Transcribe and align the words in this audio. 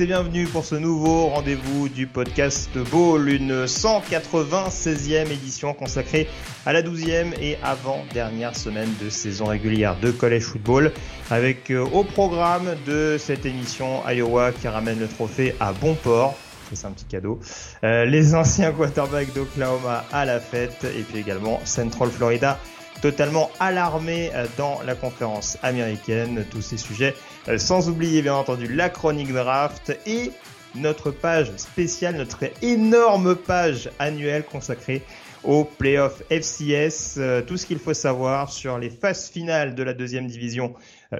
et 0.00 0.06
bienvenue 0.06 0.46
pour 0.46 0.64
ce 0.64 0.76
nouveau 0.76 1.26
rendez-vous 1.26 1.90
du 1.90 2.06
podcast 2.06 2.70
Ball, 2.90 3.28
une 3.28 3.66
196e 3.66 5.30
édition 5.30 5.74
consacrée 5.74 6.26
à 6.64 6.72
la 6.72 6.80
12e 6.82 7.34
et 7.38 7.58
avant-dernière 7.62 8.56
semaine 8.56 8.88
de 9.02 9.10
saison 9.10 9.46
régulière 9.46 9.98
de 10.00 10.10
College 10.10 10.42
Football 10.42 10.92
avec 11.28 11.70
euh, 11.70 11.84
au 11.84 12.04
programme 12.04 12.76
de 12.86 13.16
cette 13.18 13.44
émission 13.44 14.00
Iowa 14.08 14.52
qui 14.52 14.68
ramène 14.68 14.98
le 14.98 15.08
trophée 15.08 15.54
à 15.60 15.72
bon 15.72 15.94
port. 15.94 16.34
C'est 16.72 16.86
un 16.86 16.92
petit 16.92 17.04
cadeau. 17.04 17.38
Euh, 17.84 18.06
les 18.06 18.34
anciens 18.34 18.72
quarterbacks 18.72 19.34
d'Oklahoma 19.34 20.04
à 20.12 20.24
la 20.24 20.40
fête 20.40 20.84
et 20.84 21.02
puis 21.02 21.18
également 21.18 21.60
Central 21.64 22.08
Florida 22.08 22.58
totalement 23.00 23.50
alarmé 23.60 24.30
euh, 24.34 24.46
dans 24.56 24.80
la 24.86 24.94
conférence 24.94 25.58
américaine. 25.62 26.44
Tous 26.50 26.62
ces 26.62 26.76
sujets, 26.76 27.14
sans 27.56 27.88
oublier 27.88 28.22
bien 28.22 28.34
entendu 28.34 28.66
la 28.66 28.88
chronique 28.88 29.32
draft 29.32 29.96
et 30.06 30.32
notre 30.74 31.10
page 31.10 31.50
spéciale, 31.56 32.16
notre 32.16 32.44
énorme 32.62 33.34
page 33.34 33.90
annuelle 33.98 34.44
consacrée 34.44 35.02
au 35.42 35.64
playoff 35.64 36.22
FCS, 36.30 37.16
euh, 37.16 37.40
tout 37.40 37.56
ce 37.56 37.64
qu'il 37.64 37.78
faut 37.78 37.94
savoir 37.94 38.52
sur 38.52 38.78
les 38.78 38.90
phases 38.90 39.30
finales 39.30 39.74
de 39.74 39.82
la 39.82 39.94
deuxième 39.94 40.26
division 40.26 40.74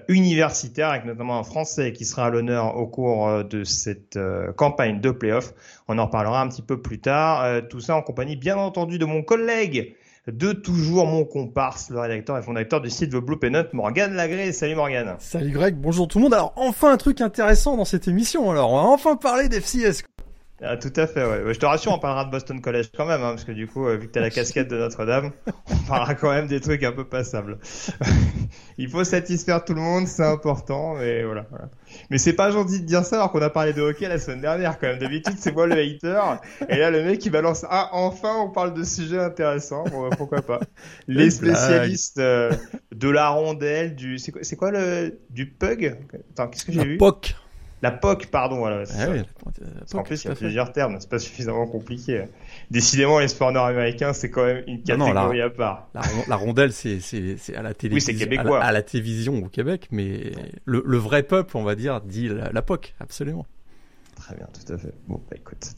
universitaire, 0.09 0.91
avec 0.91 1.07
notamment 1.07 1.39
un 1.39 1.43
Français 1.43 1.93
qui 1.93 2.05
sera 2.05 2.27
à 2.27 2.31
l'honneur 2.31 2.77
au 2.77 2.87
cours 2.87 3.43
de 3.43 3.65
cette 3.65 4.19
campagne 4.57 5.01
de 5.01 5.11
playoff. 5.11 5.53
On 5.89 5.99
en 5.99 6.07
reparlera 6.07 6.43
un 6.43 6.49
petit 6.49 6.63
peu 6.63 6.81
plus 6.81 7.01
tard. 7.01 7.67
tout 7.69 7.81
ça 7.81 7.97
en 7.97 8.03
compagnie, 8.03 8.37
bien 8.37 8.57
entendu, 8.57 8.99
de 8.99 9.05
mon 9.05 9.23
collègue 9.23 9.97
de 10.31 10.53
toujours 10.53 11.07
mon 11.07 11.25
comparse, 11.25 11.91
le 11.91 12.01
rédacteur 12.01 12.39
et 12.39 12.43
fondateur 12.43 12.81
du 12.81 12.91
site 12.91 13.11
The 13.11 13.17
Blue 13.17 13.39
Penut, 13.39 13.73
Morgan 13.73 14.15
Lagré. 14.15 14.53
Salut 14.53 14.75
Morgan. 14.75 15.17
Salut 15.19 15.51
Greg, 15.51 15.77
bonjour 15.77 16.09
tout 16.09 16.19
le 16.19 16.25
monde. 16.25 16.35
Alors 16.35 16.53
enfin 16.57 16.93
un 16.93 16.97
truc 16.97 17.21
intéressant 17.21 17.77
dans 17.77 17.85
cette 17.85 18.09
émission. 18.09 18.51
Alors 18.51 18.73
on 18.73 18.77
va 18.77 18.89
enfin 18.89 19.17
parler 19.17 19.49
d'FCS. 19.49 20.05
Ah, 20.63 20.77
tout 20.77 20.93
à 20.97 21.07
fait, 21.07 21.25
ouais. 21.25 21.55
Je 21.55 21.59
te 21.59 21.65
rassure, 21.65 21.93
on 21.93 21.99
parlera 21.99 22.27
de 22.27 22.31
Boston 22.31 22.61
College 22.61 22.91
quand 22.95 23.07
même, 23.07 23.23
hein, 23.23 23.31
parce 23.31 23.45
que 23.45 23.53
du 23.53 23.67
coup, 23.67 23.87
euh, 23.87 23.97
vu 23.97 24.09
que 24.09 24.13
t'as 24.13 24.21
la 24.21 24.29
casquette 24.29 24.69
de 24.69 24.77
Notre-Dame, 24.77 25.31
on 25.71 25.77
parlera 25.89 26.15
quand 26.15 26.31
même 26.31 26.49
des 26.49 26.61
trucs 26.61 26.83
un 26.85 26.93
peu 26.93 27.05
passables. 27.05 27.59
Il 28.79 28.91
faut 28.91 29.03
satisfaire 29.05 29.65
tout 29.65 29.73
le 29.73 29.81
monde, 29.81 30.07
c'est 30.07 30.27
important, 30.27 30.97
mais 30.97 31.25
voilà. 31.25 31.47
voilà. 31.49 31.71
Mais 32.11 32.19
c'est 32.19 32.33
pas 32.33 32.51
gentil 32.51 32.81
de 32.81 32.87
dire 32.87 33.05
ça 33.05 33.17
alors 33.17 33.33
qu'on 33.33 33.43
a 33.43 33.51
parlé 33.51 33.73
de 33.73 33.83
hockey 33.83 34.09
la 34.09 34.19
semaine 34.19 34.41
dernière 34.41 34.79
quand 34.79 34.89
même. 34.89 34.99
D'habitude, 34.99 35.35
c'est 35.39 35.55
moi 35.55 35.67
le 35.67 35.79
hater, 35.79 36.21
et 36.69 36.77
là 36.77 36.91
le 36.91 37.05
mec 37.05 37.25
il 37.25 37.31
balance 37.31 37.65
ah 37.69 37.91
enfin 37.93 38.35
on 38.45 38.51
parle 38.51 38.75
de 38.75 38.85
sujets 38.85 39.19
intéressants. 39.19 39.85
Bon, 39.85 40.09
bah, 40.09 40.17
pourquoi 40.17 40.43
pas. 40.43 40.61
Les 41.09 41.31
spécialistes 41.31 42.19
euh, 42.19 42.51
de 42.95 43.09
la 43.09 43.29
rondelle, 43.29 43.95
du 43.95 44.19
c'est 44.19 44.33
quoi, 44.33 44.43
quoi 44.59 44.71
le 44.71 45.19
du 45.31 45.47
pug? 45.47 45.97
Attends, 46.33 46.49
qu'est-ce 46.49 46.65
que 46.65 46.73
j'ai 46.73 46.85
vu? 46.85 46.97
POC. 46.97 47.35
La 47.83 47.91
POC, 47.91 48.27
pardon, 48.27 48.59
voilà. 48.59 48.83
Ah 48.99 49.07
oui, 49.11 49.23
en 49.95 50.03
plus, 50.03 50.25
il 50.25 50.29
y 50.29 50.31
a 50.31 50.35
plusieurs 50.35 50.73
termes, 50.73 50.99
c'est 51.01 51.09
pas 51.09 51.19
suffisamment 51.19 51.67
compliqué. 51.67 52.25
Décidément, 52.71 53.19
les 53.19 53.29
sports 53.29 53.51
nord-américains, 53.51 54.13
c'est 54.13 54.31
quand 54.31 54.45
même 54.45 54.63
une 54.69 54.83
catégorie 54.83 55.13
non, 55.13 55.27
non, 55.27 55.33
la, 55.33 55.45
à 55.45 55.51
part. 55.51 55.89
La, 55.93 56.03
la 56.29 56.37
rondelle, 56.37 56.73
c'est, 56.73 57.01
à 57.57 57.63
la 57.63 57.75
télévision. 57.75 58.13
Oui, 58.13 58.19
c'est 58.19 58.25
québécois. 58.25 58.59
À 58.59 58.61
la, 58.61 58.67
à 58.67 58.73
la, 58.73 58.83
télévision 58.83 59.43
au 59.45 59.49
Québec, 59.49 59.89
mais 59.91 60.33
le, 60.65 60.83
le, 60.87 60.97
vrai 60.97 61.25
peuple, 61.25 61.57
on 61.57 61.65
va 61.65 61.75
dire, 61.75 62.01
dit 62.01 62.29
la, 62.29 62.53
la 62.53 62.63
POC, 62.63 62.95
absolument. 63.01 63.45
Très 64.31 64.37
bien, 64.37 64.47
tout 64.53 64.73
à 64.73 64.79
fait. 64.79 64.95
Bon, 65.09 65.21
bah 65.29 65.37
écoute. 65.37 65.73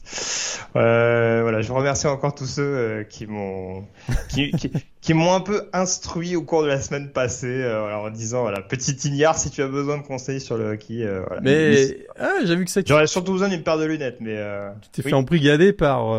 Euh, 0.75 1.39
voilà, 1.41 1.61
je 1.61 1.71
remercie 1.71 2.05
encore 2.05 2.35
tous 2.35 2.45
ceux 2.45 2.61
euh, 2.61 3.03
qui 3.03 3.25
m'ont 3.25 3.83
qui, 4.29 4.51
qui, 4.51 4.71
qui 5.01 5.13
m'ont 5.15 5.33
un 5.33 5.39
peu 5.39 5.69
instruit 5.73 6.35
au 6.35 6.43
cours 6.43 6.61
de 6.61 6.67
la 6.67 6.79
semaine 6.79 7.11
passée 7.11 7.47
euh, 7.47 7.95
en 7.95 8.11
disant 8.11 8.41
voilà, 8.41 8.61
petit 8.61 8.91
ignare 9.05 9.39
si 9.39 9.49
tu 9.49 9.63
as 9.63 9.67
besoin 9.67 9.97
de 9.97 10.03
conseils 10.03 10.39
sur 10.39 10.55
le 10.55 10.73
hockey. 10.73 11.03
Voilà. 11.27 11.41
Mais 11.41 12.05
ah, 12.19 12.41
j'ai 12.45 12.55
vu 12.55 12.65
que 12.65 12.69
ça. 12.69 12.81
J'aurais 12.85 13.07
surtout 13.07 13.31
besoin 13.31 13.49
d'une 13.49 13.63
paire 13.63 13.79
de 13.79 13.85
lunettes, 13.85 14.17
mais. 14.19 14.37
Tu 14.83 14.89
t'es 14.89 15.01
oui. 15.03 15.09
fait 15.09 15.15
embrigader 15.15 15.73
par 15.73 16.09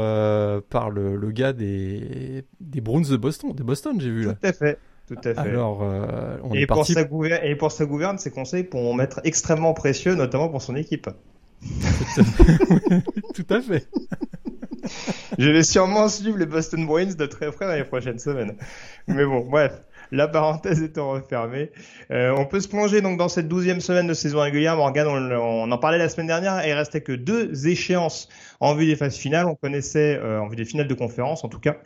par 0.70 0.90
le, 0.90 1.14
le 1.14 1.30
gars 1.30 1.52
des 1.52 2.44
des 2.58 2.80
Browns 2.80 3.08
de 3.08 3.16
Boston, 3.16 3.52
des 3.52 3.62
Boston, 3.62 4.00
j'ai 4.00 4.10
vu 4.10 4.24
là. 4.24 4.32
Tout 4.32 4.48
à 4.48 4.52
fait. 4.52 4.78
Tout 5.06 5.14
à 5.22 5.34
fait. 5.34 5.38
Alors, 5.38 5.82
on 6.42 6.52
et, 6.52 6.62
est 6.62 6.66
pour 6.66 6.78
parti... 6.78 6.94
sa 6.94 7.04
gouverne, 7.04 7.44
et 7.44 7.54
pour 7.54 7.70
sa 7.70 7.84
gouverne, 7.86 8.18
ses 8.18 8.32
conseils 8.32 8.64
pourront 8.64 8.98
être 8.98 9.20
extrêmement 9.22 9.72
précieux, 9.72 10.16
notamment 10.16 10.48
pour 10.48 10.62
son 10.62 10.74
équipe. 10.74 11.08
Tout 13.34 13.46
à 13.50 13.60
fait. 13.60 13.86
Je 15.38 15.50
vais 15.50 15.62
sûrement 15.62 16.08
suivre 16.08 16.38
les 16.38 16.46
Boston 16.46 16.86
Bruins 16.86 17.14
de 17.14 17.26
très 17.26 17.50
près 17.50 17.66
dans 17.66 17.74
les 17.74 17.84
prochaines 17.84 18.18
semaines. 18.18 18.56
Mais 19.06 19.24
bon, 19.24 19.40
bref. 19.40 19.82
La 20.12 20.28
parenthèse 20.28 20.82
étant 20.82 21.10
refermée, 21.12 21.70
euh, 22.10 22.34
on 22.36 22.44
peut 22.44 22.60
se 22.60 22.68
plonger 22.68 23.00
donc 23.00 23.18
dans 23.18 23.28
cette 23.28 23.48
douzième 23.48 23.80
semaine 23.80 24.06
de 24.06 24.14
saison 24.14 24.40
régulière. 24.40 24.76
Morgan, 24.76 25.08
on, 25.08 25.70
en 25.72 25.78
parlait 25.78 25.98
la 25.98 26.08
semaine 26.08 26.26
dernière, 26.26 26.64
et 26.64 26.68
il 26.68 26.72
restait 26.74 27.00
que 27.00 27.12
deux 27.12 27.66
échéances 27.66 28.28
en 28.60 28.74
vue 28.74 28.86
des 28.86 28.96
phases 28.96 29.16
finales. 29.16 29.46
On 29.46 29.54
connaissait, 29.54 30.16
euh, 30.16 30.40
en 30.40 30.46
vue 30.46 30.56
des 30.56 30.66
finales 30.66 30.88
de 30.88 30.94
conférence 30.94 31.42
en 31.42 31.48
tout 31.48 31.58
cas, 31.58 31.78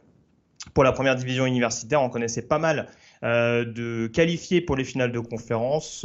pour 0.74 0.84
la 0.84 0.92
première 0.92 1.14
division 1.14 1.46
universitaire, 1.46 2.02
on 2.02 2.10
connaissait 2.10 2.42
pas 2.42 2.58
mal 2.58 2.88
euh, 3.22 3.64
de 3.64 4.08
qualifiés 4.08 4.60
pour 4.60 4.76
les 4.76 4.84
finales 4.84 5.12
de 5.12 5.20
conférence 5.20 6.04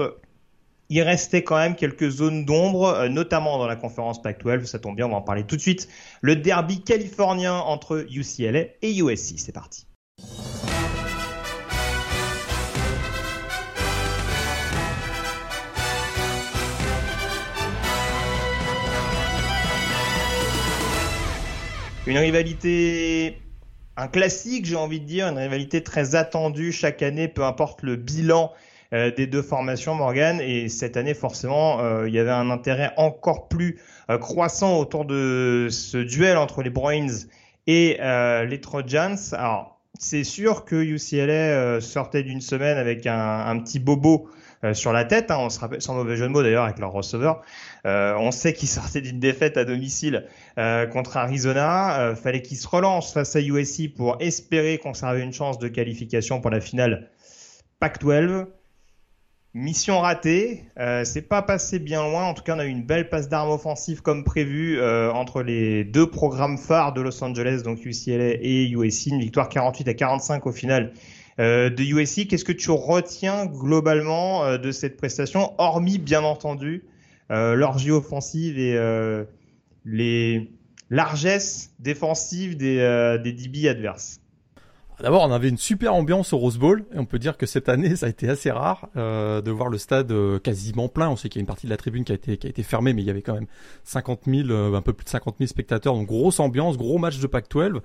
il 0.94 1.02
restait 1.02 1.44
quand 1.44 1.58
même 1.58 1.76
quelques 1.76 2.08
zones 2.08 2.46
d'ombre, 2.46 3.08
notamment 3.10 3.58
dans 3.58 3.66
la 3.66 3.76
conférence 3.76 4.22
Pac-12. 4.22 4.66
Ça 4.66 4.78
tombe 4.78 4.96
bien, 4.96 5.08
on 5.08 5.10
va 5.10 5.16
en 5.16 5.22
parler 5.24 5.44
tout 5.44 5.56
de 5.56 5.62
suite. 5.62 5.90
Le 6.22 6.36
derby 6.36 6.84
californien 6.84 7.56
entre 7.56 8.06
UCLA 8.12 8.66
et 8.84 8.96
USC. 8.96 9.40
C'est 9.40 9.52
parti. 9.52 9.88
Une 22.06 22.18
rivalité 22.20 23.40
un 23.96 24.08
classique, 24.08 24.66
j'ai 24.66 24.76
envie 24.76 25.00
de 25.00 25.06
dire, 25.06 25.28
une 25.28 25.38
rivalité 25.40 25.84
très 25.84 26.14
attendue 26.14 26.72
chaque 26.72 27.02
année, 27.02 27.28
peu 27.28 27.44
importe 27.44 27.82
le 27.82 27.96
bilan 27.96 28.52
euh, 28.52 28.73
des 28.94 29.28
deux 29.28 29.42
formations, 29.42 29.96
Morgan. 29.96 30.40
Et 30.42 30.70
cette 30.70 30.98
année, 30.98 31.14
forcément, 31.14 31.80
euh, 31.82 32.08
il 32.08 32.14
y 32.14 32.20
avait 32.20 32.32
un 32.32 32.50
intérêt 32.50 32.92
encore 32.98 33.48
plus 33.48 33.80
euh, 34.10 34.18
croissant 34.18 34.78
autour 34.80 35.06
de 35.06 35.68
ce 35.72 35.98
duel 35.98 36.38
entre 36.38 36.62
les 36.62 36.70
Bruins 36.70 37.08
et 37.68 37.98
les 38.00 38.62
Trojans. 38.62 39.16
Alors, 39.34 39.80
c'est 39.98 40.24
sûr 40.24 40.66
que 40.66 40.76
UCLA 40.76 41.80
sortait 41.80 42.24
d'une 42.24 42.42
semaine 42.42 42.78
avec 42.78 43.08
un, 43.08 43.46
un 43.48 43.60
petit 43.60 43.80
bobo 43.80 44.30
sur 44.74 44.92
la 44.92 45.06
tête. 45.06 45.32
Hein, 45.32 45.38
on 45.40 45.50
se 45.50 45.60
rappelle, 45.60 45.82
sans 45.82 45.94
mauvais 45.96 46.18
jeu 46.18 46.28
de 46.28 46.32
mots 46.32 46.44
d'ailleurs, 46.44 46.66
avec 46.66 46.80
leur 46.80 46.92
receveur. 46.92 47.42
Euh, 47.86 48.16
on 48.18 48.32
sait 48.32 48.54
qu'ils 48.54 48.70
sortaient 48.70 49.02
d'une 49.02 49.20
défaite 49.20 49.58
à 49.58 49.66
domicile 49.66 50.26
euh, 50.58 50.86
contre 50.88 51.18
Arizona. 51.18 52.00
Euh, 52.00 52.16
fallait 52.16 52.42
qu'ils 52.42 52.58
se 52.58 52.68
relancent 52.68 53.14
face 53.14 53.36
à 53.36 53.42
USC 53.42 53.94
pour 53.96 54.18
espérer 54.20 54.78
conserver 54.78 55.22
une 55.22 55.34
chance 55.34 55.60
de 55.60 55.68
qualification 55.68 56.42
pour 56.42 56.52
la 56.52 56.62
finale 56.62 57.10
Pac-12. 57.80 58.48
Mission 59.56 60.00
ratée, 60.00 60.64
euh, 60.80 61.04
c'est 61.06 61.22
pas 61.22 61.44
passé 61.44 61.78
bien 61.78 62.02
loin. 62.02 62.24
En 62.24 62.34
tout 62.34 62.42
cas, 62.42 62.56
on 62.56 62.60
a 62.60 62.66
eu 62.66 62.70
une 62.70 62.82
belle 62.82 63.08
passe 63.08 63.30
d'armes 63.30 63.52
offensive 63.52 64.02
comme 64.02 64.24
prévu 64.24 64.80
euh, 64.80 65.12
entre 65.12 65.44
les 65.44 65.84
deux 65.84 66.10
programmes 66.10 66.58
phares 66.58 66.92
de 66.94 67.02
Los 67.02 67.24
Angeles, 67.24 67.62
donc 67.64 67.86
UCLA 67.86 68.38
et 68.42 68.68
USC. 68.70 69.08
Une 69.08 69.20
victoire 69.20 69.50
48 69.50 69.88
à 69.90 69.94
45 69.94 70.48
au 70.48 70.52
final 70.52 70.92
euh, 71.40 71.70
de 71.70 71.84
USC. 71.84 72.28
Qu'est-ce 72.28 72.46
que 72.46 72.52
tu 72.52 72.72
retiens 72.72 73.46
globalement 73.46 74.58
de 74.58 74.72
cette 74.72 74.98
prestation, 74.98 75.54
hormis 75.60 76.00
bien 76.00 76.24
entendu 76.24 76.86
euh, 77.30 77.54
l'orgie 77.54 77.92
offensive 77.92 78.58
et 78.58 78.76
les 79.86 80.50
largesses 80.90 81.76
défensives 81.78 82.58
des, 82.58 83.20
des 83.24 83.34
DB 83.34 83.68
adverses? 83.70 84.23
D'abord, 85.04 85.24
on 85.24 85.34
avait 85.34 85.50
une 85.50 85.58
super 85.58 85.94
ambiance 85.94 86.32
au 86.32 86.38
Rose 86.38 86.58
Bowl 86.58 86.86
et 86.94 86.98
on 86.98 87.04
peut 87.04 87.20
dire 87.20 87.36
que 87.36 87.46
cette 87.46 87.68
année, 87.68 87.98
ça 87.98 88.06
a 88.06 88.10
été 88.10 88.30
assez 88.30 88.50
rare 88.50 88.88
euh, 88.96 89.42
de 89.42 89.52
voir 89.52 89.68
le 89.68 89.78
stade 89.78 90.10
euh, 90.14 90.40
quasiment 90.40 90.88
plein. 90.88 91.10
On 91.10 91.18
sait 91.18 91.28
qu'il 91.28 91.40
y 91.40 91.42
a 91.42 91.44
une 91.44 91.48
partie 91.48 91.66
de 91.66 91.72
la 91.72 91.76
tribune 91.76 92.06
qui 92.06 92.14
a 92.14 92.16
été 92.16 92.38
qui 92.38 92.48
a 92.48 92.50
été 92.50 92.64
fermée, 92.64 92.94
mais 92.94 93.02
il 93.02 93.06
y 93.06 93.10
avait 93.10 93.22
quand 93.22 93.34
même 93.34 93.48
50 93.84 94.22
000, 94.28 94.50
euh, 94.50 94.74
un 94.74 94.82
peu 94.82 94.94
plus 94.94 95.04
de 95.04 95.10
50 95.10 95.36
000 95.40 95.50
spectateurs. 95.50 95.94
Donc 95.94 96.08
grosse 96.08 96.40
ambiance, 96.40 96.78
gros 96.78 97.00
match 97.00 97.20
de 97.20 97.28
Pac-12, 97.28 97.82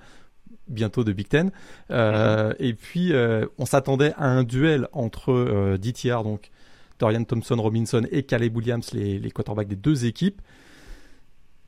bientôt 0.69 1.03
de 1.03 1.11
Big 1.11 1.27
Ten. 1.27 1.51
Euh, 1.91 2.53
Et 2.57 2.73
puis 2.73 3.11
on 3.57 3.65
s'attendait 3.65 4.13
à 4.15 4.29
un 4.29 4.45
duel 4.45 4.87
entre 4.93 5.75
DTR, 5.75 6.23
donc 6.23 6.51
Dorian 6.99 7.25
Thompson 7.25 7.57
Robinson 7.61 8.07
et 8.11 8.23
Caleb 8.23 8.55
Williams, 8.55 8.93
les, 8.93 9.19
les 9.19 9.31
quarterbacks 9.31 9.67
des 9.67 9.75
deux 9.75 10.05
équipes. 10.05 10.41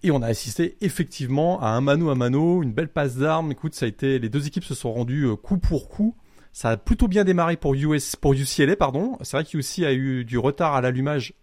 Et 0.04 0.12
on 0.12 0.22
a 0.22 0.28
assisté 0.28 0.78
effectivement 0.82 1.62
à 1.62 1.70
un 1.70 1.82
mano 1.82 2.10
à 2.10 2.16
mano, 2.16 2.64
une 2.64 2.74
belle 2.74 2.90
passe 2.90 3.18
d'armes. 3.18 3.52
Écoute, 3.52 3.76
ça 3.76 3.86
a 3.86 3.90
été, 3.90 4.18
les 4.20 4.30
deux 4.30 4.48
équipes 4.48 4.64
se 4.64 4.74
sont 4.74 4.92
rendues 4.92 5.26
euh, 5.26 5.36
coup 5.36 5.58
pour 5.58 5.90
coup. 5.90 6.16
Ça 6.54 6.72
a 6.72 6.78
plutôt 6.78 7.08
bien 7.08 7.24
démarré 7.24 7.56
pour 7.56 7.76
US, 7.76 8.16
pour 8.16 8.34
UCLA, 8.34 8.76
pardon. 8.76 9.18
C'est 9.22 9.38
vrai 9.38 9.46
qu'UC 9.46 9.84
a 9.86 9.94
eu 9.94 10.26
du 10.26 10.38
retard 10.38 10.74
à 10.74 10.82
l'allumage. 10.82 11.34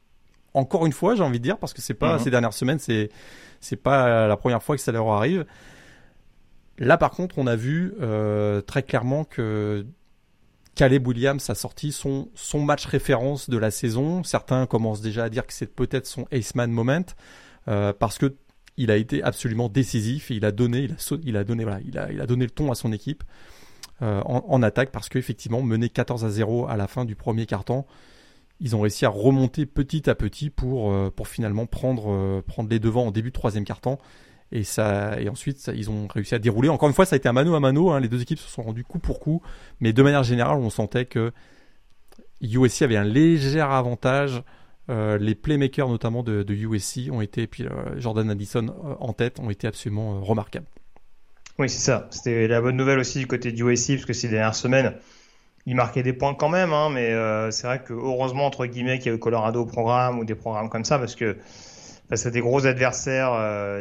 Encore 0.55 0.87
une 0.87 0.93
fois, 0.93 1.15
j'ai 1.15 1.23
envie 1.23 1.39
de 1.39 1.45
dire, 1.45 1.57
parce 1.59 1.73
que 1.73 1.81
c'est 1.81 1.95
pas 1.95 2.15
mhm. 2.15 2.19
ces 2.25 2.31
dernières 2.31 2.53
semaines, 2.53 2.79
c'est 2.79 3.11
c'est 3.61 3.77
pas 3.77 4.29
la 4.29 4.37
première 4.37 4.63
fois 4.63 4.77
que 4.77 4.83
ça 4.83 4.93
leur 4.93 5.09
arrive. 5.09 5.45
Là, 6.79 6.97
par 6.97 7.11
contre, 7.11 7.39
on 7.39 7.47
a 7.47 7.57
vu 7.57 7.95
euh, 8.01 8.61
très 8.61 8.83
clairement 8.83 9.25
que 9.25 9.85
Caleb 10.75 11.07
Williams 11.09 11.51
a 11.51 11.55
sorti 11.55 11.91
son, 11.91 12.29
son 12.35 12.61
match 12.61 12.87
référence 12.87 13.51
de 13.51 13.59
la 13.59 13.71
saison. 13.71 14.23
Certains 14.23 14.67
commencent 14.67 15.01
déjà 15.01 15.25
à 15.25 15.29
dire 15.29 15.47
que 15.47 15.53
c'est 15.53 15.75
peut-être 15.75 16.07
son 16.07 16.27
Aceman 16.31 16.71
moment, 16.71 17.03
euh, 17.67 17.93
parce 17.93 18.19
que 18.19 18.37
il 18.79 18.93
a 18.93 18.97
été 18.97 19.23
absolument 19.23 19.69
décisif 19.69 20.31
et 20.31 20.37
il 20.37 20.45
a 20.45 20.53
donné, 20.53 20.89
il 21.25 21.37
a, 21.37 21.45
donné, 21.45 21.65
voilà, 21.65 21.81
il 21.85 21.99
a, 21.99 22.27
donné 22.27 22.45
le 22.45 22.51
ton 22.51 22.71
à 22.71 22.77
son 22.77 22.93
équipe 22.93 23.25
euh, 24.03 24.23
en, 24.25 24.63
attaque 24.63 24.93
parce 24.93 25.09
qu'effectivement, 25.09 25.63
mené 25.63 25.89
14 25.89 26.25
à 26.25 26.31
0 26.31 26.69
à 26.69 26.77
la 26.77 26.87
fin 26.87 27.05
du 27.05 27.17
premier 27.17 27.45
quart-temps, 27.45 27.87
ils 28.61 28.77
ont 28.77 28.81
réussi 28.81 29.05
à 29.05 29.09
remonter 29.09 29.67
petit 29.67 30.09
à 30.09 30.15
petit 30.15 30.49
pour, 30.49 30.93
euh, 30.93 31.13
pour 31.15 31.27
finalement 31.27 31.67
prendre, 31.67 32.13
euh, 32.13 32.41
prendre 32.41 32.71
les 32.71 32.79
devants 32.79 33.07
en 33.07 33.11
début 33.11 33.31
de 33.31 33.35
troisième 33.35 33.65
quart-temps. 33.65 33.99
Et, 34.53 34.63
ça, 34.63 35.21
et 35.21 35.29
ensuite, 35.29 35.71
ils 35.75 35.91
ont 35.91 36.07
réussi 36.07 36.37
à 36.37 36.39
dérouler. 36.39 36.69
Encore 36.69 36.89
une 36.89 36.95
fois, 36.95 37.05
ça 37.05 37.17
a 37.17 37.19
été 37.19 37.29
un 37.29 37.33
mano 37.33 37.55
à 37.55 37.61
mano. 37.61 37.91
Hein, 37.91 38.01
les 38.01 38.09
deux 38.09 38.23
équipes 38.23 38.39
se 38.39 38.49
sont 38.49 38.63
rendues 38.63 38.85
coup 38.85 39.01
pour 39.01 39.19
coup. 39.19 39.43
Mais 39.81 39.93
de 39.93 40.03
manière 40.03 40.23
générale, 40.23 40.59
on 40.59 40.71
sentait 40.71 41.05
que 41.05 41.33
USC 42.41 42.83
avait 42.83 42.97
un 42.97 43.05
léger 43.05 43.61
avantage 43.61 44.43
euh, 44.91 45.19
les 45.19 45.35
playmakers 45.35 45.89
notamment 45.89 46.23
de, 46.23 46.45
USC 46.49 47.11
ont 47.11 47.21
été, 47.21 47.43
et 47.43 47.47
puis 47.47 47.65
euh, 47.65 47.71
Jordan 47.99 48.31
Addison 48.31 48.69
euh, 48.69 48.95
en 49.01 49.13
tête, 49.13 49.39
ont 49.39 49.51
été 49.51 49.67
absolument 49.67 50.21
remarquables. 50.21 50.67
Oui, 51.59 51.69
c'est 51.69 51.81
ça. 51.81 52.07
C'était 52.11 52.49
la 52.49 52.61
bonne 52.61 52.77
nouvelle 52.77 52.99
aussi 52.99 53.19
du 53.19 53.27
côté 53.27 53.53
de 53.53 53.63
USC, 53.63 53.95
parce 53.95 54.07
que 54.07 54.13
ces 54.13 54.29
dernières 54.29 54.55
semaines, 54.55 54.95
il 55.67 55.75
marquait 55.75 56.03
des 56.03 56.13
points 56.13 56.35
quand 56.35 56.49
même, 56.49 56.73
hein, 56.73 56.89
mais 56.89 57.11
c'est 57.51 57.67
vrai 57.67 57.83
que 57.83 57.93
heureusement, 57.93 58.47
entre 58.47 58.65
guillemets, 58.67 58.99
qu'il 58.99 59.11
y 59.11 59.13
a 59.13 59.17
eu 59.17 59.19
Colorado 59.19 59.63
au 59.63 59.67
programme 59.67 60.19
ou 60.21 60.25
des 60.25 60.37
programmes 60.37 60.71
comme 60.71 60.85
ça, 60.85 60.99
parce 61.01 61.17
que 61.17 61.37
face 62.09 62.25
à 62.25 62.31
des 62.31 62.41
gros 62.41 62.65
adversaires 62.65 63.37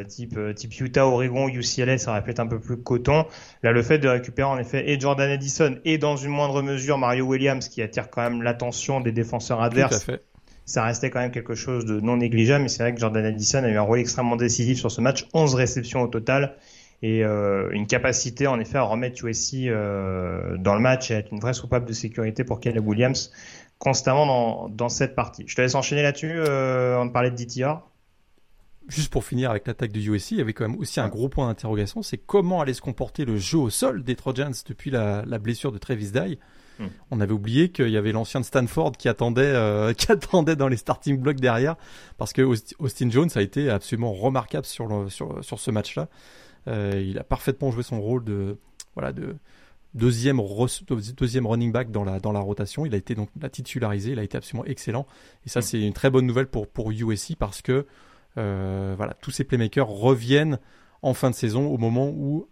type, 0.07 0.37
type 0.55 0.79
Utah, 0.79 1.05
Oregon, 1.05 1.47
UCLA, 1.47 1.99
ça 1.99 2.11
aurait 2.11 2.23
pu 2.23 2.31
être 2.31 2.39
un 2.39 2.47
peu 2.47 2.59
plus 2.59 2.77
coton. 2.77 3.25
Là, 3.61 3.71
le 3.71 3.83
fait 3.83 3.99
de 3.99 4.07
récupérer 4.09 4.49
en 4.49 4.57
effet 4.57 4.89
et 4.89 4.99
Jordan 4.99 5.29
Addison 5.29 5.77
et 5.85 5.99
dans 5.99 6.17
une 6.17 6.31
moindre 6.31 6.63
mesure 6.63 6.97
Mario 6.97 7.25
Williams 7.25 7.69
qui 7.69 7.83
attire 7.83 8.09
quand 8.09 8.23
même 8.23 8.41
l'attention 8.41 9.01
des 9.01 9.11
défenseurs 9.11 9.61
adverses. 9.61 10.03
Tout 10.03 10.11
à 10.11 10.15
fait 10.15 10.23
ça 10.67 10.83
restait 10.83 11.09
quand 11.09 11.19
même 11.19 11.31
quelque 11.31 11.55
chose 11.55 11.85
de 11.85 11.99
non 11.99 12.17
négligeable. 12.17 12.63
Mais 12.63 12.69
c'est 12.69 12.83
vrai 12.83 12.93
que 12.93 12.99
Jordan 12.99 13.25
Addison 13.25 13.63
a 13.63 13.69
eu 13.69 13.77
un 13.77 13.81
rôle 13.81 13.99
extrêmement 13.99 14.35
décisif 14.35 14.77
sur 14.77 14.91
ce 14.91 15.01
match, 15.01 15.27
11 15.33 15.55
réceptions 15.55 16.01
au 16.03 16.07
total 16.07 16.55
et 17.01 17.23
euh, 17.23 17.69
une 17.71 17.87
capacité 17.87 18.47
en 18.47 18.59
effet 18.59 18.77
à 18.77 18.81
remettre 18.81 19.23
USC 19.23 19.53
euh, 19.65 20.57
dans 20.57 20.73
le 20.73 20.81
match 20.81 21.09
et 21.09 21.13
être 21.13 21.31
une 21.31 21.39
vraie 21.39 21.53
soupape 21.53 21.85
de 21.85 21.93
sécurité 21.93 22.43
pour 22.43 22.59
Caleb 22.59 22.85
Williams 22.85 23.31
constamment 23.77 24.25
dans, 24.25 24.69
dans 24.69 24.89
cette 24.89 25.15
partie. 25.15 25.43
Je 25.47 25.55
te 25.55 25.61
laisse 25.61 25.75
enchaîner 25.75 26.01
là-dessus 26.01 26.33
euh, 26.33 26.97
on 26.99 27.09
parlait 27.09 27.31
de 27.31 27.35
DTR. 27.35 27.79
Juste 28.87 29.11
pour 29.11 29.23
finir 29.23 29.51
avec 29.51 29.67
l'attaque 29.67 29.91
de 29.91 29.99
USC, 29.99 30.31
il 30.31 30.37
y 30.37 30.41
avait 30.41 30.53
quand 30.53 30.67
même 30.67 30.79
aussi 30.79 30.99
un 30.99 31.09
gros 31.09 31.29
point 31.29 31.47
d'interrogation, 31.47 32.01
c'est 32.01 32.17
comment 32.17 32.61
allait 32.61 32.73
se 32.73 32.81
comporter 32.81 33.25
le 33.25 33.37
jeu 33.37 33.57
au 33.57 33.69
sol 33.69 34.03
des 34.03 34.15
Trojans 34.15 34.53
depuis 34.67 34.89
la, 34.89 35.23
la 35.25 35.39
blessure 35.39 35.71
de 35.71 35.77
Travis 35.77 36.11
Dye. 36.11 36.39
Hmm. 36.79 36.87
On 37.11 37.19
avait 37.19 37.33
oublié 37.33 37.69
qu'il 37.69 37.89
y 37.89 37.97
avait 37.97 38.11
l'ancien 38.11 38.39
de 38.39 38.45
Stanford 38.45 38.93
qui 38.93 39.09
attendait, 39.09 39.41
euh, 39.41 39.93
qui 39.97 40.11
attendait 40.11 40.55
dans 40.55 40.67
les 40.67 40.77
starting 40.77 41.17
blocks 41.17 41.39
derrière, 41.39 41.75
parce 42.17 42.33
que 42.33 42.41
Austin 42.41 43.09
Jones 43.09 43.29
a 43.35 43.41
été 43.41 43.69
absolument 43.69 44.13
remarquable 44.13 44.65
sur, 44.65 44.87
le, 44.87 45.09
sur, 45.09 45.43
sur 45.43 45.59
ce 45.59 45.71
match-là. 45.71 46.09
Euh, 46.67 47.03
il 47.05 47.17
a 47.17 47.23
parfaitement 47.23 47.71
joué 47.71 47.83
son 47.83 48.01
rôle 48.01 48.23
de, 48.23 48.57
voilà, 48.93 49.13
de 49.13 49.35
deuxième, 49.93 50.41
deuxième 51.17 51.47
running 51.47 51.71
back 51.71 51.91
dans 51.91 52.03
la, 52.03 52.19
dans 52.19 52.31
la 52.31 52.39
rotation. 52.39 52.85
Il 52.85 52.93
a 52.93 52.97
été 52.97 53.15
donc 53.15 53.29
la 53.41 53.49
titularisé, 53.49 54.11
il 54.11 54.19
a 54.19 54.23
été 54.23 54.37
absolument 54.37 54.65
excellent. 54.65 55.07
Et 55.45 55.49
ça, 55.49 55.59
hmm. 55.59 55.63
c'est 55.63 55.81
une 55.81 55.93
très 55.93 56.09
bonne 56.09 56.25
nouvelle 56.25 56.47
pour, 56.47 56.67
pour 56.67 56.91
USC 56.91 57.35
parce 57.37 57.61
que 57.61 57.85
euh, 58.37 58.93
voilà, 58.95 59.13
tous 59.15 59.31
ces 59.31 59.43
playmakers 59.43 59.87
reviennent 59.87 60.59
en 61.01 61.13
fin 61.13 61.29
de 61.29 61.35
saison 61.35 61.67
au 61.67 61.77
moment 61.77 62.09
où 62.09 62.47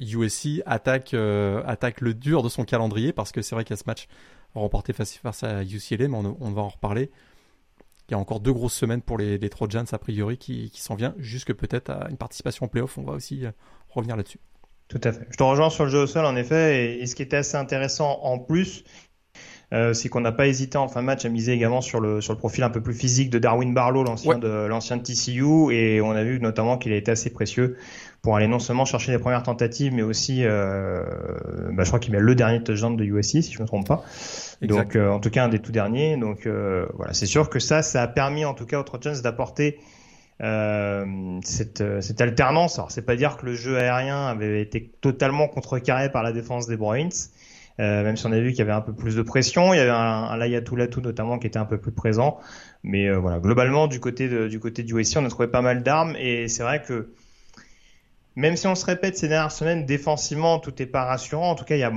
USC 0.00 0.62
attaque, 0.66 1.14
euh, 1.14 1.62
attaque 1.66 2.00
le 2.00 2.14
dur 2.14 2.42
de 2.42 2.48
son 2.48 2.64
calendrier 2.64 3.12
parce 3.12 3.32
que 3.32 3.42
c'est 3.42 3.54
vrai 3.54 3.64
qu'il 3.64 3.74
y 3.74 3.78
a 3.78 3.82
ce 3.82 3.86
match 3.86 4.08
remporté 4.54 4.92
face, 4.92 5.14
face 5.16 5.42
à 5.42 5.62
UCLA, 5.62 6.08
mais 6.08 6.16
on, 6.16 6.50
va 6.50 6.62
en 6.62 6.68
reparler. 6.68 7.10
Il 8.08 8.12
y 8.12 8.14
a 8.14 8.18
encore 8.18 8.40
deux 8.40 8.52
grosses 8.52 8.74
semaines 8.74 9.02
pour 9.02 9.18
les, 9.18 9.38
les 9.38 9.50
Trojans 9.50 9.84
a 9.90 9.98
priori 9.98 10.38
qui, 10.38 10.70
qui 10.70 10.80
s'en 10.80 10.94
vient, 10.94 11.14
jusque 11.18 11.52
peut-être 11.52 11.90
à 11.90 12.08
une 12.10 12.16
participation 12.16 12.66
en 12.66 12.68
playoff. 12.68 12.96
On 12.98 13.02
va 13.02 13.12
aussi 13.12 13.44
euh, 13.44 13.50
revenir 13.88 14.16
là-dessus. 14.16 14.40
Tout 14.88 15.00
à 15.02 15.12
fait. 15.12 15.26
Je 15.30 15.36
te 15.36 15.42
rejoins 15.42 15.70
sur 15.70 15.84
le 15.84 15.90
jeu 15.90 15.98
au 15.98 16.06
sol 16.06 16.24
en 16.24 16.36
effet, 16.36 17.00
et 17.00 17.06
ce 17.06 17.14
qui 17.14 17.22
était 17.22 17.38
assez 17.38 17.56
intéressant 17.56 18.20
en 18.22 18.38
plus, 18.38 18.84
euh, 19.72 19.92
c'est 19.94 20.08
qu'on 20.08 20.20
n'a 20.20 20.30
pas 20.30 20.46
hésité 20.46 20.78
en 20.78 20.86
fin 20.86 21.00
de 21.00 21.06
match 21.06 21.24
à 21.24 21.28
miser 21.28 21.52
également 21.52 21.80
sur 21.80 21.98
le 21.98 22.20
sur 22.20 22.32
le 22.32 22.38
profil 22.38 22.62
un 22.62 22.70
peu 22.70 22.80
plus 22.80 22.94
physique 22.94 23.30
de 23.30 23.40
Darwin 23.40 23.74
Barlow, 23.74 24.04
l'ancien 24.04 24.38
de 24.38 24.48
l'ancien 24.48 24.96
de 24.96 25.02
TCU, 25.02 25.72
et 25.72 26.00
on 26.00 26.12
a 26.12 26.22
vu 26.22 26.38
notamment 26.38 26.78
qu'il 26.78 26.92
a 26.92 26.96
été 26.96 27.10
assez 27.10 27.30
précieux 27.30 27.76
pour 28.26 28.34
aller 28.34 28.48
non 28.48 28.58
seulement 28.58 28.84
chercher 28.84 29.12
les 29.12 29.20
premières 29.20 29.44
tentatives, 29.44 29.94
mais 29.94 30.02
aussi, 30.02 30.40
euh, 30.42 31.04
bah, 31.70 31.84
je 31.84 31.90
crois 31.90 32.00
qu'il 32.00 32.12
met 32.12 32.18
le 32.18 32.34
dernier 32.34 32.60
touchdown 32.60 32.96
de 32.96 33.04
USC 33.04 33.40
si 33.40 33.52
je 33.52 33.62
me 33.62 33.68
trompe 33.68 33.86
pas. 33.86 34.02
Donc 34.62 34.96
euh, 34.96 35.10
en 35.10 35.20
tout 35.20 35.30
cas 35.30 35.44
un 35.44 35.48
des 35.48 35.60
tout 35.60 35.70
derniers. 35.70 36.16
Donc 36.16 36.44
euh, 36.44 36.86
voilà, 36.94 37.12
c'est 37.12 37.26
sûr 37.26 37.48
que 37.48 37.60
ça, 37.60 37.82
ça 37.82 38.02
a 38.02 38.08
permis 38.08 38.44
en 38.44 38.52
tout 38.52 38.66
cas 38.66 38.80
aux 38.80 38.82
Trojans 38.82 39.22
d'apporter 39.22 39.78
cette, 40.40 41.84
cette 42.00 42.20
alternance. 42.20 42.80
Alors 42.80 42.90
c'est 42.90 43.06
pas 43.06 43.14
dire 43.14 43.36
que 43.36 43.46
le 43.46 43.54
jeu 43.54 43.78
aérien 43.78 44.26
avait 44.26 44.60
été 44.60 44.90
totalement 45.00 45.46
contrecarré 45.46 46.10
par 46.10 46.24
la 46.24 46.32
défense 46.32 46.66
des 46.66 46.76
Bruins 46.76 47.10
euh, 47.78 48.02
même 48.02 48.16
si 48.16 48.26
on 48.26 48.32
a 48.32 48.40
vu 48.40 48.50
qu'il 48.50 48.60
y 48.60 48.62
avait 48.62 48.72
un 48.72 48.80
peu 48.80 48.94
plus 48.94 49.16
de 49.16 49.22
pression, 49.22 49.74
il 49.74 49.76
y 49.76 49.80
avait 49.80 49.90
un, 49.90 49.96
un 49.96 50.36
Layatulatu 50.36 51.00
notamment 51.00 51.38
qui 51.38 51.46
était 51.46 51.58
un 51.58 51.66
peu 51.66 51.78
plus 51.78 51.92
présent. 51.92 52.38
Mais 52.82 53.08
euh, 53.08 53.18
voilà, 53.18 53.38
globalement 53.38 53.86
du 53.86 54.00
côté 54.00 54.28
de, 54.28 54.48
du 54.48 54.60
côté 54.60 54.82
du 54.82 54.94
USC, 54.98 55.16
on 55.18 55.24
a 55.24 55.28
trouvé 55.28 55.48
pas 55.48 55.62
mal 55.62 55.82
d'armes 55.82 56.16
et 56.18 56.48
c'est 56.48 56.62
vrai 56.62 56.82
que 56.82 57.10
même 58.36 58.56
si 58.56 58.66
on 58.66 58.74
se 58.74 58.84
répète 58.84 59.16
ces 59.16 59.28
dernières 59.28 59.52
semaines, 59.52 59.86
défensivement 59.86 60.58
tout 60.58 60.80
est 60.80 60.86
pas 60.86 61.04
rassurant. 61.04 61.50
En 61.50 61.54
tout 61.54 61.64
cas, 61.64 61.74
il 61.74 61.80
y 61.80 61.84
a 61.84 61.92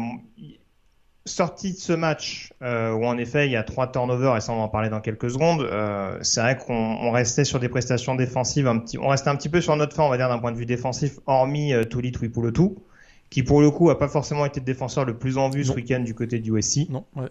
sorti 1.26 1.74
de 1.74 1.78
ce 1.78 1.94
match 1.94 2.54
euh, 2.64 2.92
où 2.92 3.06
en 3.06 3.18
effet 3.18 3.46
il 3.46 3.52
y 3.52 3.56
a 3.56 3.64
trois 3.64 3.92
turnovers 3.92 4.36
et 4.38 4.42
ça 4.42 4.52
on 4.52 4.56
va 4.56 4.64
en 4.64 4.68
parler 4.70 4.90
dans 4.90 5.02
quelques 5.02 5.30
secondes. 5.30 5.62
Euh, 5.62 6.18
c'est 6.22 6.42
vrai 6.42 6.58
qu'on 6.58 7.12
restait 7.12 7.44
sur 7.44 7.60
des 7.60 7.70
prestations 7.70 8.16
défensives 8.16 8.68
un 8.68 8.80
petit, 8.80 8.98
on 8.98 9.10
restait 9.10 9.30
un 9.30 9.36
petit 9.36 9.50
peu 9.50 9.62
sur 9.62 9.76
notre 9.76 9.96
fin 9.96 10.04
on 10.04 10.10
va 10.10 10.18
dire 10.18 10.30
d'un 10.30 10.40
point 10.40 10.52
de 10.52 10.58
vue 10.58 10.66
défensif, 10.66 11.20
hormis 11.28 11.74
euh, 11.74 11.84
Tuli 11.84 12.12
tout 12.12 12.84
qui 13.30 13.44
pour 13.44 13.62
le 13.62 13.70
coup 13.70 13.92
a 13.92 14.00
pas 14.00 14.08
forcément 14.08 14.46
été 14.46 14.60
le 14.60 14.66
défenseur 14.66 15.06
le 15.06 15.16
plus 15.16 15.38
en 15.38 15.52
vue 15.52 15.64
ce 15.64 15.74
week-end 15.74 16.00
du 16.00 16.16
côté 16.16 16.40
du 16.40 16.58
USC. 16.58 16.90
Non, 16.90 17.06
ouais. 17.16 17.30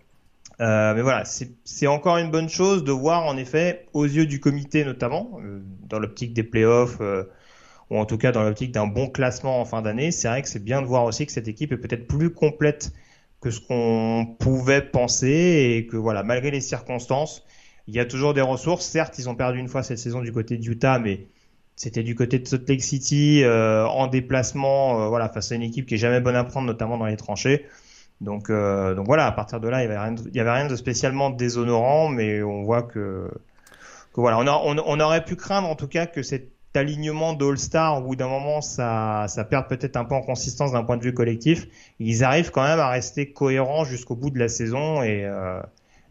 Euh, 0.61 0.95
mais 0.95 1.03
voilà, 1.03 1.23
c'est 1.25 1.87
encore 1.87 2.17
une 2.17 2.31
bonne 2.31 2.49
chose 2.49 2.83
de 2.83 2.91
voir 2.91 3.27
en 3.27 3.37
effet, 3.37 3.87
aux 3.93 4.05
yeux 4.05 4.27
du 4.27 4.41
comité 4.41 4.85
notamment, 4.85 5.41
dans 5.89 6.01
l'optique 6.01 6.33
des 6.33 6.43
playoffs, 6.43 6.99
euh, 7.01 7.25
ou 7.91 7.99
en 7.99 8.05
tout 8.05 8.19
cas 8.19 8.33
dans 8.33 8.43
l'optique 8.43 8.73
d'un 8.73 8.87
bon 8.87 9.09
classement 9.09 9.61
en 9.61 9.65
fin 9.65 9.83
d'année, 9.83 10.11
c'est 10.11 10.29
vrai 10.29 10.43
que 10.43 10.49
c'est 10.49 10.63
bien 10.63 10.83
de 10.83 10.87
voir 10.87 11.05
aussi 11.05 11.27
que 11.27 11.33
cette 11.33 11.49
équipe 11.49 11.73
est 11.73 11.79
peut-être 11.79 12.07
plus 12.07 12.31
complète 12.31 12.93
que 13.41 13.51
ce 13.51 13.61
qu'on 13.61 14.37
pouvait 14.39 14.83
penser 14.83 15.77
et 15.77 15.87
que 15.87 15.97
voilà, 15.97 16.23
malgré 16.23 16.51
les 16.51 16.61
circonstances, 16.61 17.45
il 17.87 17.95
y 17.95 18.01
a 18.01 18.05
toujours 18.05 18.35
des 18.35 18.41
ressources. 18.41 18.85
Certes, 18.85 19.19
ils 19.19 19.29
ont 19.29 19.35
perdu 19.35 19.59
une 19.59 19.69
fois 19.69 19.83
cette 19.83 19.99
saison 19.99 20.21
du 20.21 20.33
côté 20.33 20.57
d'Utah, 20.59 20.99
mais 20.99 21.27
c'était 21.77 22.03
du 22.03 22.15
côté 22.15 22.39
de 22.39 22.47
Salt 22.47 22.69
Lake 22.69 22.83
City 22.83 23.43
euh, 23.45 23.87
en 23.87 24.09
déplacement, 24.09 25.03
euh, 25.03 25.09
voilà, 25.09 25.29
face 25.29 25.53
à 25.53 25.55
une 25.55 25.63
équipe 25.63 25.87
qui 25.87 25.95
est 25.95 25.99
jamais 25.99 26.21
bonne 26.21 26.37
à 26.37 26.45
prendre, 26.45 26.67
notamment 26.67 26.99
dans 26.99 27.07
les 27.07 27.17
tranchées. 27.17 27.67
Donc, 28.21 28.51
euh, 28.51 28.95
donc 28.95 29.07
voilà, 29.07 29.27
à 29.27 29.33
partir 29.33 29.61
de 29.61 29.69
là, 29.69 29.81
il 29.81 29.89
y 29.89 29.93
avait 29.93 30.41
avait 30.41 30.51
rien 30.51 30.67
de 30.67 30.75
spécialement 30.75 31.31
déshonorant, 31.31 32.09
mais 32.09 32.43
on 32.43 32.65
voit 32.65 32.83
que, 32.83 33.31
que 34.13 34.21
voilà, 34.21 34.39
on, 34.39 34.47
a, 34.49 34.61
on, 34.65 34.77
on, 34.85 35.01
aurait 35.01 35.25
pu 35.25 35.37
craindre 35.37 35.69
en 35.69 35.77
tout 35.77 35.87
cas 35.87 36.07
que 36.07 36.25
cet 36.25 36.51
alignement 36.75 37.33
d'All-Star, 37.33 37.99
au 37.99 38.03
bout 38.03 38.17
d'un 38.17 38.29
moment, 38.29 38.61
ça, 38.61 39.27
ça 39.29 39.45
perd 39.45 39.69
peut-être 39.69 39.97
un 39.97 40.05
peu 40.05 40.15
en 40.15 40.23
consistance 40.23 40.73
d'un 40.73 40.85
point 40.85 40.97
de 40.97 41.03
vue 41.03 41.15
collectif. 41.15 41.67
Ils 41.99 42.25
arrivent 42.25 42.51
quand 42.51 42.63
même 42.63 42.79
à 42.79 42.89
rester 42.89 43.33
cohérents 43.33 43.85
jusqu'au 43.85 44.15
bout 44.15 44.31
de 44.31 44.39
la 44.39 44.49
saison 44.49 45.03
et 45.03 45.25
euh, 45.25 45.61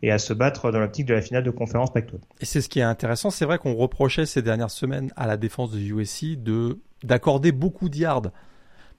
et 0.04 0.12
à 0.12 0.20
se 0.20 0.34
battre 0.34 0.72
dans 0.72 0.80
l'optique 0.80 1.06
de 1.06 1.14
la 1.14 1.22
finale 1.22 1.44
de 1.44 1.52
conférence 1.52 1.92
pac 1.92 2.08
Et 2.40 2.46
c'est 2.46 2.62
ce 2.62 2.70
qui 2.70 2.80
est 2.80 2.84
intéressant. 2.84 3.30
C'est 3.30 3.46
vrai 3.46 3.58
qu'on 3.58 3.76
reprochait 3.76 4.26
ces 4.26 4.42
dernières 4.42 4.72
semaines 4.72 5.12
à 5.16 5.28
la 5.28 5.38
défense 5.38 5.72
de 5.72 5.80
USC 5.80 6.42
de 6.42 6.80
d'accorder 7.04 7.52
beaucoup 7.52 7.90
de 7.90 7.98
yards. 7.98 8.32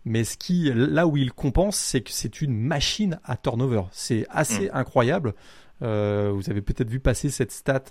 Mais 0.04 0.24
ce 0.24 0.36
qui, 0.36 0.70
là 0.74 1.06
où 1.06 1.16
il 1.16 1.32
compense, 1.32 1.76
c'est 1.76 2.00
que 2.00 2.10
c'est 2.12 2.40
une 2.40 2.56
machine 2.56 3.18
à 3.24 3.36
turnover. 3.36 3.82
C'est 3.90 4.26
assez 4.30 4.66
mm. 4.66 4.70
incroyable. 4.72 5.34
Euh, 5.82 6.32
vous 6.34 6.50
avez 6.50 6.62
peut-être 6.62 6.88
vu 6.88 7.00
passer 7.00 7.30
cette 7.30 7.52
stat. 7.52 7.82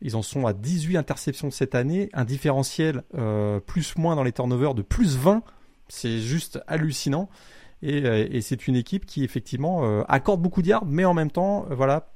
Ils 0.00 0.16
en 0.16 0.22
sont 0.22 0.46
à 0.46 0.52
18 0.52 0.96
interceptions 0.96 1.50
cette 1.50 1.74
année, 1.74 2.10
un 2.12 2.24
différentiel 2.24 3.02
euh, 3.16 3.60
plus-moins 3.60 4.16
dans 4.16 4.22
les 4.22 4.32
turnovers 4.32 4.74
de 4.74 4.82
plus 4.82 5.16
20. 5.16 5.42
C'est 5.88 6.18
juste 6.18 6.60
hallucinant. 6.66 7.28
Et, 7.82 8.04
euh, 8.04 8.26
et 8.30 8.40
c'est 8.40 8.66
une 8.66 8.76
équipe 8.76 9.06
qui 9.06 9.24
effectivement 9.24 9.84
euh, 9.84 10.02
accorde 10.08 10.40
beaucoup 10.40 10.62
de 10.62 10.68
yards, 10.68 10.86
mais 10.86 11.04
en 11.04 11.14
même 11.14 11.30
temps, 11.30 11.66
voilà, 11.70 12.12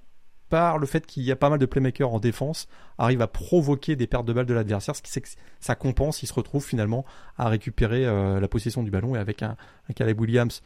par 0.49 0.79
le 0.79 0.87
fait 0.87 1.07
qu'il 1.07 1.23
y 1.23 1.31
a 1.31 1.37
pas 1.37 1.49
mal 1.49 1.59
de 1.59 1.67
playmakers 1.67 2.13
en 2.13 2.19
défense, 2.19 2.67
arrive 2.99 3.23
à 3.23 3.29
provoquer 3.29 3.95
des 3.95 4.07
pertes 4.07 4.27
de 4.27 4.33
balles 4.33 4.47
de 4.47 4.55
l'adversaire, 4.55 4.97
ce 4.97 5.03
qui 5.03 5.13
fait 5.13 5.21
que 5.21 5.29
ça 5.61 5.75
compense, 5.75 6.23
il 6.23 6.27
se 6.27 6.33
retrouve 6.33 6.65
finalement 6.65 7.05
à 7.39 7.49
récupérer 7.49 8.05
la 8.05 8.49
possession 8.49 8.83
du 8.83 8.91
ballon 8.91 9.15
et 9.15 9.19
avec 9.19 9.45
un, 9.45 9.57
un, 9.89 9.93
Caleb 9.93 10.21
Williams 10.21 10.61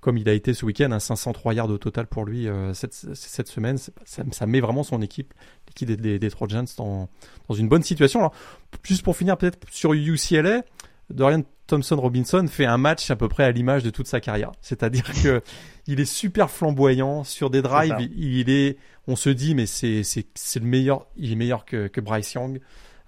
comme 0.00 0.16
il 0.16 0.28
a 0.28 0.32
été 0.32 0.54
ce 0.54 0.64
week-end, 0.64 0.92
un 0.92 1.00
503 1.00 1.54
yards 1.54 1.70
au 1.70 1.78
total 1.78 2.06
pour 2.06 2.24
lui 2.24 2.46
euh, 2.46 2.72
cette, 2.72 2.94
cette, 2.94 3.48
semaine, 3.48 3.78
ça, 3.78 4.22
ça, 4.30 4.46
met 4.46 4.60
vraiment 4.60 4.84
son 4.84 5.02
équipe, 5.02 5.34
l'équipe 5.66 5.88
des, 5.88 5.96
des, 5.96 6.18
des 6.18 6.30
Trojans, 6.30 6.66
dans, 6.76 7.08
dans 7.48 7.54
une 7.54 7.68
bonne 7.68 7.82
situation. 7.82 8.20
Alors, 8.20 8.34
juste 8.84 9.02
pour 9.02 9.16
finir 9.16 9.36
peut-être 9.36 9.58
sur 9.70 9.94
UCLA, 9.94 10.62
Dorian 11.10 11.42
Thompson 11.66 11.96
Robinson 11.96 12.46
fait 12.48 12.64
un 12.64 12.78
match 12.78 13.10
à 13.10 13.16
peu 13.16 13.28
près 13.28 13.44
à 13.44 13.50
l'image 13.50 13.82
de 13.82 13.90
toute 13.90 14.06
sa 14.06 14.20
carrière. 14.20 14.52
C'est-à-dire 14.60 15.04
que 15.22 15.42
il 15.86 16.00
est 16.00 16.04
super 16.04 16.50
flamboyant 16.50 17.24
sur 17.24 17.50
des 17.50 17.62
drives. 17.62 17.96
il, 18.16 18.50
est, 18.50 18.76
on 19.06 19.16
se 19.16 19.30
dit 19.30 19.54
mais 19.54 19.66
c'est 19.66 20.02
le 20.56 20.66
meilleur. 20.66 21.06
Il 21.16 21.32
est 21.32 21.36
meilleur 21.36 21.64
que, 21.64 21.88
que 21.88 22.00
Bryce 22.00 22.34
Young 22.34 22.60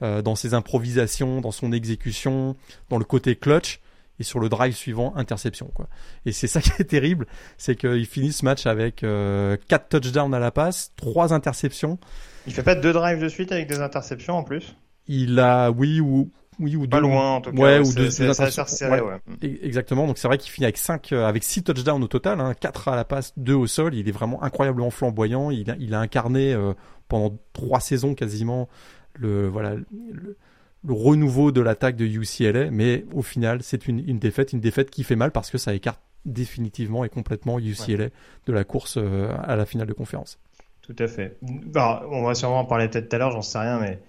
euh, 0.03 0.23
dans 0.23 0.35
ses 0.35 0.55
improvisations, 0.55 1.41
dans 1.41 1.53
son 1.53 1.73
exécution, 1.73 2.57
dans 2.89 2.99
le 2.99 3.05
côté 3.05 3.37
clutch 3.37 3.81
et 4.21 4.23
sur 4.23 4.39
le 4.39 4.49
drive 4.49 4.77
suivant 4.77 5.13
interception 5.17 5.71
quoi. 5.75 5.89
Et 6.27 6.33
c'est 6.33 6.47
ça 6.47 6.61
qui 6.61 6.71
est 6.79 6.85
terrible, 6.85 7.27
c'est 7.59 7.75
qu'il 7.75 8.07
finit 8.07 8.33
ce 8.33 8.45
match 8.45 8.67
avec 8.67 9.03
euh, 9.03 9.57
4 9.69 9.89
touchdowns 9.89 10.35
à 10.35 10.39
la 10.39 10.53
passe, 10.53 10.93
3 10.97 11.33
interceptions. 11.33 11.99
Il 12.47 12.53
fait 12.53 12.63
pas 12.63 12.75
deux 12.77 12.93
drives 12.93 13.21
de 13.21 13.29
suite 13.29 13.51
avec 13.51 13.67
des 13.67 13.81
interceptions 13.81 14.35
en 14.37 14.45
plus? 14.45 14.77
Il 15.09 15.41
a 15.41 15.71
oui 15.71 16.01
ou 16.01 16.31
oui 16.61 16.77
ou 16.77 16.87
pas 16.87 17.01
loin 17.01 17.37
en 17.37 17.41
tout 17.41 17.53
cas. 17.53 17.59
Ouais, 17.59 17.79
ou 17.79 17.93
deux, 17.95 18.05
deux 18.05 18.11
serré, 18.11 19.01
ouais. 19.01 19.17
E-, 19.43 19.65
exactement. 19.65 20.07
Donc 20.07 20.19
c'est 20.19 20.29
vrai 20.29 20.39
qu'il 20.39 20.53
finit 20.53 20.67
avec 20.67 20.77
5 20.77 21.13
euh, 21.13 21.27
avec 21.27 21.43
6 21.43 21.65
touchdowns 21.65 22.05
au 22.05 22.09
total, 22.09 22.41
hein, 22.41 22.55
4 22.59 22.89
à 22.89 22.97
la 22.97 23.05
passe, 23.05 23.33
2 23.39 23.55
au 23.55 23.67
sol. 23.67 23.95
Il 23.95 24.09
est 24.09 24.13
vraiment 24.13 24.43
incroyablement 24.43 24.91
flamboyant. 24.91 25.51
Il 25.51 25.71
a, 25.71 25.77
il 25.81 25.95
a 25.95 26.01
incarné 26.01 26.53
euh, 26.53 26.75
pendant 27.09 27.37
3 27.55 27.81
saisons 27.81 28.15
quasiment 28.15 28.69
le 29.15 29.49
voilà 29.49 29.75
le, 29.75 30.37
le 30.85 30.95
renouveau 30.95 31.53
de 31.53 31.61
l'attaque 31.61 31.97
de 31.97 32.07
UCLA, 32.07 32.71
mais 32.71 33.05
au 33.13 33.23
final, 33.23 33.63
c'est 33.63 33.87
une, 33.87 33.99
une, 33.99 34.19
défaite, 34.19 34.53
une 34.53 34.61
défaite 34.61 34.91
qui 34.91 35.05
fait 35.05 35.17
mal 35.17 35.31
parce 35.31 35.51
que 35.51 35.59
ça 35.59 35.75
écarte 35.75 36.01
définitivement 36.25 37.05
et 37.05 37.09
complètement 37.09 37.59
UCLA 37.59 38.09
de 38.47 38.53
la 38.53 38.65
course 38.65 38.97
euh, 38.97 39.33
à 39.43 39.57
la 39.57 39.67
finale 39.67 39.87
de 39.87 39.93
conférence. 39.93 40.39
Tout 40.83 40.97
à 40.99 41.07
fait. 41.07 41.39
Alors, 41.75 42.05
on 42.11 42.25
va 42.25 42.35
sûrement 42.35 42.61
en 42.61 42.65
parler 42.65 42.89
peut-être 42.89 43.09
tout 43.09 43.17
à 43.17 43.19
l'heure, 43.19 43.31
j'en 43.31 43.43
sais 43.43 43.59
rien, 43.59 43.79
mais 43.79 44.01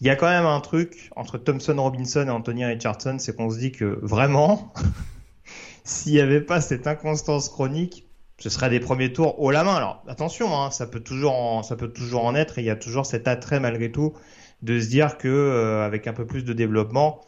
il 0.00 0.06
y 0.06 0.10
a 0.10 0.16
quand 0.16 0.28
même 0.28 0.46
un 0.46 0.60
truc 0.60 1.10
entre 1.16 1.38
Thompson 1.38 1.74
Robinson 1.76 2.26
et 2.26 2.30
Anthony 2.30 2.64
Richardson, 2.64 3.16
c'est 3.18 3.34
qu'on 3.34 3.50
se 3.50 3.58
dit 3.58 3.72
que 3.72 3.98
vraiment, 4.02 4.72
s'il 5.84 6.12
n'y 6.12 6.20
avait 6.20 6.40
pas 6.40 6.60
cette 6.60 6.86
inconstance 6.86 7.48
chronique, 7.48 8.06
ce 8.38 8.50
serait 8.50 8.70
des 8.70 8.78
premiers 8.78 9.12
tours 9.12 9.40
haut 9.40 9.50
la 9.50 9.64
main. 9.64 9.74
Alors 9.74 10.04
attention, 10.06 10.56
hein, 10.56 10.70
ça 10.70 10.86
peut 10.86 11.00
toujours 11.00 11.32
en, 11.32 11.64
ça 11.64 11.74
peut 11.74 11.88
toujours 11.88 12.24
en 12.24 12.36
être. 12.36 12.58
Et 12.58 12.62
il 12.62 12.66
y 12.66 12.70
a 12.70 12.76
toujours 12.76 13.04
cet 13.04 13.26
attrait 13.26 13.58
malgré 13.58 13.90
tout 13.90 14.12
de 14.62 14.80
se 14.80 14.88
dire 14.88 15.18
que 15.18 15.28
euh, 15.28 15.84
avec 15.84 16.06
un 16.06 16.12
peu 16.12 16.26
plus 16.26 16.44
de 16.44 16.52
développement, 16.52 17.20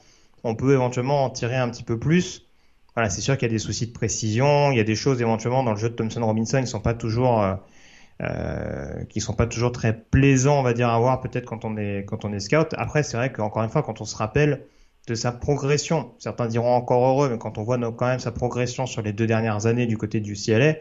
on 0.44 0.54
peut 0.54 0.72
éventuellement 0.72 1.24
en 1.24 1.30
tirer 1.30 1.56
un 1.56 1.68
petit 1.68 1.84
peu 1.84 1.98
plus. 1.98 2.46
Voilà, 2.94 3.08
c'est 3.08 3.20
sûr 3.20 3.36
qu'il 3.36 3.46
y 3.46 3.50
a 3.50 3.52
des 3.52 3.58
soucis 3.58 3.86
de 3.86 3.92
précision, 3.92 4.72
il 4.72 4.76
y 4.76 4.80
a 4.80 4.84
des 4.84 4.96
choses 4.96 5.20
éventuellement 5.20 5.62
dans 5.62 5.72
le 5.72 5.78
jeu 5.78 5.90
de 5.90 5.94
Thompson 5.94 6.24
Robinson 6.24 6.60
qui 6.60 6.66
sont 6.66 6.80
pas 6.80 6.94
toujours 6.94 7.40
euh, 7.42 7.54
euh, 8.22 9.04
qui 9.04 9.20
sont 9.20 9.32
pas 9.32 9.46
toujours 9.46 9.72
très 9.72 9.96
plaisants, 9.96 10.58
on 10.58 10.62
va 10.62 10.74
dire, 10.74 10.88
à 10.88 10.98
voir 10.98 11.20
peut-être 11.20 11.46
quand 11.46 11.64
on 11.64 11.76
est 11.76 12.04
quand 12.06 12.24
on 12.24 12.32
est 12.32 12.40
scout. 12.40 12.74
Après, 12.76 13.02
c'est 13.02 13.16
vrai 13.16 13.32
qu'encore 13.32 13.62
une 13.62 13.70
fois, 13.70 13.82
quand 13.82 14.00
on 14.00 14.04
se 14.04 14.16
rappelle 14.16 14.66
de 15.06 15.14
sa 15.14 15.32
progression, 15.32 16.12
certains 16.18 16.46
diront 16.46 16.74
encore 16.74 17.04
heureux, 17.06 17.30
mais 17.30 17.38
quand 17.38 17.58
on 17.58 17.62
voit 17.62 17.78
quand 17.78 18.06
même 18.06 18.18
sa 18.18 18.32
progression 18.32 18.86
sur 18.86 19.02
les 19.02 19.12
deux 19.12 19.26
dernières 19.26 19.66
années 19.66 19.86
du 19.86 19.96
côté 19.96 20.20
du 20.20 20.34
CLA, 20.34 20.74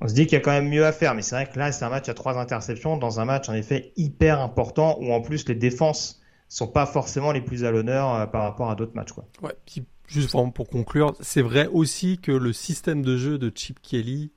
on 0.00 0.08
se 0.08 0.14
dit 0.14 0.26
qu'il 0.26 0.34
y 0.34 0.40
a 0.40 0.40
quand 0.40 0.52
même 0.52 0.68
mieux 0.68 0.84
à 0.84 0.92
faire. 0.92 1.14
Mais 1.14 1.22
c'est 1.22 1.34
vrai 1.34 1.46
que 1.46 1.58
là, 1.58 1.72
c'est 1.72 1.84
un 1.84 1.90
match 1.90 2.08
à 2.08 2.14
trois 2.14 2.38
interceptions 2.38 2.96
dans 2.96 3.20
un 3.20 3.24
match 3.24 3.48
en 3.48 3.54
effet 3.54 3.92
hyper 3.96 4.40
important 4.40 4.98
où 5.00 5.12
en 5.12 5.20
plus 5.20 5.48
les 5.48 5.54
défenses 5.54 6.20
sont 6.48 6.68
pas 6.68 6.86
forcément 6.86 7.32
les 7.32 7.40
plus 7.40 7.64
à 7.64 7.70
l'honneur 7.70 8.14
euh, 8.14 8.26
par 8.26 8.42
rapport 8.42 8.70
à 8.70 8.74
d'autres 8.74 8.94
matchs, 8.94 9.12
quoi. 9.12 9.24
Ouais. 9.42 9.54
Puis 9.66 9.84
juste 10.06 10.32
vraiment 10.32 10.50
pour 10.50 10.68
conclure, 10.68 11.14
c'est 11.20 11.42
vrai 11.42 11.66
aussi 11.66 12.18
que 12.18 12.32
le 12.32 12.52
système 12.52 13.02
de 13.02 13.16
jeu 13.16 13.38
de 13.38 13.50
Chip 13.54 13.80
Kelly 13.80 14.30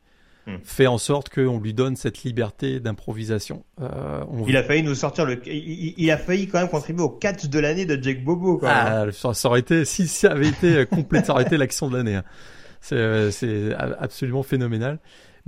Hmm. 0.48 0.60
fait 0.64 0.88
en 0.88 0.98
sorte 0.98 1.28
qu'on 1.28 1.60
lui 1.60 1.74
donne 1.74 1.98
cette 1.98 2.24
liberté 2.24 2.80
d'improvisation. 2.80 3.66
Euh, 3.82 4.24
il 4.48 4.56
a 4.56 4.64
failli 4.64 4.82
nous 4.82 4.96
sortir 4.96 5.26
le, 5.26 5.42
il, 5.46 5.94
il, 5.98 6.10
a 6.10 6.18
failli 6.18 6.48
quand 6.48 6.60
même 6.60 6.70
contribuer 6.70 7.04
au 7.04 7.10
catch 7.10 7.48
de 7.48 7.60
l'année 7.60 7.86
de 7.86 8.02
Jake 8.02 8.24
Bobo. 8.24 8.58
Quand 8.58 8.68
ah, 8.70 9.06
ça, 9.12 9.50
aurait 9.50 9.60
été, 9.60 9.84
si 9.84 10.08
ça 10.08 10.32
avait 10.32 10.48
été 10.48 10.86
complet, 10.86 11.22
ça 11.22 11.34
aurait 11.34 11.44
été 11.44 11.58
l'action 11.58 11.90
de 11.90 11.98
l'année. 11.98 12.16
Hein. 12.16 12.24
C'est, 12.80 12.96
euh, 12.96 13.30
c'est 13.30 13.74
absolument 13.76 14.42
phénoménal. 14.42 15.00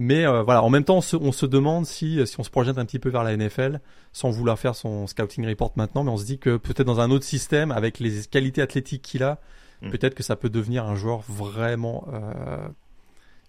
Mais 0.02 0.26
euh, 0.26 0.44
voilà, 0.44 0.64
en 0.64 0.70
même 0.70 0.86
temps, 0.86 0.96
on 0.96 1.02
se, 1.02 1.18
on 1.18 1.34
se, 1.34 1.46
demande 1.46 1.86
si, 1.86 2.26
si 2.26 2.40
on 2.40 2.44
se 2.44 2.50
projette 2.50 2.78
un 2.78 2.86
petit 2.86 3.00
peu 3.00 3.10
vers 3.10 3.26
la 3.26 3.36
NFL, 3.36 3.82
sans 4.14 4.30
vouloir 4.30 4.58
faire 4.58 4.74
son 4.74 5.08
scouting 5.08 5.46
report 5.46 5.74
maintenant, 5.76 6.06
mais 6.06 6.10
on 6.10 6.16
se 6.16 6.24
dit 6.24 6.40
que 6.40 6.56
peut-être 6.56 6.86
dans 6.86 7.02
un 7.02 7.12
autre 7.12 7.26
système, 7.26 7.70
avec 7.74 8.00
les 8.00 8.24
qualités 8.24 8.62
athlétiques 8.62 9.02
qu'il 9.02 9.24
a, 9.24 9.40
hmm. 9.82 9.90
peut-être 9.90 10.16
que 10.16 10.24
ça 10.24 10.38
peut 10.38 10.50
devenir 10.50 10.86
un 10.86 10.96
joueur 10.96 11.20
vraiment 11.28 12.08
euh, 12.14 12.66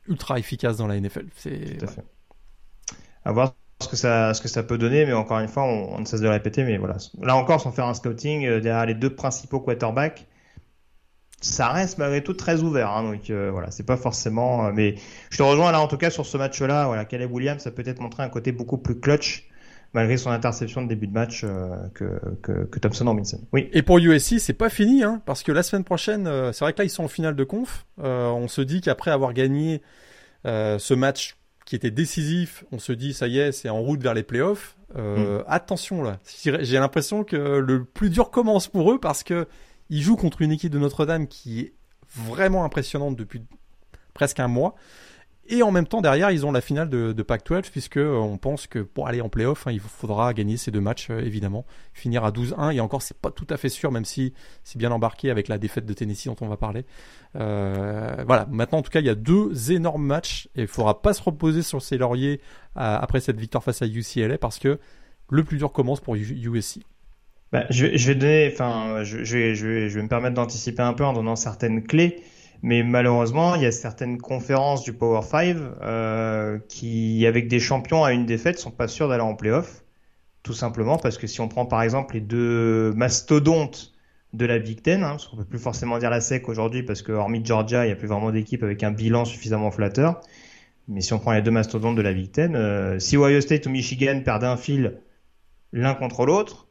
ultra 0.08 0.40
efficace 0.40 0.76
dans 0.76 0.88
la 0.88 0.98
NFL. 0.98 1.26
C'est 1.36 1.78
Tout 1.78 1.84
à 1.84 1.88
fait. 1.88 2.04
À 3.24 3.30
voir 3.30 3.54
ce 3.80 3.86
que 3.86 3.94
ça, 3.94 4.34
ce 4.34 4.42
que 4.42 4.48
ça 4.48 4.64
peut 4.64 4.76
donner, 4.76 5.06
mais 5.06 5.12
encore 5.12 5.38
une 5.38 5.46
fois, 5.46 5.62
on, 5.62 5.94
on 5.94 6.00
ne 6.00 6.04
cesse 6.04 6.18
de 6.18 6.24
le 6.24 6.32
répéter, 6.32 6.64
mais 6.64 6.78
voilà. 6.78 6.96
Là 7.22 7.36
encore, 7.36 7.60
sans 7.60 7.70
faire 7.70 7.86
un 7.86 7.94
scouting, 7.94 8.44
euh, 8.44 8.60
derrière 8.60 8.86
les 8.86 8.94
deux 8.94 9.14
principaux 9.14 9.60
quarterbacks, 9.60 10.26
ça 11.40 11.70
reste 11.70 11.98
malgré 11.98 12.22
tout 12.22 12.34
très 12.34 12.62
ouvert. 12.62 12.90
Hein, 12.90 13.12
donc 13.12 13.30
euh, 13.30 13.50
voilà, 13.50 13.70
c'est 13.70 13.86
pas 13.86 13.96
forcément. 13.96 14.66
Euh, 14.66 14.72
mais 14.74 14.96
je 15.30 15.38
te 15.38 15.42
rejoins 15.42 15.72
là 15.72 15.80
en 15.80 15.88
tout 15.88 15.96
cas 15.96 16.10
sur 16.10 16.26
ce 16.26 16.36
match-là. 16.36 16.86
Voilà, 16.86 17.04
Caleb 17.04 17.32
Williams, 17.32 17.62
ça 17.62 17.70
peut 17.70 17.82
être 17.86 18.00
montré 18.00 18.22
un 18.22 18.28
côté 18.28 18.52
beaucoup 18.52 18.78
plus 18.78 19.00
clutch 19.00 19.46
malgré 19.92 20.16
son 20.16 20.30
interception 20.30 20.82
de 20.82 20.88
début 20.88 21.08
de 21.08 21.12
match 21.12 21.42
euh, 21.42 21.74
que, 21.94 22.20
que, 22.42 22.64
que, 22.64 22.78
Thompson 22.78 23.06
Robinson. 23.06 23.40
Oui. 23.52 23.68
Et 23.72 23.82
pour 23.82 23.98
USC, 23.98 24.38
c'est 24.38 24.52
pas 24.52 24.68
fini, 24.68 25.02
hein, 25.02 25.20
parce 25.26 25.42
que 25.42 25.50
la 25.50 25.64
semaine 25.64 25.82
prochaine, 25.82 26.30
c'est 26.52 26.64
vrai 26.64 26.72
que 26.72 26.78
là 26.78 26.84
ils 26.84 26.90
sont 26.90 27.04
en 27.04 27.08
finale 27.08 27.34
de 27.34 27.44
conf. 27.44 27.86
On 27.98 28.46
se 28.46 28.60
dit 28.60 28.82
qu'après 28.82 29.10
avoir 29.10 29.32
gagné 29.32 29.82
ce 30.44 30.94
match 30.94 31.36
qui 31.64 31.74
était 31.74 31.90
décisif, 31.90 32.64
on 32.70 32.78
se 32.78 32.92
dit 32.92 33.14
ça 33.14 33.26
y 33.26 33.38
est, 33.38 33.50
c'est 33.50 33.68
en 33.68 33.80
route 33.80 34.00
vers 34.00 34.14
les 34.14 34.22
playoffs. 34.22 34.76
Mm. 34.94 35.42
Attention 35.48 36.02
là, 36.02 36.18
j'ai 36.44 36.78
l'impression 36.78 37.24
que 37.24 37.36
le 37.36 37.84
plus 37.84 38.10
dur 38.10 38.30
commence 38.30 38.68
pour 38.68 38.92
eux 38.92 39.00
parce 39.00 39.24
que 39.24 39.48
ils 39.90 40.02
jouent 40.02 40.16
contre 40.16 40.40
une 40.42 40.52
équipe 40.52 40.72
de 40.72 40.78
Notre-Dame 40.78 41.26
qui 41.26 41.60
est 41.60 41.74
vraiment 42.16 42.64
impressionnante 42.64 43.16
depuis 43.16 43.42
presque 44.14 44.40
un 44.40 44.48
mois. 44.48 44.74
Et 45.52 45.64
en 45.64 45.72
même 45.72 45.86
temps, 45.86 46.00
derrière, 46.00 46.30
ils 46.30 46.46
ont 46.46 46.52
la 46.52 46.60
finale 46.60 46.88
de, 46.88 47.12
de 47.12 47.22
Pac-12, 47.24 47.72
puisque 47.72 47.96
euh, 47.96 48.14
on 48.14 48.38
pense 48.38 48.68
que 48.68 48.78
pour 48.78 49.08
aller 49.08 49.20
en 49.20 49.28
playoff, 49.28 49.66
hein, 49.66 49.72
il 49.72 49.80
faudra 49.80 50.32
gagner 50.32 50.56
ces 50.56 50.70
deux 50.70 50.80
matchs, 50.80 51.10
euh, 51.10 51.18
évidemment. 51.18 51.66
Finir 51.92 52.24
à 52.24 52.30
12-1, 52.30 52.72
et 52.72 52.78
encore, 52.78 53.02
c'est 53.02 53.18
pas 53.18 53.32
tout 53.32 53.48
à 53.50 53.56
fait 53.56 53.68
sûr, 53.68 53.90
même 53.90 54.04
si 54.04 54.32
c'est 54.62 54.78
bien 54.78 54.92
embarqué 54.92 55.28
avec 55.28 55.48
la 55.48 55.58
défaite 55.58 55.86
de 55.86 55.92
Tennessee 55.92 56.26
dont 56.26 56.36
on 56.40 56.46
va 56.46 56.56
parler. 56.56 56.86
Euh, 57.34 58.22
voilà, 58.28 58.46
maintenant, 58.48 58.78
en 58.78 58.82
tout 58.82 58.92
cas, 58.92 59.00
il 59.00 59.06
y 59.06 59.10
a 59.10 59.16
deux 59.16 59.72
énormes 59.72 60.06
matchs, 60.06 60.48
et 60.54 60.62
il 60.62 60.68
faudra 60.68 61.02
pas 61.02 61.14
se 61.14 61.22
reposer 61.22 61.62
sur 61.62 61.82
ses 61.82 61.98
lauriers 61.98 62.40
après 62.76 63.20
cette 63.20 63.40
victoire 63.40 63.64
face 63.64 63.82
à 63.82 63.86
UCLA, 63.86 64.38
parce 64.38 64.60
que 64.60 64.78
le 65.30 65.42
plus 65.42 65.58
dur 65.58 65.72
commence 65.72 66.00
pour 66.00 66.14
USC. 66.14 66.78
Bah, 67.52 67.66
je, 67.70 67.86
vais 67.86 68.14
donner, 68.14 68.50
enfin, 68.52 69.02
je, 69.02 69.16
vais, 69.16 70.02
me 70.02 70.08
permettre 70.08 70.34
d'anticiper 70.34 70.82
un 70.82 70.92
peu 70.92 71.04
en 71.04 71.12
donnant 71.12 71.36
certaines 71.36 71.82
clés. 71.82 72.22
Mais 72.62 72.82
malheureusement, 72.82 73.54
il 73.54 73.62
y 73.62 73.66
a 73.66 73.72
certaines 73.72 74.18
conférences 74.18 74.82
du 74.84 74.92
Power 74.92 75.22
5 75.22 75.56
euh, 75.82 76.58
qui, 76.68 77.26
avec 77.26 77.48
des 77.48 77.58
champions 77.58 78.04
à 78.04 78.12
une 78.12 78.26
défaite, 78.26 78.58
sont 78.58 78.70
pas 78.70 78.86
sûrs 78.86 79.08
d'aller 79.08 79.22
en 79.22 79.34
playoff. 79.34 79.82
Tout 80.42 80.52
simplement 80.52 80.96
parce 80.96 81.18
que 81.18 81.26
si 81.26 81.40
on 81.40 81.48
prend 81.48 81.66
par 81.66 81.82
exemple 81.82 82.14
les 82.14 82.20
deux 82.20 82.92
mastodontes 82.94 83.92
de 84.32 84.46
la 84.46 84.58
Big 84.58 84.82
Ten, 84.82 85.02
hein, 85.02 85.10
parce 85.10 85.26
qu'on 85.26 85.36
peut 85.36 85.44
plus 85.44 85.58
forcément 85.58 85.98
dire 85.98 86.10
la 86.10 86.20
SEC 86.20 86.48
aujourd'hui 86.48 86.82
parce 86.82 87.02
que 87.02 87.12
hormis 87.12 87.44
Georgia, 87.44 87.84
il 87.84 87.88
n'y 87.88 87.92
a 87.92 87.96
plus 87.96 88.08
vraiment 88.08 88.30
d'équipe 88.30 88.62
avec 88.62 88.82
un 88.82 88.90
bilan 88.90 89.24
suffisamment 89.24 89.70
flatteur. 89.70 90.20
Mais 90.88 91.00
si 91.00 91.12
on 91.12 91.18
prend 91.18 91.32
les 91.32 91.42
deux 91.42 91.50
mastodontes 91.50 91.96
de 91.96 92.02
la 92.02 92.12
Big 92.12 92.30
Ten, 92.30 92.56
euh, 92.56 92.98
si 92.98 93.16
Ohio 93.16 93.40
State 93.40 93.66
ou 93.66 93.70
Michigan 93.70 94.20
perdent 94.24 94.44
un 94.44 94.56
fil 94.56 95.00
l'un 95.72 95.94
contre 95.94 96.26
l'autre, 96.26 96.68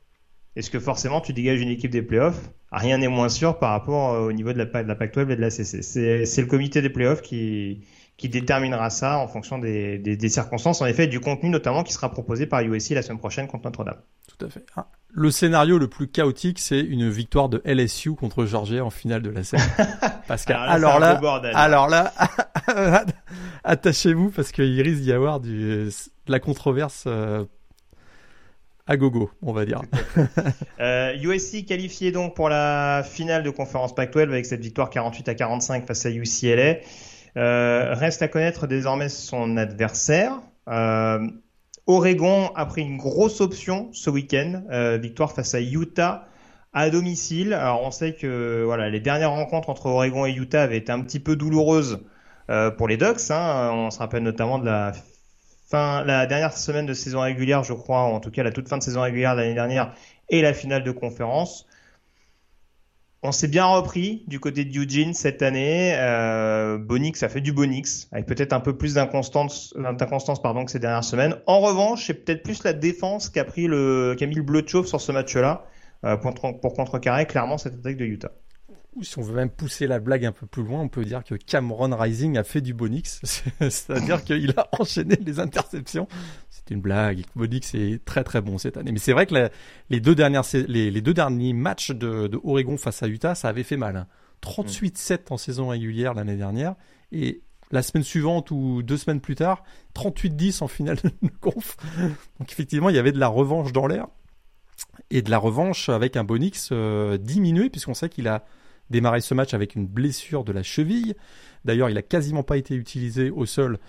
est-ce 0.56 0.70
que 0.70 0.80
forcément 0.80 1.22
tu 1.22 1.34
dégages 1.34 1.62
une 1.62 1.70
équipe 1.70 1.92
des 1.92 2.02
playoffs? 2.02 2.50
Rien 2.72 2.98
n'est 2.98 3.08
moins 3.08 3.30
sûr 3.30 3.58
par 3.58 3.72
rapport 3.72 4.22
au 4.22 4.32
niveau 4.32 4.54
de 4.54 4.58
la, 4.58 4.66
de 4.66 4.88
la 4.88 4.96
Pac-12 4.96 5.32
et 5.32 5.36
de 5.36 5.42
la 5.42 5.50
CC. 5.50 5.82
C'est 6.26 6.42
le 6.42 6.48
comité 6.48 6.82
des 6.82 6.90
playoffs 6.90 7.22
qui, 7.22 7.82
qui 8.20 8.28
déterminera 8.28 8.90
ça 8.90 9.18
en 9.18 9.28
fonction 9.28 9.58
des, 9.58 9.98
des, 9.98 10.18
des, 10.18 10.30
circonstances, 10.30 10.82
en 10.82 10.86
effet, 10.86 11.08
du 11.08 11.22
contenu 11.22 11.50
notamment 11.50 11.84
qui 11.84 11.94
sera 11.94 12.12
proposé 12.12 12.46
par 12.46 12.60
USC 12.60 12.90
la 12.90 13.02
semaine 13.02 13.18
prochaine 13.18 13.48
contre 13.48 13.64
Notre-Dame. 13.64 14.02
Tout 14.28 14.46
à 14.46 14.50
fait. 14.50 14.66
Ah, 14.76 14.88
le 15.12 15.32
scénario 15.32 15.78
le 15.78 15.88
plus 15.88 16.10
chaotique, 16.10 16.60
c'est 16.60 16.82
une 16.82 17.10
victoire 17.10 17.48
de 17.48 17.62
LSU 17.64 18.16
contre 18.16 18.46
Georgia 18.46 18.84
en 18.84 18.90
finale 18.90 19.22
de 19.22 19.30
la 19.30 19.46
série. 19.46 19.64
Parce 20.28 20.44
que 20.44 20.52
alors 20.52 21.00
là, 21.00 21.18
alors 21.56 21.88
là, 21.88 22.14
attachez-vous 23.64 24.30
parce 24.30 24.52
qu'il 24.52 24.80
risque 24.82 25.02
d'y 25.02 25.12
avoir 25.12 25.40
du, 25.40 25.86
de 25.86 26.32
la 26.32 26.40
controverse 26.40 27.06
euh, 27.08 27.46
à 28.90 28.98
gogo, 28.98 29.30
on 29.44 29.54
va 29.54 29.66
dire. 29.66 29.82
euh, 30.80 31.14
USC 31.22 31.64
qualifié 31.66 32.12
donc 32.12 32.36
pour 32.36 32.50
la 32.50 33.04
finale 33.08 33.44
de 33.44 33.52
conférence 33.52 33.94
Pac-12 33.94 34.24
avec 34.24 34.48
cette 34.48 34.62
victoire 34.62 34.90
48 34.90 35.30
à 35.30 35.36
45 35.36 35.86
face 35.86 36.08
à 36.08 36.10
UCLA. 36.10 36.78
Euh, 37.38 37.94
reste 37.94 38.24
à 38.24 38.28
connaître 38.28 38.66
désormais 38.66 39.08
son 39.08 39.58
adversaire. 39.58 40.42
Euh, 40.68 41.28
Oregon 41.86 42.52
a 42.56 42.66
pris 42.66 42.82
une 42.82 42.98
grosse 42.98 43.42
option 43.42 43.90
ce 43.94 44.10
week-end, 44.10 44.64
euh, 44.72 44.98
victoire 44.98 45.34
face 45.34 45.54
à 45.54 45.62
Utah 45.62 46.28
à 46.74 46.90
domicile. 46.90 47.54
Alors 47.54 47.84
on 47.84 47.92
sait 47.92 48.14
que 48.14 48.64
voilà 48.66 48.90
les 48.90 49.00
dernières 49.00 49.32
rencontres 49.32 49.70
entre 49.70 49.86
Oregon 49.86 50.26
et 50.26 50.32
Utah 50.32 50.64
avaient 50.64 50.78
été 50.78 50.92
un 50.92 51.02
petit 51.02 51.20
peu 51.20 51.36
douloureuses 51.36 52.00
euh, 52.50 52.72
pour 52.72 52.88
les 52.88 52.98
Ducks. 52.98 53.30
Hein. 53.30 53.70
On 53.72 53.92
se 53.92 54.00
rappelle 54.00 54.24
notamment 54.24 54.58
de 54.58 54.66
la 54.66 54.94
fin, 55.70 56.04
la 56.04 56.26
dernière 56.26 56.54
semaine 56.54 56.86
de 56.86 56.94
saison 56.94 57.22
régulière, 57.22 57.64
je 57.64 57.74
crois, 57.74 58.02
en 58.02 58.20
tout 58.20 58.32
cas 58.32 58.44
la 58.44 58.52
toute 58.52 58.68
fin 58.68 58.78
de 58.78 58.84
saison 58.84 59.02
régulière 59.02 59.36
l'année 59.36 59.54
dernière 59.54 59.94
et 60.30 60.42
la 60.42 60.54
finale 60.54 60.84
de 60.84 60.92
conférence. 60.92 61.68
On 63.22 63.34
s'est 63.34 63.50
bien 63.50 63.66
repris 63.66 64.24
du 64.28 64.40
côté 64.40 64.64
de 64.64 64.80
Eugene 64.80 65.14
cette 65.14 65.42
année. 65.42 65.94
Euh, 65.98 66.78
Bonix 66.78 67.22
a 67.22 67.28
fait 67.28 67.42
du 67.42 67.52
Bonix, 67.52 68.08
avec 68.14 68.26
peut-être 68.26 68.54
un 68.54 68.62
peu 68.62 68.78
plus 68.78 68.94
d'inconstance, 68.94 69.74
pardon, 70.42 70.64
que 70.64 70.72
ces 70.72 70.80
dernières 70.80 71.04
semaines. 71.04 71.36
En 71.46 71.60
revanche, 71.60 72.08
c'est 72.08 72.14
peut-être 72.14 72.44
plus 72.44 72.64
la 72.64 72.72
défense 72.72 73.30
qu'a 73.30 73.44
pris 73.44 73.68
le, 73.68 74.16
qu'a 74.18 74.26
mis 74.26 74.36
le 74.36 74.42
bleu 74.42 74.62
de 74.62 74.70
chauve 74.70 74.88
sur 74.88 75.02
ce 75.02 75.12
match-là 75.12 75.66
euh, 76.06 76.16
pour, 76.16 76.34
pour 76.62 76.74
contrecarrer 76.74 77.26
clairement 77.26 77.58
cette 77.58 77.74
attaque 77.74 77.98
de 77.98 78.06
Utah 78.06 78.32
si 79.02 79.18
on 79.20 79.22
veut 79.22 79.36
même 79.36 79.50
pousser 79.50 79.88
la 79.88 80.00
blague 80.00 80.26
un 80.26 80.32
peu 80.32 80.46
plus 80.46 80.64
loin, 80.64 80.82
on 80.82 80.90
peut 80.90 81.06
dire 81.06 81.24
que 81.24 81.36
Cameron 81.36 81.96
Rising 81.96 82.38
a 82.38 82.44
fait 82.44 82.62
du 82.62 82.74
Bonix, 82.74 83.22
c'est-à-dire 83.60 84.24
qu'il 84.24 84.54
a 84.58 84.68
enchaîné 84.80 85.16
les 85.16 85.40
interceptions. 85.40 86.08
C'est 86.50 86.72
une 86.72 86.82
blague. 86.82 87.24
Bonix 87.36 87.74
est 87.76 88.04
très 88.04 88.24
très 88.24 88.42
bon 88.42 88.58
cette 88.58 88.78
année, 88.78 88.92
mais 88.92 89.00
c'est 89.00 89.14
vrai 89.14 89.26
que 89.26 89.50
les 89.90 90.00
deux 90.00 90.16
dernières 90.16 90.44
les, 90.68 91.02
deux 91.02 91.14
derniers 91.14 91.54
matchs 91.54 91.92
de, 91.92 92.40
Oregon 92.44 92.78
face 92.78 93.04
à 93.04 93.08
Utah, 93.08 93.36
ça 93.36 93.50
avait 93.50 93.64
fait 93.64 93.78
mal. 93.78 94.08
38-7 94.44 95.14
hein. 95.14 95.18
en 95.32 95.38
saison 95.38 95.68
régulière 95.68 96.14
l'année 96.14 96.38
dernière 96.38 96.76
et 97.12 97.42
la 97.72 97.84
semaine 97.84 98.04
suivante 98.04 98.52
ou 98.52 98.82
deux 98.82 98.98
semaines 98.98 99.22
plus 99.22 99.36
tard, 99.36 99.64
38-10 99.96 100.64
en 100.64 100.68
finale 100.68 100.98
de 101.04 101.12
conf. 101.42 101.78
Donc 102.40 102.52
effectivement, 102.52 102.90
il 102.90 102.96
y 102.96 103.00
avait 103.00 103.12
de 103.12 103.20
la 103.20 103.28
revanche 103.28 103.72
dans 103.72 103.86
l'air 103.86 104.08
et 105.12 105.22
de 105.22 105.30
la 105.30 105.38
revanche 105.38 105.90
avec 105.90 106.18
un 106.18 106.24
Bonix 106.24 106.70
euh, 106.72 107.18
diminué 107.18 107.70
puisqu'on 107.70 107.94
sait 107.94 108.10
qu'il 108.10 108.28
a 108.28 108.46
démarré 108.90 109.22
ce 109.22 109.34
match 109.34 109.54
avec 109.54 109.76
une 109.76 109.88
blessure 109.88 110.44
de 110.44 110.52
la 110.52 110.64
cheville. 110.64 111.16
D'ailleurs, 111.66 111.90
il 111.90 111.98
a 111.98 112.02
quasiment 112.02 112.44
pas 112.44 112.58
été 112.58 112.76
utilisé 112.76 113.30
au 113.30 113.46
sol. 113.46 113.80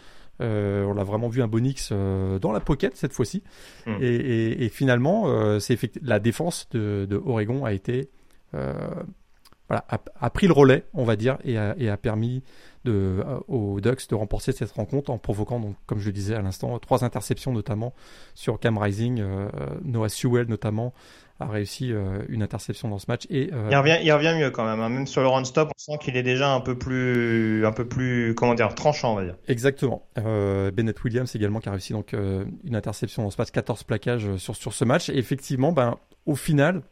Euh, 0.41 0.85
on 0.85 0.95
l'a 0.95 1.05
vraiment 1.05 1.29
vu 1.29 1.43
un 1.43 1.49
Bonix 1.49 1.91
euh, 1.93 2.39
dans 2.39 2.53
la 2.53 2.61
pocket 2.61 2.97
cette 2.97 3.13
fois-ci. 3.13 3.43
Hmm. 3.87 3.97
Et, 4.01 4.69
finalement, 4.71 5.25
euh, 5.29 5.59
c'est 5.59 5.79
la 6.03 6.19
défense 6.19 6.69
de, 6.71 7.21
Oregon 7.25 7.65
a 7.65 7.73
été 7.73 8.11
voilà, 8.53 9.85
a, 9.89 10.31
pris 10.31 10.49
le 10.49 10.53
relais, 10.53 10.85
on 10.95 11.05
va 11.05 11.15
dire, 11.15 11.39
et 11.45 11.57
a, 11.57 11.97
permis 11.97 12.43
de, 12.85 13.23
aux 13.47 13.81
Ducks 13.81 14.09
de 14.09 14.17
remporter 14.17 14.51
cette 14.51 14.73
rencontre 14.73 15.13
en 15.13 15.19
provoquant, 15.19 15.61
donc, 15.61 15.77
comme 15.87 16.01
je 16.01 16.07
le 16.07 16.13
disais 16.13 16.35
à 16.35 16.43
l'instant, 16.43 16.77
trois 16.81 17.05
interceptions 17.05 17.53
notamment 17.53 17.95
sur 18.35 18.59
Cam 18.59 18.77
Rising, 18.77 19.23
Noah 19.85 20.09
Sewell 20.09 20.49
notamment, 20.49 20.93
a 21.41 21.47
réussi 21.47 21.93
euh, 21.93 22.23
une 22.29 22.43
interception 22.43 22.89
dans 22.89 22.99
ce 22.99 23.07
match. 23.09 23.27
Et, 23.31 23.51
euh, 23.53 23.69
il, 23.71 23.77
revient, 23.77 23.99
il 24.03 24.13
revient 24.13 24.35
mieux 24.39 24.51
quand 24.51 24.65
même. 24.65 24.81
Hein. 24.81 24.89
Même 24.89 25.07
sur 25.07 25.23
le 25.23 25.29
run 25.29 25.45
stop, 25.45 25.71
on 25.75 25.79
sent 25.79 25.99
qu'il 26.01 26.17
est 26.17 26.23
déjà 26.23 26.53
un 26.53 26.61
peu 26.61 26.77
plus, 26.77 27.65
un 27.65 27.73
peu 27.73 27.87
plus, 27.87 28.35
comment 28.35 28.55
dire, 28.55 28.75
tranchant, 28.75 29.13
on 29.13 29.17
va 29.17 29.25
dire. 29.25 29.37
Exactement. 29.49 30.07
Euh, 30.19 30.71
Bennett 30.71 31.03
Williams 31.03 31.35
également 31.35 31.61
qui 31.61 31.69
a 31.69 31.73
réussi 31.73 31.93
donc 31.93 32.13
une 32.13 32.77
interception 32.77 33.23
dans 33.23 33.31
ce 33.31 33.41
match, 33.41 33.51
14 33.51 33.85
plaquages 33.85 34.37
sur 34.37 34.55
sur 34.55 34.73
ce 34.73 34.85
match. 34.85 35.09
Et 35.09 35.17
effectivement, 35.17 35.73
ben 35.73 35.97
au 36.27 36.37
final. 36.37 36.83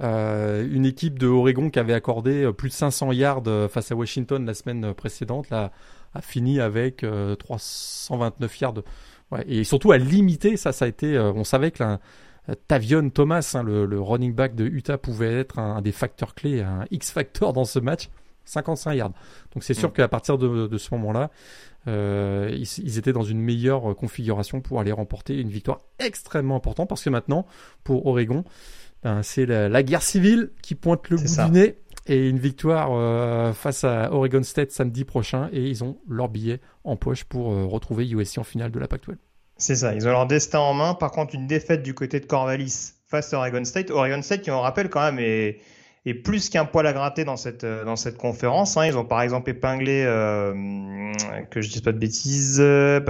une 0.00 0.84
équipe 0.84 1.18
de 1.18 1.28
Oregon 1.28 1.70
qui 1.70 1.78
avait 1.78 1.94
accordé 1.94 2.50
plus 2.52 2.68
de 2.68 2.74
500 2.74 3.12
yards 3.12 3.44
face 3.70 3.92
à 3.92 3.94
Washington 3.94 4.44
la 4.44 4.54
semaine 4.54 4.92
précédente 4.92 5.50
là, 5.50 5.70
a 6.14 6.20
fini 6.20 6.60
avec 6.60 7.06
329 7.38 8.60
yards. 8.60 8.74
Ouais, 9.30 9.44
et 9.48 9.64
surtout 9.64 9.92
à 9.92 9.98
limiter, 9.98 10.56
ça, 10.56 10.72
ça 10.72 10.84
a 10.84 10.88
été. 10.88 11.18
on 11.18 11.44
savait 11.44 11.70
que 11.70 11.82
Tavion 12.68 13.08
Thomas, 13.10 13.52
hein, 13.54 13.62
le, 13.62 14.00
running 14.00 14.34
back 14.34 14.54
de 14.54 14.64
Utah, 14.64 14.98
pouvait 14.98 15.40
être 15.40 15.58
un, 15.58 15.80
des 15.80 15.92
facteurs 15.92 16.34
clés, 16.34 16.62
un 16.62 16.84
X-factor 16.90 17.52
dans 17.52 17.64
ce 17.64 17.78
match. 17.78 18.08
55 18.46 18.92
yards. 18.92 19.12
Donc 19.54 19.64
c'est 19.64 19.72
sûr 19.74 19.88
mm. 19.88 19.92
qu'à 19.92 20.08
partir 20.08 20.36
de, 20.36 20.76
ce 20.76 20.94
moment-là, 20.94 21.30
euh, 21.86 22.50
ils, 22.52 22.98
étaient 22.98 23.12
dans 23.12 23.22
une 23.22 23.40
meilleure 23.40 23.96
configuration 23.96 24.60
pour 24.60 24.80
aller 24.80 24.92
remporter 24.92 25.40
une 25.40 25.48
victoire 25.48 25.80
extrêmement 25.98 26.56
importante 26.56 26.88
parce 26.88 27.02
que 27.02 27.10
maintenant, 27.10 27.46
pour 27.84 28.06
Oregon, 28.06 28.44
ben, 29.02 29.22
c'est 29.22 29.46
la, 29.46 29.82
guerre 29.82 30.02
civile 30.02 30.50
qui 30.62 30.74
pointe 30.74 31.08
le 31.08 31.16
bout 31.16 31.24
du 31.24 31.50
nez 31.52 31.78
et 32.06 32.28
une 32.28 32.38
victoire 32.38 32.90
euh, 32.92 33.52
face 33.52 33.84
à 33.84 34.12
Oregon 34.12 34.42
State 34.42 34.70
samedi 34.70 35.04
prochain 35.04 35.48
et 35.52 35.68
ils 35.68 35.84
ont 35.84 35.98
leur 36.08 36.28
billet 36.28 36.60
en 36.84 36.96
poche 36.96 37.24
pour 37.24 37.52
euh, 37.52 37.64
retrouver 37.64 38.08
USC 38.08 38.38
en 38.38 38.44
finale 38.44 38.70
de 38.70 38.78
la 38.78 38.88
Pac-12. 38.88 39.16
C'est 39.56 39.76
ça, 39.76 39.94
ils 39.94 40.06
ont 40.06 40.10
leur 40.10 40.26
destin 40.26 40.58
en 40.58 40.74
main. 40.74 40.94
Par 40.94 41.10
contre, 41.10 41.34
une 41.34 41.46
défaite 41.46 41.82
du 41.82 41.94
côté 41.94 42.20
de 42.20 42.26
Corvallis 42.26 42.92
face 43.06 43.32
à 43.32 43.38
Oregon 43.38 43.64
State. 43.64 43.90
Oregon 43.90 44.22
State, 44.22 44.42
qui 44.42 44.50
on 44.50 44.60
rappelle 44.60 44.88
quand 44.90 45.02
même, 45.12 45.18
est, 45.18 45.60
plus 46.24 46.48
qu'un 46.48 46.64
poil 46.64 46.86
à 46.86 46.92
gratter 46.92 47.24
dans 47.24 47.36
cette, 47.36 47.64
dans 47.64 47.96
cette 47.96 48.18
conférence. 48.18 48.76
Hein. 48.76 48.86
Ils 48.86 48.96
ont 48.96 49.04
par 49.04 49.22
exemple 49.22 49.50
épinglé, 49.50 50.04
euh, 50.06 50.52
que 51.50 51.60
je 51.60 51.70
dise 51.70 51.80
pas 51.80 51.92
de 51.92 51.98
bêtises, 51.98 52.58
euh, 52.60 53.00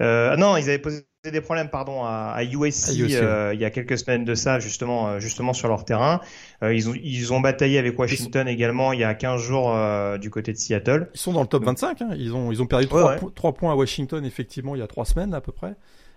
euh, 0.00 0.36
non, 0.36 0.56
ils 0.56 0.68
avaient 0.68 0.78
posé 0.78 1.06
des 1.30 1.40
problèmes 1.40 1.68
pardon 1.68 2.04
à, 2.04 2.32
à 2.34 2.44
USC, 2.44 3.00
euh, 3.00 3.52
il 3.54 3.60
y 3.60 3.64
a 3.64 3.70
quelques 3.70 3.98
semaines 3.98 4.24
de 4.24 4.34
ça 4.34 4.58
justement 4.58 5.08
euh, 5.08 5.20
justement 5.20 5.52
sur 5.52 5.68
leur 5.68 5.84
terrain. 5.84 6.20
Euh, 6.62 6.74
ils 6.74 6.88
ont 6.88 6.94
ils 7.02 7.32
ont 7.32 7.40
bataillé 7.40 7.78
avec 7.78 7.98
Washington 7.98 8.48
également 8.48 8.92
il 8.92 9.00
y 9.00 9.04
a 9.04 9.14
15 9.14 9.40
jours 9.40 9.76
du 10.18 10.30
côté 10.30 10.52
de 10.52 10.58
Seattle. 10.58 11.08
Ils 11.14 11.20
sont 11.20 11.32
dans 11.32 11.42
le 11.42 11.46
top 11.46 11.64
25 11.64 12.02
hein. 12.02 12.08
ils 12.16 12.34
ont 12.34 12.52
ils 12.52 12.62
ont 12.62 12.66
perdu 12.66 12.86
3, 12.86 13.54
points 13.54 13.72
à 13.72 13.76
Washington 13.76 14.24
effectivement 14.24 14.74
il 14.74 14.78
y 14.78 14.84
a 14.84 14.86
3 14.86 15.04
semaines 15.04 15.34
à 15.34 15.40
peu 15.40 15.52
près. 15.52 15.74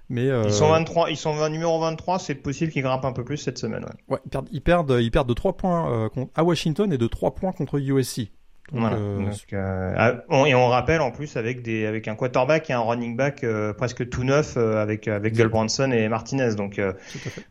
Mais 0.10 0.28
ils 0.28 0.52
sont 0.52 0.70
23 0.70 1.10
ils 1.10 1.18
sont 1.18 1.50
numéro 1.50 1.80
23, 1.80 2.20
c'est 2.20 2.36
possible 2.36 2.72
qu'ils 2.72 2.84
grimpent 2.84 3.06
un 3.06 3.14
peu 3.14 3.24
plus 3.24 3.38
cette 3.38 3.58
semaine 3.58 3.86
ouais. 4.10 4.20
ils 4.26 4.30
perdent 4.30 4.50
ils 4.52 4.62
perdent 4.62 4.98
ils 5.00 5.12
perdent 5.12 5.30
de 5.30 5.34
3 5.34 5.58
points 5.58 6.10
à 6.36 6.44
Washington 6.44 6.92
et 6.92 6.98
de 6.98 7.08
3 7.08 7.36
points 7.36 7.52
contre 7.52 7.80
USC. 7.80 8.32
Voilà. 8.74 8.96
Euh, 8.96 9.30
euh, 9.52 9.94
ah, 9.98 10.48
et 10.48 10.56
on 10.56 10.68
rappelle 10.68 11.02
en 11.02 11.12
plus 11.12 11.36
avec 11.36 11.62
des 11.62 11.86
avec 11.86 12.08
un 12.08 12.16
quarterback 12.16 12.70
et 12.70 12.74
un 12.74 12.80
running 12.80 13.18
back 13.18 13.44
euh, 13.44 13.74
presque 13.74 14.08
tout 14.10 14.24
neuf 14.24 14.56
avec 14.56 15.10
avec 15.10 15.34
Gal 15.34 15.50
Branson 15.50 15.92
et 15.92 16.08
Martinez. 16.08 16.56
Donc 16.56 16.80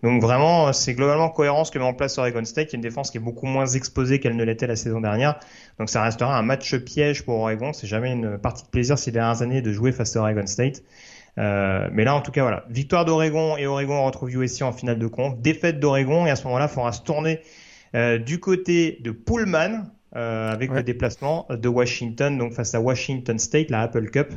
donc 0.03 0.23
vraiment 0.23 0.73
c'est 0.73 0.95
globalement 0.95 1.29
cohérent 1.29 1.65
ce 1.65 1.71
que 1.71 1.79
met 1.79 1.85
en 1.85 1.93
place 1.93 2.17
Oregon 2.17 2.45
State, 2.45 2.73
une 2.73 2.81
défense 2.81 3.11
qui 3.11 3.19
est 3.19 3.21
beaucoup 3.21 3.47
moins 3.47 3.67
exposée 3.67 4.19
qu'elle 4.19 4.37
ne 4.37 4.45
l'était 4.45 4.67
la 4.67 4.77
saison 4.77 5.03
dernière. 5.03 5.39
Donc 5.79 5.91
ça 5.91 6.03
restera 6.03 6.37
un 6.37 6.43
match 6.43 6.75
piège 6.77 7.23
pour 7.25 7.41
Oregon. 7.41 7.75
C'est 7.75 7.87
jamais 7.87 8.13
une 8.13 8.39
partie 8.39 8.65
de 8.65 8.69
plaisir 8.69 8.99
ces 8.99 9.11
dernières 9.11 9.43
années 9.43 9.61
de 9.61 9.73
jouer 9.73 9.93
face 9.93 10.17
à 10.17 10.21
Oregon 10.21 10.47
State. 10.47 10.83
mais 11.37 12.05
là, 12.05 12.15
en 12.15 12.23
tout 12.23 12.33
cas, 12.33 12.43
voilà, 12.43 12.65
victoire 12.71 13.05
d'Oregon 13.05 13.59
et 13.59 13.67
Oregon 13.67 14.03
retrouve 14.05 14.31
USC 14.31 14.63
en 14.63 14.73
finale 14.73 14.99
de 14.99 15.07
conf, 15.07 15.39
défaite 15.39 15.81
d'Oregon 15.81 16.27
et 16.27 16.31
à 16.31 16.37
ce 16.37 16.45
moment-là, 16.45 16.67
il 16.71 16.75
faudra 16.75 16.93
se 16.93 17.03
tourner 17.03 17.41
du 18.25 18.41
côté 18.41 18.99
de 19.03 19.11
Pullman, 19.11 19.85
euh, 20.17 20.51
avec 20.51 20.71
le 20.73 20.83
déplacement 20.83 21.47
de 21.51 21.69
Washington, 21.69 22.37
donc 22.37 22.53
face 22.53 22.75
à 22.75 22.81
Washington 22.81 23.39
State, 23.39 23.71
la 23.71 23.83
Apple 23.83 24.11
Cup. 24.11 24.33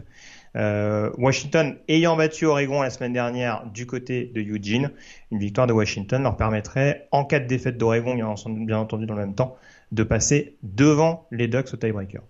Euh, 0.55 1.09
Washington 1.17 1.77
ayant 1.87 2.15
battu 2.15 2.45
Oregon 2.45 2.83
la 2.83 2.91
semaine 2.91 3.13
dernière 3.13 3.65
du 3.73 3.87
côté 3.87 4.25
de 4.25 4.41
Eugene, 4.41 4.91
une 5.31 5.39
victoire 5.39 5.65
de 5.65 5.73
Washington 5.73 6.21
leur 6.21 6.37
permettrait, 6.37 7.07
en 7.11 7.25
cas 7.25 7.39
de 7.39 7.47
défaite 7.47 7.77
d'Oregon, 7.77 8.13
bien 8.13 8.77
entendu 8.77 9.05
dans 9.07 9.15
le 9.15 9.21
même 9.21 9.33
temps, 9.33 9.57
de 9.91 10.03
passer 10.03 10.57
devant 10.61 11.27
les 11.31 11.47
Ducks 11.47 11.73
au 11.73 11.77
tiebreaker. 11.77 12.21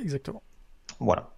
Exactement. 0.00 0.42
Voilà. 0.98 1.30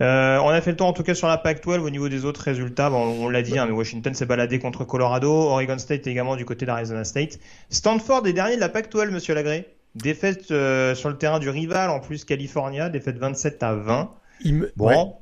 Euh, 0.00 0.38
on 0.38 0.50
a 0.50 0.60
fait 0.60 0.72
le 0.72 0.76
tour 0.76 0.86
en 0.86 0.92
tout 0.92 1.02
cas 1.02 1.14
sur 1.14 1.26
la 1.26 1.38
Pac-12 1.38 1.80
au 1.80 1.90
niveau 1.90 2.08
des 2.08 2.24
autres 2.24 2.42
résultats. 2.42 2.90
Bon, 2.90 3.24
on 3.24 3.28
l'a 3.28 3.42
dit, 3.42 3.58
hein, 3.58 3.66
mais 3.66 3.72
Washington 3.72 4.14
s'est 4.14 4.26
baladé 4.26 4.58
contre 4.58 4.84
Colorado, 4.84 5.30
Oregon 5.30 5.78
State 5.78 6.06
également 6.06 6.36
du 6.36 6.44
côté 6.44 6.66
d'Arizona 6.66 7.04
State. 7.04 7.40
Stanford 7.70 8.26
est 8.26 8.32
dernier 8.32 8.56
de 8.56 8.60
la 8.60 8.68
Pac-12, 8.68 9.10
monsieur 9.10 9.34
Lagré. 9.34 9.66
Défaite 9.94 10.50
euh, 10.50 10.94
sur 10.94 11.08
le 11.08 11.16
terrain 11.16 11.38
du 11.38 11.48
rival, 11.48 11.90
en 11.90 12.00
plus 12.00 12.24
California, 12.24 12.88
défaite 12.88 13.18
27 13.18 13.62
à 13.62 13.74
20. 13.74 14.10
Il 14.44 14.70
Bon. 14.76 15.16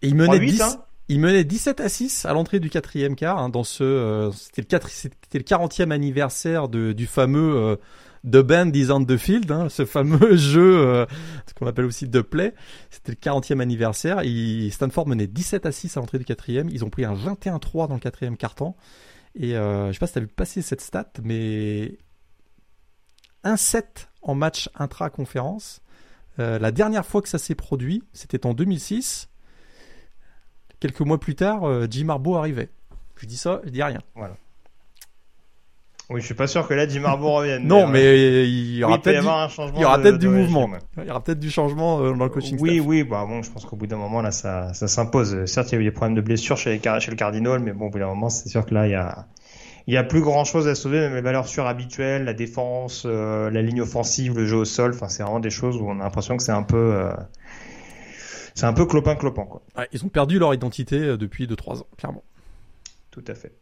il 0.00 0.14
menait 0.14 0.38
10, 0.38 0.60
hein. 0.62 0.84
il 1.08 1.20
menait 1.20 1.44
17 1.44 1.80
à 1.80 1.88
6 1.88 2.24
à 2.24 2.32
l'entrée 2.32 2.60
du 2.60 2.70
quatrième 2.70 3.14
quart. 3.14 3.38
Hein, 3.38 3.48
dans 3.48 3.64
ce, 3.64 3.82
euh, 3.82 4.30
c'était 4.32 4.62
le, 4.62 4.80
c'était 4.90 5.38
le 5.38 5.44
40e 5.44 5.90
anniversaire 5.90 6.68
de, 6.68 6.92
du 6.92 7.06
fameux 7.06 7.56
euh, 7.56 7.76
The 8.24 8.38
Band 8.38 8.70
is 8.72 8.90
on 8.90 9.04
the 9.04 9.16
Field, 9.16 9.50
hein, 9.50 9.68
ce 9.68 9.84
fameux 9.84 10.36
jeu 10.36 11.06
ce 11.46 11.54
qu'on 11.54 11.66
appelle 11.66 11.84
aussi 11.84 12.08
The 12.08 12.22
Play. 12.22 12.54
C'était 12.90 13.12
le 13.12 13.16
40e 13.16 13.60
anniversaire. 13.60 14.22
Stanford 14.70 15.08
menait 15.08 15.26
17 15.26 15.66
à 15.66 15.72
6 15.72 15.96
à 15.96 16.00
l'entrée 16.00 16.18
du 16.18 16.24
quatrième. 16.24 16.68
Ils 16.70 16.84
ont 16.84 16.90
pris 16.90 17.04
un 17.04 17.14
21-3 17.14 17.88
dans 17.88 17.94
le 17.94 18.00
quatrième 18.00 18.36
quart-temps. 18.36 18.76
Et 19.34 19.56
euh, 19.56 19.88
je 19.88 19.92
sais 19.92 19.98
pas 19.98 20.06
si 20.06 20.12
tu 20.14 20.18
as 20.18 20.22
vu 20.22 20.28
passer 20.28 20.62
cette 20.62 20.80
stat, 20.80 21.10
mais 21.22 21.96
un 23.44 23.56
set 23.56 24.08
en 24.22 24.34
match 24.34 24.68
intra-conférence. 24.74 25.82
Euh, 26.38 26.58
la 26.58 26.70
dernière 26.70 27.04
fois 27.04 27.22
que 27.22 27.28
ça 27.28 27.38
s'est 27.38 27.54
produit, 27.54 28.02
c'était 28.12 28.46
en 28.46 28.54
2006. 28.54 29.28
Quelques 30.80 31.00
mois 31.00 31.20
plus 31.20 31.34
tard, 31.34 31.64
euh, 31.64 31.86
Jim 31.90 32.08
Harbaugh 32.08 32.36
arrivait. 32.36 32.70
Je 33.16 33.26
dis 33.26 33.36
ça, 33.36 33.60
je 33.64 33.70
dis 33.70 33.82
rien. 33.82 34.00
Voilà. 34.14 34.34
Oui, 36.10 36.20
je 36.20 36.26
suis 36.26 36.34
pas 36.34 36.46
sûr 36.46 36.66
que 36.66 36.74
là 36.74 36.86
Jim 36.86 37.04
Harbaugh 37.04 37.36
revienne. 37.36 37.66
non, 37.66 37.86
mais, 37.86 38.46
il 38.46 38.76
y 38.76 38.84
aura 38.84 38.98
peut-être 39.00 39.20
du, 39.20 39.74
il 39.76 39.80
y 39.80 39.84
aura 39.84 39.98
peut-être 39.98 40.18
du 40.18 40.28
mouvement. 40.28 40.68
Il 40.98 41.06
y 41.06 41.10
aura 41.10 41.22
peut-être 41.22 41.38
du 41.38 41.50
changement 41.50 42.00
euh, 42.00 42.12
dans 42.12 42.24
le 42.24 42.30
coaching 42.30 42.58
oui, 42.60 42.76
staff. 42.76 42.86
Oui, 42.86 43.04
bah 43.04 43.24
bon, 43.26 43.42
je 43.42 43.50
pense 43.50 43.64
qu'au 43.64 43.76
bout 43.76 43.86
d'un 43.86 43.96
moment 43.96 44.20
là, 44.20 44.30
ça, 44.30 44.74
ça 44.74 44.88
s'impose. 44.88 45.44
Certes, 45.46 45.72
il 45.72 45.76
y 45.76 45.78
a 45.78 45.80
eu 45.80 45.84
des 45.84 45.90
problèmes 45.90 46.16
de 46.16 46.20
blessures 46.20 46.56
chez, 46.56 46.80
chez 46.82 47.10
le 47.10 47.16
Cardinal, 47.16 47.60
mais 47.60 47.72
bon, 47.72 47.86
au 47.86 47.90
bout 47.90 47.98
d'un 47.98 48.08
moment, 48.08 48.28
c'est 48.28 48.48
sûr 48.48 48.66
que 48.66 48.74
là, 48.74 48.86
il 48.86 48.90
y 48.90 48.94
a, 48.94 49.26
il 49.86 49.94
y 49.94 49.96
a 49.96 50.04
plus 50.04 50.20
grand 50.20 50.44
chose 50.44 50.68
à 50.68 50.74
sauver, 50.74 51.00
même 51.00 51.14
les 51.14 51.20
valeurs 51.20 51.48
sûres 51.48 51.66
habituelles, 51.66 52.24
la 52.24 52.34
défense, 52.34 53.04
euh, 53.06 53.50
la 53.50 53.62
ligne 53.62 53.80
offensive, 53.80 54.34
le 54.36 54.46
jeu 54.46 54.56
au 54.56 54.64
sol. 54.64 54.92
Enfin, 54.94 55.08
c'est 55.08 55.22
vraiment 55.22 55.40
des 55.40 55.50
choses 55.50 55.76
où 55.76 55.88
on 55.88 56.00
a 56.00 56.04
l'impression 56.04 56.36
que 56.36 56.42
c'est 56.42 56.52
un 56.52 56.62
peu, 56.62 56.94
euh, 56.94 57.12
c'est 58.54 58.66
un 58.66 58.72
peu 58.72 58.86
clopin 58.86 59.16
clopin 59.16 59.44
quoi. 59.44 59.62
ils 59.92 60.04
ont 60.04 60.08
perdu 60.08 60.38
leur 60.38 60.54
identité 60.54 61.16
depuis 61.16 61.46
2-3 61.46 61.80
ans, 61.80 61.86
clairement. 61.96 62.22
Tout 63.12 63.24
à 63.28 63.34
fait. 63.34 63.52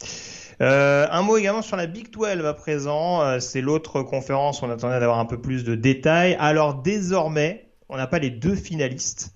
Euh, 0.62 1.09
un 1.11 1.22
mot 1.22 1.37
également 1.37 1.61
sur 1.61 1.76
la 1.76 1.87
Big 1.87 2.09
12 2.12 2.46
à 2.46 2.54
présent. 2.54 3.20
Euh, 3.22 3.40
c'est 3.40 3.61
l'autre 3.61 4.02
conférence 4.02 4.62
on 4.62 4.70
attendait 4.70 5.00
d'avoir 5.00 5.18
un 5.18 5.24
peu 5.24 5.40
plus 5.40 5.64
de 5.64 5.74
détails. 5.74 6.37
Alors 6.38 6.74
désormais, 6.74 7.68
on 7.88 7.96
n'a 7.96 8.06
pas 8.06 8.20
les 8.20 8.30
deux 8.30 8.54
finalistes. 8.54 9.35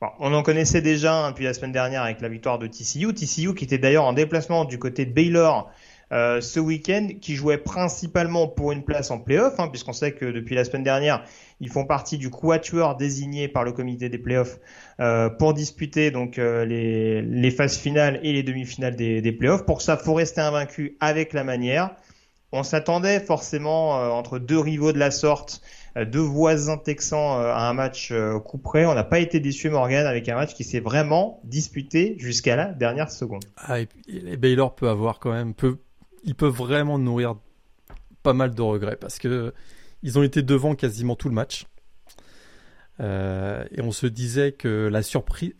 Bon, 0.00 0.06
on 0.20 0.32
en 0.34 0.44
connaissait 0.44 0.82
déjà 0.82 1.14
hein, 1.14 1.30
depuis 1.30 1.44
la 1.44 1.52
semaine 1.52 1.72
dernière 1.72 2.04
avec 2.04 2.20
la 2.20 2.28
victoire 2.28 2.60
de 2.60 2.68
TCU. 2.68 3.12
TCU 3.12 3.54
qui 3.56 3.64
était 3.64 3.78
d'ailleurs 3.78 4.04
en 4.04 4.12
déplacement 4.12 4.64
du 4.64 4.78
côté 4.78 5.04
de 5.04 5.12
Baylor 5.12 5.68
euh, 6.12 6.40
ce 6.40 6.58
week-end, 6.58 7.08
qui 7.20 7.36
jouait 7.36 7.58
principalement 7.58 8.48
pour 8.48 8.72
une 8.72 8.82
place 8.82 9.12
en 9.12 9.20
playoff, 9.20 9.60
hein, 9.60 9.68
puisqu'on 9.68 9.92
sait 9.92 10.12
que 10.12 10.24
depuis 10.24 10.56
la 10.56 10.64
semaine 10.64 10.82
dernière, 10.82 11.22
ils 11.60 11.70
font 11.70 11.84
partie 11.84 12.18
du 12.18 12.30
quatuor 12.30 12.96
désigné 12.96 13.46
par 13.46 13.62
le 13.62 13.70
comité 13.70 14.08
des 14.08 14.18
playoffs 14.18 14.58
euh, 14.98 15.28
pour 15.28 15.54
disputer 15.54 16.10
donc 16.10 16.38
euh, 16.38 16.64
les, 16.64 17.22
les, 17.22 17.50
phases 17.52 17.78
finales 17.78 18.18
et 18.24 18.32
les 18.32 18.42
demi-finales 18.42 18.96
des, 18.96 19.22
des 19.22 19.32
playoffs. 19.32 19.64
Pour 19.64 19.82
ça, 19.82 19.96
faut 19.96 20.14
rester 20.14 20.40
invaincu 20.40 20.96
avec 20.98 21.32
la 21.32 21.44
manière. 21.44 21.94
On 22.50 22.64
s'attendait 22.64 23.20
forcément 23.20 23.90
entre 24.12 24.40
deux 24.40 24.58
rivaux 24.58 24.92
de 24.92 24.98
la 24.98 25.12
sorte, 25.12 25.62
deux 25.94 26.18
voisins 26.18 26.78
texans 26.78 27.40
à 27.44 27.68
un 27.68 27.74
match 27.74 28.12
coup 28.44 28.58
près. 28.58 28.86
On 28.86 28.94
n'a 28.94 29.04
pas 29.04 29.20
été 29.20 29.38
déçu 29.38 29.70
Morgan 29.70 30.04
avec 30.04 30.28
un 30.28 30.34
match 30.34 30.54
qui 30.54 30.64
s'est 30.64 30.80
vraiment 30.80 31.40
disputé 31.44 32.16
jusqu'à 32.18 32.56
la 32.56 32.64
dernière 32.64 33.08
seconde. 33.08 33.44
Ah, 33.56 33.78
et, 33.78 33.86
Baylor 34.36 34.74
peut 34.74 34.88
avoir 34.88 35.20
quand 35.20 35.30
même 35.30 35.54
peut 35.54 35.78
ils 36.24 36.34
peuvent 36.34 36.54
vraiment 36.54 36.98
nourrir 36.98 37.36
pas 38.22 38.32
mal 38.32 38.54
de 38.54 38.62
regrets 38.62 38.96
parce 38.96 39.18
que 39.18 39.54
ils 40.02 40.18
ont 40.18 40.22
été 40.22 40.42
devant 40.42 40.74
quasiment 40.74 41.16
tout 41.16 41.28
le 41.28 41.34
match. 41.34 41.66
Euh, 43.00 43.64
et 43.70 43.80
on 43.82 43.92
se 43.92 44.06
disait 44.06 44.52
que 44.52 44.88
la 44.90 45.02
surprise. 45.02 45.52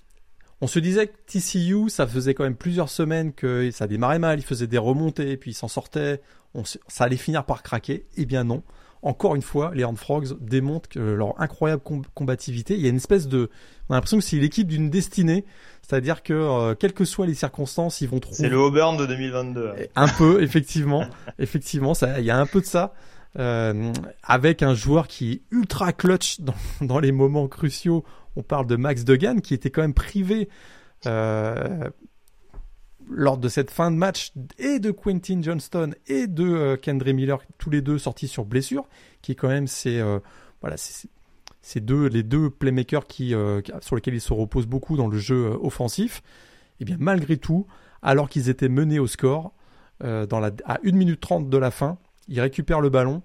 On 0.63 0.67
se 0.67 0.79
disait 0.79 1.07
que 1.07 1.17
TCU, 1.27 1.89
ça 1.89 2.07
faisait 2.07 2.35
quand 2.35 2.45
même 2.45 2.57
plusieurs 2.57 2.91
semaines 2.91 3.33
que 3.33 3.71
ça 3.71 3.87
démarrait 3.87 4.19
mal, 4.19 4.39
ils 4.39 4.45
faisaient 4.45 4.67
des 4.67 4.79
remontées, 4.79 5.39
puis 5.39 5.53
ils 5.53 5.55
s'en 5.55 5.69
sortaient, 5.69 6.21
on, 6.53 6.65
ça 6.65 7.05
allait 7.05 7.17
finir 7.17 7.47
par 7.47 7.63
craquer. 7.63 8.07
Eh 8.17 8.27
bien 8.27 8.45
non. 8.45 8.63
Encore 9.03 9.35
une 9.35 9.43
fois, 9.43 9.73
les 9.75 9.83
Horned 9.83 9.99
Frogs 9.99 10.39
démontrent 10.41 10.91
leur 10.99 11.41
incroyable 11.41 11.83
combativité. 12.15 12.75
Il 12.75 12.81
y 12.81 12.87
a 12.87 12.91
une 12.91 12.97
espèce 12.97 13.29
de, 13.29 13.49
on 13.89 13.95
a 13.95 13.97
l'impression 13.97 14.19
que 14.19 14.25
c'est 14.25 14.37
l'équipe 14.37 14.69
d'une 14.69 14.91
destinée. 14.91 15.45
C'est-à-dire 15.83 16.23
que, 16.23 16.35
euh, 16.35 16.75
quelles 16.75 16.93
que 16.93 17.05
soient 17.05 17.27
les 17.27 17.35
circonstances, 17.35 18.01
ils 18.03 18.09
vont 18.09 18.21
trouver. 18.21 18.37
C'est 18.37 18.49
le 18.49 18.59
Auburn 18.59 18.97
de 18.97 19.07
2022. 19.07 19.73
Un 19.97 20.09
peu, 20.09 20.43
effectivement. 20.43 21.07
effectivement, 21.39 21.95
ça, 21.95 22.21
il 22.21 22.27
y 22.27 22.31
a 22.31 22.39
un 22.39 22.47
peu 22.47 22.61
de 22.61 22.67
ça. 22.67 22.93
Euh, 23.39 23.93
avec 24.23 24.63
un 24.63 24.75
joueur 24.75 25.07
qui 25.07 25.33
est 25.33 25.43
ultra 25.51 25.93
clutch 25.93 26.41
dans, 26.41 26.55
dans, 26.83 26.99
les 26.99 27.13
moments 27.13 27.49
cruciaux. 27.49 28.05
On 28.37 28.43
parle 28.43 28.67
de 28.67 28.77
Max 28.77 29.05
Degan 29.05 29.41
qui 29.41 29.55
était 29.55 29.71
quand 29.71 29.83
même 29.83 29.95
privé 29.95 30.49
euh, 31.07 31.89
lors 33.11 33.39
de 33.39 33.49
cette 33.49 33.71
fin 33.71 33.91
de 33.91 33.97
match 33.97 34.33
et 34.59 34.79
de 34.79 34.91
Quentin 34.91 35.43
Johnston 35.43 35.95
et 36.07 36.27
de 36.27 36.45
euh, 36.45 36.77
Kendra 36.77 37.13
Miller, 37.13 37.41
tous 37.59 37.71
les 37.71 37.83
deux 37.83 37.99
sortis 37.99 38.29
sur 38.29 38.45
blessure, 38.45 38.87
qui 39.21 39.35
quand 39.37 39.49
même 39.49 39.67
c'est 39.67 39.99
euh, 39.99 40.21
voilà 40.61 40.77
c'est 40.77 41.09
ces 41.63 41.81
deux, 41.81 42.07
les 42.07 42.23
deux 42.23 42.49
playmakers 42.49 43.07
qui, 43.07 43.35
euh, 43.35 43.61
sur 43.81 43.95
lesquels 43.95 44.15
ils 44.15 44.21
se 44.21 44.33
reposent 44.33 44.67
beaucoup 44.67 44.97
dans 44.97 45.09
le 45.09 45.19
jeu 45.19 45.51
euh, 45.53 45.59
offensif, 45.61 46.23
et 46.79 46.83
eh 46.83 46.85
bien 46.87 46.97
malgré 46.99 47.37
tout, 47.37 47.67
alors 48.01 48.31
qu'ils 48.31 48.49
étaient 48.49 48.71
menés 48.71 48.99
au 48.99 49.07
score, 49.07 49.53
dans 50.03 50.41
la, 50.41 50.51
à 50.65 50.79
1 50.83 50.93
minute 50.93 51.21
30 51.21 51.51
de 51.51 51.59
la 51.59 51.71
fin, 51.71 51.99
ils 52.27 52.41
récupèrent 52.41 52.81
le 52.81 52.89
ballon, 52.89 53.23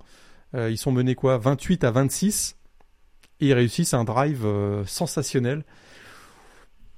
ils 0.53 0.77
sont 0.77 0.91
menés 0.91 1.15
quoi? 1.15 1.37
28 1.37 1.85
à 1.85 1.91
26, 1.91 2.57
et 3.39 3.47
ils 3.47 3.53
réussissent 3.53 3.93
un 3.93 4.03
drive 4.03 4.45
sensationnel. 4.85 5.63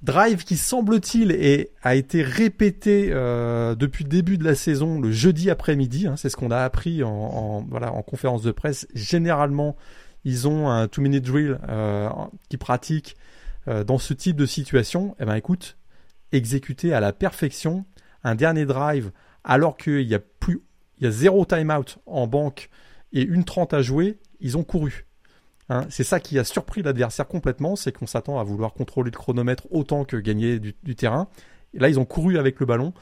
Drive 0.02 0.44
qui 0.44 0.56
semble-t-il 0.56 1.68
a 1.82 1.94
été 1.94 2.22
répété 2.22 3.08
depuis 3.10 4.04
le 4.04 4.10
début 4.10 4.38
de 4.38 4.44
la 4.44 4.54
saison 4.54 5.00
le 5.00 5.10
jeudi 5.10 5.50
après-midi. 5.50 6.06
Hein, 6.06 6.16
c'est 6.16 6.28
ce 6.28 6.36
qu'on 6.36 6.52
a 6.52 6.60
appris 6.60 7.02
en, 7.02 7.66
voilà, 7.68 7.92
en 7.92 8.02
conférence 8.02 8.42
de 8.42 8.52
presse. 8.52 8.86
Généralement, 8.94 9.76
ils 10.24 10.48
ont 10.48 10.68
un 10.68 10.88
two-minute 10.88 11.24
drill 11.24 11.58
euh, 11.68 12.08
qui 12.48 12.56
pratique 12.56 13.16
euh, 13.66 13.84
dans 13.84 13.98
ce 13.98 14.14
type 14.14 14.36
de 14.36 14.46
situation, 14.46 15.16
eh 15.20 15.24
ben 15.24 15.34
écoute, 15.34 15.78
exécuter 16.32 16.92
à 16.92 17.00
la 17.00 17.12
perfection 17.12 17.86
un 18.24 18.34
dernier 18.34 18.66
drive 18.66 19.10
alors 19.44 19.76
qu'il 19.76 20.02
y 20.02 20.14
a 20.14 20.18
plus, 20.18 20.62
il 20.98 21.04
y 21.04 21.06
a 21.06 21.10
zéro 21.10 21.44
timeout 21.44 21.98
en 22.06 22.26
banque 22.26 22.68
et 23.12 23.22
une 23.22 23.44
30 23.44 23.72
à 23.72 23.82
jouer, 23.82 24.18
ils 24.40 24.56
ont 24.58 24.64
couru. 24.64 25.06
Hein, 25.70 25.84
c'est 25.90 26.04
ça 26.04 26.18
qui 26.18 26.38
a 26.38 26.44
surpris 26.44 26.82
l'adversaire 26.82 27.28
complètement, 27.28 27.76
c'est 27.76 27.92
qu'on 27.92 28.06
s'attend 28.06 28.38
à 28.38 28.44
vouloir 28.44 28.72
contrôler 28.72 29.10
le 29.10 29.16
chronomètre 29.16 29.66
autant 29.70 30.04
que 30.04 30.16
gagner 30.16 30.58
du, 30.58 30.96
terrain. 30.96 31.28
Et 31.74 31.78
là, 31.78 31.88
ils 31.88 32.00
ont 32.00 32.06
couru 32.06 32.38
avec 32.38 32.58
le 32.60 32.66
ballon. 32.66 32.94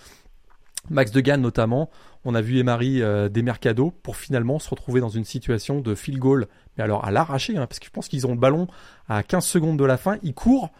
Max 0.90 1.10
Degan 1.10 1.40
notamment, 1.40 1.90
on 2.24 2.34
a 2.34 2.40
vu 2.40 2.58
Emery 2.58 3.02
euh, 3.02 3.28
des 3.28 3.42
Mercado 3.42 3.92
pour 4.02 4.16
finalement 4.16 4.58
se 4.58 4.70
retrouver 4.70 5.00
dans 5.00 5.08
une 5.08 5.24
situation 5.24 5.80
de 5.80 5.94
field 5.96 6.20
goal, 6.20 6.46
mais 6.76 6.84
alors 6.84 7.04
à 7.04 7.10
l'arracher, 7.10 7.56
hein, 7.56 7.66
parce 7.66 7.80
que 7.80 7.86
je 7.86 7.90
pense 7.90 8.08
qu'ils 8.08 8.26
ont 8.26 8.32
le 8.32 8.38
ballon 8.38 8.68
à 9.08 9.24
15 9.24 9.44
secondes 9.44 9.78
de 9.78 9.84
la 9.84 9.96
fin, 9.96 10.18
ils 10.22 10.34
courent, 10.34 10.70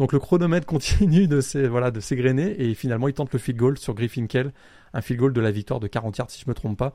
donc 0.00 0.12
le 0.12 0.18
chronomètre 0.18 0.66
continue 0.68 1.28
de 1.28 1.40
s'égrener 1.40 2.60
et 2.60 2.74
finalement 2.74 3.06
ils 3.06 3.14
tentent 3.14 3.32
le 3.32 3.38
field 3.38 3.58
goal 3.58 3.78
sur 3.78 3.94
Griffin 3.94 4.26
Kell, 4.26 4.52
un 4.92 5.00
field 5.00 5.20
goal 5.20 5.32
de 5.32 5.40
la 5.40 5.52
victoire 5.52 5.78
de 5.78 5.86
40 5.86 6.18
yards 6.18 6.30
si 6.30 6.40
je 6.40 6.48
me 6.48 6.54
trompe 6.54 6.76
pas. 6.76 6.92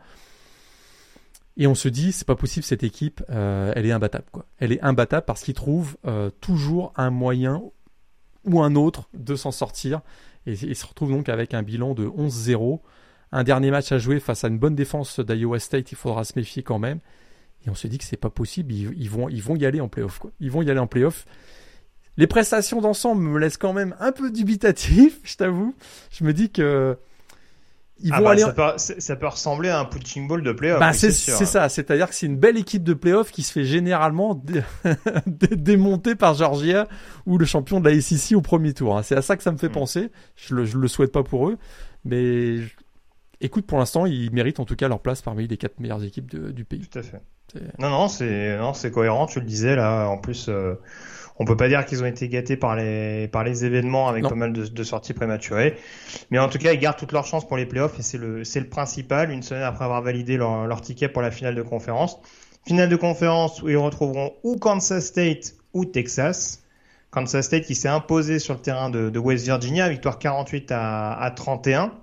Et 1.60 1.68
on 1.68 1.76
se 1.76 1.90
dit, 1.90 2.12
c'est 2.14 2.26
pas 2.26 2.38
possible, 2.38 2.64
cette 2.64 2.84
équipe, 2.84 3.22
euh, 3.30 3.74
elle 3.76 3.86
est 3.86 3.92
imbattable. 3.92 4.26
Quoi. 4.32 4.46
Elle 4.58 4.72
est 4.72 4.82
imbattable 4.82 5.26
parce 5.26 5.44
qu'ils 5.44 5.54
trouvent 5.54 5.98
euh, 6.08 6.32
toujours 6.42 6.94
un 6.96 7.12
moyen 7.12 7.62
ou 8.46 8.62
un 8.62 8.76
autre 8.76 9.10
de 9.14 9.36
s'en 9.36 9.52
sortir. 9.52 10.02
Et 10.48 10.54
ils 10.54 10.76
se 10.76 10.86
retrouvent 10.86 11.12
donc 11.12 11.30
avec 11.30 11.54
un 11.54 11.62
bilan 11.62 11.94
de 11.94 12.08
11-0 12.08 12.80
un 13.32 13.44
dernier 13.44 13.72
match 13.72 13.92
à 13.92 13.98
jouer 13.98 14.20
face 14.20 14.44
à 14.44 14.48
une 14.48 14.58
bonne 14.58 14.76
défense 14.76 15.20
d'Iowa 15.20 15.60
State, 15.60 15.92
il 15.92 15.96
faudra 15.96 16.24
se 16.24 16.34
méfier 16.36 16.64
quand 16.64 16.80
même. 16.80 17.00
Et 17.66 17.70
on 17.70 17.76
se 17.76 17.88
dit 17.88 17.98
que 17.98 18.04
c'est 18.04 18.18
pas 18.18 18.30
possible, 18.30 18.74
ils, 18.74 19.10
vont, 19.10 19.30
ils 19.30 19.42
vont 19.42 19.56
y 19.56 19.66
aller 19.66 19.82
en 19.82 19.90
playoff. 19.90 20.20
Quoi. 20.20 20.32
Ils 20.40 20.50
vont 20.50 20.62
y 20.62 20.70
aller 20.72 20.80
en 20.80 20.88
playoff. 20.88 21.26
Les 22.18 22.28
prestations 22.28 22.82
d'ensemble 22.82 23.22
me 23.22 23.38
laissent 23.38 23.58
quand 23.58 23.74
même 23.74 23.96
un 24.00 24.12
peu 24.12 24.32
dubitatif, 24.32 25.20
je 25.24 25.36
t'avoue. 25.36 25.76
Je 26.12 26.24
me 26.24 26.34
dis 26.34 26.50
que 26.50 26.98
ils 28.02 28.14
ah 28.14 28.20
vont 28.20 28.26
bah, 28.26 28.32
aller. 28.32 28.42
Ça 28.42 28.54
peut, 28.54 28.78
ça 28.78 29.16
peut, 29.16 29.28
ressembler 29.28 29.70
à 29.70 29.80
un 29.80 29.86
punching 29.86 30.28
ball 30.28 30.42
de 30.42 30.52
playoff. 30.52 30.80
Bah, 30.80 30.94
c'est 30.94 31.12
ça, 31.12 31.70
c'est-à-dire 31.70 32.10
que 32.10 32.16
c'est 32.16 32.26
une 32.26 32.38
belle 32.38 32.58
équipe 32.58 32.84
de 32.84 32.94
playoff 32.94 33.32
qui 33.32 33.44
se 33.44 33.52
fait 33.52 33.66
généralement 33.66 34.42
démonter 35.26 36.16
par 36.16 36.34
Georgia 36.34 36.88
ou 37.26 37.38
le 37.38 37.46
champion 37.46 37.80
de 37.80 37.90
la 37.90 38.00
SEC 38.02 38.38
au 38.38 38.42
premier 38.42 38.74
tour. 38.74 38.98
Hein. 38.98 39.04
C'est 39.04 39.16
à 39.16 39.22
ça 39.22 39.38
que 39.38 39.44
ça 39.44 39.52
me 39.52 39.58
fait 39.58 39.70
hmm. 39.70 39.74
penser. 39.74 40.12
Je 40.36 40.56
le, 40.56 40.66
je 40.66 40.78
le 40.78 40.88
souhaite 40.88 41.12
pas 41.12 41.24
pour 41.24 41.50
eux, 41.50 41.58
mais 42.06 42.58
écoute, 43.42 43.66
pour 43.66 43.78
l'instant, 43.78 44.06
ils 44.06 44.32
méritent 44.32 44.60
en 44.60 44.66
tout 44.66 44.76
cas 44.76 44.88
leur 44.88 45.00
place 45.00 45.22
parmi 45.22 45.48
les 45.48 45.58
quatre 45.58 45.80
meilleures 45.80 46.04
équipes 46.04 46.30
du 46.54 46.66
pays. 46.66 46.88
Tout 46.88 47.00
à 47.00 47.04
fait. 47.04 47.22
Non, 47.80 47.90
non, 47.90 48.08
c'est 48.08 48.58
non, 48.58 48.74
c'est 48.74 48.92
cohérent. 48.92 49.26
Tu 49.26 49.40
le 49.40 49.46
disais 49.46 49.76
là. 49.76 50.08
En 50.08 50.18
plus, 50.18 50.48
euh, 50.50 50.76
on 51.40 51.46
peut 51.46 51.56
pas 51.56 51.70
dire 51.70 51.86
qu'ils 51.86 52.04
ont 52.04 52.06
été 52.06 52.28
gâtés 52.28 52.58
par 52.58 52.76
les 52.76 53.30
par 53.30 53.44
les 53.46 53.64
événements 53.64 54.10
avec 54.10 54.28
pas 54.28 54.36
mal 54.36 54.52
de, 54.52 54.66
de, 54.66 54.84
sorties 54.84 55.14
prématurées. 55.14 55.78
Mais 56.32 56.38
en 56.38 56.50
tout 56.50 56.58
cas, 56.58 56.74
ils 56.74 56.80
gardent 56.80 56.98
toutes 56.98 57.14
leurs 57.14 57.26
chances 57.26 57.48
pour 57.48 57.56
les 57.56 57.66
playoffs 57.66 57.98
et 57.98 58.02
c'est 58.02 58.18
le 58.18 58.44
c'est 58.44 58.60
le 58.60 58.68
principal. 58.68 59.32
Une 59.32 59.42
semaine 59.42 59.64
après 59.64 59.86
avoir 59.86 60.02
validé 60.02 60.36
leur, 60.36 60.68
leur 60.68 60.82
ticket 60.82 61.08
pour 61.08 61.22
la 61.22 61.32
finale 61.32 61.56
de 61.56 61.62
conférence. 61.62 62.20
Finale 62.68 62.90
de 62.90 62.96
conférence 62.98 63.62
où 63.62 63.70
ils 63.70 63.78
retrouveront 63.78 64.34
ou 64.44 64.58
Kansas 64.58 65.06
State 65.06 65.56
ou 65.74 65.86
Texas. 65.86 66.62
Kansas 67.10 67.46
State 67.46 67.64
qui 67.64 67.74
s'est 67.74 67.88
imposé 67.88 68.38
sur 68.38 68.54
le 68.54 68.60
terrain 68.60 68.90
de, 68.90 69.10
de 69.10 69.20
West 69.20 69.46
Virginia, 69.46 69.90
victoire 69.90 70.20
48 70.20 70.72
à, 70.72 71.14
à 71.14 71.32
31 71.32 71.94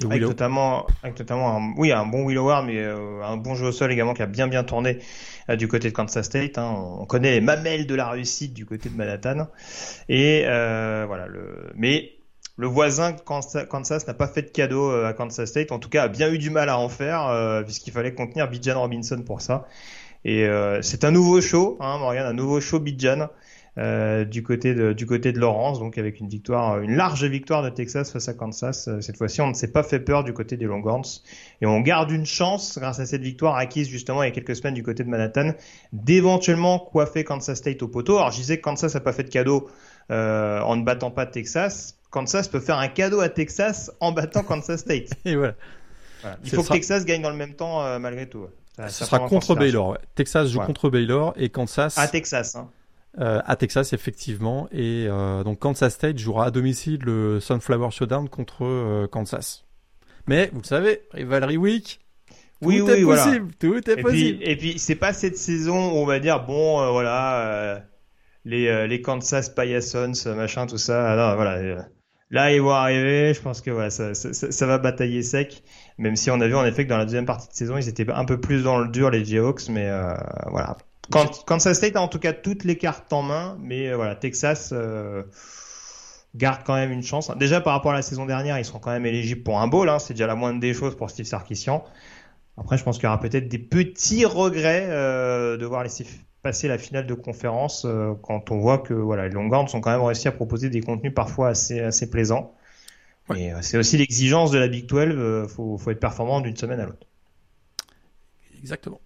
avec 0.00 0.22
notamment, 0.22 0.86
avec 1.02 1.18
notamment 1.18 1.56
un, 1.56 1.74
oui, 1.76 1.92
un 1.92 2.06
bon 2.06 2.24
Will 2.24 2.38
Howard, 2.38 2.66
mais 2.66 2.78
euh, 2.78 3.22
un 3.22 3.36
bon 3.36 3.54
jeu 3.54 3.66
au 3.66 3.72
sol 3.72 3.92
également 3.92 4.14
qui 4.14 4.22
a 4.22 4.26
bien 4.26 4.48
bien 4.48 4.64
tourné 4.64 4.98
euh, 5.50 5.56
du 5.56 5.68
côté 5.68 5.90
de 5.90 5.94
Kansas 5.94 6.24
State. 6.24 6.56
Hein. 6.56 6.74
On 6.98 7.04
connaît 7.04 7.32
les 7.32 7.40
mamelles 7.40 7.86
de 7.86 7.94
la 7.94 8.08
réussite 8.08 8.54
du 8.54 8.64
côté 8.64 8.88
de 8.88 8.96
Manhattan. 8.96 9.48
Et 10.08 10.44
euh, 10.46 11.04
voilà. 11.06 11.26
Le... 11.26 11.70
Mais 11.74 12.12
le 12.56 12.66
voisin 12.66 13.12
Kansas 13.12 14.06
n'a 14.06 14.14
pas 14.14 14.28
fait 14.28 14.42
de 14.42 14.50
cadeau 14.50 14.90
à 14.90 15.12
Kansas 15.12 15.48
State, 15.48 15.72
en 15.72 15.78
tout 15.78 15.88
cas 15.88 16.04
a 16.04 16.08
bien 16.08 16.30
eu 16.30 16.38
du 16.38 16.50
mal 16.50 16.68
à 16.68 16.78
en 16.78 16.88
faire 16.88 17.62
puisqu'il 17.64 17.92
fallait 17.92 18.14
contenir 18.14 18.46
Bijan 18.48 18.78
Robinson 18.78 19.22
pour 19.24 19.40
ça. 19.40 19.66
Et 20.24 20.46
c'est 20.82 21.04
un 21.04 21.10
nouveau 21.10 21.40
show, 21.40 21.78
hein, 21.80 21.96
Morgan, 21.98 22.26
un 22.26 22.34
nouveau 22.34 22.60
show 22.60 22.78
Bijan. 22.78 23.28
Euh, 23.78 24.26
du 24.26 24.42
côté 24.42 24.74
de 24.74 24.92
du 24.92 25.06
côté 25.06 25.32
de 25.32 25.40
Lawrence, 25.40 25.78
donc 25.78 25.96
avec 25.96 26.20
une 26.20 26.28
victoire, 26.28 26.80
une 26.80 26.94
large 26.94 27.24
victoire 27.24 27.62
de 27.62 27.70
Texas 27.70 28.12
face 28.12 28.28
à 28.28 28.34
Kansas. 28.34 28.86
Euh, 28.86 29.00
cette 29.00 29.16
fois-ci, 29.16 29.40
on 29.40 29.48
ne 29.48 29.54
s'est 29.54 29.72
pas 29.72 29.82
fait 29.82 29.98
peur 29.98 30.24
du 30.24 30.34
côté 30.34 30.58
des 30.58 30.66
Longhorns 30.66 31.22
et 31.62 31.66
on 31.66 31.80
garde 31.80 32.10
une 32.10 32.26
chance 32.26 32.78
grâce 32.78 33.00
à 33.00 33.06
cette 33.06 33.22
victoire 33.22 33.56
acquise 33.56 33.88
justement 33.88 34.22
il 34.22 34.26
y 34.26 34.28
a 34.28 34.32
quelques 34.32 34.56
semaines 34.56 34.74
du 34.74 34.82
côté 34.82 35.04
de 35.04 35.08
Manhattan 35.08 35.52
d'éventuellement 35.94 36.80
coiffer 36.80 37.24
Kansas 37.24 37.56
State 37.56 37.82
au 37.82 37.88
poteau. 37.88 38.18
Alors 38.18 38.30
je 38.30 38.36
disais 38.36 38.58
que 38.58 38.62
Kansas 38.62 38.92
n'a 38.92 39.00
pas 39.00 39.14
fait 39.14 39.24
de 39.24 39.30
cadeau 39.30 39.70
euh, 40.10 40.60
en 40.60 40.76
ne 40.76 40.84
battant 40.84 41.10
pas 41.10 41.24
Texas. 41.24 41.96
Kansas 42.10 42.48
peut 42.48 42.60
faire 42.60 42.76
un 42.76 42.88
cadeau 42.88 43.20
à 43.20 43.30
Texas 43.30 43.90
en 44.00 44.12
battant 44.12 44.42
Kansas 44.42 44.80
State. 44.80 45.14
et 45.24 45.34
voilà. 45.34 45.54
Il 46.44 46.50
faut 46.50 46.62
que 46.62 46.68
Texas 46.68 47.06
gagne 47.06 47.22
dans 47.22 47.30
le 47.30 47.36
même 47.36 47.54
temps 47.54 47.98
malgré 47.98 48.28
tout. 48.28 48.46
Ça, 48.76 48.90
Ce 48.90 49.06
sera 49.06 49.20
contre 49.20 49.54
Baylor. 49.54 49.96
Texas 50.14 50.48
joue 50.50 50.60
contre 50.60 50.90
Baylor 50.90 51.32
et 51.36 51.48
Kansas. 51.48 51.96
À 51.96 52.06
Texas. 52.06 52.54
Hein. 52.54 52.68
Euh, 53.18 53.42
à 53.44 53.56
Texas 53.56 53.92
effectivement 53.92 54.68
et 54.72 55.06
euh, 55.06 55.44
donc 55.44 55.58
Kansas 55.58 55.92
State 55.92 56.16
jouera 56.16 56.46
à 56.46 56.50
domicile 56.50 57.00
le 57.02 57.40
Sunflower 57.40 57.90
Showdown 57.90 58.26
contre 58.30 58.64
euh, 58.64 59.06
Kansas. 59.06 59.66
Mais 60.26 60.48
vous 60.54 60.62
le 60.62 60.66
savez, 60.66 61.02
Rivalry 61.10 61.58
Week, 61.58 62.00
tout 62.62 62.68
oui, 62.68 62.76
est 62.78 63.04
possible, 63.04 63.52
tout 63.60 63.74
est 63.74 63.98
et 63.98 64.00
possible. 64.00 64.38
Puis, 64.38 64.50
et 64.50 64.56
puis 64.56 64.78
c'est 64.78 64.94
pas 64.94 65.12
cette 65.12 65.36
saison 65.36 65.92
où 65.92 65.96
on 65.96 66.06
va 66.06 66.20
dire 66.20 66.46
bon 66.46 66.90
voilà 66.90 67.84
les 68.46 68.88
les 68.88 69.02
Kansas 69.02 69.50
Payassons 69.50 70.12
machin 70.34 70.66
tout 70.66 70.78
ça. 70.78 71.12
Alors, 71.12 71.34
voilà. 71.36 71.86
Là, 72.30 72.50
ils 72.50 72.62
vont 72.62 72.70
arriver. 72.70 73.34
Je 73.34 73.42
pense 73.42 73.60
que 73.60 73.70
voilà, 73.70 73.90
ça, 73.90 74.14
ça, 74.14 74.32
ça, 74.32 74.66
va 74.66 74.78
batailler 74.78 75.22
sec. 75.22 75.62
Même 75.98 76.16
si 76.16 76.30
on 76.30 76.40
a 76.40 76.48
vu 76.48 76.54
en 76.54 76.64
effet 76.64 76.84
que 76.84 76.88
dans 76.88 76.96
la 76.96 77.04
deuxième 77.04 77.26
partie 77.26 77.48
de 77.48 77.52
saison, 77.52 77.76
ils 77.76 77.90
étaient 77.90 78.10
un 78.10 78.24
peu 78.24 78.40
plus 78.40 78.62
dans 78.62 78.78
le 78.78 78.88
dur 78.88 79.10
les 79.10 79.22
Jayhawks, 79.22 79.68
mais 79.68 79.90
voilà. 80.50 80.78
Quand, 81.10 81.44
Kansas 81.44 81.76
State 81.76 81.96
a 81.96 82.00
en 82.00 82.08
tout 82.08 82.18
cas 82.18 82.32
toutes 82.32 82.64
les 82.64 82.76
cartes 82.76 83.12
en 83.12 83.22
main, 83.22 83.56
mais 83.60 83.88
euh, 83.88 83.96
voilà, 83.96 84.14
Texas 84.14 84.70
euh, 84.72 85.24
garde 86.34 86.62
quand 86.64 86.74
même 86.74 86.92
une 86.92 87.02
chance. 87.02 87.30
Déjà 87.36 87.60
par 87.60 87.72
rapport 87.72 87.90
à 87.90 87.94
la 87.94 88.02
saison 88.02 88.24
dernière, 88.24 88.58
ils 88.58 88.64
seront 88.64 88.78
quand 88.78 88.92
même 88.92 89.06
éligibles 89.06 89.42
pour 89.42 89.60
un 89.60 89.66
bowl, 89.66 89.88
hein, 89.88 89.98
c'est 89.98 90.14
déjà 90.14 90.26
la 90.26 90.36
moindre 90.36 90.60
des 90.60 90.74
choses 90.74 90.96
pour 90.96 91.10
Steve 91.10 91.26
Sarkisian. 91.26 91.84
Après, 92.56 92.78
je 92.78 92.84
pense 92.84 92.96
qu'il 92.96 93.04
y 93.04 93.06
aura 93.08 93.18
peut-être 93.18 93.48
des 93.48 93.58
petits 93.58 94.24
regrets 94.24 94.86
euh, 94.88 95.56
de 95.56 95.66
voir 95.66 95.82
laisser 95.82 96.06
passer 96.42 96.68
la 96.68 96.76
finale 96.76 97.06
de 97.06 97.14
conférence 97.14 97.86
quand 98.22 98.50
on 98.50 98.58
voit 98.58 98.78
que 98.78 98.94
voilà, 98.94 99.28
les 99.28 99.34
Longhorns 99.34 99.68
sont 99.68 99.80
quand 99.80 99.92
même 99.92 100.02
réussi 100.02 100.26
à 100.26 100.32
proposer 100.32 100.70
des 100.70 100.80
contenus 100.80 101.14
parfois 101.14 101.50
assez, 101.50 101.78
assez 101.78 102.10
plaisants. 102.10 102.56
Et 103.36 103.52
c'est 103.60 103.78
aussi 103.78 103.96
l'exigence 103.96 104.50
de 104.50 104.58
la 104.58 104.66
Big 104.66 104.86
12, 104.86 105.48
faut, 105.48 105.78
faut 105.78 105.90
être 105.92 106.00
performant 106.00 106.40
d'une 106.40 106.56
semaine 106.56 106.80
à 106.80 106.86
l'autre. 106.86 107.06
Exactement. 108.58 109.00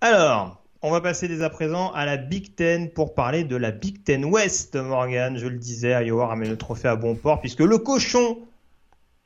Alors, 0.00 0.62
on 0.82 0.90
va 0.90 1.00
passer 1.00 1.26
dès 1.26 1.42
à 1.42 1.50
présent 1.50 1.90
à 1.92 2.04
la 2.04 2.16
Big 2.16 2.54
Ten 2.54 2.90
pour 2.90 3.14
parler 3.14 3.44
de 3.44 3.56
la 3.56 3.70
Big 3.70 4.04
Ten 4.04 4.24
West, 4.24 4.76
Morgan. 4.76 5.38
Je 5.38 5.46
le 5.46 5.56
disais, 5.56 5.92
Iowa 6.06 6.26
ramène 6.26 6.50
le 6.50 6.58
trophée 6.58 6.88
à 6.88 6.96
bon 6.96 7.14
port 7.14 7.40
puisque 7.40 7.60
le 7.60 7.78
cochon, 7.78 8.38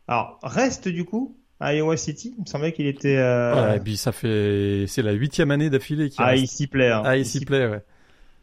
alors 0.07 0.39
reste 0.43 0.89
du 0.89 1.05
coup 1.05 1.37
à 1.59 1.75
Iowa 1.75 1.97
City. 1.97 2.35
Il 2.39 2.43
me 2.43 2.47
semblait 2.47 2.73
qu'il 2.73 2.87
était. 2.87 3.17
Euh... 3.17 3.71
Ouais, 3.71 3.77
et 3.77 3.81
puis 3.81 3.97
ça 3.97 4.13
fait, 4.13 4.85
c'est 4.87 5.03
la 5.03 5.13
huitième 5.13 5.51
année 5.51 5.71
d'affilée 5.71 6.09
qui. 6.09 6.17
Ah, 6.19 6.37
ici 6.37 6.67
plaît. 6.67 6.91
Hein. 6.91 7.03
Ah, 7.05 7.17
ici 7.17 7.45
plaît, 7.45 7.67
ouais. 7.67 7.83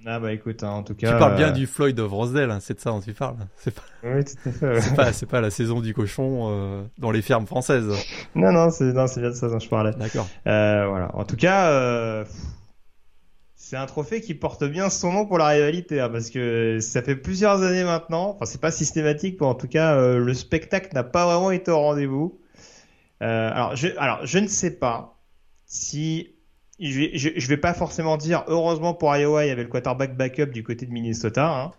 Ah 0.06 0.20
bah 0.20 0.32
écoute, 0.32 0.64
hein, 0.64 0.70
en 0.70 0.84
tout 0.84 0.94
cas. 0.94 1.14
Tu 1.14 1.20
parles 1.20 1.36
bien 1.36 1.50
euh, 1.50 1.52
du 1.52 1.66
Floyd 1.66 2.00
of 2.00 2.12
Rosedale, 2.12 2.52
hein, 2.52 2.60
c'est 2.62 2.76
de 2.76 2.80
ça 2.80 2.92
dont 2.92 3.02
tu 3.02 3.14
parles. 3.14 3.36
C'est 3.58 3.74
pas. 3.74 3.82
Oui, 4.04 4.24
tout 4.24 4.50
à 4.50 4.52
fait. 4.52 4.82
c'est 4.82 4.96
pas, 4.96 5.14
c'est 5.14 5.26
pas 5.26 5.42
la 5.42 5.50
saison 5.50 5.82
du 5.82 5.94
cochon 5.94 6.50
euh, 6.50 6.84
dans 6.98 7.12
les 7.12 7.22
fermes 7.22 7.48
françaises. 7.48 7.90
Non, 8.36 8.52
non, 8.52 8.70
c'est 8.70 8.94
non, 8.94 9.08
c'est 9.08 9.22
bien 9.22 9.32
de 9.32 9.36
ça 9.36 9.48
dont 9.48 9.60
je 9.60 9.68
parlais. 9.68 9.92
D'accord. 9.98 10.28
Euh, 10.46 10.88
voilà. 10.88 11.14
En 11.16 11.26
tout 11.26 11.36
cas, 11.36 12.26
c'est 13.56 13.76
un 13.76 13.86
trophée 13.86 14.22
qui 14.22 14.34
porte 14.34 14.64
bien 14.64 14.90
son 14.90 15.12
nom 15.12 15.26
pour 15.26 15.40
la 15.40 15.48
rivalité, 15.48 16.00
hein, 16.00 16.10
parce 16.10 16.30
que 16.30 16.80
ça 16.80 17.02
fait 17.02 17.16
plusieurs 17.16 17.64
années 17.64 17.84
maintenant. 17.84 18.30
Enfin, 18.36 18.46
c'est 18.46 18.62
pas 18.62 18.72
systématique, 18.72 19.38
mais 19.42 19.48
en 19.48 19.56
tout 19.56 19.68
cas, 19.68 20.00
le 20.18 20.34
spectacle 20.34 20.90
n'a 20.94 21.04
pas 21.04 21.26
vraiment 21.26 21.52
été 21.52 21.72
au 21.72 21.80
rendez-vous. 21.80 22.40
Alors, 23.20 23.76
je, 23.76 23.88
alors, 23.98 24.26
je 24.26 24.38
ne 24.38 24.48
sais 24.48 24.78
pas 24.78 25.18
si 25.66 26.37
je 26.80 27.32
je, 27.36 27.48
vais 27.48 27.58
pas 27.58 27.74
forcément 27.74 28.18
dire 28.18 28.44
heureusement 28.48 28.94
pour 28.94 29.16
Iowa, 29.16 29.46
il 29.46 29.50
y 29.50 29.52
avait 29.52 29.64
le 29.64 29.70
quarterback 29.70 30.16
backup 30.16 30.48
du 30.48 30.64
côté 30.64 30.86
de 30.86 30.92
Minnesota. 30.92 31.50
Hein. 31.50 31.72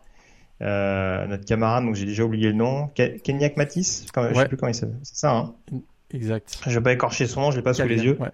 Euh, 0.61 1.27
notre 1.27 1.45
camarade, 1.45 1.85
donc 1.85 1.95
j'ai 1.95 2.05
déjà 2.05 2.25
oublié 2.25 2.49
le 2.49 2.55
nom, 2.55 2.89
Kenyak 2.89 3.57
Matisse, 3.57 4.07
je 4.13 4.35
sais 4.35 4.49
plus 4.49 4.57
comment 4.57 4.71
il 4.71 4.75
s'appelle. 4.75 4.99
C'est 5.05 5.17
ça, 5.17 5.31
hein 5.31 5.55
Exact. 6.11 6.59
Je 6.67 6.75
vais 6.79 6.83
pas 6.83 6.93
écorcher 6.93 7.27
son 7.27 7.43
nom, 7.43 7.51
je 7.51 7.57
l'ai 7.57 7.63
pas 7.63 7.75
sous 7.75 7.87
les 7.87 8.03
yeux. 8.03 8.17
Ouais. 8.19 8.31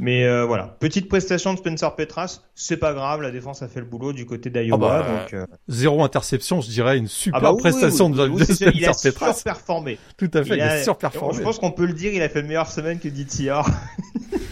Mais 0.00 0.24
euh, 0.24 0.46
voilà, 0.46 0.76
petite 0.80 1.08
prestation 1.08 1.52
de 1.52 1.58
Spencer 1.58 1.94
Petras, 1.94 2.40
c'est 2.54 2.78
pas 2.78 2.94
grave, 2.94 3.20
la 3.20 3.30
défense 3.30 3.62
a 3.62 3.68
fait 3.68 3.80
le 3.80 3.86
boulot 3.86 4.12
du 4.12 4.24
côté 4.24 4.48
d'Iowa. 4.48 4.76
Ah 4.90 5.02
bah, 5.02 5.20
donc, 5.20 5.34
euh... 5.34 5.46
Zéro 5.68 6.02
interception, 6.02 6.62
je 6.62 6.70
dirais 6.70 6.96
une 6.96 7.08
super 7.08 7.38
ah 7.38 7.52
bah 7.52 7.54
prestation 7.58 8.08
de, 8.08 8.16
Spencer 8.42 8.72
il 8.74 8.86
a 8.86 8.94
surperformé. 8.94 9.98
Tout 10.16 10.30
à 10.32 10.42
fait, 10.42 10.56
il, 10.56 10.62
a, 10.62 10.82
surperformé. 10.82 11.36
Je 11.36 11.42
pense 11.42 11.58
qu'on 11.58 11.72
peut 11.72 11.86
le 11.86 11.92
dire, 11.92 12.12
il 12.14 12.22
a 12.22 12.30
fait 12.30 12.40
une 12.40 12.46
meilleure 12.46 12.70
semaine 12.70 12.98
que 12.98 13.08
DTR. 13.08 13.68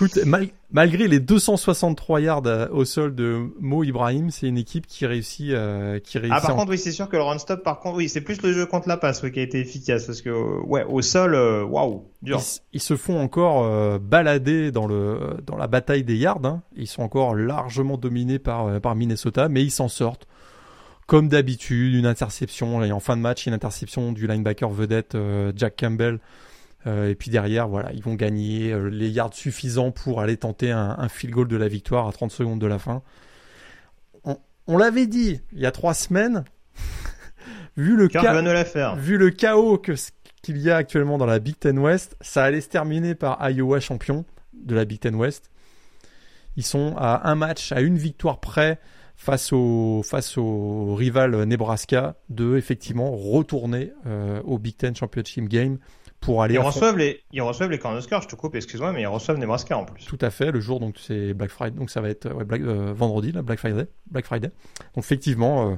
Écoute, 0.00 0.18
malgré 0.70 1.08
les 1.08 1.20
263 1.20 2.22
yards 2.22 2.42
euh, 2.46 2.68
au 2.70 2.86
sol 2.86 3.14
de 3.14 3.50
Mo 3.60 3.84
Ibrahim, 3.84 4.30
c'est 4.30 4.46
une 4.46 4.56
équipe 4.56 4.86
qui 4.86 5.04
réussit, 5.04 5.50
euh, 5.50 5.98
qui 5.98 6.16
réussit. 6.16 6.38
Ah 6.38 6.40
par 6.40 6.56
contre 6.56 6.70
oui, 6.70 6.78
c'est 6.78 6.92
sûr 6.92 7.06
que 7.10 7.16
le 7.16 7.22
run 7.22 7.36
stop, 7.36 7.62
par 7.62 7.80
contre 7.80 7.98
oui, 7.98 8.08
c'est 8.08 8.22
plus 8.22 8.40
le 8.40 8.54
jeu 8.54 8.64
contre 8.64 8.88
la 8.88 8.96
passe 8.96 9.20
qui 9.20 9.38
a 9.38 9.42
été 9.42 9.60
efficace 9.60 10.06
parce 10.06 10.22
que 10.22 10.30
ouais, 10.64 10.84
au 10.84 11.02
sol, 11.02 11.34
euh, 11.34 11.64
waouh, 11.64 12.06
dur. 12.22 12.40
Ils, 12.72 12.80
se 12.80 12.96
font 12.96 13.20
encore 13.20 13.64
euh, 13.64 13.98
balader 13.98 14.72
dans 14.72 14.86
le 14.86 15.36
dans 15.46 15.58
la 15.58 15.66
bataille 15.66 16.02
des 16.02 16.16
yards. 16.16 16.46
Hein. 16.46 16.62
Ils 16.76 16.88
sont 16.88 17.02
encore 17.02 17.34
largement 17.34 17.98
dominés 17.98 18.38
par 18.38 18.80
par 18.80 18.94
Minnesota, 18.94 19.50
mais 19.50 19.62
ils 19.62 19.70
s'en 19.70 19.88
sortent. 19.88 20.26
Comme 21.06 21.28
d'habitude, 21.28 21.94
une 21.94 22.06
interception 22.06 22.82
et 22.84 22.92
en 22.92 23.00
fin 23.00 23.18
de 23.18 23.22
match, 23.22 23.46
une 23.46 23.52
interception 23.52 24.12
du 24.12 24.26
linebacker 24.26 24.70
vedette 24.70 25.14
Jack 25.56 25.74
Campbell 25.78 26.20
et 26.86 27.14
puis 27.14 27.30
derrière, 27.30 27.68
voilà, 27.68 27.92
ils 27.92 28.02
vont 28.02 28.14
gagner 28.14 28.72
euh, 28.72 28.88
les 28.88 29.10
yards 29.10 29.34
suffisants 29.34 29.90
pour 29.90 30.20
aller 30.20 30.36
tenter 30.36 30.70
un, 30.70 30.96
un, 30.98 31.08
field 31.08 31.34
goal 31.34 31.48
de 31.48 31.56
la 31.56 31.68
victoire 31.68 32.08
à 32.08 32.12
30 32.12 32.30
secondes 32.30 32.60
de 32.60 32.66
la 32.66 32.78
fin. 32.78 33.02
On, 34.24 34.38
on 34.66 34.78
l'avait 34.78 35.06
dit 35.06 35.40
il 35.52 35.60
y 35.60 35.66
a 35.66 35.72
trois 35.72 35.94
semaines. 35.94 36.44
vu, 37.76 37.96
le 37.96 38.08
vu 38.96 39.18
le 39.18 39.30
chaos 39.30 39.78
que 39.78 39.92
qu'il 40.42 40.56
y 40.56 40.70
a 40.70 40.76
actuellement 40.76 41.18
dans 41.18 41.26
la 41.26 41.38
Big 41.38 41.58
Ten 41.58 41.78
West, 41.78 42.16
ça 42.22 42.44
allait 42.44 42.62
se 42.62 42.68
terminer 42.70 43.14
par 43.14 43.46
Iowa 43.50 43.78
champion 43.78 44.24
de 44.54 44.74
la 44.74 44.86
Big 44.86 45.00
Ten 45.00 45.14
West. 45.14 45.50
Ils 46.56 46.64
sont 46.64 46.94
à 46.96 47.28
un 47.28 47.34
match, 47.34 47.72
à 47.72 47.82
une 47.82 47.98
victoire 47.98 48.40
près 48.40 48.78
face 49.16 49.52
au 49.52 50.00
face 50.02 50.38
au 50.38 50.94
rival 50.94 51.44
Nebraska 51.44 52.16
de 52.30 52.56
effectivement 52.56 53.10
retourner 53.10 53.92
euh, 54.06 54.40
au 54.44 54.58
Big 54.58 54.78
Ten 54.78 54.96
Championship 54.96 55.46
Game 55.46 55.78
pour 56.20 56.42
aller. 56.42 56.54
Ils 56.54 56.58
reçoivent 56.58 56.98
les, 56.98 57.22
ils 57.32 57.42
reçoivent 57.42 57.70
les 57.70 57.78
je 57.78 58.26
te 58.28 58.34
coupe, 58.34 58.54
excuse-moi, 58.54 58.92
mais 58.92 59.02
ils 59.02 59.06
reçoivent 59.06 59.38
Nebraska 59.38 59.76
en 59.76 59.84
plus. 59.84 60.04
Tout 60.04 60.18
à 60.20 60.30
fait, 60.30 60.50
le 60.50 60.60
jour 60.60 60.80
donc 60.80 60.96
c'est 60.98 61.34
Black 61.34 61.50
Friday, 61.50 61.78
donc 61.78 61.90
ça 61.90 62.00
va 62.00 62.10
être 62.10 62.32
ouais, 62.32 62.44
Black, 62.44 62.60
euh, 62.60 62.92
vendredi 62.92 63.32
là, 63.32 63.42
Black 63.42 63.58
Friday, 63.58 63.86
Black 64.10 64.26
Friday. 64.26 64.50
Donc 64.94 65.04
effectivement, 65.04 65.70
euh, 65.70 65.76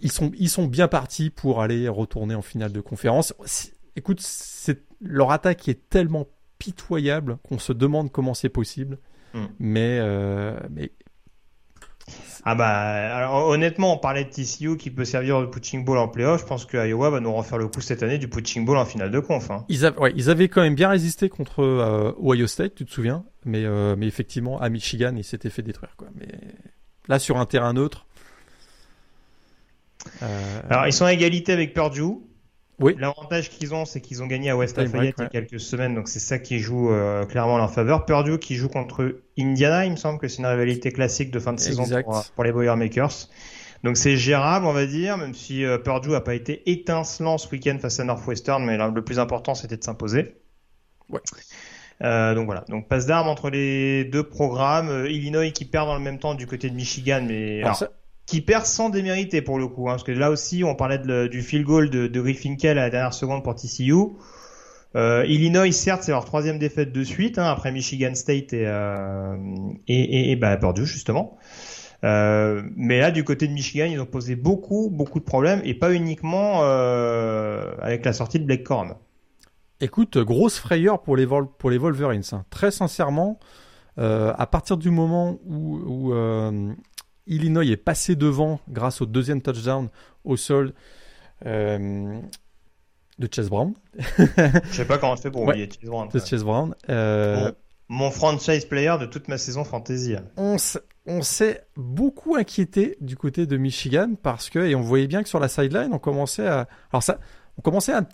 ils 0.00 0.12
sont 0.12 0.30
ils 0.36 0.50
sont 0.50 0.66
bien 0.66 0.88
partis 0.88 1.30
pour 1.30 1.62
aller 1.62 1.88
retourner 1.88 2.34
en 2.34 2.42
finale 2.42 2.72
de 2.72 2.80
conférence. 2.80 3.34
Écoute, 3.96 4.20
c'est 4.20 4.82
leur 5.00 5.30
attaque 5.30 5.68
est 5.68 5.88
tellement 5.88 6.28
pitoyable 6.58 7.38
qu'on 7.42 7.58
se 7.58 7.72
demande 7.72 8.12
comment 8.12 8.34
c'est 8.34 8.48
possible. 8.48 8.98
Hmm. 9.34 9.46
Mais 9.58 9.98
euh, 10.00 10.58
mais 10.70 10.92
ah 12.44 12.56
bah, 12.56 12.68
alors, 12.68 13.46
honnêtement, 13.46 13.94
on 13.94 13.98
parlait 13.98 14.24
de 14.24 14.30
TCU 14.30 14.76
qui 14.76 14.90
peut 14.90 15.04
servir 15.04 15.40
de 15.40 15.46
punching 15.46 15.84
ball 15.84 15.98
en 15.98 16.08
playoff. 16.08 16.40
Je 16.40 16.46
pense 16.46 16.64
que 16.64 16.76
Iowa 16.76 17.10
va 17.10 17.20
nous 17.20 17.32
refaire 17.32 17.58
le 17.58 17.68
coup 17.68 17.80
cette 17.80 18.02
année 18.02 18.18
du 18.18 18.28
punching 18.28 18.64
ball 18.64 18.78
en 18.78 18.84
finale 18.84 19.12
de 19.12 19.20
conf. 19.20 19.50
Hein. 19.50 19.64
Ils, 19.68 19.86
ouais, 19.98 20.12
ils 20.16 20.28
avaient 20.28 20.48
quand 20.48 20.62
même 20.62 20.74
bien 20.74 20.88
résisté 20.88 21.28
contre 21.28 21.62
euh, 21.62 22.12
Ohio 22.20 22.48
State, 22.48 22.74
tu 22.74 22.84
te 22.84 22.90
souviens? 22.90 23.24
Mais, 23.44 23.64
euh, 23.64 23.94
mais 23.96 24.06
effectivement, 24.06 24.60
à 24.60 24.68
Michigan, 24.70 25.14
ils 25.16 25.24
s'étaient 25.24 25.50
fait 25.50 25.62
détruire. 25.62 25.94
Quoi. 25.96 26.08
Mais 26.18 26.28
là, 27.06 27.20
sur 27.20 27.38
un 27.38 27.46
terrain 27.46 27.72
neutre. 27.74 28.06
Euh... 30.22 30.60
Alors, 30.68 30.88
ils 30.88 30.92
sont 30.92 31.04
à 31.04 31.12
égalité 31.12 31.52
avec 31.52 31.74
Purdue. 31.74 32.18
Oui. 32.82 32.96
L'avantage 32.98 33.50
qu'ils 33.50 33.74
ont, 33.74 33.84
c'est 33.84 34.00
qu'ils 34.00 34.22
ont 34.22 34.26
gagné 34.26 34.50
à 34.50 34.56
West 34.56 34.76
Lafayette 34.76 35.14
il 35.18 35.22
y 35.22 35.26
a 35.26 35.28
quelques 35.28 35.60
semaines, 35.60 35.94
donc 35.94 36.08
c'est 36.08 36.20
ça 36.20 36.38
qui 36.38 36.58
joue 36.58 36.90
euh, 36.90 37.24
clairement 37.24 37.54
en 37.54 37.58
leur 37.58 37.72
faveur. 37.72 38.04
Purdue 38.04 38.38
qui 38.38 38.56
joue 38.56 38.68
contre 38.68 39.20
Indiana, 39.38 39.84
il 39.86 39.92
me 39.92 39.96
semble 39.96 40.18
que 40.18 40.28
c'est 40.28 40.38
une 40.38 40.46
rivalité 40.46 40.90
classique 40.90 41.30
de 41.30 41.38
fin 41.38 41.52
de 41.52 41.60
saison 41.60 41.84
pour, 42.34 42.44
les 42.44 42.52
Boilermakers. 42.52 43.28
Donc 43.84 43.96
c'est 43.96 44.16
gérable, 44.16 44.66
on 44.66 44.72
va 44.72 44.86
dire, 44.86 45.16
même 45.16 45.34
si 45.34 45.64
euh, 45.64 45.78
Purdue 45.78 46.14
a 46.14 46.20
pas 46.20 46.34
été 46.34 46.62
étincelant 46.70 47.38
ce 47.38 47.48
week-end 47.50 47.78
face 47.80 47.98
à 48.00 48.04
Northwestern, 48.04 48.64
mais 48.64 48.76
le 48.76 49.02
plus 49.02 49.18
important 49.18 49.54
c'était 49.54 49.76
de 49.76 49.84
s'imposer. 49.84 50.36
Ouais. 51.08 51.20
Euh, 52.02 52.34
donc 52.34 52.46
voilà, 52.46 52.64
donc 52.68 52.88
passe 52.88 53.06
d'armes 53.06 53.28
entre 53.28 53.50
les 53.50 54.04
deux 54.04 54.24
programmes. 54.24 55.06
Illinois 55.08 55.50
qui 55.52 55.64
perd 55.64 55.86
dans 55.86 55.94
le 55.94 56.00
même 56.00 56.18
temps 56.18 56.34
du 56.34 56.46
côté 56.46 56.68
de 56.68 56.74
Michigan, 56.74 57.24
mais 57.26 57.62
qui 58.26 58.40
perd 58.40 58.66
sans 58.66 58.88
démériter 58.88 59.42
pour 59.42 59.58
le 59.58 59.66
coup, 59.66 59.88
hein, 59.88 59.92
parce 59.92 60.04
que 60.04 60.12
là 60.12 60.30
aussi 60.30 60.64
on 60.64 60.74
parlait 60.74 60.98
du 61.28 61.42
field 61.42 61.66
goal 61.66 61.90
de, 61.90 62.06
de 62.06 62.20
Griffinkel 62.20 62.78
à 62.78 62.82
la 62.82 62.90
dernière 62.90 63.14
seconde 63.14 63.42
pour 63.42 63.54
TCU. 63.54 63.92
Euh, 64.94 65.24
Illinois, 65.26 65.72
certes, 65.72 66.02
c'est 66.02 66.12
leur 66.12 66.24
troisième 66.24 66.58
défaite 66.58 66.92
de 66.92 67.04
suite, 67.04 67.38
hein, 67.38 67.46
après 67.46 67.72
Michigan 67.72 68.14
State 68.14 68.52
et, 68.52 68.66
euh, 68.66 69.36
et, 69.88 70.36
bah, 70.36 70.56
Purdue, 70.56 70.86
justement. 70.86 71.38
Euh, 72.04 72.62
mais 72.76 72.98
là, 72.98 73.10
du 73.10 73.24
côté 73.24 73.46
de 73.46 73.52
Michigan, 73.52 73.86
ils 73.86 74.00
ont 74.00 74.06
posé 74.06 74.36
beaucoup, 74.36 74.90
beaucoup 74.90 75.20
de 75.20 75.24
problèmes, 75.24 75.62
et 75.64 75.74
pas 75.74 75.92
uniquement 75.92 76.60
euh, 76.62 77.72
avec 77.80 78.04
la 78.04 78.12
sortie 78.12 78.38
de 78.38 78.44
Blake 78.44 78.64
Corn. 78.64 78.94
Écoute, 79.80 80.18
grosse 80.18 80.58
frayeur 80.58 81.02
pour 81.02 81.16
les, 81.16 81.24
Vol 81.24 81.46
pour 81.58 81.70
les 81.70 81.78
Wolverines. 81.78 82.22
Hein. 82.32 82.44
Très 82.50 82.70
sincèrement, 82.70 83.38
à 83.96 84.46
partir 84.46 84.76
du 84.76 84.90
moment 84.90 85.38
où, 85.44 86.12
Illinois 87.26 87.64
est 87.64 87.76
passé 87.76 88.16
devant 88.16 88.60
grâce 88.68 89.00
au 89.00 89.06
deuxième 89.06 89.42
touchdown 89.42 89.88
au 90.24 90.36
sol 90.36 90.72
euh, 91.46 92.20
de 93.18 93.28
Chase 93.32 93.48
Brown. 93.48 93.74
Je 93.98 94.72
sais 94.72 94.84
pas 94.84 94.98
comment 94.98 95.16
je 95.16 95.22
fais 95.22 95.30
pour 95.30 95.42
oublier 95.42 95.68
Chase 95.68 95.88
Brown. 95.88 96.08
De 96.08 96.18
Chase 96.18 96.44
Brown. 96.44 96.74
Euh, 96.88 97.52
mon, 97.88 98.04
mon, 98.04 98.10
franchise 98.10 98.64
player 98.64 98.94
de 99.00 99.06
toute 99.06 99.28
ma 99.28 99.38
saison 99.38 99.64
fantasy. 99.64 100.16
On, 100.36 100.56
on 101.06 101.22
s'est 101.22 101.64
beaucoup 101.76 102.36
inquiété 102.36 102.96
du 103.00 103.16
côté 103.16 103.46
de 103.46 103.56
Michigan 103.56 104.14
parce 104.22 104.50
que, 104.50 104.58
et 104.58 104.74
on 104.74 104.82
voyait 104.82 105.06
bien 105.06 105.22
que 105.22 105.28
sur 105.28 105.40
la 105.40 105.48
sideline, 105.48 105.92
on 105.92 105.98
commençait 105.98 106.46
à. 106.46 106.68
Alors 106.92 107.02
ça, 107.02 107.18
on 107.58 107.62
commençait 107.62 107.92
à 107.92 108.06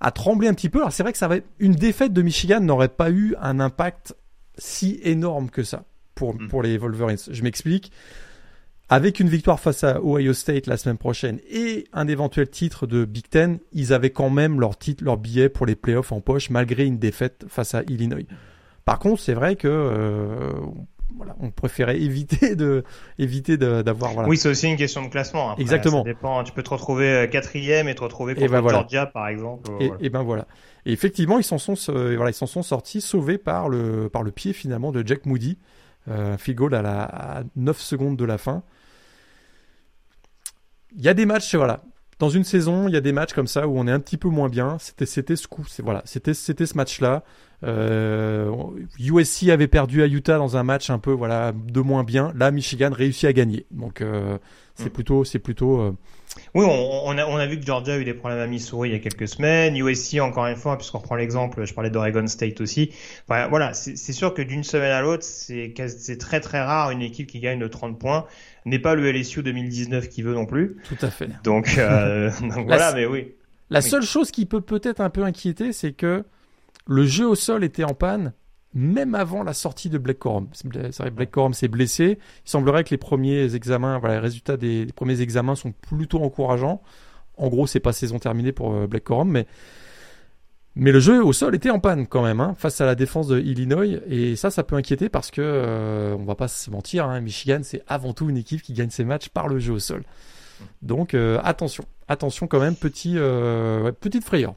à 0.00 0.10
trembler 0.10 0.48
un 0.48 0.54
petit 0.54 0.68
peu. 0.68 0.80
Alors 0.80 0.92
c'est 0.92 1.02
vrai 1.02 1.12
que 1.12 1.18
ça 1.18 1.28
va 1.28 1.36
une 1.58 1.74
défaite 1.74 2.12
de 2.12 2.22
Michigan 2.22 2.60
n'aurait 2.60 2.88
pas 2.88 3.10
eu 3.10 3.34
un 3.40 3.60
impact 3.60 4.14
si 4.58 5.00
énorme 5.02 5.50
que 5.50 5.62
ça 5.62 5.84
pour, 6.16 6.34
mm. 6.34 6.48
pour 6.48 6.62
les 6.62 6.76
Wolverines. 6.76 7.18
Je 7.30 7.42
m'explique. 7.42 7.92
Avec 8.88 9.18
une 9.18 9.28
victoire 9.28 9.58
face 9.58 9.82
à 9.82 10.00
Ohio 10.00 10.32
State 10.32 10.68
la 10.68 10.76
semaine 10.76 10.96
prochaine 10.96 11.40
et 11.50 11.86
un 11.92 12.06
éventuel 12.06 12.48
titre 12.48 12.86
de 12.86 13.04
Big 13.04 13.28
Ten, 13.28 13.58
ils 13.72 13.92
avaient 13.92 14.10
quand 14.10 14.30
même 14.30 14.60
leur 14.60 14.78
titre, 14.78 15.02
leur 15.02 15.16
billet 15.16 15.48
pour 15.48 15.66
les 15.66 15.74
playoffs 15.74 16.12
en 16.12 16.20
poche 16.20 16.50
malgré 16.50 16.86
une 16.86 16.98
défaite 16.98 17.46
face 17.48 17.74
à 17.74 17.82
Illinois. 17.88 18.26
Par 18.84 19.00
contre, 19.00 19.20
c'est 19.20 19.34
vrai 19.34 19.56
que 19.56 19.66
euh, 19.66 20.52
voilà, 21.16 21.34
on 21.40 21.50
préférait 21.50 22.00
éviter 22.00 22.54
de 22.54 22.84
éviter 23.18 23.56
d'avoir 23.56 24.12
voilà. 24.12 24.28
Oui, 24.28 24.36
c'est 24.36 24.48
aussi 24.48 24.68
une 24.68 24.76
question 24.76 25.02
de 25.02 25.08
classement. 25.08 25.50
Après, 25.50 25.62
Exactement. 25.62 26.04
Ça 26.04 26.10
dépend. 26.10 26.44
Tu 26.44 26.52
peux 26.52 26.62
te 26.62 26.70
retrouver 26.70 27.10
euh, 27.10 27.26
quatrième 27.26 27.88
et 27.88 27.96
te 27.96 28.02
retrouver 28.02 28.36
contre 28.36 28.52
ben 28.52 28.60
voilà. 28.60 28.78
Georgia 28.78 29.06
par 29.06 29.26
exemple. 29.26 29.68
Et, 29.80 29.88
voilà. 29.88 30.04
et, 30.04 30.10
ben 30.10 30.22
voilà. 30.22 30.46
Et 30.84 30.92
effectivement, 30.92 31.38
ils 31.38 31.44
s'en 31.44 31.58
sont 31.58 31.74
euh, 31.88 32.14
voilà, 32.14 32.30
ils 32.30 32.34
s'en 32.34 32.46
sont 32.46 32.62
sortis 32.62 33.00
sauvés 33.00 33.38
par 33.38 33.68
le 33.68 34.08
par 34.08 34.22
le 34.22 34.30
pied 34.30 34.52
finalement 34.52 34.92
de 34.92 35.04
Jack 35.04 35.26
Moody, 35.26 35.58
euh, 36.08 36.36
field 36.38 36.58
goal 36.58 36.74
à 36.74 36.82
la 36.82 37.02
à 37.04 37.42
9 37.56 37.80
secondes 37.80 38.16
de 38.16 38.24
la 38.24 38.38
fin. 38.38 38.62
Il 40.96 41.02
y 41.02 41.08
a 41.08 41.14
des 41.14 41.26
matchs 41.26 41.54
voilà. 41.54 41.82
Dans 42.18 42.30
une 42.30 42.44
saison, 42.44 42.88
il 42.88 42.94
y 42.94 42.96
a 42.96 43.02
des 43.02 43.12
matchs 43.12 43.34
comme 43.34 43.46
ça 43.46 43.68
où 43.68 43.78
on 43.78 43.86
est 43.86 43.92
un 43.92 44.00
petit 44.00 44.16
peu 44.16 44.28
moins 44.28 44.48
bien. 44.48 44.78
C'était 44.78 45.04
c'était 45.06 45.36
ce 45.36 45.46
coup, 45.46 45.66
voilà, 45.80 46.02
c'était 46.06 46.32
c'était 46.34 46.66
ce 46.66 46.76
match-là. 46.76 47.24
Euh, 47.64 48.52
USC 48.98 49.48
avait 49.48 49.68
perdu 49.68 50.02
à 50.02 50.06
Utah 50.06 50.36
dans 50.36 50.56
un 50.56 50.62
match 50.62 50.90
un 50.90 50.98
peu 50.98 51.12
voilà 51.12 51.52
de 51.52 51.80
moins 51.80 52.04
bien. 52.04 52.32
Là, 52.36 52.50
Michigan 52.50 52.90
réussit 52.92 53.24
à 53.24 53.32
gagner. 53.32 53.66
Donc 53.70 54.00
euh, 54.00 54.38
c'est 54.74 54.86
mm. 54.86 54.90
plutôt 54.90 55.24
c'est 55.24 55.38
plutôt. 55.38 55.80
Euh... 55.80 55.92
Oui, 56.54 56.66
on, 56.66 57.06
on, 57.06 57.16
a, 57.16 57.24
on 57.24 57.36
a 57.36 57.46
vu 57.46 57.58
que 57.58 57.64
Georgia 57.64 57.94
a 57.94 57.98
eu 57.98 58.04
des 58.04 58.12
problèmes 58.12 58.40
à 58.40 58.46
Missouri 58.46 58.90
il 58.90 58.92
y 58.92 58.94
a 58.94 58.98
quelques 58.98 59.26
semaines. 59.26 59.74
USC 59.74 60.20
encore 60.20 60.46
une 60.46 60.56
fois, 60.56 60.76
puisqu'on 60.76 60.98
reprend 60.98 61.14
l'exemple, 61.14 61.64
je 61.64 61.72
parlais 61.72 61.88
d'Oregon 61.88 62.26
State 62.26 62.60
aussi. 62.60 62.90
Enfin, 63.26 63.48
voilà, 63.48 63.72
c'est 63.72 64.12
sûr 64.12 64.34
que 64.34 64.42
d'une 64.42 64.64
semaine 64.64 64.92
à 64.92 65.00
l'autre, 65.00 65.24
c'est 65.24 66.18
très 66.18 66.40
très 66.40 66.60
rare 66.60 66.90
une 66.90 67.00
équipe 67.00 67.26
qui 67.26 67.40
gagne 67.40 67.58
de 67.58 67.68
30 67.68 67.98
points. 67.98 68.26
N'est 68.66 68.80
pas 68.80 68.94
le 68.94 69.10
LSU 69.10 69.42
2019 69.42 70.08
qui 70.08 70.22
veut 70.22 70.34
non 70.34 70.44
plus. 70.44 70.76
Tout 70.84 70.98
à 71.00 71.10
fait. 71.10 71.30
Donc, 71.44 71.78
euh, 71.78 72.30
donc 72.40 72.66
voilà, 72.66 72.92
mais 72.92 73.06
oui. 73.06 73.32
La 73.70 73.78
oui. 73.78 73.88
seule 73.88 74.02
chose 74.02 74.30
qui 74.30 74.44
peut 74.44 74.60
peut-être 74.60 75.00
un 75.00 75.10
peu 75.10 75.22
inquiéter, 75.22 75.72
c'est 75.72 75.92
que 75.92 76.24
le 76.86 77.06
jeu 77.06 77.26
au 77.28 77.34
sol 77.34 77.64
était 77.64 77.84
en 77.84 77.94
panne 77.94 78.32
même 78.74 79.14
avant 79.14 79.42
la 79.42 79.54
sortie 79.54 79.88
de 79.88 79.96
Black 79.96 80.18
Corum. 80.18 80.48
Black 81.14 81.30
Corum 81.30 81.54
s'est 81.54 81.68
blessé. 81.68 82.18
Il 82.44 82.50
semblerait 82.50 82.84
que 82.84 82.90
les 82.90 82.98
premiers 82.98 83.54
examens, 83.54 84.00
les 84.04 84.18
résultats 84.18 84.58
des, 84.58 84.86
premiers 84.94 85.22
examens 85.22 85.54
sont 85.54 85.72
plutôt 85.72 86.22
encourageants. 86.22 86.82
En 87.38 87.48
gros, 87.48 87.66
c'est 87.66 87.80
pas 87.80 87.94
saison 87.94 88.18
terminée 88.18 88.52
pour 88.52 88.74
euh, 88.74 88.86
Black 88.86 89.04
Corum, 89.04 89.30
mais 89.30 89.46
mais 90.78 90.92
le 90.92 91.00
jeu 91.00 91.24
au 91.24 91.32
sol 91.32 91.54
était 91.54 91.70
en 91.70 91.80
panne 91.80 92.06
quand 92.06 92.22
même 92.22 92.38
hein, 92.40 92.54
face 92.58 92.82
à 92.82 92.86
la 92.86 92.94
défense 92.94 93.28
de 93.28 93.40
Illinois 93.40 93.98
et 94.08 94.36
ça, 94.36 94.50
ça 94.50 94.62
peut 94.62 94.76
inquiéter 94.76 95.08
parce 95.08 95.30
que 95.30 95.40
euh, 95.40 96.14
on 96.14 96.24
va 96.24 96.34
pas 96.34 96.48
se 96.48 96.70
mentir, 96.70 97.06
hein, 97.06 97.18
Michigan 97.22 97.60
c'est 97.62 97.82
avant 97.88 98.12
tout 98.12 98.28
une 98.28 98.36
équipe 98.36 98.60
qui 98.60 98.74
gagne 98.74 98.90
ses 98.90 99.04
matchs 99.04 99.30
par 99.30 99.48
le 99.48 99.58
jeu 99.58 99.72
au 99.72 99.78
sol. 99.78 100.04
Donc 100.82 101.14
euh, 101.14 101.40
attention, 101.42 101.86
attention 102.08 102.46
quand 102.46 102.60
même, 102.60 102.76
petit 102.76 103.14
euh, 103.16 103.90
petite 103.90 104.22
frayeur. 104.22 104.54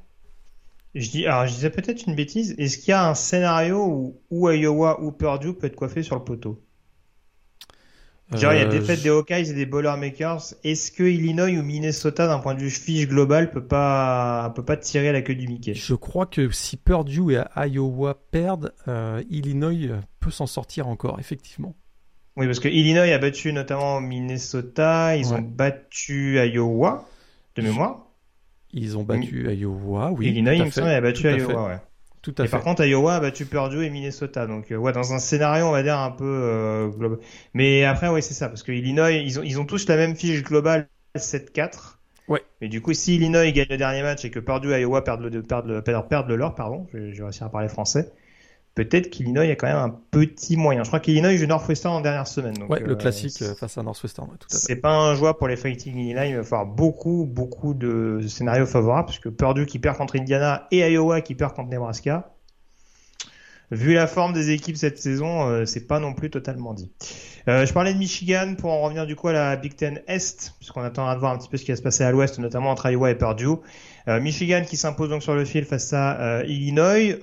Je 0.96 1.10
dis, 1.10 1.26
alors 1.26 1.46
je 1.46 1.54
disais 1.54 1.70
peut-être 1.70 2.08
une 2.08 2.16
bêtise. 2.16 2.56
Est-ce 2.58 2.78
qu'il 2.78 2.90
y 2.90 2.94
a 2.94 3.08
un 3.08 3.16
scénario 3.16 3.86
où, 3.86 4.22
où 4.32 4.50
Iowa 4.50 5.02
ou 5.02 5.12
Purdue 5.12 5.54
peut 5.54 5.68
être 5.68 5.76
coiffé 5.76 6.04
sur 6.04 6.16
le 6.16 6.24
poteau? 6.24 6.62
Genre, 8.32 8.54
il 8.54 8.60
y 8.60 8.62
a 8.62 8.66
des 8.66 8.78
défaites 8.78 9.02
des 9.02 9.10
Hawkeyes 9.10 9.50
et 9.50 9.54
des 9.54 9.66
Boilermakers. 9.66 10.54
Est-ce 10.64 10.92
que 10.92 11.02
Illinois 11.02 11.50
ou 11.50 11.64
Minnesota, 11.64 12.28
d'un 12.28 12.38
point 12.38 12.54
de 12.54 12.60
vue 12.60 12.70
fiche 12.70 13.08
global, 13.08 13.50
peut 13.50 13.66
pas, 13.66 14.52
peut 14.56 14.64
pas 14.64 14.78
tirer 14.78 15.12
la 15.12 15.24
queue 15.24 15.34
du 15.34 15.48
Mickey? 15.48 15.74
Je 15.74 15.96
crois 15.96 16.28
que 16.28 16.52
si 16.52 16.78
Purdue 16.78 17.34
et 17.34 17.42
Iowa 17.56 18.22
perdent, 18.30 18.72
euh, 18.88 19.24
Illinois 19.32 20.00
peut 20.20 20.30
s'en 20.30 20.46
sortir 20.46 20.88
encore, 20.88 21.20
effectivement. 21.20 21.76
Oui, 22.38 22.46
parce 22.46 22.60
que 22.60 22.68
Illinois 22.68 23.12
a 23.12 23.18
battu 23.18 23.52
notamment 23.52 24.00
Minnesota, 24.00 25.16
ils 25.16 25.26
ouais. 25.30 25.40
ont 25.40 25.42
battu 25.42 26.38
Iowa, 26.38 27.10
de 27.56 27.64
mémoire. 27.64 28.09
Ils 28.74 28.98
ont 28.98 29.04
battu 29.04 29.46
mmh. 29.48 29.52
Iowa, 29.52 30.12
oui. 30.12 30.28
Illinois, 30.28 30.54
il 30.54 30.66
me 30.66 30.70
semble, 30.70 30.90
a 30.90 31.02
battu 31.02 31.28
Iowa, 31.28 31.68
ouais. 31.68 31.78
Tout 32.22 32.36
à 32.38 32.44
et 32.44 32.48
fait. 32.48 32.52
par 32.52 32.62
contre, 32.62 32.84
Iowa 32.84 33.16
a 33.16 33.20
battu 33.20 33.46
Purdue 33.46 33.84
et 33.84 33.90
Minnesota. 33.90 34.46
Donc, 34.46 34.72
euh, 34.72 34.76
ouais, 34.76 34.92
dans 34.92 35.14
un 35.14 35.20
scénario, 35.20 35.66
on 35.66 35.72
va 35.72 35.84
dire 35.84 35.98
un 35.98 36.12
peu 36.12 36.26
euh, 36.26 36.88
global. 36.90 37.20
Mais 37.54 37.86
après, 37.86 38.10
oui, 38.10 38.22
c'est 38.22 38.34
ça, 38.34 38.50
parce 38.50 38.62
que 38.64 38.72
Illinois, 38.72 39.12
ils 39.12 39.40
ont, 39.40 39.44
ils 39.44 39.60
ont 39.60 39.66
tous 39.66 39.88
la 39.88 39.96
même 39.96 40.16
fiche 40.16 40.44
globale 40.44 40.90
7-4. 41.16 41.98
Ouais. 42.28 42.44
Mais 42.62 42.68
du 42.68 42.82
coup, 42.82 42.94
si 42.94 43.16
Illinois 43.16 43.50
gagne 43.52 43.68
le 43.70 43.78
dernier 43.78 44.04
match 44.04 44.24
et 44.26 44.30
que 44.30 44.40
Purdue 44.40 44.74
et 44.74 44.82
Iowa 44.82 45.04
perdent 45.04 45.22
le, 45.22 45.42
perdent 45.42 45.68
le, 45.68 45.82
perdent, 45.82 46.10
perdent 46.10 46.28
le 46.28 46.36
leur, 46.36 46.54
pardon, 46.56 46.86
je, 46.94 47.12
je 47.12 47.18
vais 47.18 47.24
réussir 47.24 47.48
à 47.48 47.50
parler 47.50 47.70
français. 47.70 48.12
Peut-être 48.80 49.10
qu'Illinois 49.10 49.44
a 49.44 49.56
quand 49.56 49.68
même 49.68 49.76
un 49.76 49.90
petit 50.12 50.56
moyen. 50.56 50.84
Je 50.84 50.88
crois 50.88 51.02
qu'Illinois 51.02 51.36
joue 51.36 51.48
Northwestern 51.48 51.96
en 51.96 52.00
dernière 52.00 52.28
semaine. 52.28 52.54
Donc, 52.54 52.70
ouais, 52.70 52.80
le 52.80 52.96
classique 52.96 53.42
euh, 53.42 53.54
face 53.54 53.78
à 53.78 53.84
Northwestern. 53.84 54.30
Ouais, 54.30 54.38
tout 54.40 54.48
à 54.50 54.54
fait. 54.54 54.66
C'est 54.68 54.78
pas 54.78 54.94
un 54.94 55.16
joueur 55.16 55.38
pour 55.38 55.50
les 55.50 55.58
Fighting 55.58 55.98
Illinois. 55.98 56.26
Il 56.26 56.38
va 56.38 56.44
falloir 56.44 56.66
beaucoup, 56.66 57.26
beaucoup 57.30 57.74
de 57.74 58.22
scénarios 58.26 58.66
favorables, 58.66 59.08
puisque 59.08 59.30
Purdue 59.32 59.66
qui 59.66 59.80
perd 59.80 59.98
contre 59.98 60.16
Indiana 60.16 60.66
et 60.72 60.90
Iowa 60.90 61.20
qui 61.20 61.36
perd 61.36 61.56
contre 61.56 61.70
Nebraska 61.70 62.32
vu 63.72 63.94
la 63.94 64.08
forme 64.08 64.34
des 64.34 64.52
équipes 64.52 64.78
cette 64.78 64.98
saison, 64.98 65.48
euh, 65.48 65.66
c'est 65.66 65.86
pas 65.86 66.00
non 66.00 66.14
plus 66.14 66.30
totalement 66.30 66.74
dit. 66.74 66.92
Euh, 67.48 67.66
je 67.66 67.74
parlais 67.74 67.94
de 67.94 68.00
Michigan 68.00 68.56
pour 68.58 68.72
en 68.72 68.82
revenir 68.82 69.06
du 69.06 69.16
coup 69.16 69.28
à 69.28 69.34
la 69.34 69.56
Big 69.56 69.76
Ten 69.76 70.02
Est, 70.08 70.54
puisqu'on 70.58 70.82
attendra 70.82 71.16
de 71.16 71.20
voir 71.20 71.34
un 71.34 71.38
petit 71.38 71.50
peu 71.50 71.58
ce 71.58 71.66
qui 71.66 71.72
va 71.72 71.78
se 71.78 71.82
passer 71.82 72.04
à 72.04 72.12
l'Ouest, 72.12 72.40
notamment 72.40 72.72
entre 72.72 72.90
Iowa 72.90 73.12
et 73.12 73.16
Purdue. 73.16 73.58
Euh, 74.08 74.20
Michigan 74.20 74.64
qui 74.66 74.78
s'impose 74.78 75.10
donc 75.10 75.22
sur 75.22 75.36
le 75.36 75.46
fil 75.46 75.66
face 75.66 75.94
à 75.94 76.44
Illinois. 76.46 77.18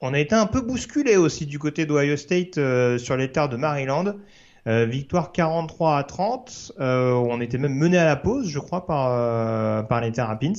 On 0.00 0.14
a 0.14 0.18
été 0.18 0.34
un 0.34 0.46
peu 0.46 0.60
bousculé 0.60 1.16
aussi 1.16 1.46
du 1.46 1.58
côté 1.58 1.86
d'Ohio 1.86 2.16
State 2.16 2.54
sur 2.98 3.16
les 3.16 3.32
terres 3.32 3.48
de 3.48 3.56
Maryland. 3.56 4.14
victoire 4.66 5.32
43 5.32 5.98
à 5.98 6.04
30. 6.04 6.72
on 6.78 7.40
était 7.40 7.58
même 7.58 7.74
mené 7.74 7.98
à 7.98 8.04
la 8.04 8.16
pause, 8.16 8.48
je 8.48 8.58
crois, 8.58 8.86
par, 8.86 9.86
par 9.88 10.00
les 10.00 10.12
Terrapins. 10.12 10.52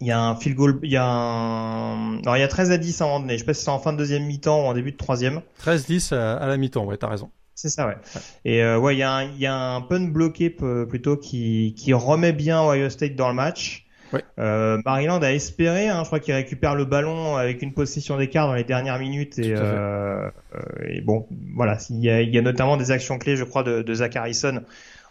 Il 0.00 0.06
y 0.06 0.12
a 0.12 0.20
un 0.20 0.36
field 0.36 0.56
goal, 0.56 0.78
il 0.84 0.92
y 0.92 0.96
a 0.96 1.04
un, 1.04 2.18
alors 2.20 2.36
il 2.36 2.40
y 2.40 2.44
a 2.44 2.48
13 2.48 2.70
à 2.70 2.78
10 2.78 3.00
à 3.00 3.04
un 3.04 3.08
moment 3.08 3.20
donné. 3.20 3.34
Je 3.34 3.40
sais 3.40 3.44
pas 3.44 3.54
si 3.54 3.64
c'est 3.64 3.70
en 3.70 3.80
fin 3.80 3.92
de 3.92 3.98
deuxième 3.98 4.24
mi-temps 4.26 4.62
ou 4.62 4.66
en 4.66 4.74
début 4.74 4.92
de 4.92 4.96
troisième. 4.96 5.42
13-10 5.64 6.14
à 6.14 6.46
la 6.46 6.56
mi-temps, 6.56 6.84
ouais, 6.84 6.96
t'as 6.96 7.08
raison. 7.08 7.30
C'est 7.56 7.70
ça, 7.70 7.88
ouais. 7.88 7.96
ouais. 8.14 8.20
Et 8.44 8.62
euh, 8.62 8.78
ouais, 8.78 8.94
il 8.94 8.98
y 8.98 9.02
a 9.02 9.12
un, 9.12 9.24
il 9.24 9.38
y 9.38 9.46
a 9.46 9.56
un 9.56 9.80
pun 9.80 10.06
bloqué 10.06 10.50
plutôt 10.50 11.16
qui, 11.16 11.74
qui 11.76 11.92
remet 11.92 12.32
bien 12.32 12.62
Ohio 12.62 12.88
State 12.90 13.16
dans 13.16 13.28
le 13.28 13.34
match. 13.34 13.87
Ouais. 14.12 14.24
Euh, 14.38 14.80
Maryland 14.84 15.20
a 15.22 15.32
espéré, 15.32 15.88
hein, 15.88 16.00
je 16.02 16.06
crois 16.06 16.20
qu'il 16.20 16.34
récupère 16.34 16.74
le 16.74 16.84
ballon 16.84 17.36
avec 17.36 17.62
une 17.62 17.74
possession 17.74 18.16
d'écart 18.16 18.46
dans 18.46 18.54
les 18.54 18.64
dernières 18.64 18.98
minutes 18.98 19.38
et, 19.38 19.54
euh, 19.54 20.30
et 20.86 21.00
bon, 21.00 21.26
voilà, 21.54 21.78
il 21.90 22.00
y, 22.00 22.10
a, 22.10 22.22
il 22.22 22.34
y 22.34 22.38
a 22.38 22.42
notamment 22.42 22.76
des 22.76 22.90
actions 22.90 23.18
clés, 23.18 23.36
je 23.36 23.44
crois, 23.44 23.62
de, 23.62 23.82
de 23.82 23.94
Zach 23.94 24.16
Harrison 24.16 24.62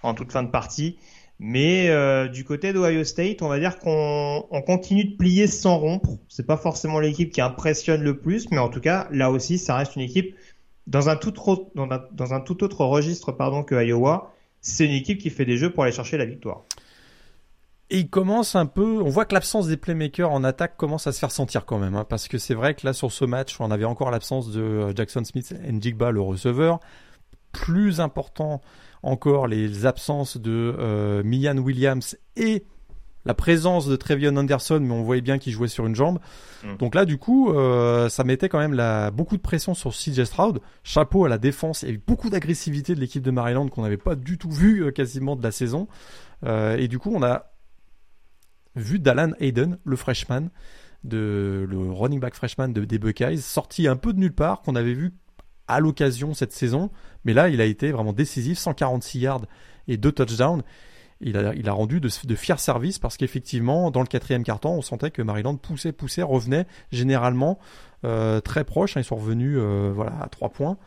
en 0.03 0.13
toute 0.13 0.31
fin 0.31 0.43
de 0.43 0.49
partie. 0.49 0.97
Mais 1.39 1.89
euh, 1.89 2.27
du 2.27 2.43
côté 2.43 2.73
d'Ohio 2.73 3.03
State, 3.03 3.43
on 3.43 3.47
va 3.47 3.59
dire 3.59 3.77
qu'on 3.77 4.47
on 4.49 4.61
continue 4.63 5.03
de 5.03 5.15
plier 5.15 5.45
sans 5.45 5.77
rompre. 5.77 6.17
C'est 6.29 6.47
pas 6.47 6.57
forcément 6.57 6.99
l'équipe 6.99 7.31
qui 7.31 7.41
impressionne 7.41 8.01
le 8.01 8.17
plus, 8.17 8.49
mais 8.49 8.57
en 8.57 8.69
tout 8.69 8.81
cas, 8.81 9.07
là 9.11 9.29
aussi, 9.29 9.59
ça 9.59 9.75
reste 9.75 9.95
une 9.95 10.01
équipe 10.01 10.35
dans 10.87 11.09
un 11.09 11.15
tout, 11.15 11.33
dans 11.75 11.91
un, 11.91 12.03
dans 12.11 12.33
un 12.33 12.39
tout 12.39 12.63
autre 12.63 12.83
registre 12.85 13.31
pardon, 13.31 13.61
que 13.61 13.75
Iowa. 13.75 14.33
C'est 14.61 14.85
une 14.85 14.93
équipe 14.93 15.19
qui 15.19 15.29
fait 15.29 15.45
des 15.45 15.57
jeux 15.57 15.71
pour 15.71 15.83
aller 15.83 15.91
chercher 15.91 16.17
la 16.17 16.25
victoire. 16.25 16.65
Et 17.89 17.99
il 17.99 18.09
commence 18.09 18.55
un 18.55 18.65
peu, 18.65 19.01
on 19.01 19.09
voit 19.09 19.25
que 19.25 19.33
l'absence 19.33 19.67
des 19.67 19.77
playmakers 19.77 20.29
en 20.29 20.43
attaque 20.43 20.75
commence 20.75 21.07
à 21.07 21.13
se 21.13 21.19
faire 21.19 21.31
sentir 21.31 21.65
quand 21.65 21.77
même, 21.77 21.95
hein, 21.95 22.05
parce 22.07 22.27
que 22.27 22.37
c'est 22.37 22.53
vrai 22.53 22.73
que 22.73 22.85
là 22.85 22.91
sur 22.91 23.11
ce 23.13 23.23
match, 23.23 23.55
on 23.61 23.71
avait 23.71 23.85
encore 23.85 24.11
l'absence 24.11 24.51
de 24.51 24.93
Jackson 24.93 25.23
Smith 25.23 25.53
et 25.63 25.71
Njigba, 25.71 26.11
le 26.11 26.21
receveur 26.21 26.79
plus 27.53 28.01
important 28.01 28.61
encore 29.03 29.47
les 29.47 29.85
absences 29.85 30.37
de 30.37 30.75
euh, 30.77 31.23
Mian 31.23 31.57
Williams 31.57 32.17
et 32.35 32.65
la 33.27 33.33
présence 33.33 33.87
de 33.87 33.95
Trevion 33.97 34.35
Anderson, 34.37 34.79
mais 34.81 34.93
on 34.93 35.03
voyait 35.03 35.21
bien 35.21 35.37
qu'il 35.37 35.51
jouait 35.51 35.67
sur 35.67 35.85
une 35.85 35.95
jambe. 35.95 36.19
Mm. 36.63 36.77
Donc 36.77 36.95
là, 36.95 37.03
du 37.03 37.17
coup, 37.17 37.51
euh, 37.51 38.07
ça 38.07 38.23
mettait 38.23 38.47
quand 38.47 38.57
même 38.57 38.73
la, 38.73 39.11
beaucoup 39.11 39.35
de 39.35 39.41
pression 39.41 39.73
sur 39.73 39.91
CJ 39.91 40.23
Stroud. 40.23 40.61
Chapeau 40.83 41.25
à 41.25 41.29
la 41.29 41.37
défense. 41.37 41.81
Il 41.81 41.89
y 41.89 41.91
a 41.91 41.95
eu 41.95 42.01
beaucoup 42.05 42.29
d'agressivité 42.29 42.95
de 42.95 43.01
l'équipe 43.01 43.21
de 43.21 43.31
Maryland 43.31 43.67
qu'on 43.67 43.81
n'avait 43.81 43.97
pas 43.97 44.15
du 44.15 44.37
tout 44.37 44.49
vu 44.49 44.81
euh, 44.85 44.91
quasiment 44.91 45.35
de 45.35 45.43
la 45.43 45.51
saison. 45.51 45.89
Euh, 46.45 46.77
et 46.77 46.87
du 46.87 46.99
coup, 46.99 47.11
on 47.13 47.21
a 47.21 47.51
vu 48.77 48.99
Dallan 48.99 49.31
Hayden, 49.39 49.77
le 49.83 49.95
freshman, 49.95 50.49
de, 51.03 51.65
le 51.69 51.91
running 51.91 52.19
back 52.19 52.35
freshman 52.35 52.69
de, 52.69 52.85
des 52.85 52.99
Buckeyes, 52.99 53.41
sorti 53.41 53.87
un 53.87 53.95
peu 53.95 54.13
de 54.13 54.19
nulle 54.19 54.33
part, 54.33 54.61
qu'on 54.61 54.75
avait 54.75 54.93
vu 54.93 55.13
à 55.67 55.79
l'occasion 55.79 56.33
cette 56.33 56.53
saison. 56.53 56.91
Mais 57.25 57.33
là, 57.33 57.49
il 57.49 57.61
a 57.61 57.65
été 57.65 57.91
vraiment 57.91 58.13
décisif, 58.13 58.57
146 58.57 59.19
yards 59.19 59.45
et 59.87 59.97
deux 59.97 60.11
touchdowns 60.11 60.63
il 61.19 61.37
a, 61.37 61.71
rendu 61.71 61.99
de, 61.99 62.09
de 62.25 62.35
fiers 62.35 62.57
services 62.57 62.99
parce 62.99 63.17
qu'effectivement, 63.17 63.89
dans 63.91 64.01
le 64.01 64.07
quatrième 64.07 64.43
carton, 64.43 64.69
on 64.69 64.81
sentait 64.81 65.11
que 65.11 65.21
Maryland 65.21 65.55
poussait, 65.55 65.91
poussait, 65.91 66.21
revenait 66.21 66.67
généralement 66.91 67.57
euh, 68.05 68.39
très 68.39 68.63
proche. 68.63 68.97
Hein, 68.97 69.01
ils 69.01 69.05
sont 69.05 69.15
revenus 69.15 69.57
euh, 69.59 69.91
voilà, 69.93 70.13
à 70.21 70.27
trois 70.27 70.49
points. 70.49 70.77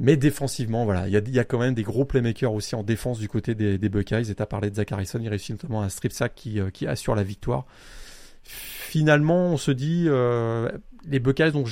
Mais 0.00 0.16
défensivement, 0.16 0.84
voilà, 0.84 1.06
il 1.06 1.12
y 1.12 1.16
a, 1.16 1.20
y 1.20 1.38
a, 1.38 1.44
quand 1.44 1.58
même 1.58 1.74
des 1.74 1.84
gros 1.84 2.04
playmakers 2.04 2.52
aussi 2.52 2.74
en 2.74 2.82
défense 2.82 3.18
du 3.18 3.28
côté 3.28 3.54
des, 3.54 3.78
des 3.78 3.88
Buckeyes. 3.88 4.30
Et 4.30 4.34
tu 4.34 4.42
as 4.42 4.46
parlé 4.46 4.70
de 4.70 4.76
Zach 4.76 4.90
Harrison, 4.90 5.20
il 5.22 5.28
réussit 5.28 5.50
notamment 5.50 5.82
un 5.82 5.88
strip 5.88 6.12
sack 6.12 6.34
qui, 6.34 6.60
euh, 6.60 6.70
qui 6.70 6.86
assure 6.86 7.14
la 7.14 7.22
victoire. 7.22 7.66
Finalement, 8.42 9.46
on 9.46 9.56
se 9.56 9.70
dit, 9.70 10.06
euh, 10.08 10.70
les 11.06 11.20
Buckeyes, 11.20 11.52
donc, 11.52 11.68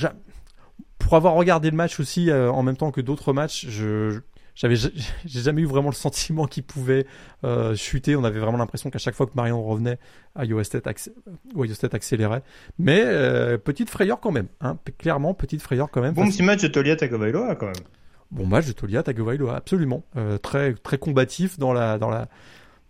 pour 0.98 1.14
avoir 1.14 1.34
regardé 1.34 1.70
le 1.70 1.76
match 1.76 2.00
aussi 2.00 2.30
euh, 2.30 2.50
en 2.50 2.62
même 2.62 2.76
temps 2.76 2.90
que 2.90 3.00
d'autres 3.00 3.32
matchs, 3.32 3.66
je, 3.68 4.20
j'avais 4.54 4.76
j'ai 5.24 5.40
jamais 5.40 5.62
eu 5.62 5.66
vraiment 5.66 5.88
le 5.88 5.94
sentiment 5.94 6.46
qu'il 6.46 6.62
pouvait 6.62 7.06
euh, 7.44 7.74
chuter. 7.74 8.16
On 8.16 8.24
avait 8.24 8.40
vraiment 8.40 8.58
l'impression 8.58 8.90
qu'à 8.90 8.98
chaque 8.98 9.14
fois 9.14 9.26
que 9.26 9.32
Marion 9.34 9.62
revenait, 9.62 9.98
Iowa 10.38 10.64
State 10.64 10.86
accélérait. 10.86 12.42
Mais 12.78 13.02
euh, 13.04 13.58
petite 13.58 13.90
frayeur 13.90 14.20
quand 14.20 14.32
même. 14.32 14.48
Hein. 14.60 14.78
Clairement, 14.98 15.34
petite 15.34 15.62
frayeur 15.62 15.90
quand 15.90 16.00
même. 16.00 16.14
Bon 16.14 16.28
petit 16.28 16.42
match 16.42 16.62
de 16.62 16.68
Tolia 16.68 16.96
Tagovailoa 16.96 17.56
quand 17.56 17.66
même. 17.66 17.74
Bon 18.32 18.46
match 18.46 18.66
de 18.66 18.72
Tolia 18.72 19.02
Tagovailoa, 19.02 19.56
absolument. 19.56 20.02
Euh, 20.16 20.38
très 20.38 20.74
très 20.74 20.98
combatif 20.98 21.58
dans 21.58 21.72
la 21.72 21.98
dans 21.98 22.10
la 22.10 22.28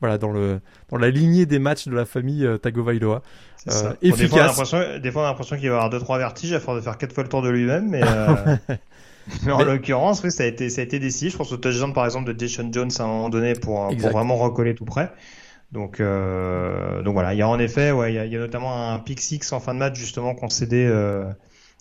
voilà 0.01 0.17
dans 0.17 0.31
le 0.31 0.61
dans 0.89 0.99
la 0.99 1.11
lignée 1.11 1.47
des 1.47 1.59
matchs 1.59 1.89
de 1.89 1.95
la 1.95 2.05
famille 2.05 2.47
euh, 2.47 2.59
Tagovailoa. 2.59 3.23
Euh, 3.69 3.93
efficace. 4.03 4.57
Des 5.03 5.11
fois, 5.11 5.23
on 5.23 5.25
a 5.25 5.29
l'impression 5.29 5.57
qu'il 5.57 5.69
va 5.69 5.77
avoir 5.77 5.91
deux 5.91 6.01
trois 6.01 6.19
vertiges 6.19 6.53
à 6.53 6.61
force 6.61 6.79
de 6.79 6.83
faire 6.83 6.97
quatre 6.97 7.13
fois 7.13 7.25
le 7.25 7.29
tour 7.29 7.43
de 7.43 7.51
lui-même, 7.51 7.89
mais. 7.89 8.03
Euh... 9.29 9.37
Mais 9.47 9.53
en 9.53 9.63
l'occurrence, 9.63 10.21
oui, 10.25 10.33
ça 10.33 10.43
a 10.43 10.47
été, 10.47 10.69
ça 10.69 10.81
a 10.81 10.85
été 10.85 10.99
décisif. 10.99 11.35
Je 11.35 11.39
pense 11.39 11.53
au 11.53 11.57
touchdown, 11.57 11.93
par 11.93 12.05
exemple, 12.05 12.35
de 12.35 12.37
Jason 12.37 12.69
Jones 12.73 12.91
à 12.99 13.05
un 13.05 13.07
moment 13.07 13.29
donné 13.29 13.53
pour, 13.53 13.89
pour 13.97 14.11
vraiment 14.11 14.35
recoller 14.35 14.75
tout 14.75 14.85
près. 14.85 15.13
Donc, 15.73 16.01
euh, 16.01 17.03
donc 17.03 17.15
voilà, 17.15 17.33
il 17.33 17.39
y 17.39 17.43
a 17.43 17.49
en 17.49 17.59
effet, 17.59 17.93
ouais, 17.93 18.13
il 18.13 18.17
y 18.17 18.19
a, 18.19 18.27
il 18.27 18.33
y 18.33 18.37
a 18.37 18.39
notamment 18.39 18.93
un 18.93 18.99
pick 18.99 19.21
six 19.21 19.53
en 19.53 19.61
fin 19.61 19.73
de 19.73 19.79
match 19.79 19.99
justement 19.99 20.35
concédé 20.35 20.85
euh, 20.87 21.25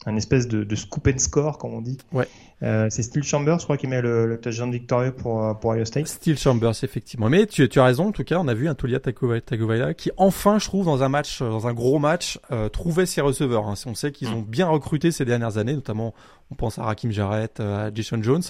un 0.06 0.16
espèce 0.16 0.48
de, 0.48 0.64
de, 0.64 0.76
scoop 0.76 1.08
and 1.08 1.20
score, 1.20 1.58
comme 1.58 1.74
on 1.74 1.82
dit. 1.82 1.98
Ouais. 2.12 2.28
Euh, 2.64 2.88
c'est 2.90 3.04
Steel 3.04 3.24
Chambers, 3.24 3.60
je 3.60 3.64
crois, 3.66 3.78
qui 3.78 3.88
met 3.88 4.02
le, 4.02 4.26
le 4.26 4.40
touchdown 4.40 4.72
victorieux 4.72 5.12
pour, 5.12 5.44
euh, 5.44 5.54
pour 5.54 5.72
Ohio 5.72 5.86
State. 5.86 6.08
Steel 6.08 6.38
Chambers, 6.38 6.84
effectivement. 6.84 7.30
Mais 7.30 7.46
tu, 7.46 7.68
tu 7.70 7.80
as 7.80 7.84
raison, 7.84 8.08
en 8.08 8.12
tout 8.12 8.24
cas, 8.24 8.38
on 8.40 8.48
a 8.48 8.54
vu 8.54 8.68
un 8.68 8.76
Tulia 8.76 9.00
Tagovailoa 9.00 9.94
qui, 9.94 10.12
enfin, 10.18 10.60
je 10.60 10.66
trouve, 10.66 10.86
dans 10.86 11.04
un 11.04 11.10
match, 11.10 11.40
dans 11.40 11.68
un 11.68 11.74
gros 11.74 12.00
match, 12.00 12.40
euh, 12.52 12.70
trouvait 12.70 13.06
ses 13.06 13.22
receveurs. 13.22 13.68
Hein. 13.68 13.76
On 13.86 13.96
sait 13.96 14.12
qu'ils 14.12 14.30
ont 14.30 14.42
bien 14.42 14.68
recruté 14.68 15.12
ces 15.12 15.26
dernières 15.26 15.58
années, 15.58 15.76
notamment, 15.76 16.14
on 16.52 16.56
pense 16.56 16.78
à 16.78 16.84
Rakim 16.84 17.12
Jarrett, 17.12 17.60
euh, 17.60 17.88
à 17.88 17.94
Jason 17.94 18.22
Jones. 18.22 18.44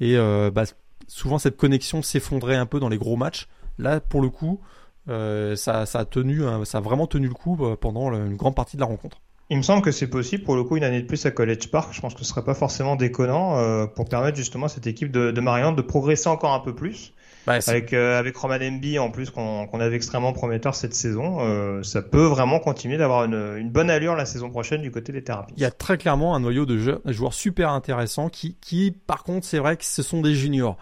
Et 0.00 0.16
euh, 0.16 0.50
bah, 0.50 0.64
souvent, 1.08 1.38
cette 1.38 1.56
connexion 1.56 2.02
s'effondrait 2.02 2.56
un 2.56 2.66
peu 2.66 2.80
dans 2.80 2.88
les 2.88 2.98
gros 2.98 3.16
matchs. 3.16 3.48
Là, 3.78 4.00
pour 4.00 4.22
le 4.22 4.28
coup, 4.28 4.60
euh, 5.08 5.56
ça, 5.56 5.84
ça, 5.86 6.00
a 6.00 6.04
tenu, 6.04 6.42
ça 6.64 6.78
a 6.78 6.80
vraiment 6.80 7.06
tenu 7.06 7.28
le 7.28 7.34
coup 7.34 7.58
pendant 7.80 8.12
une 8.12 8.36
grande 8.36 8.54
partie 8.54 8.76
de 8.76 8.80
la 8.80 8.86
rencontre. 8.86 9.20
Il 9.50 9.56
me 9.56 9.62
semble 9.62 9.82
que 9.82 9.90
c'est 9.90 10.06
possible 10.06 10.44
pour 10.44 10.54
le 10.54 10.62
coup 10.62 10.76
une 10.76 10.84
année 10.84 11.02
de 11.02 11.06
plus 11.06 11.26
à 11.26 11.32
College 11.32 11.68
Park. 11.70 11.92
Je 11.92 12.00
pense 12.00 12.14
que 12.14 12.20
ce 12.20 12.26
serait 12.26 12.44
pas 12.44 12.54
forcément 12.54 12.94
déconnant 12.94 13.58
euh, 13.58 13.86
pour 13.86 14.08
permettre 14.08 14.36
justement 14.36 14.66
à 14.66 14.68
cette 14.68 14.86
équipe 14.86 15.10
de, 15.10 15.32
de 15.32 15.40
Maryland 15.40 15.72
de 15.72 15.82
progresser 15.82 16.28
encore 16.28 16.52
un 16.54 16.60
peu 16.60 16.72
plus. 16.72 17.12
Bah, 17.46 17.58
avec 17.66 17.94
euh, 17.94 18.18
avec 18.18 18.36
Roman 18.36 18.58
MB 18.60 18.98
en 18.98 19.10
plus 19.10 19.30
qu'on 19.30 19.66
qu'on 19.66 19.80
avait 19.80 19.96
extrêmement 19.96 20.32
prometteur 20.34 20.74
cette 20.74 20.94
saison, 20.94 21.38
euh, 21.40 21.82
ça 21.82 22.02
peut 22.02 22.26
vraiment 22.26 22.60
continuer 22.60 22.98
d'avoir 22.98 23.24
une, 23.24 23.56
une 23.56 23.70
bonne 23.70 23.90
allure 23.90 24.14
la 24.14 24.26
saison 24.26 24.50
prochaine 24.50 24.82
du 24.82 24.90
côté 24.90 25.10
des 25.10 25.24
thérapies. 25.24 25.54
Il 25.56 25.62
y 25.62 25.66
a 25.66 25.70
très 25.70 25.96
clairement 25.96 26.34
un 26.36 26.40
noyau 26.40 26.66
de 26.66 26.78
jeu, 26.78 27.00
joueurs 27.06 27.34
super 27.34 27.70
intéressants 27.70 28.28
qui 28.28 28.56
qui 28.60 28.94
par 29.06 29.24
contre 29.24 29.46
c'est 29.46 29.58
vrai 29.58 29.76
que 29.76 29.84
ce 29.84 30.02
sont 30.02 30.20
des 30.20 30.34
juniors. 30.34 30.76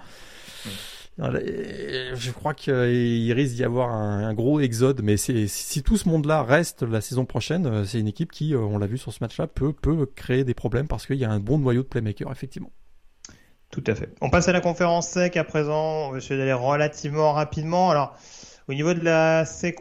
Mmh. 0.66 0.68
Je 1.18 2.30
crois 2.30 2.54
qu'il 2.54 3.32
risque 3.32 3.54
d'y 3.54 3.64
avoir 3.64 3.90
un, 3.90 4.32
gros 4.34 4.60
exode, 4.60 5.02
mais 5.02 5.16
si 5.16 5.82
tout 5.82 5.96
ce 5.96 6.08
monde-là 6.08 6.42
reste 6.42 6.82
la 6.82 7.00
saison 7.00 7.24
prochaine, 7.24 7.66
euh, 7.66 7.84
c'est 7.84 7.98
une 7.98 8.06
équipe 8.06 8.30
qui, 8.30 8.54
euh, 8.54 8.60
on 8.60 8.78
l'a 8.78 8.86
vu 8.86 8.98
sur 8.98 9.12
ce 9.12 9.18
match-là, 9.20 9.48
peut, 9.48 9.72
créer 10.14 10.44
des 10.44 10.54
problèmes 10.54 10.86
parce 10.86 11.06
qu'il 11.06 11.16
y 11.16 11.24
a 11.24 11.30
un 11.30 11.40
bon 11.40 11.58
noyau 11.58 11.82
de 11.82 11.88
playmaker, 11.88 12.30
effectivement. 12.30 12.70
Tout 13.70 13.84
à 13.86 13.94
fait. 13.94 14.10
On 14.20 14.30
passe 14.30 14.48
à 14.48 14.52
la 14.52 14.60
conférence 14.60 15.08
SEC 15.08 15.36
à 15.36 15.44
présent. 15.44 16.08
On 16.08 16.12
va 16.12 16.18
essayer 16.18 16.38
d'aller 16.38 16.52
relativement 16.52 17.32
rapidement. 17.32 17.90
Alors, 17.90 18.16
au 18.68 18.74
niveau 18.74 18.94
de 18.94 19.02
la 19.04 19.44
SEC 19.44 19.76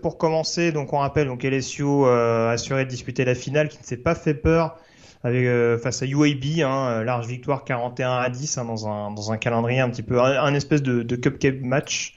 pour 0.00 0.18
commencer, 0.18 0.72
donc 0.72 0.92
on 0.92 0.98
rappelle, 0.98 1.28
donc 1.28 1.44
LSU 1.44 1.84
euh, 1.84 2.50
assuré 2.50 2.84
de 2.84 2.90
disputer 2.90 3.24
la 3.24 3.34
finale, 3.34 3.68
qui 3.68 3.78
ne 3.78 3.84
s'est 3.84 3.96
pas 3.96 4.14
fait 4.14 4.34
peur 4.34 4.76
euh, 5.24 5.78
face 5.78 6.02
à 6.02 6.06
UAB, 6.06 6.60
hein, 6.62 6.88
euh, 6.88 7.04
large 7.04 7.26
victoire 7.26 7.64
41 7.64 8.10
à 8.10 8.30
10 8.30 8.58
hein, 8.58 8.64
dans 8.64 9.32
un 9.32 9.36
calendrier 9.36 9.80
un 9.80 9.90
petit 9.90 10.02
peu 10.02 10.20
un, 10.20 10.54
espèce 10.54 10.82
de, 10.82 11.02
de 11.02 11.16
cupcake 11.16 11.62
match 11.62 12.16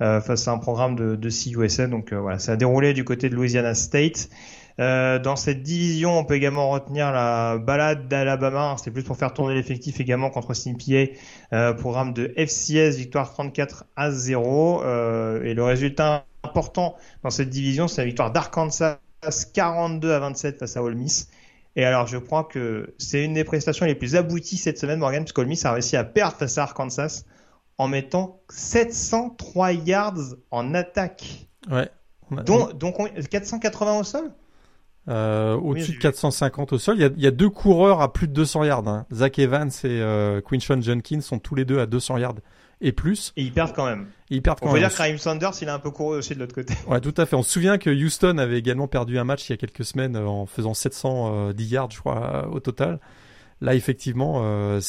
euh, 0.00 0.20
face 0.20 0.46
à 0.46 0.52
un 0.52 0.58
programme 0.58 0.94
de, 0.94 1.16
de 1.16 1.28
CUSA. 1.28 1.88
Donc 1.88 2.12
euh, 2.12 2.20
voilà, 2.20 2.38
ça 2.38 2.52
a 2.52 2.56
déroulé 2.56 2.94
du 2.94 3.04
côté 3.04 3.28
de 3.28 3.34
Louisiana 3.34 3.74
State. 3.74 4.28
dans 4.78 5.36
cette 5.36 5.62
division, 5.62 6.18
on 6.18 6.24
peut 6.24 6.34
également 6.34 6.70
retenir 6.70 7.10
la 7.12 7.58
balade 7.58 8.06
d'Alabama. 8.08 8.70
Hein, 8.70 8.76
C'était 8.76 8.92
plus 8.92 9.04
pour 9.04 9.16
faire 9.16 9.32
tourner 9.32 9.54
l'effectif 9.54 10.00
également 10.00 10.30
contre 10.30 10.54
CNPA, 10.54 11.72
programme 11.74 12.12
de 12.12 12.32
FCS, 12.36 12.96
victoire 12.96 13.32
34 13.32 13.84
à 13.96 14.10
0. 14.12 14.82
et 15.42 15.54
le 15.54 15.62
résultat 15.62 16.24
important 16.44 16.94
dans 17.22 17.30
cette 17.30 17.50
division, 17.50 17.88
c'est 17.88 18.02
la 18.02 18.06
victoire 18.06 18.30
d'Arkansas 18.30 18.98
42 19.54 20.12
à 20.12 20.18
27 20.20 20.58
face 20.58 20.76
à 20.76 20.82
Ole 20.82 20.94
Miss. 20.94 21.28
Et 21.76 21.84
alors, 21.84 22.06
je 22.06 22.18
crois 22.18 22.44
que 22.44 22.94
c'est 22.98 23.24
une 23.24 23.34
des 23.34 23.44
prestations 23.44 23.84
les 23.86 23.94
plus 23.94 24.14
abouties 24.14 24.56
cette 24.56 24.78
semaine, 24.78 25.00
Morgan, 25.00 25.24
puisque 25.24 25.38
Ole 25.38 25.48
Miss 25.48 25.64
a 25.64 25.72
réussi 25.72 25.96
à 25.96 26.04
perdre 26.04 26.36
face 26.36 26.58
à 26.58 26.62
Arkansas 26.62 27.24
en 27.78 27.88
mettant 27.88 28.40
703 28.50 29.72
yards 29.72 30.36
en 30.50 30.74
attaque. 30.74 31.48
Ouais. 31.70 31.88
Donc, 32.44 32.78
donc 32.78 32.96
480 33.28 33.98
au 33.98 34.04
sol? 34.04 34.32
Euh, 35.08 35.56
Au-dessus 35.56 35.92
de 35.92 35.98
450 35.98 36.72
au 36.72 36.78
sol. 36.78 36.96
Il 36.96 37.02
y, 37.02 37.04
a, 37.04 37.10
il 37.16 37.22
y, 37.22 37.26
a, 37.26 37.30
deux 37.30 37.50
coureurs 37.50 38.00
à 38.00 38.12
plus 38.12 38.26
de 38.26 38.32
200 38.32 38.64
yards. 38.64 38.88
Hein. 38.88 39.06
Zach 39.12 39.38
Evans 39.38 39.68
et 39.68 39.84
euh, 39.84 40.40
Quinshon 40.40 40.80
Jenkins 40.80 41.20
sont 41.20 41.38
tous 41.38 41.54
les 41.54 41.64
deux 41.64 41.78
à 41.78 41.86
200 41.86 42.18
yards 42.18 42.36
et 42.84 42.92
plus. 42.92 43.32
Et 43.36 43.42
ils 43.42 43.52
perdent 43.52 43.74
quand 43.74 43.86
même. 43.86 44.06
ils 44.28 44.42
perdent 44.42 44.60
quand 44.60 44.68
On 44.68 44.72
peut 44.72 44.78
dire 44.78 44.90
que 44.90 44.96
Raheem 44.96 45.16
Sanders, 45.16 45.54
il 45.62 45.68
a 45.70 45.74
un 45.74 45.78
peu 45.78 45.90
couru 45.90 46.18
aussi 46.18 46.34
de 46.34 46.38
l'autre 46.40 46.54
côté. 46.54 46.74
Ouais, 46.86 47.00
tout 47.00 47.14
à 47.16 47.24
fait. 47.24 47.34
On 47.34 47.42
se 47.42 47.50
souvient 47.50 47.78
que 47.78 47.88
Houston 47.90 48.36
avait 48.36 48.58
également 48.58 48.86
perdu 48.86 49.18
un 49.18 49.24
match 49.24 49.48
il 49.48 49.52
y 49.52 49.54
a 49.54 49.56
quelques 49.56 49.86
semaines 49.86 50.16
euh, 50.16 50.26
en 50.26 50.44
faisant 50.44 50.74
710 50.74 51.66
yards, 51.66 51.90
je 51.90 52.00
crois, 52.00 52.46
au 52.52 52.60
total. 52.60 53.00
Là, 53.62 53.74
effectivement, 53.74 54.42
euh, 54.44 54.80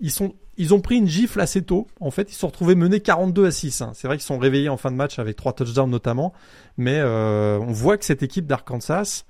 ils 0.00 0.10
sont, 0.10 0.34
ils 0.56 0.74
ont 0.74 0.80
pris 0.80 0.96
une 0.96 1.06
gifle 1.06 1.40
assez 1.40 1.62
tôt. 1.62 1.86
En 2.00 2.10
fait, 2.10 2.30
ils 2.30 2.34
se 2.34 2.40
sont 2.40 2.48
retrouvés 2.48 2.74
menés 2.74 2.98
42 2.98 3.46
à 3.46 3.50
6. 3.52 3.80
Hein. 3.80 3.92
C'est 3.94 4.08
vrai 4.08 4.16
qu'ils 4.16 4.26
sont 4.26 4.38
réveillés 4.38 4.68
en 4.68 4.76
fin 4.76 4.90
de 4.90 4.96
match 4.96 5.20
avec 5.20 5.36
trois 5.36 5.52
touchdowns 5.52 5.90
notamment, 5.90 6.32
mais 6.76 6.98
euh, 6.98 7.58
on 7.60 7.72
voit 7.72 7.96
que 7.96 8.04
cette 8.04 8.24
équipe 8.24 8.46
d'Arkansas, 8.46 9.24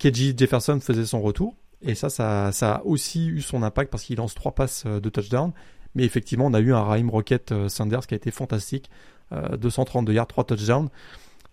KJ 0.00 0.36
Jefferson 0.36 0.80
faisait 0.80 1.06
son 1.06 1.22
retour. 1.22 1.54
Et 1.84 1.94
ça, 1.94 2.10
ça, 2.10 2.50
ça 2.52 2.76
a 2.76 2.82
aussi 2.84 3.28
eu 3.28 3.42
son 3.42 3.62
impact 3.62 3.90
parce 3.90 4.04
qu'il 4.04 4.16
lance 4.16 4.34
trois 4.34 4.52
passes 4.54 4.86
de 4.86 5.08
touchdown. 5.08 5.52
Mais 5.94 6.04
effectivement, 6.04 6.46
on 6.46 6.54
a 6.54 6.60
eu 6.60 6.72
un 6.72 6.82
Raheem 6.82 7.10
Rocket 7.10 7.52
euh, 7.52 7.68
Sanders 7.68 8.06
qui 8.06 8.14
a 8.14 8.16
été 8.16 8.30
fantastique. 8.30 8.90
232 9.30 10.12
euh, 10.12 10.14
yards, 10.14 10.26
3 10.26 10.44
touchdowns. 10.44 10.88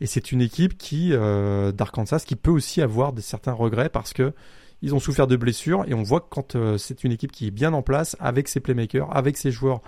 Et 0.02 0.06
c'est 0.06 0.32
une 0.32 0.42
équipe 0.42 0.78
qui 0.78 1.14
euh, 1.14 1.72
d'Arkansas 1.72 2.24
qui 2.26 2.36
peut 2.36 2.52
aussi 2.52 2.82
avoir 2.82 3.14
des 3.14 3.22
certains 3.22 3.54
regrets 3.54 3.90
parce 3.90 4.14
que 4.14 4.34
ils 4.82 4.96
ont 4.96 5.00
souffert 5.00 5.28
de 5.28 5.36
blessures 5.36 5.84
et 5.88 5.94
on 5.94 6.04
voit 6.04 6.22
que 6.22 6.30
quand 6.30 6.56
c'est 6.78 7.04
une 7.04 7.12
équipe 7.12 7.34
qui 7.34 7.48
est 7.48 7.52
bien 7.52 7.74
en 7.74 7.82
place 7.82 8.16
avec 8.22 8.48
ses 8.48 8.62
playmakers, 8.62 9.14
avec 9.14 9.36
ses 9.36 9.52
joueurs 9.52 9.82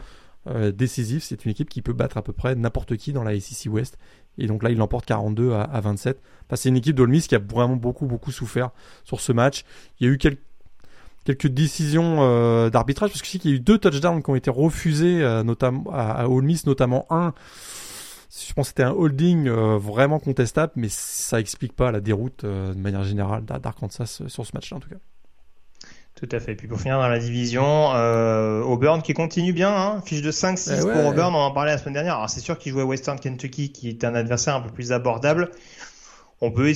décisifs, 0.73 1.23
c'est 1.23 1.45
une 1.45 1.51
équipe 1.51 1.69
qui 1.69 1.81
peut 1.81 1.93
battre 1.93 2.17
à 2.17 2.21
peu 2.21 2.33
près 2.33 2.55
n'importe 2.55 2.97
qui 2.97 3.13
dans 3.13 3.23
la 3.23 3.39
SEC 3.39 3.71
West. 3.71 3.97
Et 4.37 4.47
donc 4.47 4.63
là, 4.63 4.69
il 4.69 4.77
l'emporte 4.77 5.05
42 5.05 5.53
à, 5.53 5.79
27. 5.79 6.21
c'est 6.55 6.67
une 6.67 6.75
équipe 6.75 6.97
d'Olmis 6.97 7.21
qui 7.21 7.35
a 7.35 7.39
vraiment 7.39 7.77
beaucoup 7.77 8.05
beaucoup 8.05 8.33
souffert 8.33 8.71
sur 9.05 9.21
ce 9.21 9.31
match. 9.31 9.63
Il 10.01 10.07
y 10.07 10.09
a 10.09 10.13
eu 10.13 10.17
quelques 10.17 10.41
quelques 11.25 11.47
décisions 11.47 12.17
euh, 12.19 12.69
d'arbitrage 12.69 13.09
parce 13.09 13.21
que 13.21 13.27
je 13.27 13.31
sais 13.31 13.39
qu'il 13.39 13.51
y 13.51 13.53
a 13.53 13.57
eu 13.57 13.59
deux 13.59 13.77
touchdowns 13.77 14.23
qui 14.23 14.29
ont 14.29 14.35
été 14.35 14.49
refusés 14.49 15.21
euh, 15.21 15.43
notamment 15.43 15.85
à, 15.91 16.11
à 16.11 16.27
Ole 16.27 16.43
Miss 16.43 16.65
notamment 16.65 17.05
un 17.09 17.33
je 18.29 18.53
pense 18.53 18.67
que 18.67 18.69
c'était 18.69 18.83
un 18.83 18.91
holding 18.91 19.47
euh, 19.47 19.77
vraiment 19.77 20.19
contestable 20.19 20.71
mais 20.75 20.87
ça 20.89 21.39
explique 21.39 21.73
pas 21.75 21.91
la 21.91 21.99
déroute 21.99 22.45
de 22.45 22.73
manière 22.73 23.03
générale 23.03 23.43
d'Arkansas 23.43 24.21
sur 24.27 24.45
ce 24.45 24.51
match-là 24.53 24.77
en 24.77 24.79
tout 24.79 24.89
cas. 24.89 24.95
Tout 26.15 26.29
à 26.31 26.39
fait. 26.39 26.55
Puis 26.55 26.67
pour 26.67 26.79
finir 26.79 26.99
dans 26.99 27.07
la 27.07 27.19
division, 27.19 27.93
euh, 27.95 28.61
Auburn 28.61 29.01
qui 29.01 29.13
continue 29.13 29.53
bien, 29.53 29.75
hein, 29.75 30.01
fiche 30.05 30.21
de 30.21 30.31
5-6 30.31 30.71
Eh 30.77 30.83
ouais. 30.83 30.93
pour 30.93 31.05
Auburn, 31.07 31.33
on 31.33 31.39
en 31.39 31.51
parlait 31.51 31.71
la 31.71 31.77
semaine 31.77 31.95
dernière. 31.95 32.15
Alors 32.15 32.29
c'est 32.29 32.41
sûr 32.41 32.57
qu'il 32.57 32.73
jouait 32.73 32.83
Western 32.83 33.19
Kentucky 33.19 33.71
qui 33.71 33.89
est 33.89 34.03
un 34.03 34.13
adversaire 34.13 34.55
un 34.55 34.61
peu 34.61 34.69
plus 34.69 34.91
abordable. 34.91 35.49
On 36.41 36.51
peut, 36.51 36.71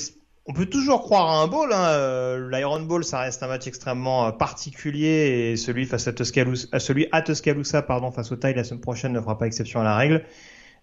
on 0.47 0.53
peut 0.53 0.67
toujours 0.67 1.01
croire 1.01 1.29
à 1.29 1.41
un 1.41 1.47
bowl. 1.47 1.73
Hein. 1.73 1.87
Euh, 1.89 2.49
L'Iron 2.51 2.81
Bowl, 2.81 3.03
ça 3.03 3.19
reste 3.19 3.41
un 3.41 3.47
match 3.47 3.65
extrêmement 3.67 4.27
euh, 4.27 4.31
particulier 4.31 5.51
et 5.51 5.57
celui 5.57 5.85
face 5.85 6.07
à 6.07 6.13
Tuscaloosa, 6.13 6.67
à 6.71 6.79
celui 6.79 7.07
à 7.11 7.21
Tuscaloosa, 7.21 7.81
pardon, 7.81 8.11
face 8.11 8.31
au 8.31 8.35
Tide 8.35 8.55
la 8.55 8.63
semaine 8.63 8.81
prochaine 8.81 9.13
ne 9.13 9.19
fera 9.19 9.37
pas 9.37 9.47
exception 9.47 9.81
à 9.81 9.83
la 9.83 9.95
règle. 9.95 10.23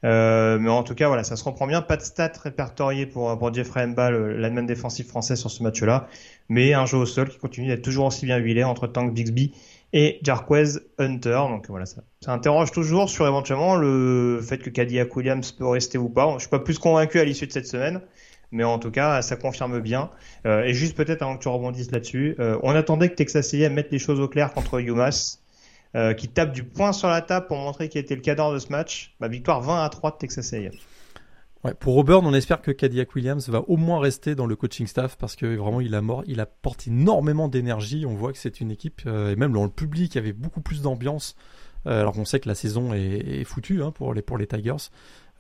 Euh, 0.04 0.58
mais 0.58 0.68
en 0.68 0.82
tout 0.82 0.96
cas, 0.96 1.06
voilà, 1.06 1.22
ça 1.22 1.36
se 1.36 1.44
reprend 1.44 1.68
bien. 1.68 1.80
Pas 1.80 1.96
de 1.96 2.02
stats 2.02 2.32
répertoriés 2.42 3.06
pour, 3.06 3.38
pour 3.38 3.54
Jeffrey 3.54 3.86
Mba, 3.86 4.10
l'admin 4.10 4.64
défensif 4.64 5.06
français 5.06 5.36
sur 5.36 5.48
ce 5.48 5.62
match-là. 5.62 6.08
Mais 6.48 6.74
un 6.74 6.86
jeu 6.86 6.96
au 6.96 7.06
sol 7.06 7.28
qui 7.28 7.38
continue 7.38 7.68
d'être 7.68 7.82
toujours 7.82 8.06
aussi 8.06 8.26
bien 8.26 8.38
huilé 8.38 8.64
entre 8.64 8.88
Tank 8.88 9.14
Bixby 9.14 9.54
et 9.92 10.18
Jarquez 10.24 10.80
Hunter. 10.98 11.40
Donc 11.48 11.68
voilà, 11.68 11.86
ça, 11.86 12.02
ça 12.20 12.32
interroge 12.32 12.72
toujours 12.72 13.08
sur 13.08 13.28
éventuellement 13.28 13.76
le 13.76 14.40
fait 14.42 14.58
que 14.58 14.70
Cadillac 14.70 15.14
Williams 15.14 15.52
peut 15.52 15.68
rester 15.68 15.98
ou 15.98 16.08
pas. 16.08 16.32
Je 16.34 16.40
suis 16.40 16.50
pas 16.50 16.58
plus 16.58 16.80
convaincu 16.80 17.20
à 17.20 17.24
l'issue 17.24 17.46
de 17.46 17.52
cette 17.52 17.68
semaine. 17.68 18.00
Mais 18.53 18.64
en 18.64 18.78
tout 18.78 18.90
cas, 18.90 19.22
ça 19.22 19.36
confirme 19.36 19.80
bien. 19.80 20.11
Euh, 20.46 20.62
et 20.62 20.74
juste 20.74 20.94
peut-être 20.94 21.22
avant 21.22 21.36
que 21.36 21.42
tu 21.42 21.48
rebondisses 21.48 21.90
là-dessus, 21.90 22.36
euh, 22.38 22.59
on 22.62 22.74
attendait 22.74 23.09
que 23.09 23.14
Texas 23.14 23.53
A&M 23.55 23.72
mette 23.72 23.90
les 23.90 23.98
choses 23.98 24.20
au 24.20 24.28
clair 24.28 24.53
contre 24.53 24.78
UMass, 24.78 25.42
euh, 25.96 26.12
qui 26.12 26.28
tape 26.28 26.53
du 26.53 26.62
poing 26.62 26.92
sur 26.92 27.09
la 27.09 27.22
table 27.22 27.46
pour 27.46 27.57
montrer 27.57 27.88
qu'il 27.88 28.00
était 28.00 28.14
le 28.14 28.20
cadre 28.20 28.53
de 28.53 28.59
ce 28.59 28.68
match. 28.68 29.16
Bah, 29.20 29.28
victoire 29.28 29.62
20 29.62 29.82
à 29.82 29.88
3 29.88 30.12
de 30.12 30.16
Texas 30.18 30.53
A&M. 30.53 30.70
Ouais, 31.64 31.72
pour 31.74 31.96
Auburn, 31.96 32.26
on 32.26 32.34
espère 32.34 32.61
que 32.61 32.72
Cadillac 32.72 33.14
Williams 33.14 33.48
va 33.48 33.61
au 33.68 33.76
moins 33.76 34.00
rester 34.00 34.34
dans 34.34 34.46
le 34.46 34.57
coaching 34.57 34.86
staff 34.86 35.16
parce 35.16 35.36
que 35.36 35.57
vraiment 35.57 35.80
il 35.80 36.40
apporte 36.40 36.88
énormément 36.88 37.48
d'énergie. 37.48 38.05
On 38.05 38.14
voit 38.14 38.32
que 38.32 38.38
c'est 38.38 38.61
une 38.61 38.72
équipe 38.72 39.03
et 39.07 39.36
même 39.36 39.53
dans 39.53 39.62
le 39.62 39.70
public, 39.70 40.12
il 40.14 40.16
y 40.16 40.18
avait 40.18 40.32
beaucoup 40.32 40.61
plus 40.61 40.82
d'ambiance. 40.82 41.36
Alors 41.84 42.14
qu'on 42.14 42.24
sait 42.24 42.40
que 42.40 42.48
la 42.48 42.57
saison 42.57 42.92
est, 42.94 43.44
foutue 43.44 43.80
hein, 43.80 43.92
pour 43.92 44.12
les 44.12 44.46
Tigers. 44.48 44.90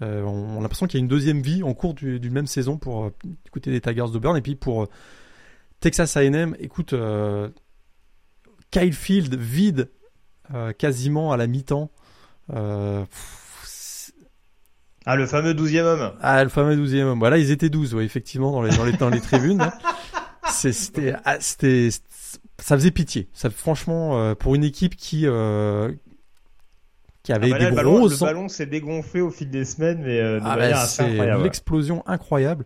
Euh, 0.02 0.22
on, 0.24 0.56
on 0.56 0.58
a 0.58 0.62
l'impression 0.62 0.86
qu'il 0.86 0.98
y 0.98 1.00
a 1.00 1.04
une 1.04 1.08
deuxième 1.08 1.40
vie 1.40 1.62
en 1.62 1.72
cours 1.74 1.94
du- 1.94 2.18
d'une 2.20 2.32
même 2.32 2.46
saison 2.46 2.76
pour 2.76 3.04
euh, 3.04 3.14
du 3.24 3.50
côté 3.50 3.70
des 3.70 3.80
Tigers 3.80 4.10
d'Auburn 4.12 4.36
et 4.36 4.42
puis 4.42 4.56
pour 4.56 4.82
euh, 4.82 4.86
Texas 5.80 6.16
A&M. 6.16 6.56
Écoute, 6.58 6.92
euh, 6.92 7.48
Kyle 8.70 8.92
Field 8.92 9.34
vide 9.36 9.90
quasiment 10.78 11.32
à 11.32 11.36
la 11.38 11.46
mi-temps. 11.46 11.90
Ah, 15.04 15.16
le 15.16 15.26
fameux 15.26 15.52
12e 15.52 15.80
homme. 15.82 16.12
ah, 16.20 16.44
le 16.44 16.48
fameux 16.50 16.76
12e 16.76 17.02
homme. 17.04 17.18
Voilà, 17.18 17.38
ils 17.38 17.50
étaient 17.50 17.70
12, 17.70 17.94
ouais, 17.94 18.04
effectivement, 18.04 18.52
dans 18.52 18.62
les, 18.62 18.76
dans 18.76 18.84
les, 18.84 18.92
dans 18.92 19.08
les 19.10 19.20
tribunes. 19.20 19.60
hein. 19.60 19.72
C'était, 20.50 21.14
ah, 21.24 21.38
ça 21.40 22.76
faisait 22.76 22.90
pitié. 22.90 23.28
Ça, 23.32 23.50
franchement, 23.50 24.34
pour 24.36 24.54
une 24.54 24.62
équipe 24.64 24.94
qui, 24.96 25.26
qui 27.22 27.32
Ah 27.32 27.36
avait 27.36 27.50
bah 27.50 27.58
là, 27.58 27.64
des 27.66 27.70
le 27.70 27.76
ballon, 27.76 28.06
le 28.06 28.16
ballon 28.20 28.48
s'est 28.48 28.66
dégonflé 28.66 29.20
au 29.20 29.30
fil 29.30 29.48
des 29.50 29.64
semaines, 29.64 30.02
mais 30.04 30.18
euh, 30.20 30.40
de 30.40 30.44
Ah, 30.46 30.56
manière 30.56 30.76
bah, 30.76 30.82
assez 30.82 31.02
incroyable. 31.02 31.42
l'explosion 31.44 32.02
incroyable. 32.06 32.64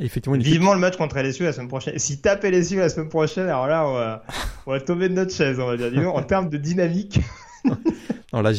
Et 0.00 0.04
effectivement, 0.04 0.36
une 0.36 0.42
équipe- 0.42 0.52
Vivement 0.52 0.74
le 0.74 0.80
match 0.80 0.96
contre 0.96 1.18
LSU 1.18 1.42
la 1.42 1.52
semaine 1.52 1.66
prochaine. 1.68 1.98
Si 1.98 2.20
tape 2.20 2.44
LSU 2.44 2.76
la 2.76 2.88
semaine 2.88 3.08
prochaine, 3.08 3.46
alors 3.46 3.66
là, 3.66 3.86
on 3.88 3.94
va, 3.94 4.22
on 4.66 4.70
va 4.70 4.80
tomber 4.80 5.08
de 5.08 5.14
notre 5.14 5.32
chaise, 5.34 5.58
on 5.58 5.66
va 5.66 5.76
dire. 5.76 5.90
Dis 5.90 5.96
donc, 6.00 6.14
en 6.14 6.22
termes 6.22 6.48
de 6.48 6.56
dynamique. 6.58 7.18
non, 8.32 8.40
là, 8.40 8.52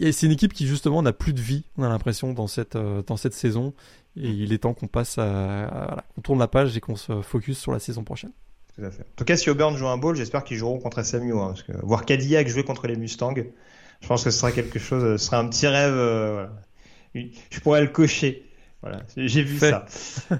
et 0.00 0.12
c'est 0.12 0.26
une 0.26 0.32
équipe 0.32 0.52
qui 0.52 0.66
justement 0.66 1.02
n'a 1.02 1.12
plus 1.12 1.32
de 1.32 1.40
vie. 1.40 1.64
On 1.76 1.82
a 1.82 1.88
l'impression 1.88 2.32
dans 2.32 2.46
cette, 2.46 2.76
euh, 2.76 3.02
dans 3.06 3.16
cette 3.16 3.34
saison. 3.34 3.74
Et 4.16 4.28
il 4.28 4.52
est 4.52 4.58
temps 4.58 4.74
qu'on 4.74 4.86
passe 4.86 5.18
à, 5.18 5.64
à- 5.64 5.86
voilà, 5.86 6.04
qu'on 6.14 6.20
tourne 6.20 6.38
la 6.38 6.46
page 6.48 6.76
et 6.76 6.80
qu'on 6.80 6.94
se 6.96 7.20
focus 7.22 7.58
sur 7.58 7.72
la 7.72 7.80
saison 7.80 8.04
prochaine. 8.04 8.30
Tout 8.76 8.84
à 8.84 8.90
fait. 8.90 9.02
En 9.02 9.14
tout 9.16 9.24
cas, 9.24 9.36
si 9.36 9.50
Auburn 9.50 9.76
joue 9.76 9.86
un 9.88 9.96
bowl, 9.96 10.14
j'espère 10.16 10.44
qu'ils 10.44 10.56
joueront 10.56 10.78
contre 10.78 11.02
SMU. 11.04 11.32
Hein, 11.32 11.46
parce 11.48 11.62
que 11.64 11.72
voir 11.82 12.04
Cadillac 12.04 12.46
jouer 12.48 12.62
contre 12.64 12.86
les 12.86 12.96
Mustangs, 12.96 13.34
je 14.00 14.08
pense 14.08 14.24
que 14.24 14.30
ce 14.30 14.38
sera 14.38 14.52
quelque 14.52 14.78
chose, 14.78 15.02
ce 15.20 15.26
sera 15.26 15.38
un 15.38 15.48
petit 15.48 15.66
rêve. 15.66 15.94
euh, 15.94 16.32
voilà. 16.32 16.50
Je 17.50 17.60
pourrais 17.60 17.80
le 17.82 17.88
cocher. 17.88 18.42
Voilà, 18.82 19.00
j'ai 19.16 19.42
vu 19.42 19.56
Fait. 19.56 19.70
ça. 19.70 19.86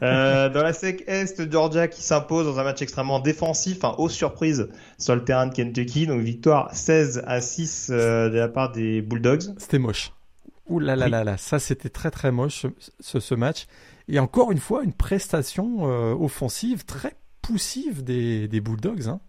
Euh, 0.03 0.51
dans 0.51 0.63
la 0.63 0.75
SEC 0.75 1.03
Est, 1.07 1.51
Georgia 1.51 1.89
qui 1.89 2.03
s'impose 2.03 2.45
dans 2.45 2.59
un 2.61 2.65
match 2.65 2.83
extrêmement 2.83 3.19
défensif, 3.21 3.83
hein, 3.85 3.95
aux 3.97 4.11
surprises 4.11 4.69
sur 4.99 5.15
le 5.17 5.25
terrain 5.25 5.47
de 5.47 5.55
Kentucky. 5.55 6.07
Donc 6.07 6.21
victoire 6.21 6.75
16 6.75 7.23
à 7.27 7.41
6 7.41 7.89
euh, 7.91 8.29
de 8.29 8.37
la 8.37 8.49
part 8.49 8.71
des 8.73 9.01
Bulldogs. 9.01 9.55
C'était 9.57 9.79
moche. 9.79 10.13
Ouh 10.69 10.79
là 10.79 10.95
là 10.95 11.07
Oui. 11.07 11.11
là 11.13 11.25
là, 11.25 11.37
ça 11.39 11.59
c'était 11.59 11.89
très 11.89 12.11
très 12.11 12.33
moche 12.33 12.63
ce, 12.63 12.69
ce, 13.01 13.19
ce 13.21 13.35
match. 13.35 13.67
Et 14.09 14.19
encore 14.19 14.53
une 14.53 14.59
fois, 14.61 14.83
une 14.85 14.93
prestation 14.93 15.89
euh, 15.91 16.13
offensive 16.13 16.85
très 16.85 17.15
poussive 17.41 18.05
des, 18.05 18.47
des 18.49 18.61
Bulldogs. 18.61 19.09
Hein. 19.09 19.21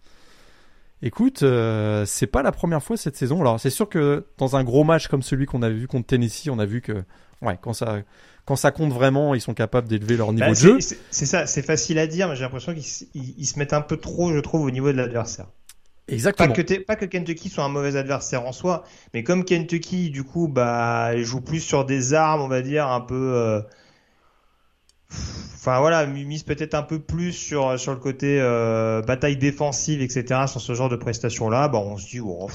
Écoute, 1.06 1.44
euh, 1.44 2.04
c'est 2.06 2.26
pas 2.28 2.42
la 2.42 2.52
première 2.52 2.82
fois 2.84 2.98
cette 2.98 3.16
saison. 3.16 3.40
Alors 3.40 3.60
c'est 3.60 3.70
sûr 3.70 3.88
que 3.88 4.26
dans 4.40 4.56
un 4.56 4.64
gros 4.64 4.84
match 4.84 5.08
comme 5.08 5.22
celui 5.22 5.46
qu'on 5.46 5.62
avait 5.62 5.76
vu 5.76 5.88
contre 5.88 6.08
Tennessee, 6.08 6.50
on 6.50 6.58
a 6.60 6.66
vu 6.66 6.82
que 6.82 7.04
ouais, 7.44 7.58
quand 7.62 7.74
ça 7.74 8.00
quand 8.46 8.56
ça 8.56 8.72
compte 8.72 8.92
vraiment, 8.92 9.34
ils 9.36 9.42
sont 9.42 9.54
capables 9.54 9.88
d'élever 9.88 10.18
leur 10.18 10.34
niveau 10.34 10.46
Bah, 10.48 10.52
de 10.52 10.56
jeu. 10.56 10.78
c'est 10.80 11.26
ça, 11.26 11.46
c'est 11.48 11.62
facile 11.62 12.00
à 12.00 12.08
dire, 12.08 12.28
mais 12.28 12.36
j'ai 12.36 12.42
l'impression 12.44 12.74
qu'ils 12.74 12.82
s- 12.82 13.06
ils- 13.16 13.36
ils 13.38 13.46
se 13.46 13.58
mettent 13.60 13.74
un 13.74 13.82
peu 13.82 13.98
trop, 13.98 14.34
je 14.34 14.40
trouve, 14.40 14.62
au 14.62 14.72
niveau 14.72 14.92
de 14.92 14.98
l'adversaire. 14.98 15.46
Pas 16.08 16.14
Exactement. 16.14 16.54
que, 16.54 16.62
t'es- 16.62 16.80
pas 16.80 16.96
que 16.96 17.06
Kentucky 17.06 17.50
soit 17.50 17.64
un 17.64 17.70
mauvais 17.70 17.96
adversaire 17.96 18.46
en 18.46 18.52
soi, 18.52 18.84
mais 19.16 19.24
comme 19.24 19.46
Kentucky, 19.46 20.12
du 20.12 20.24
coup, 20.24 20.48
bah, 20.48 21.18
joue 21.24 21.42
plus 21.42 21.60
sur 21.60 21.86
des 21.86 22.14
armes, 22.14 22.42
on 22.42 22.48
va 22.48 22.62
dire, 22.62 22.88
un 22.88 23.02
peu. 23.02 23.32
euh, 23.36 23.62
Enfin 25.56 25.80
voilà, 25.80 26.06
mise 26.06 26.44
peut-être 26.44 26.76
un 26.76 26.84
peu 26.84 27.00
plus 27.00 27.32
sur, 27.34 27.80
sur 27.80 27.92
le 27.92 27.98
côté 28.00 28.40
euh, 28.40 29.02
bataille 29.02 29.38
défensive, 29.38 30.00
etc., 30.02 30.42
sur 30.48 30.62
ce 30.62 30.76
genre 30.76 30.90
de 30.90 30.96
prestations-là, 30.96 31.70
bah, 31.70 31.80
on 31.80 31.98
se 31.98 32.08
dit, 32.08 32.20
oh, 32.20 32.50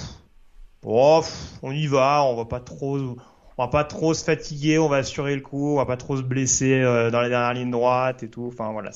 oh, 0.85 1.21
on 1.63 1.73
y 1.73 1.89
va, 1.89 2.25
on 2.25 2.37
va 2.37 2.45
pas 2.45 2.61
trop. 2.61 3.17
On 3.59 3.65
va 3.65 3.69
pas 3.69 3.85
trop 3.85 4.15
se 4.15 4.25
fatiguer, 4.25 4.79
on 4.79 4.89
va 4.89 4.99
assurer 4.99 5.35
le 5.35 5.43
coup, 5.43 5.73
on 5.73 5.77
va 5.77 5.87
pas 5.87 5.99
trop 5.99 6.17
se 6.17 6.23
blesser 6.23 6.81
euh, 6.81 7.11
dans 7.11 7.21
la 7.21 7.29
dernière 7.29 7.53
ligne 7.53 7.71
droite 7.71 8.23
et 8.23 8.31
tout. 8.31 8.47
Enfin 8.47 8.73
voilà. 8.73 8.91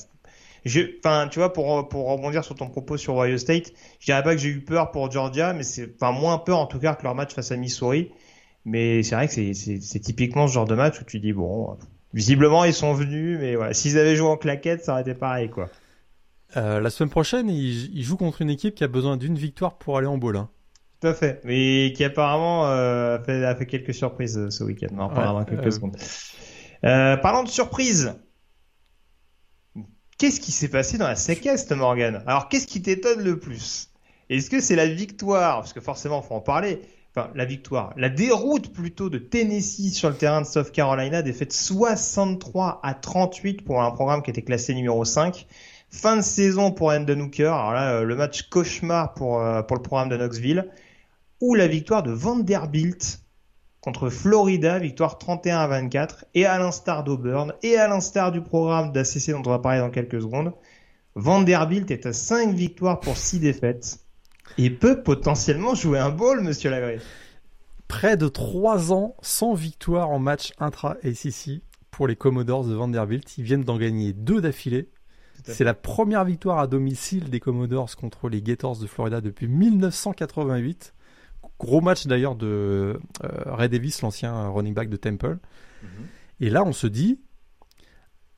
Enfin, 0.99 1.27
tu 1.29 1.39
vois, 1.39 1.53
pour, 1.53 1.87
pour 1.89 2.09
rebondir 2.09 2.43
sur 2.43 2.55
ton 2.55 2.67
propos 2.69 2.97
sur 2.97 3.15
Ohio 3.15 3.37
State, 3.37 3.73
je 3.99 4.05
dirais 4.05 4.23
pas 4.23 4.33
que 4.33 4.41
j'ai 4.41 4.49
eu 4.49 4.61
peur 4.61 4.89
pour 4.91 5.11
Georgia, 5.11 5.53
mais 5.53 5.61
c'est, 5.61 5.93
enfin, 6.01 6.11
moins 6.11 6.39
peur 6.39 6.57
en 6.57 6.65
tout 6.65 6.79
cas 6.79 6.95
que 6.95 7.03
leur 7.03 7.13
match 7.13 7.33
face 7.35 7.51
à 7.51 7.57
Missouri. 7.57 8.11
Mais 8.63 9.03
c'est 9.03 9.13
vrai 9.15 9.27
que 9.27 9.53
c'est 9.53 9.99
typiquement 9.99 10.47
ce 10.47 10.53
genre 10.53 10.65
de 10.65 10.73
match 10.73 10.99
où 10.99 11.03
tu 11.03 11.19
dis, 11.19 11.33
bon, 11.33 11.77
visiblement 12.15 12.63
ils 12.63 12.73
sont 12.73 12.93
venus, 12.93 13.37
mais 13.39 13.55
voilà, 13.55 13.73
s'ils 13.75 13.99
avaient 13.99 14.15
joué 14.15 14.27
en 14.27 14.37
claquette, 14.37 14.83
ça 14.83 14.93
aurait 14.93 15.01
été 15.03 15.13
pareil, 15.13 15.49
quoi. 15.51 15.69
Euh, 16.57 16.79
la 16.79 16.89
semaine 16.89 17.09
prochaine, 17.09 17.49
ils, 17.49 17.93
ils 17.95 18.03
jouent 18.03 18.17
contre 18.17 18.41
une 18.41 18.49
équipe 18.49 18.73
qui 18.75 18.83
a 18.83 18.87
besoin 18.87 19.17
d'une 19.17 19.35
victoire 19.35 19.77
pour 19.77 19.97
aller 19.97 20.07
en 20.07 20.17
bowl. 20.17 20.37
hein. 20.37 20.49
Tout 21.01 21.07
à 21.07 21.13
fait. 21.13 21.41
Mais 21.43 21.91
qui 21.95 22.03
apparemment 22.05 22.67
euh, 22.67 23.17
a, 23.17 23.23
fait, 23.23 23.43
a 23.43 23.55
fait 23.55 23.65
quelques 23.65 23.93
surprises 23.93 24.37
euh, 24.37 24.49
ce 24.49 24.63
week-end. 24.63 24.87
On 24.93 24.99
en 24.99 25.07
reparlera 25.09 25.33
Ouais, 25.35 25.39
dans 25.41 25.45
quelques 25.45 25.73
secondes. 25.73 25.97
Parlant 26.81 27.43
de 27.43 27.49
surprises, 27.49 28.15
qu'est-ce 30.17 30.39
qui 30.39 30.51
s'est 30.51 30.69
passé 30.69 30.97
dans 30.97 31.07
la 31.07 31.15
SEC 31.15 31.45
Morgan? 31.71 32.23
Alors, 32.25 32.47
qu'est-ce 32.47 32.67
qui 32.67 32.81
t'étonne 32.81 33.21
le 33.23 33.37
plus? 33.39 33.89
Est-ce 34.29 34.49
que 34.49 34.61
c'est 34.61 34.75
la 34.75 34.87
victoire? 34.87 35.57
Parce 35.59 35.73
que 35.73 35.81
forcément, 35.81 36.21
faut 36.21 36.35
en 36.35 36.41
parler. 36.41 36.81
Enfin, 37.17 37.31
la 37.33 37.45
victoire, 37.45 37.93
la 37.95 38.09
déroute 38.09 38.73
plutôt 38.73 39.09
de 39.09 39.17
Tennessee 39.17 39.93
sur 39.93 40.09
le 40.09 40.15
terrain 40.15 40.41
de 40.41 40.45
South 40.45 40.73
Carolina, 40.73 41.21
défaite 41.21 41.53
63 41.53 42.81
à 42.83 42.93
38 42.93 43.63
pour 43.63 43.81
un 43.81 43.91
programme 43.91 44.21
qui 44.21 44.31
était 44.31 44.41
classé 44.41 44.73
numéro 44.73 45.05
5. 45.05 45.47
Fin 45.89 46.17
de 46.17 46.21
saison 46.21 46.73
pour 46.73 46.89
Hendon 46.89 47.21
Hooker. 47.21 47.53
Alors 47.53 47.71
là, 47.71 47.91
euh, 47.93 48.03
le 48.03 48.17
match 48.17 48.49
cauchemar 48.49 49.13
pour, 49.13 49.39
euh, 49.39 49.61
pour 49.61 49.77
le 49.77 49.81
programme 49.81 50.09
de 50.09 50.17
Knoxville. 50.17 50.69
Ou 51.39 51.55
la 51.55 51.67
victoire 51.67 52.03
de 52.03 52.11
Vanderbilt 52.11 53.21
contre 53.79 54.09
Florida, 54.09 54.77
victoire 54.77 55.17
31 55.17 55.59
à 55.59 55.67
24. 55.67 56.25
Et 56.33 56.45
à 56.45 56.59
l'instar 56.59 57.05
d'Auburn, 57.05 57.53
et 57.63 57.77
à 57.77 57.87
l'instar 57.87 58.33
du 58.33 58.41
programme 58.41 58.91
d'ACC 58.91 59.31
dont 59.31 59.43
on 59.45 59.51
va 59.51 59.59
parler 59.59 59.79
dans 59.79 59.89
quelques 59.89 60.21
secondes, 60.21 60.51
Vanderbilt 61.15 61.91
est 61.91 62.07
à 62.07 62.11
5 62.11 62.53
victoires 62.53 62.99
pour 62.99 63.15
6 63.15 63.39
défaites. 63.39 64.04
Et 64.57 64.69
peut 64.69 65.01
potentiellement 65.03 65.75
jouer 65.75 65.99
un 65.99 66.09
bowl, 66.09 66.41
monsieur 66.41 66.69
Lagré. 66.69 66.99
Près 67.87 68.17
de 68.17 68.27
3 68.27 68.93
ans 68.93 69.15
sans 69.21 69.53
victoire 69.53 70.09
en 70.09 70.19
match 70.19 70.53
intra-ACC 70.59 71.61
pour 71.91 72.07
les 72.07 72.15
Commodores 72.15 72.65
de 72.65 72.73
Vanderbilt. 72.73 73.37
Ils 73.37 73.43
viennent 73.43 73.63
d'en 73.63 73.77
gagner 73.77 74.13
deux 74.13 74.41
d'affilée. 74.41 74.89
C'est 75.43 75.63
la 75.63 75.75
première 75.75 76.25
victoire 76.25 76.59
à 76.59 76.67
domicile 76.67 77.29
des 77.29 77.39
Commodores 77.39 77.95
contre 77.95 78.29
les 78.29 78.41
Gators 78.41 78.77
de 78.77 78.87
Florida 78.87 79.21
depuis 79.21 79.47
1988. 79.47 80.93
Gros 81.59 81.81
match 81.81 82.07
d'ailleurs 82.07 82.35
de 82.35 82.99
euh, 83.23 83.29
Ray 83.45 83.69
Davis, 83.69 84.01
l'ancien 84.01 84.49
running 84.49 84.73
back 84.73 84.89
de 84.89 84.97
Temple. 84.97 85.37
Et 86.39 86.49
là, 86.49 86.63
on 86.65 86.73
se 86.73 86.87
dit, 86.87 87.19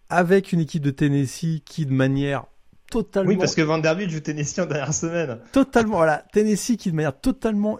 avec 0.10 0.52
une 0.52 0.60
équipe 0.60 0.84
de 0.84 0.92
Tennessee 0.92 1.62
qui, 1.66 1.86
de 1.86 1.94
manière 1.94 2.46
totalement, 2.92 3.30
Oui, 3.30 3.38
parce 3.38 3.56
que 3.56 3.62
Vanderbilt 3.62 4.10
joue 4.12 4.20
Tennessee 4.20 4.60
en 4.60 4.66
dernière 4.66 4.94
semaine. 4.94 5.40
totalement, 5.52 5.98
voilà, 5.98 6.24
Tennessee 6.34 6.78
qui, 6.78 6.92
de 6.92 6.96
manière 6.96 7.20
totalement 7.20 7.78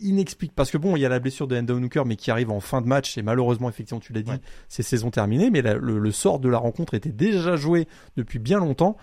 inexplicable, 0.00 0.54
parce 0.54 0.70
que 0.70 0.78
bon, 0.78 0.94
il 0.96 1.00
y 1.00 1.06
a 1.06 1.08
la 1.08 1.18
blessure 1.18 1.48
de 1.48 1.56
Hendon 1.56 1.82
Hooker, 1.82 2.04
mais 2.06 2.14
qui 2.16 2.30
arrive 2.30 2.50
en 2.50 2.60
fin 2.60 2.80
de 2.80 2.86
match, 2.86 3.18
et 3.18 3.22
malheureusement, 3.22 3.68
effectivement, 3.68 4.00
tu 4.00 4.12
l'as 4.12 4.22
dit, 4.22 4.30
Ouais. 4.30 4.40
c'est 4.68 4.82
saison 4.84 5.10
terminée, 5.10 5.50
mais 5.50 5.60
la- 5.62 5.74
le, 5.74 5.98
le 5.98 6.10
sort 6.12 6.38
de 6.38 6.48
la 6.48 6.58
rencontre 6.58 6.94
était 6.94 7.10
déjà 7.10 7.56
joué 7.56 7.88
depuis 8.16 8.38
bien 8.38 8.58
longtemps. 8.58 8.96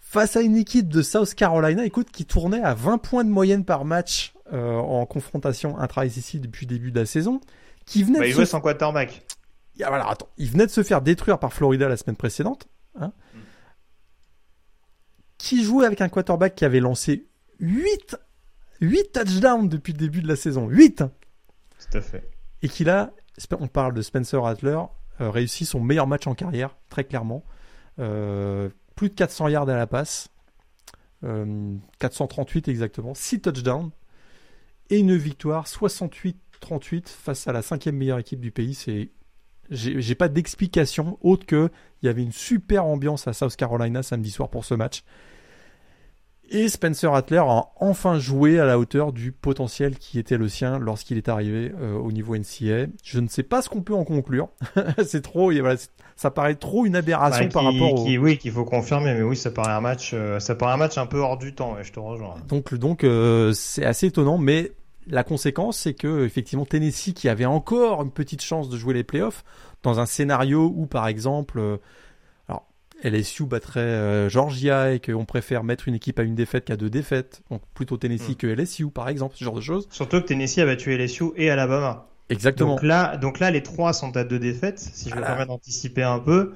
face 0.00 0.36
à 0.36 0.40
une 0.40 0.56
équipe 0.56 0.88
de 0.88 1.02
South 1.02 1.34
Carolina, 1.34 1.84
écoute, 1.84 2.10
qui 2.10 2.24
tournait 2.24 2.62
à 2.62 2.72
20 2.74 2.96
points 2.98 3.24
de 3.24 3.28
moyenne 3.30 3.64
par 3.66 3.84
match 3.84 4.32
euh, 4.54 4.74
en 4.76 5.04
confrontation 5.04 5.78
intra-SEC 5.78 6.40
depuis 6.40 6.64
le 6.64 6.70
début 6.70 6.90
de 6.90 6.98
la 6.98 7.04
saison, 7.04 7.40
qui 7.84 8.02
venait 8.04 8.18
Bah, 8.18 8.24
de 8.24 8.28
il 8.28 8.32
se... 8.32 8.36
jouait 8.36 8.46
sans 8.46 8.60
quarterback. 8.62 9.22
Ah, 9.82 9.88
voilà, 9.90 10.08
attends, 10.08 10.28
il 10.38 10.48
venait 10.50 10.64
de 10.66 10.70
se 10.70 10.82
faire 10.82 11.02
détruire 11.02 11.38
par 11.38 11.52
Florida 11.52 11.88
la 11.90 11.96
semaine 11.98 12.16
précédente, 12.16 12.66
hein, 12.98 13.12
qui 15.38 15.62
jouait 15.62 15.86
avec 15.86 16.00
un 16.00 16.08
quarterback 16.08 16.54
qui 16.54 16.64
avait 16.64 16.80
lancé 16.80 17.26
8, 17.60 18.16
8 18.80 19.12
touchdowns 19.12 19.68
depuis 19.68 19.92
le 19.92 19.98
début 19.98 20.20
de 20.20 20.28
la 20.28 20.36
saison, 20.36 20.68
8 20.68 21.02
hein, 21.02 21.12
Tout 21.78 21.98
à 21.98 22.00
fait. 22.00 22.28
et 22.62 22.68
qu'il 22.68 22.90
a, 22.90 23.12
on 23.58 23.68
parle 23.68 23.94
de 23.94 24.02
Spencer 24.02 24.42
Rattler, 24.42 24.78
euh, 25.20 25.30
réussi 25.30 25.64
son 25.64 25.80
meilleur 25.80 26.06
match 26.06 26.26
en 26.26 26.34
carrière, 26.34 26.76
très 26.88 27.04
clairement. 27.04 27.44
Euh, 27.98 28.68
plus 28.94 29.08
de 29.08 29.14
400 29.14 29.48
yards 29.48 29.68
à 29.68 29.76
la 29.76 29.86
passe, 29.86 30.28
euh, 31.24 31.74
438 31.98 32.68
exactement, 32.68 33.14
6 33.14 33.40
touchdowns 33.40 33.90
et 34.90 34.98
une 34.98 35.16
victoire 35.16 35.66
68-38 35.66 37.08
face 37.08 37.46
à 37.46 37.52
la 37.52 37.62
cinquième 37.62 37.96
meilleure 37.96 38.18
équipe 38.18 38.40
du 38.40 38.50
pays. 38.50 38.74
C'est, 38.74 39.10
j'ai 39.70 40.14
pas 40.14 40.28
d'explication 40.28 41.18
autre 41.22 41.46
que 41.46 41.70
il 42.02 42.06
y 42.06 42.08
avait 42.08 42.22
une 42.22 42.32
super 42.32 42.84
ambiance 42.86 43.26
à 43.28 43.32
South 43.32 43.56
Carolina 43.56 44.02
samedi 44.02 44.30
soir 44.30 44.48
pour 44.48 44.64
ce 44.64 44.74
match. 44.74 45.02
Et 46.50 46.68
Spencer 46.68 47.08
Rattler 47.10 47.42
a 47.46 47.66
enfin 47.78 48.18
joué 48.18 48.58
à 48.58 48.64
la 48.64 48.78
hauteur 48.78 49.12
du 49.12 49.32
potentiel 49.32 49.98
qui 49.98 50.18
était 50.18 50.38
le 50.38 50.48
sien 50.48 50.78
lorsqu'il 50.78 51.18
est 51.18 51.28
arrivé 51.28 51.72
euh, 51.78 51.92
au 51.98 52.10
niveau 52.10 52.34
NCA. 52.36 52.86
Je 53.04 53.20
ne 53.20 53.28
sais 53.28 53.42
pas 53.42 53.60
ce 53.60 53.68
qu'on 53.68 53.82
peut 53.82 53.94
en 53.94 54.04
conclure. 54.04 54.48
c'est 55.06 55.20
trop, 55.20 55.50
et 55.52 55.60
voilà, 55.60 55.76
c'est- 55.76 55.90
ça 56.16 56.30
paraît 56.30 56.54
trop 56.54 56.86
une 56.86 56.96
aberration 56.96 57.44
Ouais, 57.44 57.50
par 57.50 57.64
rapport 57.64 57.92
au. 58.00 58.04
qui- 58.06 58.16
oui, 58.16 58.38
qu'il 58.38 58.50
faut 58.52 58.64
confirmer, 58.64 59.12
mais 59.12 59.22
oui, 59.22 59.36
ça 59.36 59.50
paraît 59.50 59.72
un 59.74 59.82
match, 59.82 60.12
euh, 60.14 60.40
ça 60.40 60.54
paraît 60.54 60.72
un 60.72 60.76
match 60.78 60.96
un 60.96 61.04
peu 61.06 61.18
hors 61.18 61.36
du 61.36 61.54
temps. 61.54 61.74
ouais, 61.74 61.84
je 61.84 61.92
te 61.92 62.00
rejoins. 62.00 62.36
Donc, 62.48 62.72
donc 62.74 63.04
euh, 63.04 63.52
c'est 63.52 63.84
assez 63.84 64.06
étonnant, 64.06 64.38
mais 64.38 64.72
la 65.08 65.24
conséquence, 65.24 65.78
c'est 65.78 65.94
que 65.94 66.24
effectivement 66.24 66.64
Tennessee, 66.66 67.12
qui 67.14 67.28
avait 67.28 67.44
encore 67.46 68.02
une 68.02 68.10
petite 68.10 68.42
chance 68.42 68.68
de 68.68 68.76
jouer 68.76 68.94
les 68.94 69.04
playoffs, 69.04 69.44
dans 69.82 70.00
un 70.00 70.06
scénario 70.06 70.72
où, 70.74 70.86
par 70.86 71.06
exemple, 71.08 71.58
euh, 71.58 71.76
alors 72.48 72.66
LSU 73.02 73.44
battrait 73.46 73.80
euh, 73.80 74.28
Georgia 74.28 74.92
et 74.92 75.00
qu'on 75.00 75.24
préfère 75.24 75.64
mettre 75.64 75.88
une 75.88 75.94
équipe 75.94 76.18
à 76.18 76.22
une 76.22 76.34
défaite 76.34 76.64
qu'à 76.64 76.76
deux 76.76 76.90
défaites, 76.90 77.42
donc 77.50 77.62
plutôt 77.74 77.96
Tennessee 77.96 78.30
Mm. 78.30 78.34
que 78.36 78.46
LSU, 78.48 78.88
par 78.90 79.08
exemple, 79.08 79.36
ce 79.36 79.44
genre 79.44 79.54
de 79.54 79.60
choses. 79.60 79.86
Surtout 79.90 80.20
que 80.20 80.26
Tennessee 80.26 80.58
a 80.58 80.66
battu 80.66 80.92
LSU 80.92 81.26
et 81.36 81.50
Alabama. 81.50 82.08
Exactement. 82.30 82.74
Donc 82.74 82.82
là, 82.82 83.16
donc 83.16 83.38
là, 83.40 83.50
les 83.50 83.62
trois 83.62 83.92
sont 83.92 84.16
à 84.16 84.24
deux 84.24 84.38
défaites, 84.38 84.78
si 84.78 85.08
je 85.08 85.14
me 85.14 85.20
Voilà. 85.20 85.26
permets 85.34 85.46
d'anticiper 85.46 86.02
un 86.02 86.18
peu. 86.18 86.52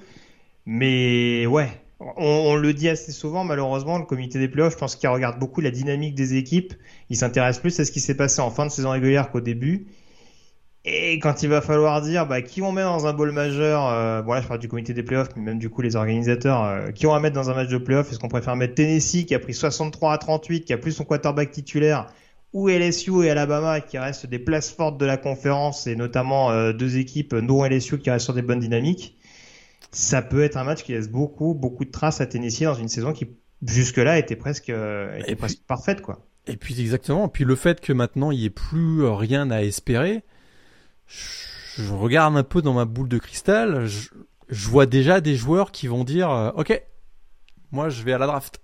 Mais 0.66 1.46
ouais, 1.46 1.81
on, 2.16 2.54
le 2.54 2.72
dit 2.72 2.88
assez 2.88 3.12
souvent, 3.12 3.44
malheureusement, 3.44 3.98
le 3.98 4.04
comité 4.04 4.38
des 4.38 4.48
playoffs, 4.48 4.72
je 4.72 4.78
pense 4.78 4.96
qu'il 4.96 5.08
regarde 5.08 5.38
beaucoup 5.38 5.60
la 5.60 5.70
dynamique 5.70 6.14
des 6.14 6.34
équipes. 6.34 6.74
Il 7.10 7.16
s'intéresse 7.16 7.58
plus 7.58 7.78
à 7.80 7.84
ce 7.84 7.92
qui 7.92 8.00
s'est 8.00 8.16
passé 8.16 8.40
en 8.40 8.50
fin 8.50 8.66
de 8.66 8.70
saison 8.70 8.90
régulière 8.90 9.30
qu'au 9.30 9.40
début. 9.40 9.86
Et 10.84 11.20
quand 11.20 11.44
il 11.44 11.48
va 11.48 11.60
falloir 11.60 12.02
dire 12.02 12.26
bah, 12.26 12.42
qui 12.42 12.60
on 12.60 12.72
met 12.72 12.82
dans 12.82 13.06
un 13.06 13.12
bowl 13.12 13.30
majeur, 13.30 13.86
euh, 13.86 14.20
bon 14.20 14.32
là 14.32 14.40
je 14.40 14.48
parle 14.48 14.58
du 14.58 14.66
comité 14.66 14.92
des 14.92 15.04
playoffs, 15.04 15.28
mais 15.36 15.42
même 15.42 15.60
du 15.60 15.70
coup 15.70 15.80
les 15.80 15.94
organisateurs, 15.94 16.64
euh, 16.64 16.90
qui 16.90 17.06
on 17.06 17.12
va 17.12 17.20
mettre 17.20 17.36
dans 17.36 17.50
un 17.50 17.54
match 17.54 17.68
de 17.68 17.78
playoffs, 17.78 18.10
est-ce 18.10 18.18
qu'on 18.18 18.28
préfère 18.28 18.56
mettre 18.56 18.74
Tennessee 18.74 19.24
qui 19.24 19.34
a 19.36 19.38
pris 19.38 19.54
63 19.54 20.12
à 20.12 20.18
38, 20.18 20.64
qui 20.64 20.72
a 20.72 20.78
plus 20.78 20.90
son 20.90 21.04
quarterback 21.04 21.52
titulaire, 21.52 22.12
ou 22.52 22.68
LSU 22.68 23.24
et 23.24 23.30
Alabama 23.30 23.80
qui 23.80 23.96
restent 23.96 24.26
des 24.26 24.40
places 24.40 24.70
fortes 24.70 24.98
de 24.98 25.06
la 25.06 25.16
conférence 25.16 25.86
et 25.86 25.94
notamment 25.94 26.50
euh, 26.50 26.72
deux 26.72 26.98
équipes 26.98 27.36
dont 27.36 27.64
LSU 27.64 27.98
qui 27.98 28.10
restent 28.10 28.24
sur 28.24 28.34
des 28.34 28.42
bonnes 28.42 28.60
dynamiques, 28.60 29.16
ça 29.92 30.22
peut 30.22 30.42
être 30.42 30.56
un 30.56 30.64
match 30.64 30.82
qui 30.82 30.92
laisse 30.92 31.08
beaucoup 31.08 31.54
beaucoup 31.54 31.84
de 31.84 31.90
traces 31.90 32.20
à 32.20 32.26
Tennessee 32.26 32.62
dans 32.64 32.74
une 32.74 32.88
saison 32.88 33.12
qui 33.12 33.28
jusque-là 33.66 34.18
était 34.18 34.36
presque 34.36 34.70
euh, 34.70 35.14
était 35.18 35.20
Et 35.20 35.24
puis- 35.26 35.36
presque 35.36 35.62
parfaite 35.66 36.00
quoi. 36.02 36.26
Et 36.48 36.56
puis 36.56 36.80
exactement, 36.80 37.28
puis 37.28 37.44
le 37.44 37.54
fait 37.54 37.80
que 37.80 37.92
maintenant 37.92 38.30
il 38.32 38.38
n'y 38.38 38.44
ait 38.46 38.50
plus 38.50 39.04
rien 39.04 39.50
à 39.52 39.62
espérer, 39.62 40.24
je, 41.06 41.82
je 41.82 41.92
regarde 41.92 42.36
un 42.36 42.42
peu 42.42 42.62
dans 42.62 42.72
ma 42.72 42.84
boule 42.84 43.08
de 43.08 43.18
cristal, 43.18 43.86
je, 43.86 44.08
je 44.48 44.68
vois 44.68 44.86
déjà 44.86 45.20
des 45.20 45.36
joueurs 45.36 45.70
qui 45.70 45.86
vont 45.86 46.02
dire 46.04 46.30
euh, 46.30 46.50
OK, 46.56 46.82
moi 47.70 47.88
je 47.90 48.02
vais 48.02 48.12
à 48.12 48.18
la 48.18 48.26
draft. 48.26 48.60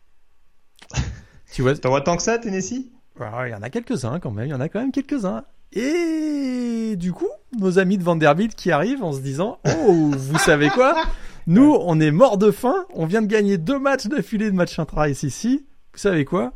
tu 1.52 1.62
vois, 1.62 1.76
T'en 1.76 1.90
vois 1.90 2.00
tant 2.00 2.16
que 2.16 2.22
ça 2.22 2.38
Tennessee? 2.38 2.90
Il 3.20 3.50
y 3.50 3.54
en 3.54 3.62
a 3.62 3.70
quelques-uns 3.70 4.20
quand 4.20 4.30
même, 4.30 4.46
il 4.46 4.50
y 4.50 4.54
en 4.54 4.60
a 4.60 4.68
quand 4.68 4.80
même 4.80 4.92
quelques-uns. 4.92 5.44
Et 5.72 6.94
du 6.96 7.12
coup, 7.12 7.28
nos 7.58 7.78
amis 7.78 7.98
de 7.98 8.02
Vanderbilt 8.02 8.54
qui 8.54 8.70
arrivent 8.70 9.02
en 9.04 9.12
se 9.12 9.20
disant 9.20 9.58
Oh, 9.66 10.10
vous 10.16 10.38
savez 10.38 10.68
quoi? 10.70 10.94
Nous, 11.46 11.76
on 11.80 11.98
est 12.00 12.10
mort 12.10 12.36
de 12.38 12.50
faim, 12.50 12.84
on 12.94 13.06
vient 13.06 13.22
de 13.22 13.26
gagner 13.26 13.56
deux 13.58 13.78
matchs 13.78 14.06
d'affilée 14.06 14.50
de 14.50 14.56
match 14.56 14.78
intra 14.78 15.08
ici. 15.08 15.64
Vous 15.92 15.98
savez 15.98 16.24
quoi? 16.24 16.52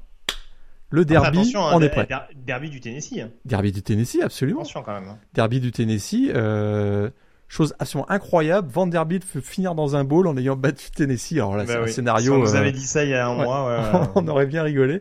Le 0.90 1.02
Après, 1.02 1.14
derby, 1.14 1.38
attention, 1.38 1.66
hein, 1.66 1.70
on 1.74 1.80
est 1.80 1.88
prêt. 1.88 2.06
der- 2.06 2.28
Derby 2.36 2.68
du 2.68 2.80
Tennessee. 2.80 3.20
hein. 3.20 3.30
Derby 3.46 3.72
du 3.72 3.82
Tennessee, 3.82 4.20
absolument. 4.22 4.60
Attention 4.60 4.82
quand 4.82 4.92
même. 4.92 5.08
hein. 5.08 5.18
Derby 5.32 5.60
du 5.60 5.72
Tennessee, 5.72 6.30
euh, 6.34 7.08
chose 7.48 7.74
absolument 7.78 8.10
incroyable. 8.10 8.68
Vanderbilt 8.70 9.24
peut 9.24 9.40
finir 9.40 9.74
dans 9.74 9.96
un 9.96 10.04
bowl 10.04 10.26
en 10.26 10.36
ayant 10.36 10.54
battu 10.56 10.90
Tennessee. 10.90 11.32
Alors 11.38 11.56
là, 11.56 11.64
Bah 11.64 11.72
c'est 11.76 11.82
un 11.82 11.86
scénario. 11.86 12.24
Si 12.24 12.30
on 12.30 12.38
nous 12.42 12.54
euh, 12.54 12.58
avait 12.58 12.72
dit 12.72 12.84
ça 12.84 13.04
il 13.04 13.10
y 13.10 13.14
a 13.14 13.26
un 13.26 13.38
ouais. 13.38 13.44
mois. 13.44 13.68
ouais. 13.68 14.08
on 14.16 14.28
aurait 14.28 14.44
bien 14.46 14.62
rigolé. 14.62 15.00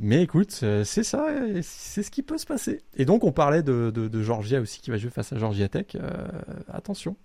Mais 0.00 0.22
écoute, 0.22 0.60
euh, 0.62 0.84
c'est 0.84 1.02
ça, 1.04 1.26
c'est 1.62 2.02
ce 2.02 2.10
qui 2.10 2.22
peut 2.22 2.38
se 2.38 2.46
passer. 2.46 2.82
Et 2.96 3.04
donc, 3.04 3.24
on 3.24 3.32
parlait 3.32 3.62
de, 3.62 3.90
de, 3.94 4.08
de 4.08 4.22
Georgia 4.22 4.60
aussi 4.60 4.80
qui 4.80 4.90
va 4.90 4.96
jouer 4.96 5.10
face 5.10 5.32
à 5.32 5.38
Georgia 5.38 5.68
Tech. 5.68 5.86
Euh, 5.94 6.10
attention. 6.72 7.16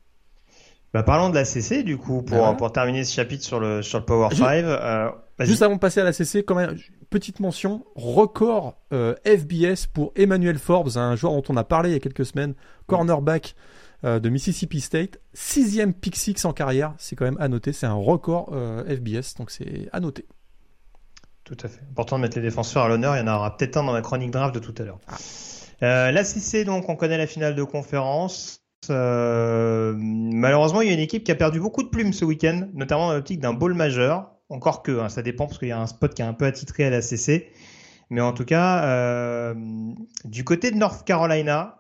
Bah, 0.94 1.04
parlons 1.04 1.30
de 1.30 1.36
la 1.36 1.46
CC 1.46 1.84
du 1.84 1.98
coup 1.98 2.24
pour, 2.24 2.58
pour 2.58 2.72
terminer 2.72 3.04
ce 3.04 3.14
chapitre 3.14 3.44
sur 3.44 3.60
le 3.60 3.84
sur 3.84 4.00
le 4.00 4.06
Power 4.06 4.30
Ju- 4.32 4.38
5. 4.38 4.64
Euh. 4.64 5.10
Juste 5.42 5.62
avant 5.62 5.76
de 5.76 5.80
passer 5.80 6.00
à 6.00 6.04
la 6.04 6.14
CC, 6.14 6.44
quand 6.44 6.56
même, 6.56 6.78
petite 7.12 7.40
mention, 7.40 7.86
record 7.96 8.76
euh, 8.92 9.14
FBS 9.24 9.86
pour 9.94 10.12
Emmanuel 10.16 10.58
Forbes, 10.58 10.98
un 10.98 11.16
joueur 11.16 11.34
dont 11.34 11.44
on 11.50 11.58
a 11.58 11.64
parlé 11.64 11.92
il 11.92 11.94
y 11.94 11.96
a 11.96 12.00
quelques 12.00 12.26
semaines, 12.26 12.56
cornerback 12.88 13.56
de 14.04 14.30
Mississippi 14.30 14.80
State, 14.80 15.20
sixième 15.34 15.94
pick 15.94 16.16
six 16.16 16.46
en 16.46 16.54
carrière, 16.54 16.94
c'est 16.98 17.16
quand 17.18 17.26
même 17.26 17.38
à 17.40 17.50
noter, 17.50 17.74
c'est 17.74 17.86
un 17.86 17.94
record 17.94 18.50
FBS, 18.88 19.36
donc 19.38 19.52
c'est 19.52 19.90
à 19.92 20.00
noter. 20.00 20.26
Tout 21.50 21.66
à 21.66 21.68
fait. 21.68 21.82
Important 21.90 22.18
de 22.18 22.22
mettre 22.22 22.38
les 22.38 22.44
défenseurs 22.44 22.84
à 22.84 22.88
l'honneur. 22.88 23.16
Il 23.16 23.20
y 23.20 23.24
en 23.24 23.36
aura 23.36 23.58
peut-être 23.58 23.76
un 23.78 23.84
dans 23.84 23.92
la 23.92 24.02
chronique 24.02 24.30
draft 24.30 24.54
de 24.54 24.60
tout 24.60 24.76
à 24.78 24.84
l'heure. 24.84 25.00
Euh, 25.82 26.12
la 26.12 26.24
CC, 26.24 26.64
donc, 26.64 26.88
on 26.90 26.96
connaît 26.96 27.18
la 27.18 27.26
finale 27.26 27.56
de 27.56 27.64
conférence. 27.64 28.62
Euh, 28.92 29.96
malheureusement, 29.98 30.82
il 30.82 30.90
y 30.90 30.92
a 30.92 30.94
une 30.94 31.00
équipe 31.00 31.24
qui 31.24 31.32
a 31.32 31.36
perdu 31.36 31.60
beaucoup 31.60 31.82
de 31.82 31.88
plumes 31.88 32.14
ce 32.14 32.24
week-end, 32.24 32.68
notamment 32.76 33.08
dans 33.08 33.14
l'optique 33.14 33.40
d'un 33.40 33.54
bowl 33.54 33.74
majeur. 33.74 34.30
Encore 34.50 34.84
que, 34.84 35.00
hein, 35.00 35.10
ça 35.10 35.24
dépend 35.24 35.48
parce 35.48 35.58
qu'il 35.58 35.70
y 35.70 35.72
a 35.72 35.80
un 35.80 35.88
spot 35.88 36.14
qui 36.14 36.22
est 36.22 36.26
un 36.26 36.34
peu 36.34 36.46
attitré 36.46 36.86
à 36.86 36.92
la 36.92 37.02
CC. 37.02 37.52
Mais 38.12 38.22
en 38.22 38.32
tout 38.32 38.46
cas, 38.46 38.84
euh, 38.84 39.56
du 40.26 40.44
côté 40.44 40.70
de 40.70 40.78
North 40.78 41.04
Carolina, 41.04 41.80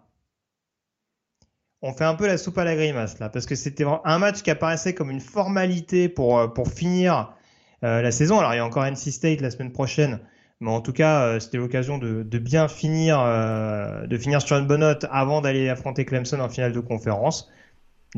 on 1.83 1.93
fait 1.93 2.05
un 2.05 2.15
peu 2.15 2.25
la 2.25 2.39
soupe 2.39 2.57
à 2.57 2.63
la 2.63 2.75
grimace 2.75 3.19
là, 3.19 3.29
parce 3.29 3.45
que 3.45 3.55
c'était 3.55 3.85
un 4.03 4.17
match 4.17 4.41
qui 4.41 4.49
apparaissait 4.49 4.95
comme 4.95 5.11
une 5.11 5.21
formalité 5.21 6.09
pour, 6.09 6.39
euh, 6.39 6.47
pour 6.47 6.69
finir 6.69 7.33
la 7.81 8.11
saison. 8.11 8.39
Alors 8.39 8.53
il 8.53 8.57
y 8.57 8.59
a 8.59 8.65
encore 8.65 8.85
NC 8.85 9.11
State 9.11 9.41
la 9.41 9.51
semaine 9.51 9.71
prochaine, 9.71 10.19
mais 10.59 10.69
en 10.71 10.81
tout 10.81 10.93
cas 10.93 11.21
euh, 11.23 11.39
c'était 11.39 11.57
l'occasion 11.57 11.97
de, 11.97 12.23
de 12.23 12.37
bien 12.37 12.67
finir, 12.67 13.19
euh, 13.19 14.05
de 14.07 14.17
finir 14.17 14.41
sur 14.41 14.57
une 14.57 14.67
bonne 14.67 14.81
note 14.81 15.05
avant 15.11 15.41
d'aller 15.41 15.69
affronter 15.69 16.05
Clemson 16.05 16.39
en 16.39 16.49
finale 16.49 16.73
de 16.73 16.79
conférence. 16.79 17.49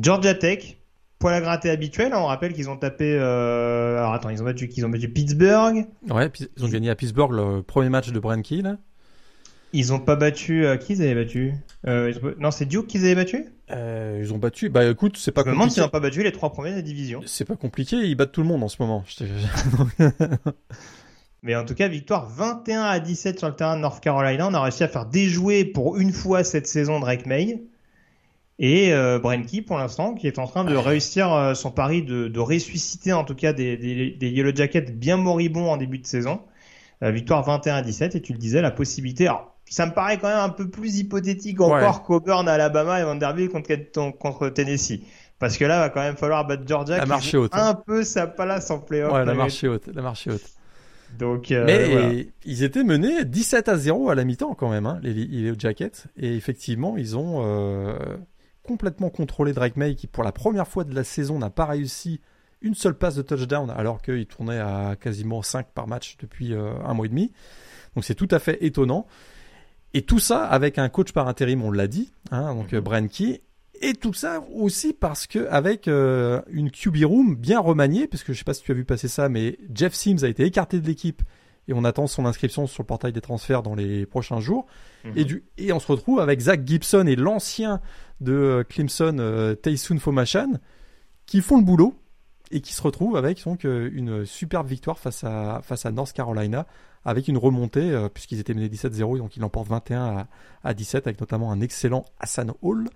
Georgia 0.02 0.34
Tech, 0.34 0.78
poil 1.20 1.34
à 1.34 1.42
gratter 1.42 1.70
habituel. 1.70 2.14
hein, 2.14 2.20
on 2.20 2.26
rappelle 2.26 2.54
qu'ils 2.54 2.70
ont 2.70 2.78
tapé. 2.78 3.16
Euh... 3.20 3.98
Alors 4.00 4.14
attends, 4.14 4.30
ils 4.30 4.42
ont 4.42 4.46
battu, 4.46 4.68
qu'ils 4.68 4.86
ont 4.86 4.90
battu 4.90 5.10
Pittsburgh. 5.10 5.86
Ouais, 6.10 6.32
ils 6.58 6.66
ont 6.66 6.70
gagné 6.70 6.90
à 6.90 6.96
Pittsburgh 6.96 7.32
le 7.32 7.62
premier 7.62 7.90
match 7.90 8.12
de 8.12 8.20
Brian 8.20 8.42
là. 8.64 8.78
Ils 9.74 9.94
ont 9.94 10.00
pas 10.00 10.16
battu. 10.16 10.66
euh, 10.66 10.78
qui 10.78 10.94
ils 10.94 11.02
avaient 11.02 11.16
battu? 11.16 11.54
Euh, 11.88 12.12
ils 12.14 12.26
ont- 12.26 12.34
Non, 12.40 12.52
c'est 12.52 12.66
Duke 12.66 12.88
qu'ils 12.88 13.06
avaient 13.06 13.16
battu? 13.16 13.46
Euh, 13.72 14.20
ils 14.22 14.34
ont 14.34 14.38
battu, 14.38 14.70
bah 14.70 14.86
écoute, 14.90 15.16
c'est 15.18 15.32
pas 15.32 15.44
Je 15.44 15.48
me 15.48 15.54
demande 15.54 15.72
s'ils 15.72 15.82
n'ont 15.82 15.90
pas 15.90 16.00
battu 16.02 16.24
les 16.24 16.32
trois 16.34 16.52
premiers 16.52 16.72
de 16.72 16.76
la 16.76 16.82
division. 16.82 17.22
C'est 17.26 17.46
pas 17.46 17.56
compliqué, 17.56 17.96
ils 17.96 18.16
battent 18.16 18.34
tout 18.34 18.42
le 18.42 18.48
monde 18.48 18.64
en 18.64 18.68
ce 18.68 18.78
moment. 18.82 19.04
Mais 21.44 21.56
en 21.56 21.66
tout 21.66 21.74
cas, 21.74 21.88
victoire 21.88 22.28
21 22.30 22.82
à 22.84 23.00
17 23.00 23.40
sur 23.40 23.48
le 23.48 23.56
terrain 23.56 23.76
de 23.76 23.82
North 23.82 24.04
Carolina. 24.04 24.48
On 24.48 24.54
a 24.54 24.62
réussi 24.62 24.84
à 24.84 24.88
faire 24.88 25.06
déjouer 25.08 25.66
pour 25.66 25.98
une 25.98 26.12
fois 26.12 26.44
cette 26.44 26.68
saison 26.68 27.00
Drake 27.00 27.26
May. 27.26 27.64
Et 28.60 28.94
euh, 28.94 29.18
pour 29.20 29.78
l'instant, 29.80 30.14
qui 30.14 30.28
est 30.28 30.38
en 30.38 30.46
train 30.46 30.64
de 30.64 30.76
réussir 30.76 31.34
euh, 31.34 31.54
son 31.56 31.72
pari 31.72 32.04
de, 32.04 32.28
de 32.28 32.40
ressusciter 32.40 33.12
en 33.12 33.24
tout 33.24 33.34
cas 33.34 33.54
des, 33.54 33.76
des, 33.76 34.12
des 34.12 34.30
Yellow 34.30 34.52
Jackets 34.54 34.92
bien 34.92 35.18
moribonds 35.18 35.72
en 35.72 35.78
début 35.78 35.98
de 35.98 36.06
saison. 36.06 36.42
Victoire 37.02 37.44
21 37.44 37.78
à 37.78 37.82
17. 37.82 38.16
Et 38.16 38.22
tu 38.22 38.34
le 38.34 38.38
disais, 38.38 38.62
la 38.62 38.70
possibilité. 38.70 39.26
Alors, 39.28 39.51
ça 39.72 39.86
me 39.86 39.94
paraît 39.94 40.20
quand 40.20 40.28
même 40.28 40.38
un 40.38 40.50
peu 40.50 40.70
plus 40.70 40.98
hypothétique 40.98 41.62
encore 41.62 42.04
qu'Auburn, 42.04 42.48
Alabama 42.48 43.00
et 43.00 43.04
Vanderbilt 43.04 43.52
contre, 43.52 44.18
contre 44.18 44.50
Tennessee. 44.50 45.00
Parce 45.40 45.58
que 45.58 45.64
là, 45.64 45.80
va 45.80 45.90
quand 45.90 46.02
même 46.02 46.18
falloir 46.18 46.46
battre 46.46 46.64
Georgia 46.68 47.04
La 47.04 47.18
qui 47.18 47.30
joue 47.30 47.38
est 47.38 47.40
haute, 47.40 47.56
hein. 47.56 47.70
un 47.70 47.74
peu 47.74 48.04
sa 48.04 48.28
place 48.28 48.70
en 48.70 48.80
playoff. 48.80 49.14
ouais, 49.14 49.26
la 49.26 49.34
marche 49.34 49.64
haute, 49.64 49.88
la 49.88 50.02
marche 50.02 50.28
haute. 50.28 50.44
Donc, 51.18 51.52
euh, 51.52 51.66
Mais 51.66 51.90
voilà. 51.90 52.24
ils 52.46 52.64
étaient 52.64 52.84
menés 52.84 53.24
17 53.24 53.70
à 53.70 53.78
0 53.78 54.10
à 54.10 54.16
la 54.16 54.26
mi-temps 54.26 54.56
quand 54.56 54.70
même, 54.70 54.86
hein, 54.86 55.00
les, 55.02 55.14
les 55.14 55.54
Jackets. 55.58 56.04
Et 56.18 56.36
effectivement, 56.36 56.98
ils 56.98 57.18
ont 57.18 57.42
euh, 57.46 57.96
complètement 58.64 59.10
contrôlé 59.10 59.54
Drake 59.54 59.78
May, 59.78 59.96
qui 59.96 60.06
pour 60.06 60.26
la 60.26 60.34
première 60.34 60.68
fois 60.68 60.84
de 60.84 60.94
la 60.94 61.06
saison 61.06 61.40
n'a 61.40 61.50
pas 61.50 61.66
réussi 61.66 62.20
une 62.62 62.76
seule 62.76 62.94
passe 62.94 63.16
de 63.16 63.22
touchdown 63.22 63.74
alors 63.76 64.02
qu'il 64.02 64.28
tournait 64.28 64.60
à 64.60 64.96
quasiment 65.00 65.42
5 65.42 65.68
par 65.74 65.88
match 65.88 66.18
depuis 66.20 66.54
euh, 66.54 66.74
un 66.86 66.94
mois 66.94 67.06
et 67.06 67.10
demi. 67.10 67.32
Donc 67.96 68.04
c'est 68.04 68.16
tout 68.16 68.28
à 68.32 68.40
fait 68.40 68.64
étonnant. 68.64 69.08
Et 69.94 70.04
tout 70.04 70.20
ça 70.20 70.46
avec 70.46 70.78
un 70.78 70.90
coach 70.90 71.12
par 71.12 71.28
intérim, 71.28 71.64
on 71.64 71.72
l'a 71.72 71.88
dit, 71.88 72.12
hein, 72.32 72.56
donc 72.56 72.72
mm 72.74 72.80
Brian 72.80 73.08
Key. 73.08 73.42
Et 73.84 73.94
tout 73.94 74.14
ça 74.14 74.44
aussi 74.54 74.94
parce 74.94 75.26
que 75.26 75.48
avec 75.50 75.88
euh, 75.88 76.42
une 76.52 76.70
QB 76.70 77.04
room 77.04 77.36
bien 77.36 77.60
remaniée, 77.60 78.08
parce 78.08 78.24
que 78.24 78.32
je 78.32 78.38
sais 78.38 78.44
pas 78.44 78.54
si 78.54 78.62
tu 78.62 78.72
as 78.72 78.76
vu 78.76 78.86
passer 78.86 79.08
ça, 79.08 79.28
mais 79.28 79.58
Jeff 79.74 79.94
Sims 79.94 80.24
a 80.24 80.28
été 80.28 80.44
écarté 80.44 80.80
de 80.80 80.86
l'équipe 80.86 81.24
et 81.68 81.74
on 81.74 81.84
attend 81.84 82.06
son 82.06 82.26
inscription 82.26 82.68
sur 82.68 82.84
le 82.84 82.88
portail 82.88 83.12
des 83.12 83.22
transferts 83.22 83.64
dans 83.64 83.74
les 83.74 84.06
prochains 84.06 84.40
jours. 84.40 84.68
Mhm. 85.04 85.14
Et, 85.16 85.26
du, 85.26 85.44
et 85.58 85.74
on 85.74 85.80
se 85.80 85.88
retrouve 85.88 86.20
avec 86.20 86.40
Zach 86.42 86.62
Gibson 86.66 87.08
et 87.08 87.16
l'ancien 87.16 87.82
de 88.20 88.34
euh, 88.34 88.64
Clemson, 88.64 89.18
euh, 89.20 89.56
Taysun 89.56 89.98
Fomachan, 89.98 90.60
qui 91.26 91.42
font 91.42 91.58
le 91.58 91.64
boulot 91.64 91.96
et 92.52 92.62
qui 92.62 92.74
se 92.74 92.82
retrouvent 92.82 93.18
avec 93.18 93.44
donc 93.44 93.66
euh, 93.66 93.90
une 93.94 94.26
superbe 94.26 94.68
victoire 94.68 95.00
face 95.00 95.24
à 95.24 95.62
face 95.64 95.86
à 95.86 95.92
North 95.92 96.14
Carolina 96.14 96.66
avec 97.06 97.28
une 97.28 97.38
remontée 97.38 97.92
euh, 97.92 98.10
puisqu'ils 98.10 98.40
étaient 98.40 98.54
menés 98.54 98.68
17-0 98.70 99.18
donc 99.18 99.36
ils 99.36 99.40
l'emportent 99.40 99.70
21 99.70 100.02
à, 100.02 100.28
à, 100.64 100.74
17 100.74 101.08
avec 101.08 101.20
notamment 101.20 101.52
un 101.52 101.62
excellent 101.62 102.06
Hassan 102.20 102.52
Hall 102.62 102.90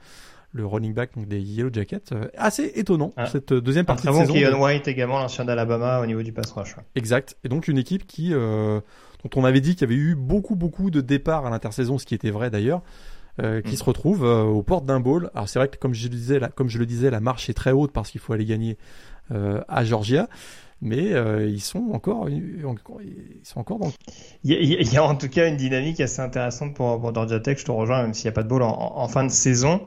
le 0.56 0.66
running 0.66 0.94
back 0.94 1.12
donc 1.16 1.28
des 1.28 1.40
Yellow 1.40 1.70
Jackets. 1.72 2.14
Euh, 2.14 2.28
assez 2.38 2.72
étonnant 2.76 3.14
ah. 3.18 3.28
cette 3.28 3.54
deuxième 3.54 3.86
partie 3.86 4.08
un 4.08 4.12
très 4.12 4.24
de 4.24 4.28
bon 4.28 4.34
saison. 4.34 4.64
White 4.64 4.88
également, 4.88 5.20
l'ancien 5.20 5.46
d'Alabama 5.46 6.00
au 6.00 6.06
niveau 6.06 6.24
du 6.24 6.32
pass 6.32 6.52
rush. 6.52 6.76
Exact. 6.96 7.38
Et 7.44 7.50
donc 7.50 7.68
une 7.68 7.78
équipe 7.78 8.08
qui 8.08 8.34
euh, 8.34 8.80
dont 9.24 9.30
on 9.36 9.44
avait 9.44 9.62
dit 9.62 9.76
qu'il 9.76 9.82
y 9.82 9.92
avait 9.92 10.02
eu 10.02 10.16
beaucoup 10.16 10.56
beaucoup 10.56 10.90
de 10.90 11.02
départs 11.02 11.46
à 11.46 11.50
l'intersaison, 11.50 11.98
ce 11.98 12.06
qui 12.06 12.16
était 12.16 12.32
vrai 12.32 12.50
d'ailleurs. 12.50 12.82
Euh, 13.44 13.62
qui 13.62 13.74
mm. 13.74 13.78
se 13.78 13.84
retrouve 13.84 14.24
euh, 14.24 14.44
aux 14.44 14.64
portes 14.64 14.86
d'un 14.86 15.02
bowl. 15.02 15.30
Alors 15.36 15.50
c'est 15.50 15.60
vrai 15.60 15.68
que 15.68 15.76
comme 15.76 15.94
je 15.94 16.04
le 16.04 16.16
disais, 16.16 16.40
la, 16.40 16.48
comme 16.48 16.70
je 16.70 16.80
le 16.80 16.86
disais, 16.86 17.10
la 17.10 17.20
marche 17.20 17.50
est 17.50 17.54
très 17.54 17.74
haute 17.74 17.92
parce 17.92 18.10
qu'il 18.10 18.22
faut 18.22 18.32
aller 18.32 18.46
gagner 18.46 18.78
à 19.32 19.86
Georgia, 19.86 20.28
mais 20.82 21.12
ils 21.48 21.62
sont 21.62 21.90
encore, 21.94 22.30
ils 22.30 22.64
sont 23.44 23.60
encore 23.60 23.80
dans. 23.80 23.92
Il 24.44 24.52
y, 24.52 24.56
a, 24.56 24.60
il 24.60 24.94
y, 24.94 24.98
a, 24.98 25.04
en 25.04 25.16
tout 25.16 25.30
cas 25.30 25.48
une 25.48 25.58
dynamique 25.58 26.00
assez 26.00 26.22
intéressante 26.22 26.76
pour, 26.76 27.00
pour 27.00 27.14
Georgia 27.14 27.40
Tech. 27.40 27.60
Je 27.60 27.66
te 27.66 27.72
rejoins, 27.72 28.04
même 28.04 28.14
s'il 28.14 28.26
n'y 28.26 28.30
a 28.30 28.34
pas 28.34 28.44
de 28.44 28.50
bowl 28.50 28.62
en, 28.62 28.98
en 28.98 29.08
fin 29.08 29.24
de 29.24 29.32
saison. 29.32 29.82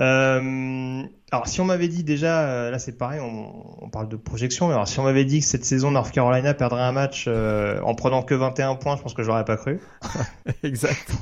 Euh, 0.00 1.02
alors 1.30 1.46
si 1.46 1.60
on 1.60 1.64
m'avait 1.64 1.88
dit 1.88 2.04
déjà, 2.04 2.48
euh, 2.48 2.70
là 2.70 2.78
c'est 2.78 2.96
pareil, 2.96 3.20
on, 3.20 3.84
on, 3.84 3.88
parle 3.90 4.08
de 4.08 4.16
projection, 4.16 4.68
mais 4.68 4.74
alors 4.74 4.88
si 4.88 4.98
on 5.00 5.02
m'avait 5.02 5.24
dit 5.24 5.40
que 5.40 5.46
cette 5.46 5.64
saison 5.64 5.90
North 5.90 6.12
Carolina 6.12 6.54
perdrait 6.54 6.82
un 6.82 6.92
match 6.92 7.26
euh, 7.28 7.80
en 7.82 7.94
prenant 7.94 8.22
que 8.22 8.34
21 8.34 8.76
points, 8.76 8.96
je 8.96 9.02
pense 9.02 9.14
que 9.14 9.22
je 9.22 9.28
l'aurais 9.28 9.44
pas 9.44 9.56
cru. 9.56 9.80
exact. 10.62 11.12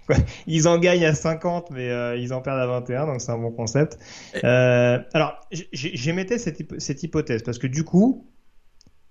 ils 0.46 0.66
en 0.68 0.78
gagnent 0.78 1.06
à 1.06 1.14
50, 1.14 1.70
mais 1.70 1.90
euh, 1.90 2.16
ils 2.16 2.32
en 2.32 2.40
perdent 2.40 2.60
à 2.60 2.66
21, 2.66 3.06
donc 3.06 3.20
c'est 3.20 3.32
un 3.32 3.38
bon 3.38 3.52
concept. 3.52 3.98
alors 4.42 5.40
j'émettais 5.72 6.38
cette, 6.38 6.80
cette 6.80 7.02
hypothèse 7.02 7.42
parce 7.42 7.58
que 7.58 7.66
du 7.66 7.84
coup, 7.84 8.26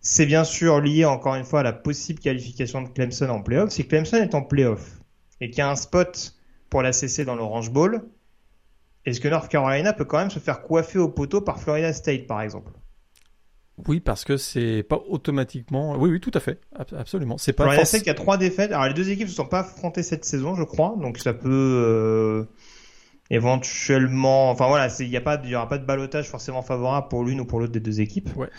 c'est 0.01 0.26
bien 0.26 0.43
sûr 0.43 0.82
lié 0.82 1.05
encore 1.05 1.36
une 1.36 1.45
fois 1.45 1.61
à 1.61 1.63
la 1.63 1.74
possible 1.74 2.20
qualification 2.20 2.82
de 2.82 2.89
Clemson 2.89 3.30
en 3.30 3.41
playoff. 3.41 3.72
Si 3.72 3.88
Clemson 3.88 4.18
est 4.18 4.36
en 4.36 4.43
playoff 4.43 4.99
et 5.41 5.49
qu'il 5.49 5.59
y 5.59 5.61
a 5.61 5.70
un 5.70 5.76
spot 5.76 6.36
pour 6.70 6.82
la 6.82 6.93
CC 6.93 7.26
dans 7.26 7.36
l'Orange 7.36 7.72
Bowl, 7.72 8.03
est-ce 9.06 9.20
que 9.22 9.28
North 9.28 9.49
Carolina 9.49 9.93
peut 9.93 10.06
quand 10.06 10.18
même 10.18 10.32
se 10.32 10.39
faire 10.39 10.62
coiffer 10.62 10.99
au 10.99 11.10
poteau 11.10 11.41
par 11.41 11.60
Florida 11.60 11.93
State, 11.93 12.28
par 12.28 12.41
exemple? 12.41 12.72
Oui, 13.88 13.99
parce 13.99 14.24
que 14.24 14.38
c'est 14.38 14.84
pas 14.84 15.01
automatiquement. 15.10 15.95
Oui, 15.97 16.10
oui, 16.10 16.20
tout 16.20 16.32
à 16.34 16.39
fait, 16.39 16.62
absolument. 16.97 17.38
C'est 17.38 17.53
pas. 17.53 17.64
Florida 17.64 17.86
State 17.86 18.03
qui 18.03 18.10
a 18.10 18.14
trois 18.14 18.38
défaites. 18.38 18.72
Alors 18.72 18.88
les 18.88 18.93
deux 18.93 19.10
équipes 19.10 19.26
ne 19.26 19.32
se 19.32 19.36
sont 19.36 19.45
pas 19.45 19.60
affrontées 19.60 20.01
cette 20.01 20.24
saison, 20.24 20.56
je 20.56 20.64
crois, 20.64 20.95
donc 20.99 21.18
ça 21.18 21.34
peut 21.34 21.49
euh, 21.51 22.45
éventuellement. 23.30 24.49
Enfin 24.49 24.68
voilà, 24.68 24.88
il 24.99 25.10
n'y 25.10 25.18
a 25.18 25.22
pas, 25.22 25.39
il 25.43 25.49
y 25.49 25.56
aura 25.56 25.68
pas 25.68 25.78
de 25.78 25.86
balotage 25.86 26.30
forcément 26.30 26.62
favorable 26.62 27.10
pour 27.10 27.26
l'une 27.26 27.41
ou 27.41 27.45
pour 27.45 27.60
l'autre 27.60 27.74
des 27.74 27.82
deux 27.82 27.99
équipes. 27.99 28.30
Ouais. 28.38 28.49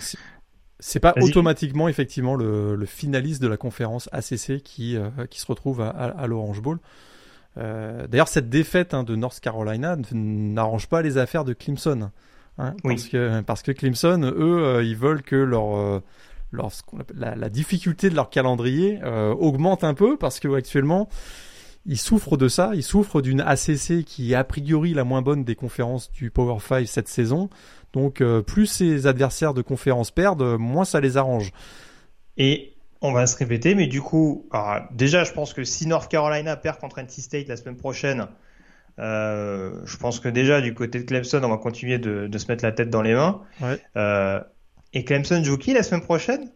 C'est 0.78 1.01
pas 1.01 1.14
automatiquement 1.22 1.88
effectivement 1.88 2.34
le, 2.34 2.84
finaliste 2.84 3.40
de 3.40 3.49
la 3.49 3.57
conférence 3.57 4.11
ACC 4.12 4.62
qui 4.62 4.99
euh, 4.99 5.09
qui 5.30 5.40
se 5.40 5.47
retrouve 5.47 5.80
à, 5.80 5.88
à 5.88 6.26
l'Orange 6.26 6.61
Bowl. 6.61 6.78
Euh, 7.59 8.07
d'ailleurs, 8.07 8.28
cette 8.28 8.48
défaite 8.48 8.94
hein, 8.94 9.02
de 9.02 9.16
North 9.16 9.40
Carolina 9.40 9.96
n'arrange 10.12 10.88
pas 10.88 11.02
les 11.02 11.18
affaires 11.18 11.44
de 11.44 11.52
Clemson. 11.52 12.11
Hein, 12.59 12.74
parce, 12.82 13.09
que, 13.09 13.40
parce 13.42 13.62
que 13.62 13.72
Clemson, 13.72 14.22
eux, 14.22 14.64
euh, 14.64 14.82
ils 14.82 14.96
veulent 14.96 15.22
que 15.22 15.36
leur, 15.36 15.76
euh, 15.76 16.00
leur 16.52 16.70
la, 17.14 17.34
la, 17.34 17.50
difficulté 17.50 18.09
de 18.09 18.14
leur 18.14 18.30
calendrier 18.30 18.98
augmente 19.04 19.84
un 19.84 19.92
peu 19.92 20.16
parce 20.16 20.40
que 20.40 20.48
actuellement, 20.54 21.09
ils 21.84 21.98
souffrent 21.98 22.36
de 22.36 22.48
ça. 22.48 22.70
Ils 22.74 22.82
souffrent 22.82 23.20
d'une 23.20 23.40
ACC 23.40 24.04
qui 24.04 24.32
est 24.32 24.36
a 24.36 24.44
priori 24.44 24.94
la 24.94 25.04
moins 25.04 25.22
bonne 25.22 25.44
des 25.44 25.54
conférences 25.54 26.11
du 26.12 26.30
Power 26.30 26.59
5 26.61 26.86
cette 26.86 27.09
saison. 27.09 27.50
Donc, 27.92 28.22
plus 28.46 28.66
ces 28.66 29.07
adversaires 29.07 29.54
de 29.54 29.62
conférences 29.62 30.11
perdent, 30.11 30.57
moins 30.59 30.84
ça 30.84 31.00
les 31.00 31.16
arrange. 31.16 31.52
Et 32.38 32.76
on 33.07 33.12
va 33.12 33.26
se 33.26 33.36
répéter, 33.36 33.74
mais 33.74 33.86
du 33.86 34.00
coup, 34.00 34.48
déjà, 34.92 35.24
je 35.24 35.32
pense 35.32 35.52
que 35.52 35.64
si 35.64 35.86
North 35.86 36.11
Carolina 36.11 36.57
perd 36.57 36.78
contre 36.78 36.98
NC 36.98 37.20
State 37.20 37.48
la 37.48 37.57
semaine 37.57 37.76
prochaine, 37.76 38.26
euh, 38.98 39.80
je 39.84 39.96
pense 39.96 40.20
que 40.20 40.28
déjà 40.28 40.61
du 40.61 40.74
côté 40.74 41.00
de 41.00 41.04
Clemson, 41.04 41.40
on 41.42 41.48
va 41.48 41.59
continuer 41.59 41.98
de, 41.98 42.38
se 42.38 42.48
mettre 42.48 42.64
la 42.64 42.72
tête 42.72 42.90
dans 42.90 43.02
les 43.02 43.14
mains. 43.14 43.42
Euh, 43.96 44.40
et 44.92 45.04
Clemson 45.04 45.42
joue 45.44 45.59
qui 45.59 45.72
la 45.72 45.82
semaine 45.82 46.02
prochaine? 46.02 46.50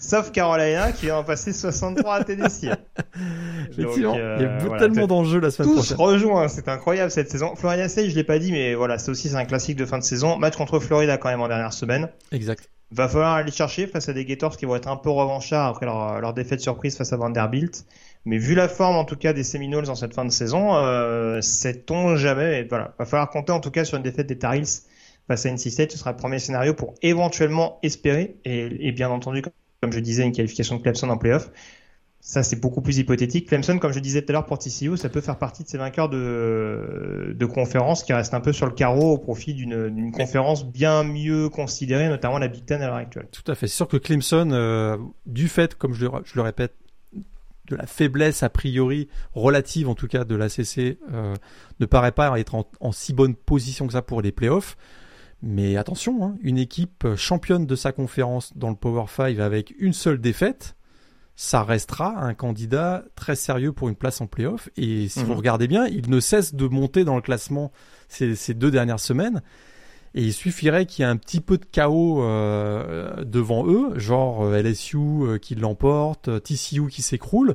Sauf 0.00 0.30
Carolina 0.30 0.92
qui 0.92 1.06
va 1.06 1.18
en 1.18 1.24
passer 1.24 1.52
63 1.52 2.14
à 2.14 2.24
Tennessee. 2.24 2.70
Effectivement, 3.72 4.14
il 4.14 4.20
y 4.20 4.22
a 4.22 4.48
euh, 4.48 4.78
tellement 4.78 5.08
d'enjeux 5.08 5.40
la 5.40 5.50
semaine 5.50 5.74
prochaine. 5.74 5.96
Tous 5.96 6.02
rejoints, 6.02 6.46
c'est 6.46 6.68
incroyable 6.68 7.10
cette 7.10 7.30
saison. 7.30 7.56
Florida 7.56 7.88
State, 7.88 8.10
je 8.10 8.14
l'ai 8.14 8.22
pas 8.22 8.38
dit, 8.38 8.52
mais 8.52 8.74
voilà, 8.74 8.98
c'est 8.98 9.10
aussi 9.10 9.34
un 9.34 9.44
classique 9.44 9.76
de 9.76 9.84
fin 9.84 9.98
de 9.98 10.04
saison. 10.04 10.38
Match 10.38 10.56
contre 10.56 10.78
Florida 10.78 11.18
quand 11.18 11.30
même 11.30 11.40
en 11.40 11.48
dernière 11.48 11.72
semaine. 11.72 12.08
Exact. 12.30 12.70
Va 12.90 13.06
falloir 13.06 13.34
aller 13.34 13.52
chercher 13.52 13.86
face 13.86 14.08
à 14.08 14.14
des 14.14 14.24
Gators 14.24 14.56
qui 14.56 14.64
vont 14.64 14.74
être 14.74 14.88
un 14.88 14.96
peu 14.96 15.10
revanchards 15.10 15.68
après 15.68 15.84
leur, 15.84 16.20
leur 16.20 16.32
défaite 16.32 16.60
surprise 16.60 16.96
face 16.96 17.12
à 17.12 17.16
Vanderbilt. 17.16 17.84
Mais 18.24 18.38
vu 18.38 18.54
la 18.54 18.68
forme 18.68 18.96
en 18.96 19.04
tout 19.04 19.16
cas 19.16 19.32
des 19.32 19.44
Seminoles 19.44 19.90
en 19.90 19.94
cette 19.94 20.14
fin 20.14 20.24
de 20.24 20.30
saison, 20.30 20.74
euh, 20.76 21.40
sait-on 21.42 22.16
jamais. 22.16 22.60
Et 22.60 22.64
voilà, 22.64 22.94
va 22.98 23.04
falloir 23.04 23.28
compter 23.30 23.52
en 23.52 23.60
tout 23.60 23.70
cas 23.70 23.84
sur 23.84 23.96
une 23.98 24.02
défaite 24.02 24.26
des 24.26 24.38
Tar 24.38 24.54
Heels 24.54 24.82
face 25.26 25.44
à 25.44 25.50
NC 25.50 25.70
State. 25.70 25.92
Ce 25.92 25.98
sera 25.98 26.12
le 26.12 26.16
premier 26.16 26.38
scénario 26.38 26.72
pour 26.72 26.94
éventuellement 27.02 27.78
espérer 27.82 28.36
et, 28.44 28.88
et 28.88 28.92
bien 28.92 29.10
entendu, 29.10 29.42
comme 29.82 29.92
je 29.92 30.00
disais, 30.00 30.24
une 30.24 30.32
qualification 30.32 30.76
de 30.76 30.82
Clemson 30.82 31.10
en 31.10 31.18
playoff. 31.18 31.50
Ça, 32.20 32.42
c'est 32.42 32.56
beaucoup 32.56 32.82
plus 32.82 32.98
hypothétique. 32.98 33.48
Clemson, 33.48 33.78
comme 33.78 33.92
je 33.92 34.00
disais 34.00 34.22
tout 34.22 34.30
à 34.30 34.32
l'heure 34.32 34.46
pour 34.46 34.58
TCU, 34.58 34.96
ça 34.96 35.08
peut 35.08 35.20
faire 35.20 35.38
partie 35.38 35.62
de 35.62 35.68
ces 35.68 35.78
vainqueurs 35.78 36.08
de, 36.08 37.34
de 37.34 37.46
conférences 37.46 38.02
qui 38.02 38.12
restent 38.12 38.34
un 38.34 38.40
peu 38.40 38.52
sur 38.52 38.66
le 38.66 38.72
carreau 38.72 39.12
au 39.12 39.18
profit 39.18 39.54
d'une 39.54 40.10
conférence 40.12 40.66
bien 40.66 41.04
mieux 41.04 41.48
considérée, 41.48 42.08
notamment 42.08 42.38
la 42.38 42.48
Big 42.48 42.64
Ten 42.64 42.82
à 42.82 42.88
l'heure 42.88 42.96
actuelle. 42.96 43.28
Tout 43.30 43.50
à 43.50 43.54
fait. 43.54 43.68
C'est 43.68 43.76
sûr 43.76 43.88
que 43.88 43.96
Clemson, 43.96 44.50
euh, 44.50 44.96
du 45.26 45.48
fait, 45.48 45.76
comme 45.76 45.94
je 45.94 46.06
le, 46.06 46.10
je 46.24 46.32
le, 46.34 46.42
répète, 46.42 46.74
de 47.68 47.76
la 47.76 47.86
faiblesse 47.86 48.42
a 48.42 48.48
priori 48.48 49.08
relative 49.34 49.88
en 49.88 49.94
tout 49.94 50.08
cas 50.08 50.24
de 50.24 50.34
l'ACC, 50.34 50.98
euh, 51.12 51.34
ne 51.78 51.86
paraît 51.86 52.12
pas 52.12 52.38
être 52.40 52.56
en, 52.56 52.68
en, 52.80 52.90
si 52.90 53.12
bonne 53.12 53.36
position 53.36 53.86
que 53.86 53.92
ça 53.92 54.02
pour 54.02 54.22
les 54.22 54.32
playoffs. 54.32 54.76
Mais 55.40 55.76
attention, 55.76 56.24
hein, 56.24 56.36
une 56.42 56.58
équipe 56.58 57.06
championne 57.14 57.64
de 57.64 57.76
sa 57.76 57.92
conférence 57.92 58.56
dans 58.56 58.70
le 58.70 58.76
Power 58.76 59.04
5 59.08 59.38
avec 59.38 59.72
une 59.78 59.92
seule 59.92 60.20
défaite, 60.20 60.74
ça 61.40 61.62
restera 61.62 62.18
un 62.18 62.34
candidat 62.34 63.04
très 63.14 63.36
sérieux 63.36 63.70
pour 63.70 63.88
une 63.88 63.94
place 63.94 64.20
en 64.20 64.26
playoff. 64.26 64.68
Et 64.76 65.06
si 65.06 65.20
vous 65.20 65.30
mhm. 65.30 65.36
regardez 65.36 65.68
bien, 65.68 65.86
il 65.86 66.10
ne 66.10 66.18
cesse 66.18 66.52
de 66.56 66.66
monter 66.66 67.04
dans 67.04 67.14
le 67.14 67.22
classement 67.22 67.70
ces, 68.08 68.34
ces 68.34 68.54
deux 68.54 68.72
dernières 68.72 68.98
semaines. 68.98 69.40
Et 70.16 70.22
il 70.22 70.32
suffirait 70.32 70.84
qu'il 70.84 71.04
y 71.04 71.08
ait 71.08 71.10
un 71.10 71.16
petit 71.16 71.40
peu 71.40 71.56
de 71.56 71.64
chaos 71.64 72.24
euh, 72.24 73.22
devant 73.22 73.64
eux, 73.68 73.96
genre 73.96 74.46
euh, 74.46 74.60
LSU 74.60 74.96
euh, 74.96 75.38
qui 75.38 75.54
l'emporte, 75.54 76.42
TCU 76.42 76.88
qui 76.88 77.02
s'écroule, 77.02 77.54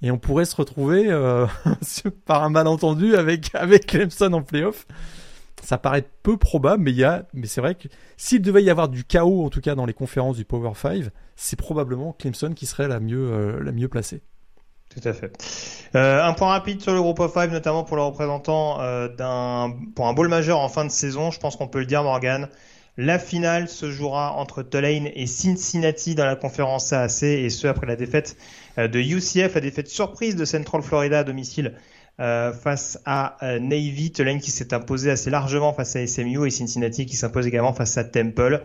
et 0.00 0.10
on 0.10 0.16
pourrait 0.16 0.46
se 0.46 0.56
retrouver 0.56 1.10
par 2.24 2.42
un 2.42 2.48
malentendu 2.48 3.16
avec 3.16 3.54
avec 3.54 3.84
Clemson 3.84 4.32
en 4.32 4.40
playoff 4.40 4.86
ça 5.62 5.78
paraît 5.78 6.04
peu 6.22 6.36
probable, 6.36 6.82
mais 6.82 6.90
il 6.90 6.96
y 6.96 7.04
a, 7.04 7.24
mais 7.34 7.46
c'est 7.46 7.60
vrai 7.60 7.74
que 7.74 7.88
s'il 8.16 8.42
devait 8.42 8.62
y 8.62 8.70
avoir 8.70 8.88
du 8.88 9.04
chaos, 9.04 9.44
en 9.44 9.50
tout 9.50 9.60
cas 9.60 9.74
dans 9.74 9.86
les 9.86 9.94
conférences 9.94 10.36
du 10.36 10.44
Power 10.44 10.72
5, 10.74 11.04
c'est 11.36 11.56
probablement 11.56 12.14
Clemson 12.18 12.52
qui 12.54 12.66
serait 12.66 12.88
la 12.88 13.00
mieux, 13.00 13.30
euh, 13.32 13.62
la 13.62 13.72
mieux 13.72 13.88
placée. 13.88 14.22
Tout 14.88 15.08
à 15.08 15.12
fait. 15.12 15.32
Euh, 15.94 16.22
un 16.22 16.32
point 16.32 16.48
rapide 16.48 16.80
sur 16.80 16.92
le 16.92 17.00
groupe 17.00 17.20
of 17.20 17.32
5, 17.32 17.52
notamment 17.52 17.84
pour 17.84 17.96
le 17.96 18.02
représentant 18.02 18.80
euh, 18.80 19.08
d'un, 19.08 19.76
pour 19.94 20.08
un 20.08 20.12
bowl 20.12 20.28
majeur 20.28 20.58
en 20.58 20.68
fin 20.68 20.84
de 20.84 20.90
saison. 20.90 21.30
Je 21.30 21.38
pense 21.38 21.56
qu'on 21.56 21.68
peut 21.68 21.78
le 21.78 21.86
dire, 21.86 22.02
Morgan. 22.02 22.48
La 22.96 23.18
finale 23.20 23.68
se 23.68 23.90
jouera 23.90 24.32
entre 24.32 24.62
Tulane 24.62 25.08
et 25.14 25.26
Cincinnati 25.26 26.16
dans 26.16 26.26
la 26.26 26.34
conférence 26.34 26.92
AAC, 26.92 27.22
et 27.22 27.48
ce 27.48 27.68
après 27.68 27.86
la 27.86 27.96
défaite 27.96 28.36
de 28.76 28.98
UCF, 28.98 29.54
la 29.54 29.60
défaite 29.60 29.88
surprise 29.88 30.34
de 30.34 30.44
Central 30.44 30.82
Florida 30.82 31.20
à 31.20 31.24
domicile 31.24 31.74
euh, 32.20 32.52
face 32.52 32.98
à 33.04 33.36
euh, 33.44 33.58
Navy, 33.58 34.12
Tulane 34.12 34.40
qui 34.40 34.50
s'est 34.50 34.74
imposé 34.74 35.10
assez 35.10 35.30
largement 35.30 35.72
face 35.72 35.96
à 35.96 36.06
SMU 36.06 36.46
et 36.46 36.50
Cincinnati 36.50 37.06
qui 37.06 37.16
s'impose 37.16 37.46
également 37.46 37.72
face 37.72 37.96
à 37.96 38.04
Temple. 38.04 38.62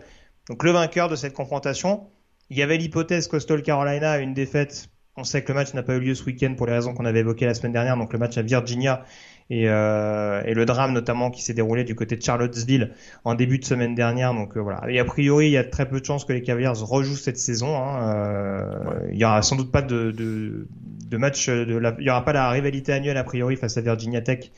Donc 0.48 0.62
le 0.62 0.70
vainqueur 0.70 1.08
de 1.08 1.16
cette 1.16 1.32
confrontation, 1.32 2.08
il 2.50 2.58
y 2.58 2.62
avait 2.62 2.76
l'hypothèse 2.76 3.28
Coastal 3.28 3.62
Carolina 3.62 4.12
a 4.12 4.18
une 4.18 4.34
défaite 4.34 4.90
on 5.16 5.24
sait 5.24 5.42
que 5.42 5.48
le 5.48 5.54
match 5.54 5.72
n'a 5.72 5.82
pas 5.82 5.94
eu 5.94 6.00
lieu 6.00 6.14
ce 6.14 6.24
week-end 6.24 6.54
pour 6.56 6.66
les 6.66 6.74
raisons 6.74 6.92
qu'on 6.92 7.06
avait 7.06 7.20
évoquées 7.20 7.46
la 7.46 7.54
semaine 7.54 7.72
dernière, 7.72 7.96
donc 7.96 8.12
le 8.12 8.18
match 8.18 8.36
à 8.36 8.42
Virginia 8.42 9.04
et, 9.48 9.68
euh, 9.68 10.42
et 10.44 10.54
le 10.54 10.64
drame 10.64 10.92
notamment 10.92 11.30
qui 11.30 11.42
s'est 11.42 11.54
déroulé 11.54 11.84
du 11.84 11.94
côté 11.94 12.16
de 12.16 12.22
Charlottesville 12.22 12.92
en 13.24 13.34
début 13.34 13.58
de 13.58 13.64
semaine 13.64 13.94
dernière. 13.94 14.34
Donc 14.34 14.56
euh, 14.56 14.60
voilà. 14.60 14.82
Et 14.88 14.98
a 14.98 15.04
priori, 15.04 15.46
il 15.46 15.52
y 15.52 15.56
a 15.56 15.64
très 15.64 15.88
peu 15.88 16.00
de 16.00 16.04
chances 16.04 16.24
que 16.24 16.32
les 16.32 16.42
Cavaliers 16.42 16.68
rejouent 16.74 17.16
cette 17.16 17.38
saison. 17.38 17.76
Hein. 17.76 18.14
Euh, 18.14 19.08
Il 19.12 19.18
y 19.18 19.24
aura 19.24 19.42
sans 19.42 19.56
doute 19.56 19.70
pas 19.70 19.82
de, 19.82 20.10
de, 20.10 20.66
de 21.08 21.16
match, 21.16 21.48
de 21.48 21.76
la, 21.76 21.94
il 21.98 22.06
y 22.06 22.10
aura 22.10 22.24
pas 22.24 22.32
la 22.32 22.50
rivalité 22.50 22.92
annuelle 22.92 23.16
a 23.16 23.24
priori 23.24 23.56
face 23.56 23.76
à 23.76 23.80
Virginia 23.80 24.20
Tech 24.20 24.50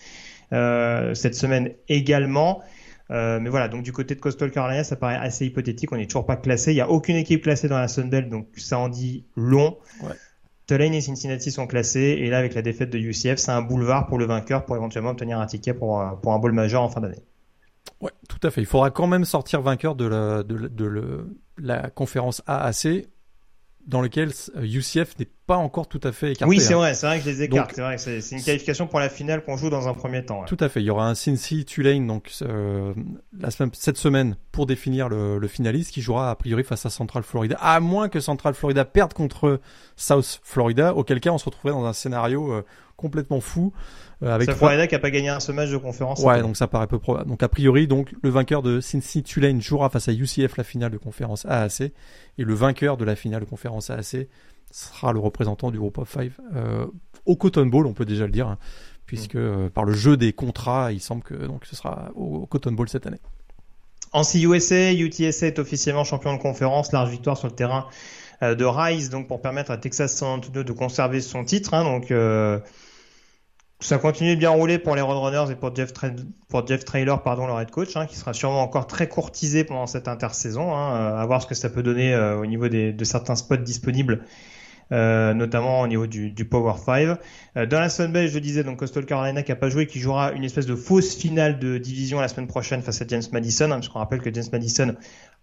euh, 0.53 1.14
cette 1.14 1.34
semaine 1.34 1.72
également. 1.89 2.62
Euh, 3.11 3.41
mais 3.41 3.49
voilà, 3.49 3.68
donc 3.68 3.82
du 3.84 3.93
côté 3.93 4.14
de 4.14 4.20
Coastal 4.20 4.51
Carolina, 4.51 4.84
ça 4.84 4.95
paraît 4.97 5.16
assez 5.16 5.47
hypothétique. 5.47 5.91
On 5.93 5.97
n'est 5.97 6.07
toujours 6.07 6.26
pas 6.26 6.36
classé. 6.36 6.72
Il 6.72 6.74
n'y 6.74 6.82
a 6.82 6.91
aucune 6.91 7.16
équipe 7.16 7.43
classée 7.43 7.66
dans 7.66 7.78
la 7.78 7.89
Sun 7.89 8.11
Belt, 8.11 8.28
donc 8.28 8.49
ça 8.57 8.78
en 8.78 8.91
dit 8.91 9.24
long. 9.34 9.78
Ouais. 10.03 10.11
Tulane 10.69 10.95
et 10.95 11.01
Cincinnati 11.01 11.51
sont 11.51 11.66
classés, 11.66 12.19
et 12.21 12.29
là, 12.29 12.39
avec 12.39 12.55
la 12.55 12.62
défaite 12.62 12.91
de 12.91 12.99
UCF, 12.99 13.37
c'est 13.37 13.51
un 13.51 13.62
boulevard 13.62 14.07
pour 14.07 14.19
le 14.19 14.27
vainqueur 14.27 14.66
pour 14.66 14.77
éventuellement 14.77 15.11
obtenir 15.11 15.41
un 15.41 15.47
ticket 15.47 15.73
pour, 15.73 16.05
pour 16.23 16.35
un 16.35 16.39
bowl 16.39 16.53
majeur 16.53 16.83
en 16.83 16.91
fin 16.91 17.01
d'année. 17.01 17.25
Ouais, 18.01 18.12
tout 18.29 18.39
à 18.47 18.51
fait. 18.51 18.61
Il 18.61 18.66
faudra 18.66 18.91
quand 18.91 19.07
même 19.07 19.25
sortir 19.25 19.62
vainqueur 19.62 19.95
de 19.95 20.05
la, 20.05 20.43
de, 20.43 21.27
la 21.57 21.91
conférence 21.91 22.43
AAC, 22.47 23.09
dans 23.89 24.03
lequel 24.03 24.32
UCF 24.62 25.18
n'est 25.18 25.28
pas 25.47 25.57
encore 25.57 25.89
tout 25.89 26.01
à 26.05 26.12
fait 26.12 26.32
écarté. 26.32 26.45
Oui, 26.45 26.61
c'est 26.61 26.74
hein. 26.74 26.76
vrai, 26.76 26.95
c'est 26.95 27.07
vrai 27.07 27.18
que 27.18 27.24
je 27.24 27.30
les 27.30 27.43
écarte. 27.43 27.72
C'est 27.74 27.80
vrai 27.80 27.97
c'est 27.97 28.36
une 28.36 28.43
qualification 28.43 28.86
pour 28.86 29.01
la 29.01 29.09
finale 29.09 29.43
qu'on 29.43 29.57
joue 29.57 29.70
dans 29.70 29.89
un 29.89 29.95
premier 29.95 30.22
temps. 30.24 30.41
Ouais. 30.41 30.47
Tout 30.47 30.59
à 30.61 30.68
fait. 30.68 30.82
Il 30.82 30.84
y 30.84 30.91
aura 30.91 31.09
un 31.09 31.14
Cincy 31.14 31.64
Tulane 31.64 32.07
donc 32.07 32.30
euh, 32.43 32.93
la 33.41 33.51
semaine, 33.51 33.70
cette 33.72 33.97
semaine 33.97 34.36
pour 34.53 34.66
définir 34.66 35.09
le, 35.09 35.39
le, 35.39 35.49
finaliste 35.49 35.93
qui 35.93 36.03
jouera 36.03 36.30
a 36.30 36.34
priori 36.36 36.64
face 36.64 36.84
à 36.84 36.91
Central 36.91 37.22
Florida, 37.22 37.57
à 37.61 37.80
moins 37.80 38.11
que 38.11 38.20
Central 38.20 38.53
Florida 38.53 38.84
perde 38.84 39.14
contre 39.14 39.59
South 39.97 40.41
Florida, 40.43 40.95
auquel 40.95 41.18
cas 41.20 41.30
on 41.30 41.39
se 41.39 41.47
retrouverait 41.47 41.72
dans 41.72 41.86
un 41.86 41.95
scénario 41.95 42.53
euh, 42.53 42.64
complètement 42.97 43.41
fou. 43.41 43.72
Euh, 44.23 44.35
avec 44.35 44.49
trois... 44.49 44.57
Florida 44.57 44.87
qui 44.87 44.95
a 44.95 44.99
pas 44.99 45.11
gagné 45.11 45.29
un 45.29 45.41
seul 45.41 45.55
match 45.55 45.71
de 45.71 45.77
conférence. 45.77 46.21
Ouais, 46.21 46.41
donc 46.43 46.57
ça 46.57 46.66
paraît 46.66 46.87
peu 46.87 46.99
probable. 46.99 47.29
Donc 47.29 47.43
a 47.43 47.49
priori, 47.49 47.87
donc 47.87 48.14
le 48.23 48.31
vainqueur 48.31 48.62
de 48.62 48.81
Cincy 48.81 49.23
Tulane 49.23 49.61
jouera 49.62 49.91
face 49.91 50.09
à 50.09 50.12
UCF 50.12 50.57
la 50.57 50.64
finale 50.64 50.91
de 50.91 50.97
conférence 50.97 51.47
AAC 51.47 51.81
et 51.83 51.93
le 52.39 52.55
vainqueur 52.55 52.97
de 52.97 53.05
la 53.05 53.14
finale 53.14 53.41
de 53.41 53.47
conférence 53.47 53.91
AAC 53.91 54.29
sera 54.71 55.12
le 55.12 55.21
représentant 55.21 55.71
du 55.71 55.79
groupe 55.79 55.99
of 55.99 56.09
five 56.09 56.39
euh, 56.55 56.87
au 57.27 57.37
Cotton 57.37 57.66
Bowl, 57.66 57.87
on 57.87 57.93
peut 57.93 58.05
déjà 58.05 58.27
le 58.27 58.33
dire, 58.33 58.49
hein, 58.49 58.59
puisque 59.07 59.35
mmh. 59.35 59.39
euh, 59.39 59.69
par 59.71 59.85
le 59.85 59.93
jeu 59.93 60.16
des 60.16 60.33
contrats, 60.33 60.93
il 60.93 61.01
semble 61.01 61.23
que 61.23 61.35
donc 61.35 61.64
ce 61.64 61.77
sera 61.77 62.11
au, 62.14 62.39
au 62.39 62.47
Cotton 62.47 62.73
Bowl 62.73 62.89
cette 62.89 63.07
année. 63.07 63.21
En 64.12 64.23
CUSA, 64.25 64.95
UTSA 64.95 65.47
est 65.47 65.59
officiellement 65.59 66.03
champion 66.03 66.35
de 66.35 66.41
conférence, 66.41 66.93
large 66.93 67.11
victoire 67.11 67.37
sur 67.37 67.47
le 67.47 67.55
terrain 67.55 67.87
de 68.41 68.64
Rise, 68.64 69.11
donc 69.11 69.27
pour 69.27 69.43
permettre 69.43 69.71
à 69.71 69.77
Texas 69.77 70.16
San 70.16 70.39
Antonio 70.39 70.62
de 70.62 70.73
conserver 70.73 71.21
son 71.21 71.45
titre. 71.45 71.75
Hein, 71.75 71.85
donc 71.85 72.11
euh, 72.11 72.59
ça 73.81 73.99
continue 73.99 74.35
de 74.35 74.41
bien 74.41 74.51
rouler 74.51 74.79
pour 74.79 74.97
les 74.97 75.03
Roadrunners 75.03 75.53
et 75.53 75.57
pour 75.57 75.74
Jeff, 75.74 75.93
Tra 75.93 76.09
pour 76.49 76.66
Jeff 76.66 76.85
Traylor, 76.85 77.22
pardon, 77.22 77.47
leur 77.47 77.61
head 77.61 77.70
coach, 77.70 77.97
hein, 77.97 78.07
qui 78.07 78.16
sera 78.16 78.33
sûrement 78.33 78.62
encore 78.62 78.87
très 78.87 79.09
courtisé 79.09 79.64
pendant 79.64 79.87
cette 79.87 80.09
intersaison. 80.09 80.74
Hein, 80.74 81.16
à 81.16 81.24
voir 81.26 81.43
ce 81.43 81.47
que 81.47 81.55
ça 81.55 81.70
peut 81.70 81.83
donner 81.83 82.12
euh, 82.14 82.39
au 82.39 82.47
niveau 82.47 82.68
des, 82.68 82.93
de 82.93 83.05
certains 83.05 83.37
spots 83.37 83.59
disponibles 83.59 84.24
euh, 84.91 85.35
notamment 85.35 85.83
au 85.83 85.87
niveau 85.87 86.07
du, 86.07 86.31
du 86.31 86.47
Power 86.47 86.72
5. 86.83 87.18
Euh, 87.57 87.66
dans 87.66 87.79
la 87.79 87.91
Sun 87.91 88.11
Belt, 88.11 88.31
je 88.31 88.39
disais, 88.39 88.64
donc 88.64 88.79
Coastal 88.79 89.05
Carolina 89.05 89.43
qui 89.43 89.53
a 89.53 89.57
pas 89.57 89.68
joué, 89.68 89.87
qui 89.87 89.99
jouera 89.99 90.33
une 90.33 90.45
espèce 90.45 90.64
de 90.64 90.74
fausse 90.74 91.14
finale 91.14 91.59
de 91.59 91.76
division 91.76 92.20
la 92.20 92.29
semaine 92.29 92.47
prochaine 92.47 92.81
face 92.81 93.03
à 93.03 93.05
James 93.07 93.22
Madison, 93.33 93.66
hein, 93.66 93.74
parce 93.74 93.89
qu'on 93.89 93.99
rappelle 93.99 94.22
que 94.22 94.33
James 94.33 94.47
Madison 94.51 94.95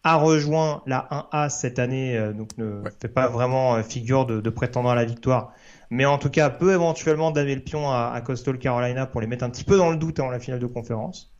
a 0.04 0.16
rejoint 0.16 0.82
la 0.88 1.08
1A 1.32 1.50
cette 1.50 1.78
année, 1.78 2.18
euh, 2.18 2.34
donc 2.34 2.58
ne 2.58 2.82
ouais. 2.82 2.90
fait 3.00 3.08
pas 3.08 3.28
vraiment 3.28 3.82
figure 3.84 4.26
de, 4.26 4.42
de, 4.42 4.50
prétendant 4.50 4.90
à 4.90 4.96
la 4.96 5.06
victoire, 5.06 5.54
mais 5.90 6.06
en 6.06 6.18
tout 6.18 6.30
cas 6.30 6.50
peut 6.50 6.74
éventuellement 6.74 7.32
damer 7.32 7.56
le 7.56 7.62
pion 7.62 7.90
à, 7.90 8.12
à, 8.14 8.22
Coastal 8.22 8.58
Carolina 8.58 9.06
pour 9.06 9.22
les 9.22 9.28
mettre 9.28 9.44
un 9.44 9.50
petit 9.50 9.64
peu 9.64 9.78
dans 9.78 9.90
le 9.90 9.98
doute 9.98 10.20
avant 10.20 10.30
la 10.30 10.40
finale 10.40 10.60
de 10.60 10.68
conférence. 10.68 11.32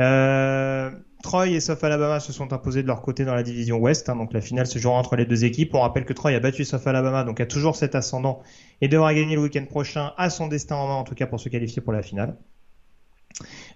Euh, 0.00 0.90
Troy 1.22 1.48
et 1.48 1.60
South 1.60 1.84
Alabama 1.84 2.20
se 2.20 2.32
sont 2.32 2.52
imposés 2.52 2.82
de 2.82 2.86
leur 2.86 3.02
côté 3.02 3.24
dans 3.24 3.34
la 3.34 3.42
division 3.42 3.76
Ouest. 3.76 4.08
Hein, 4.08 4.16
donc 4.16 4.32
la 4.32 4.40
finale 4.40 4.66
se 4.66 4.78
jouera 4.78 4.98
entre 4.98 5.16
les 5.16 5.26
deux 5.26 5.44
équipes. 5.44 5.74
On 5.74 5.80
rappelle 5.80 6.06
que 6.06 6.14
Troy 6.14 6.32
a 6.32 6.40
battu 6.40 6.64
South 6.64 6.86
Alabama, 6.86 7.24
donc 7.24 7.40
a 7.40 7.46
toujours 7.46 7.76
cet 7.76 7.94
ascendant 7.94 8.40
et 8.80 8.88
devra 8.88 9.12
gagner 9.14 9.34
le 9.34 9.42
week-end 9.42 9.64
prochain 9.66 10.12
à 10.16 10.30
son 10.30 10.48
destin 10.48 10.76
en 10.76 10.88
main, 10.88 10.94
en 10.94 11.04
tout 11.04 11.14
cas 11.14 11.26
pour 11.26 11.38
se 11.38 11.48
qualifier 11.48 11.82
pour 11.82 11.92
la 11.92 12.02
finale. 12.02 12.36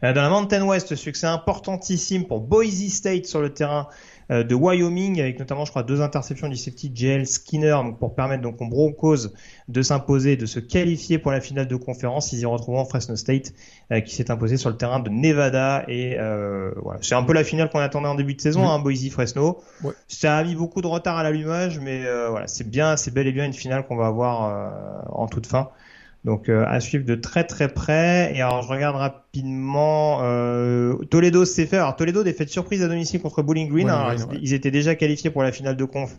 Euh, 0.03 0.13
dans 0.13 0.23
la 0.23 0.31
Mountain 0.31 0.65
West, 0.65 0.95
succès 0.95 1.27
importantissime 1.27 2.27
pour 2.27 2.41
Boise 2.41 2.89
State 2.89 3.27
sur 3.27 3.41
le 3.41 3.53
terrain 3.53 3.89
de 4.31 4.55
Wyoming, 4.55 5.21
avec 5.21 5.39
notamment, 5.39 5.65
je 5.65 5.71
crois, 5.71 5.83
deux 5.83 6.01
interceptions 6.01 6.49
du 6.49 6.57
safety 6.57 6.91
JL 6.95 7.27
Skinner, 7.27 7.77
pour 7.99 8.15
permettre 8.15 8.43
donc 8.43 8.61
aux 8.61 8.67
Broncos 8.67 9.29
de 9.69 9.83
s'imposer, 9.83 10.37
de 10.37 10.47
se 10.47 10.61
qualifier 10.61 11.19
pour 11.19 11.31
la 11.31 11.41
finale 11.41 11.69
de 11.69 11.77
conférence. 11.77 12.33
Ils 12.33 12.41
y 12.41 12.45
retrouveront 12.45 12.85
Fresno 12.85 13.17
State, 13.17 13.53
euh, 13.93 14.01
qui 14.01 14.15
s'est 14.15 14.31
imposé 14.31 14.57
sur 14.57 14.71
le 14.71 14.77
terrain 14.77 15.01
de 15.01 15.11
Nevada. 15.11 15.85
Et 15.89 16.19
euh, 16.19 16.73
voilà, 16.83 17.01
c'est 17.03 17.15
un 17.15 17.23
peu 17.23 17.33
la 17.33 17.45
finale 17.45 17.71
qu'on 17.71 17.79
attendait 17.79 18.09
en 18.09 18.15
début 18.15 18.35
de 18.35 18.41
saison, 18.41 18.69
hein, 18.69 18.79
Boise 18.79 19.09
Fresno. 19.11 19.63
Ouais. 19.83 19.93
Ça 20.09 20.37
a 20.37 20.45
mis 20.45 20.55
beaucoup 20.55 20.83
de 20.83 20.87
retard 20.87 21.17
à 21.17 21.23
l'allumage, 21.23 21.79
mais 21.81 22.05
euh, 22.05 22.29
voilà, 22.31 22.47
c'est 22.47 22.69
bien, 22.69 22.97
c'est 22.97 23.13
bel 23.13 23.27
et 23.27 23.33
bien 23.33 23.45
une 23.45 23.53
finale 23.53 23.87
qu'on 23.87 23.97
va 23.97 24.07
avoir 24.07 24.45
euh, 24.45 25.03
en 25.13 25.27
toute 25.27 25.47
fin. 25.47 25.71
Donc 26.25 26.49
euh, 26.49 26.65
à 26.67 26.81
suivre 26.81 27.05
de 27.05 27.15
très 27.15 27.45
très 27.45 27.69
près. 27.69 28.33
Et 28.35 28.41
alors 28.41 28.63
je 28.63 28.69
regarde 28.69 28.97
rapidement. 28.97 30.21
Euh, 30.23 30.97
Toledo 31.11 31.45
s'est 31.45 31.67
fait. 31.67 31.77
Alors 31.77 31.97
Toledo 31.97 32.23
défaite 32.23 32.49
surprise 32.49 32.83
à 32.83 32.89
domicile 32.89 33.21
contre 33.21 33.43
Bowling 33.43 33.69
Green. 33.69 33.87
Ouais, 33.87 33.93
alors, 33.93 34.29
ouais, 34.31 34.39
ils 34.41 34.55
étaient 34.55 34.71
déjà 34.71 34.95
qualifiés 34.95 35.31
pour 35.31 35.43
la 35.43 35.53
finale 35.53 35.77
de 35.77 35.85
conf. 35.85 36.17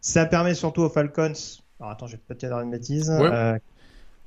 Ça 0.00 0.26
permet 0.26 0.54
surtout 0.54 0.82
aux 0.82 0.88
Falcons. 0.88 1.32
Alors 1.78 1.92
attends, 1.92 2.08
je 2.08 2.12
vais 2.12 2.22
peut-être 2.26 2.46
dire 2.46 2.58
une 2.58 2.72
bêtise. 2.72 3.08
Euh, 3.08 3.56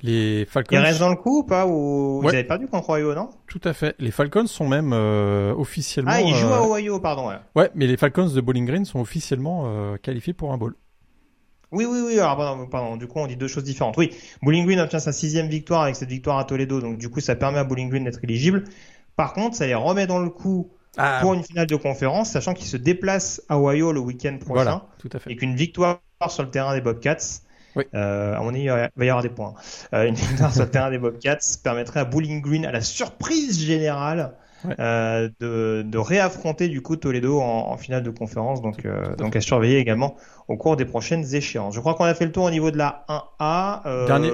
les 0.01 0.45
Falcons. 0.45 0.77
Ils 0.77 0.79
restent 0.79 0.99
dans 0.99 1.09
le 1.09 1.15
coup 1.15 1.39
ou 1.39 1.43
pas 1.43 1.67
Ou 1.67 2.21
vous 2.21 2.29
avez 2.29 2.45
perdu 2.45 2.67
contre 2.67 2.91
Ohio, 2.91 3.13
non? 3.13 3.29
Tout 3.47 3.61
à 3.65 3.73
fait. 3.73 3.93
Les 3.99 4.11
Falcons 4.11 4.47
sont 4.47 4.67
même 4.67 4.93
euh, 4.93 5.53
officiellement. 5.53 6.11
Ah, 6.13 6.21
ils 6.21 6.35
jouent 6.35 6.53
à 6.53 6.65
Ohio, 6.65 6.99
pardon. 6.99 7.27
Ouais. 7.27 7.39
ouais, 7.55 7.71
mais 7.75 7.88
les 7.88 7.97
Falcons 7.97 8.29
de 8.29 8.39
Bowling 8.39 8.65
Green 8.65 8.85
sont 8.85 9.01
officiellement 9.01 9.97
qualifiés 10.01 10.33
pour 10.33 10.53
un 10.53 10.57
bowl. 10.57 10.75
Oui, 11.72 11.86
oui, 11.86 11.99
oui. 12.05 12.20
Alors, 12.20 12.38
pardon, 12.38 12.68
pardon, 12.68 12.97
du 12.97 13.07
coup, 13.07 13.20
on 13.20 13.28
dit 13.28 13.36
deux 13.36 13.47
choses 13.47 13.63
différentes. 13.63 13.97
Oui, 13.97 14.11
Bowling 14.41 14.65
Green 14.65 14.80
obtient 14.80 14.99
sa 14.99 15.11
sixième 15.11 15.47
victoire 15.47 15.84
avec 15.84 15.95
cette 15.95 16.09
victoire 16.09 16.38
à 16.38 16.45
Toledo, 16.45 16.80
donc 16.80 16.97
du 16.97 17.09
coup, 17.09 17.20
ça 17.20 17.36
permet 17.36 17.59
à 17.59 17.63
Bowling 17.63 17.89
Green 17.89 18.03
d'être 18.05 18.24
éligible. 18.24 18.63
Par 19.15 19.34
contre, 19.34 19.55
ça 19.55 19.68
les 19.68 19.76
remet 19.76 20.07
dans 20.07 20.20
le 20.20 20.30
coup 20.30 20.70
ah, 20.97 21.20
pour 21.22 21.34
une 21.34 21.43
finale 21.43 21.68
de 21.68 21.76
conférence, 21.76 22.32
sachant 22.32 22.53
qu'ils 22.53 22.68
se 22.68 22.78
déplacent 22.78 23.41
à 23.49 23.59
Ohio 23.59 23.91
le 23.91 23.99
week-end 23.99 24.38
prochain, 24.39 24.63
voilà, 24.63 24.86
tout 24.97 25.09
à 25.11 25.20
fait. 25.20 25.32
et 25.32 25.36
qu'une 25.36 25.55
victoire 25.55 25.99
sur 26.30 26.43
le 26.43 26.49
terrain 26.49 26.74
des 26.74 26.82
Bobcats. 26.82 27.41
Oui. 27.76 27.84
Euh, 27.93 28.36
à 28.36 28.39
mon 28.39 28.49
avis, 28.49 28.63
il 28.63 28.70
va 28.70 29.05
y 29.05 29.09
avoir 29.09 29.22
des 29.22 29.30
points. 29.30 29.53
Euh, 29.93 30.07
une 30.07 30.15
victoire 30.15 30.53
sur 30.53 30.63
le 30.63 30.70
terrain 30.70 30.89
des 30.89 30.97
Bobcats 30.97 31.38
permettrait 31.63 31.99
à 31.99 32.05
Bowling 32.05 32.41
Green, 32.41 32.65
à 32.65 32.72
la 32.72 32.82
surprise 32.82 33.59
générale, 33.59 34.34
Ouais. 34.65 34.75
Euh, 34.79 35.29
de, 35.39 35.83
de, 35.83 35.97
réaffronter 35.97 36.67
du 36.67 36.81
coup 36.81 36.95
Toledo 36.95 37.39
en, 37.39 37.69
en 37.71 37.77
finale 37.77 38.03
de 38.03 38.09
conférence, 38.09 38.61
donc, 38.61 38.85
euh, 38.85 39.15
donc 39.15 39.35
à 39.35 39.41
surveiller 39.41 39.77
également 39.77 40.15
au 40.47 40.57
cours 40.57 40.75
des 40.75 40.85
prochaines 40.85 41.35
échéances. 41.35 41.75
Je 41.75 41.79
crois 41.79 41.93
qu'on 41.93 42.05
a 42.05 42.13
fait 42.13 42.25
le 42.25 42.31
tour 42.31 42.45
au 42.45 42.49
niveau 42.49 42.71
de 42.71 42.77
la 42.77 43.05
1A. 43.07 43.81
Euh, 43.85 44.07
Dernier, 44.07 44.31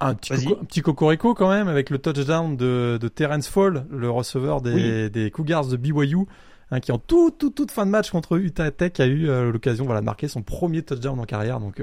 un 0.00 0.14
petit, 0.14 0.32
un 0.32 0.64
petit 0.64 0.80
cocorico 0.80 1.34
quand 1.34 1.50
même 1.50 1.68
avec 1.68 1.90
le 1.90 1.98
touchdown 1.98 2.56
de, 2.56 2.98
de 3.00 3.08
Terrence 3.08 3.48
Fall, 3.48 3.86
le 3.90 4.10
receveur 4.10 4.60
des, 4.60 4.72
oui. 5.04 5.10
des 5.10 5.30
Cougars 5.30 5.66
de 5.66 5.76
BYU. 5.76 6.26
Hein, 6.72 6.78
qui 6.78 6.92
en 6.92 6.98
toute 6.98 7.36
toute 7.36 7.56
toute 7.56 7.72
fin 7.72 7.84
de 7.84 7.90
match 7.90 8.10
contre 8.10 8.38
Utah 8.38 8.70
Tech 8.70 8.92
a 9.00 9.06
eu 9.06 9.28
euh, 9.28 9.50
l'occasion 9.50 9.86
voilà 9.86 9.98
de 9.98 10.04
marquer 10.04 10.28
son 10.28 10.42
premier 10.42 10.82
touchdown 10.82 11.18
en 11.18 11.24
carrière 11.24 11.58
donc 11.58 11.82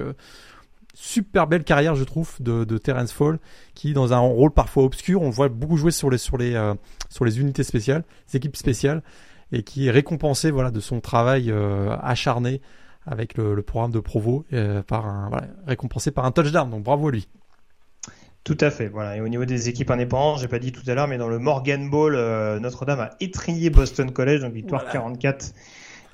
super 1.00 1.45
belle 1.45 1.64
carrière 1.64 1.93
je 1.93 2.04
trouve 2.04 2.38
de, 2.39 2.64
de 2.64 2.78
Terrence 2.80 3.12
Fall 3.12 3.38
qui 3.76 3.93
dans 3.93 4.14
un 4.14 4.18
rôle 4.18 4.50
parfois 4.50 4.84
obscur 4.84 5.22
on 5.22 5.28
le 5.28 5.32
voit 5.32 5.48
beaucoup 5.48 5.78
jouer 5.78 5.91
sur 5.91 6.10
les 6.10 6.18
sur 6.18 6.38
les 6.38 6.56
euh, 6.56 6.74
sur 7.08 7.24
les 7.24 7.39
unités 7.39 7.62
spéciales 7.62 8.04
les 8.30 8.38
équipes 8.38 8.56
spéciales 8.56 9.04
et 9.52 9.62
qui 9.62 9.88
est 9.88 9.91
récompensé 9.91 10.50
voilà 10.50 10.72
de 10.72 10.80
son 10.80 11.00
travail 11.00 11.52
euh, 11.52 11.95
acharné 12.02 12.62
avec 13.06 13.38
le, 13.38 13.54
le, 13.54 13.62
programme 13.62 13.91
de 13.91 14.00
Provo 14.00 14.43
euh, 14.54 14.82
par 14.82 15.06
un 15.06 15.30
voilà, 15.30 15.45
récompensé 15.68 16.10
par 16.10 16.26
un 16.26 16.32
touchdown 16.32 16.68
donc 16.68 16.82
bravo 16.82 17.10
à 17.10 17.12
lui 17.12 17.28
tout 18.48 18.58
à 18.62 18.72
fait. 18.72 18.88
Voilà. 18.88 19.18
Et 19.18 19.20
au 19.20 19.28
niveau 19.28 19.43
des 19.43 19.68
équipes 19.68 19.91
indépendantes, 19.91 20.39
j'ai 20.39 20.48
pas 20.48 20.58
dit 20.58 20.72
tout 20.72 20.89
à 20.89 20.93
l'heure, 20.93 21.10
mais 21.10 21.18
dans 21.18 21.28
le 21.28 21.38
Morgan 21.38 21.89
Bowl, 21.89 22.16
euh, 22.16 22.62
Notre-Dame 22.62 23.02
a 23.02 23.10
étrié 23.20 23.70
Boston 23.70 24.10
College, 24.10 24.39
donc 24.39 24.54
victoire 24.54 24.84
voilà. 24.84 25.00
44 25.00 25.43
euh, 25.43 25.60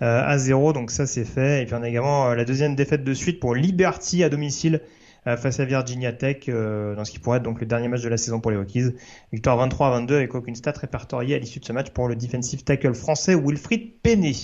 à 0.03 0.37
0, 0.37 0.73
donc 0.73 0.91
ça 0.91 1.05
c'est 1.05 1.25
fait. 1.25 1.63
Et 1.63 1.65
puis 1.65 1.75
on 1.75 1.83
a 1.83 1.89
également 1.89 2.29
euh, 2.29 2.35
la 2.35 2.45
deuxième 2.45 2.75
défaite 2.75 3.03
de 3.03 3.13
suite 3.13 3.39
pour 3.39 3.55
Liberty 3.55 4.23
à 4.23 4.29
domicile 4.29 4.81
euh, 5.27 5.37
face 5.37 5.59
à 5.59 5.65
Virginia 5.65 6.11
Tech 6.11 6.47
dans 6.47 7.05
ce 7.05 7.11
qui 7.11 7.19
pourrait 7.19 7.37
être 7.37 7.43
donc 7.43 7.59
le 7.59 7.65
dernier 7.65 7.87
match 7.87 8.01
de 8.01 8.09
la 8.09 8.17
saison 8.17 8.39
pour 8.39 8.51
les 8.51 8.57
Hokies. 8.57 8.91
Victoire 9.31 9.57
23 9.57 9.87
à 9.87 9.91
22 9.91 10.15
avec 10.15 10.35
aucune 10.35 10.55
stat 10.55 10.73
répertoriée 10.79 11.35
à 11.35 11.39
l'issue 11.39 11.59
de 11.59 11.65
ce 11.65 11.73
match 11.73 11.89
pour 11.91 12.07
le 12.07 12.15
defensive 12.15 12.63
tackle 12.63 12.93
français 12.93 13.35
Wilfried 13.35 14.01
Penney. 14.01 14.35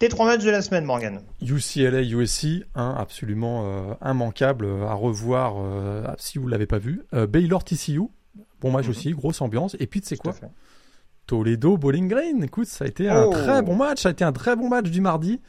Tes 0.00 0.08
trois 0.08 0.26
matchs 0.26 0.44
de 0.44 0.50
la 0.50 0.60
semaine, 0.60 0.84
Morgan. 0.84 1.20
UCLA, 1.40 2.02
USC, 2.02 2.64
hein, 2.74 2.96
absolument 2.98 3.64
euh, 3.64 3.94
immanquable 4.04 4.66
à 4.82 4.94
revoir 4.94 5.54
euh, 5.58 6.04
si 6.18 6.38
vous 6.38 6.48
l'avez 6.48 6.66
pas 6.66 6.78
vu. 6.78 7.02
Euh, 7.14 7.28
Baylor, 7.28 7.62
TCU, 7.62 8.00
bon 8.60 8.72
match 8.72 8.86
mm 8.86 8.88
-hmm. 8.88 8.90
aussi, 8.90 9.10
grosse 9.12 9.40
ambiance. 9.40 9.76
Et 9.78 9.86
puis 9.86 10.00
tu 10.00 10.08
sais 10.08 10.16
quoi 10.16 10.34
Toledo, 11.26 11.76
Bowling 11.76 12.08
Green. 12.08 12.42
Écoute, 12.42 12.66
ça 12.66 12.84
a 12.84 12.88
été 12.88 13.08
oh. 13.10 13.14
un 13.14 13.30
très 13.30 13.62
bon 13.62 13.76
match. 13.76 14.02
Ça 14.02 14.10
a 14.10 14.12
été 14.12 14.24
un 14.24 14.32
très 14.32 14.56
bon 14.56 14.68
match 14.68 14.90
du 14.90 15.00
mardi. 15.00 15.40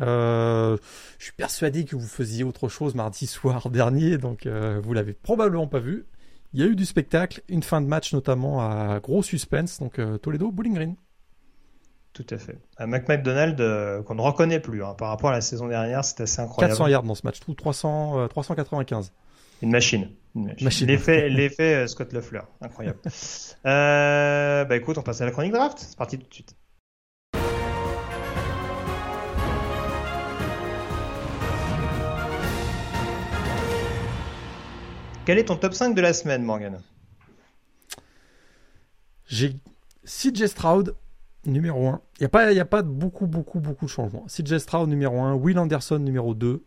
Euh, 0.00 0.76
je 1.18 1.24
suis 1.24 1.32
persuadé 1.32 1.84
que 1.84 1.96
vous 1.96 2.06
faisiez 2.06 2.44
autre 2.44 2.68
chose 2.68 2.94
mardi 2.94 3.26
soir 3.26 3.70
dernier, 3.70 4.18
donc 4.18 4.46
euh, 4.46 4.80
vous 4.82 4.92
l'avez 4.92 5.12
probablement 5.14 5.66
pas 5.66 5.78
vu. 5.78 6.06
Il 6.52 6.60
y 6.60 6.62
a 6.62 6.66
eu 6.66 6.76
du 6.76 6.84
spectacle, 6.84 7.42
une 7.48 7.62
fin 7.62 7.80
de 7.80 7.86
match 7.86 8.12
notamment 8.12 8.60
à 8.60 9.00
gros 9.00 9.22
suspense, 9.22 9.78
donc 9.80 9.98
euh, 9.98 10.18
Toledo 10.18 10.50
Bowling 10.50 10.74
Green. 10.74 10.96
Tout 12.12 12.26
à 12.30 12.38
fait. 12.38 12.58
Un 12.78 12.86
McDonald 12.86 13.56
qu'on 14.04 14.14
ne 14.14 14.22
reconnaît 14.22 14.60
plus 14.60 14.82
hein. 14.82 14.94
par 14.96 15.08
rapport 15.08 15.30
à 15.30 15.32
la 15.34 15.42
saison 15.42 15.68
dernière, 15.68 16.02
c'est 16.02 16.22
assez 16.22 16.40
incroyable. 16.40 16.72
400 16.72 16.86
yards 16.88 17.02
dans 17.02 17.14
ce 17.14 17.26
match, 17.26 17.40
tout 17.40 17.52
300, 17.52 18.28
395. 18.28 19.12
Une 19.62 19.70
machine. 19.70 20.10
machine. 20.34 20.86
L'effet, 20.86 21.28
l'effet 21.28 21.86
Scott 21.88 22.12
Leffler, 22.12 22.40
incroyable. 22.60 22.98
bah 23.64 24.76
écoute, 24.76 24.98
on 24.98 25.02
passe 25.02 25.20
à 25.20 25.24
la 25.24 25.30
chronique 25.30 25.52
draft. 25.52 25.78
C'est 25.78 25.96
parti 25.96 26.18
tout 26.18 26.28
de 26.28 26.34
suite. 26.34 26.56
Quel 35.26 35.38
est 35.38 35.46
ton 35.46 35.56
top 35.56 35.74
5 35.74 35.96
de 35.96 36.00
la 36.00 36.12
semaine, 36.12 36.44
Morgan? 36.44 36.80
J'ai 39.26 39.56
CJ 40.04 40.46
Stroud, 40.46 40.94
numéro 41.44 41.88
1. 41.88 42.00
Il 42.18 42.22
n'y 42.22 42.26
a, 42.26 42.28
pas, 42.28 42.52
y 42.52 42.60
a 42.60 42.64
pas 42.64 42.82
beaucoup, 42.82 43.26
beaucoup, 43.26 43.58
beaucoup 43.58 43.86
de 43.86 43.90
changements. 43.90 44.24
CJ 44.28 44.58
Stroud, 44.58 44.88
numéro 44.88 45.20
1. 45.20 45.34
Will 45.34 45.58
Anderson, 45.58 45.98
numéro 45.98 46.34
2. 46.34 46.64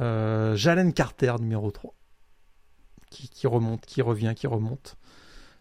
Euh, 0.00 0.56
Jalen 0.56 0.94
Carter, 0.94 1.34
numéro 1.40 1.70
3. 1.70 1.94
Qui, 3.10 3.46
remonte, 3.46 3.84
qui 3.84 4.02
revient, 4.02 4.34
qui 4.36 4.46
remonte. 4.46 4.96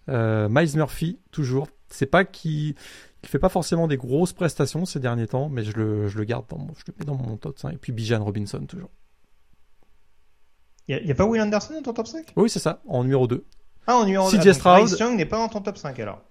Euh, 0.07 0.47
Miles 0.49 0.75
Murphy, 0.75 1.19
toujours. 1.31 1.67
C'est 1.89 2.05
pas 2.05 2.23
qu'il 2.23 2.75
ne 3.23 3.27
fait 3.27 3.39
pas 3.39 3.49
forcément 3.49 3.87
des 3.87 3.97
grosses 3.97 4.33
prestations 4.33 4.85
ces 4.85 4.99
derniers 4.99 5.27
temps, 5.27 5.49
mais 5.49 5.63
je 5.63 5.71
le, 5.75 6.07
je 6.07 6.17
le 6.17 6.23
garde 6.25 6.45
dans 6.47 6.59
mon, 6.59 6.73
je 6.75 6.83
le 6.87 6.93
mets 6.99 7.05
dans 7.05 7.15
mon 7.15 7.37
top 7.37 7.57
5. 7.57 7.73
Et 7.73 7.77
puis 7.77 7.91
Bijan 7.91 8.23
Robinson, 8.23 8.63
toujours. 8.67 8.91
Il 10.87 11.03
n'y 11.03 11.11
a, 11.11 11.15
pas 11.15 11.25
Will 11.25 11.41
Anderson 11.41 11.73
dans 11.75 11.81
ton 11.81 11.93
top 11.93 12.07
5 12.07 12.33
Oui, 12.35 12.49
c'est 12.49 12.59
ça, 12.59 12.81
en 12.87 13.03
numéro 13.03 13.27
2. 13.27 13.45
Ah, 13.85 13.97
en 13.97 14.05
numéro 14.05 14.29
2. 14.31 14.37
CJ. 14.37 14.99
Young 14.99 15.17
n'est 15.17 15.25
pas 15.25 15.37
dans 15.37 15.49
ton 15.49 15.61
top 15.61 15.77
5 15.77 15.99
alors. 15.99 16.21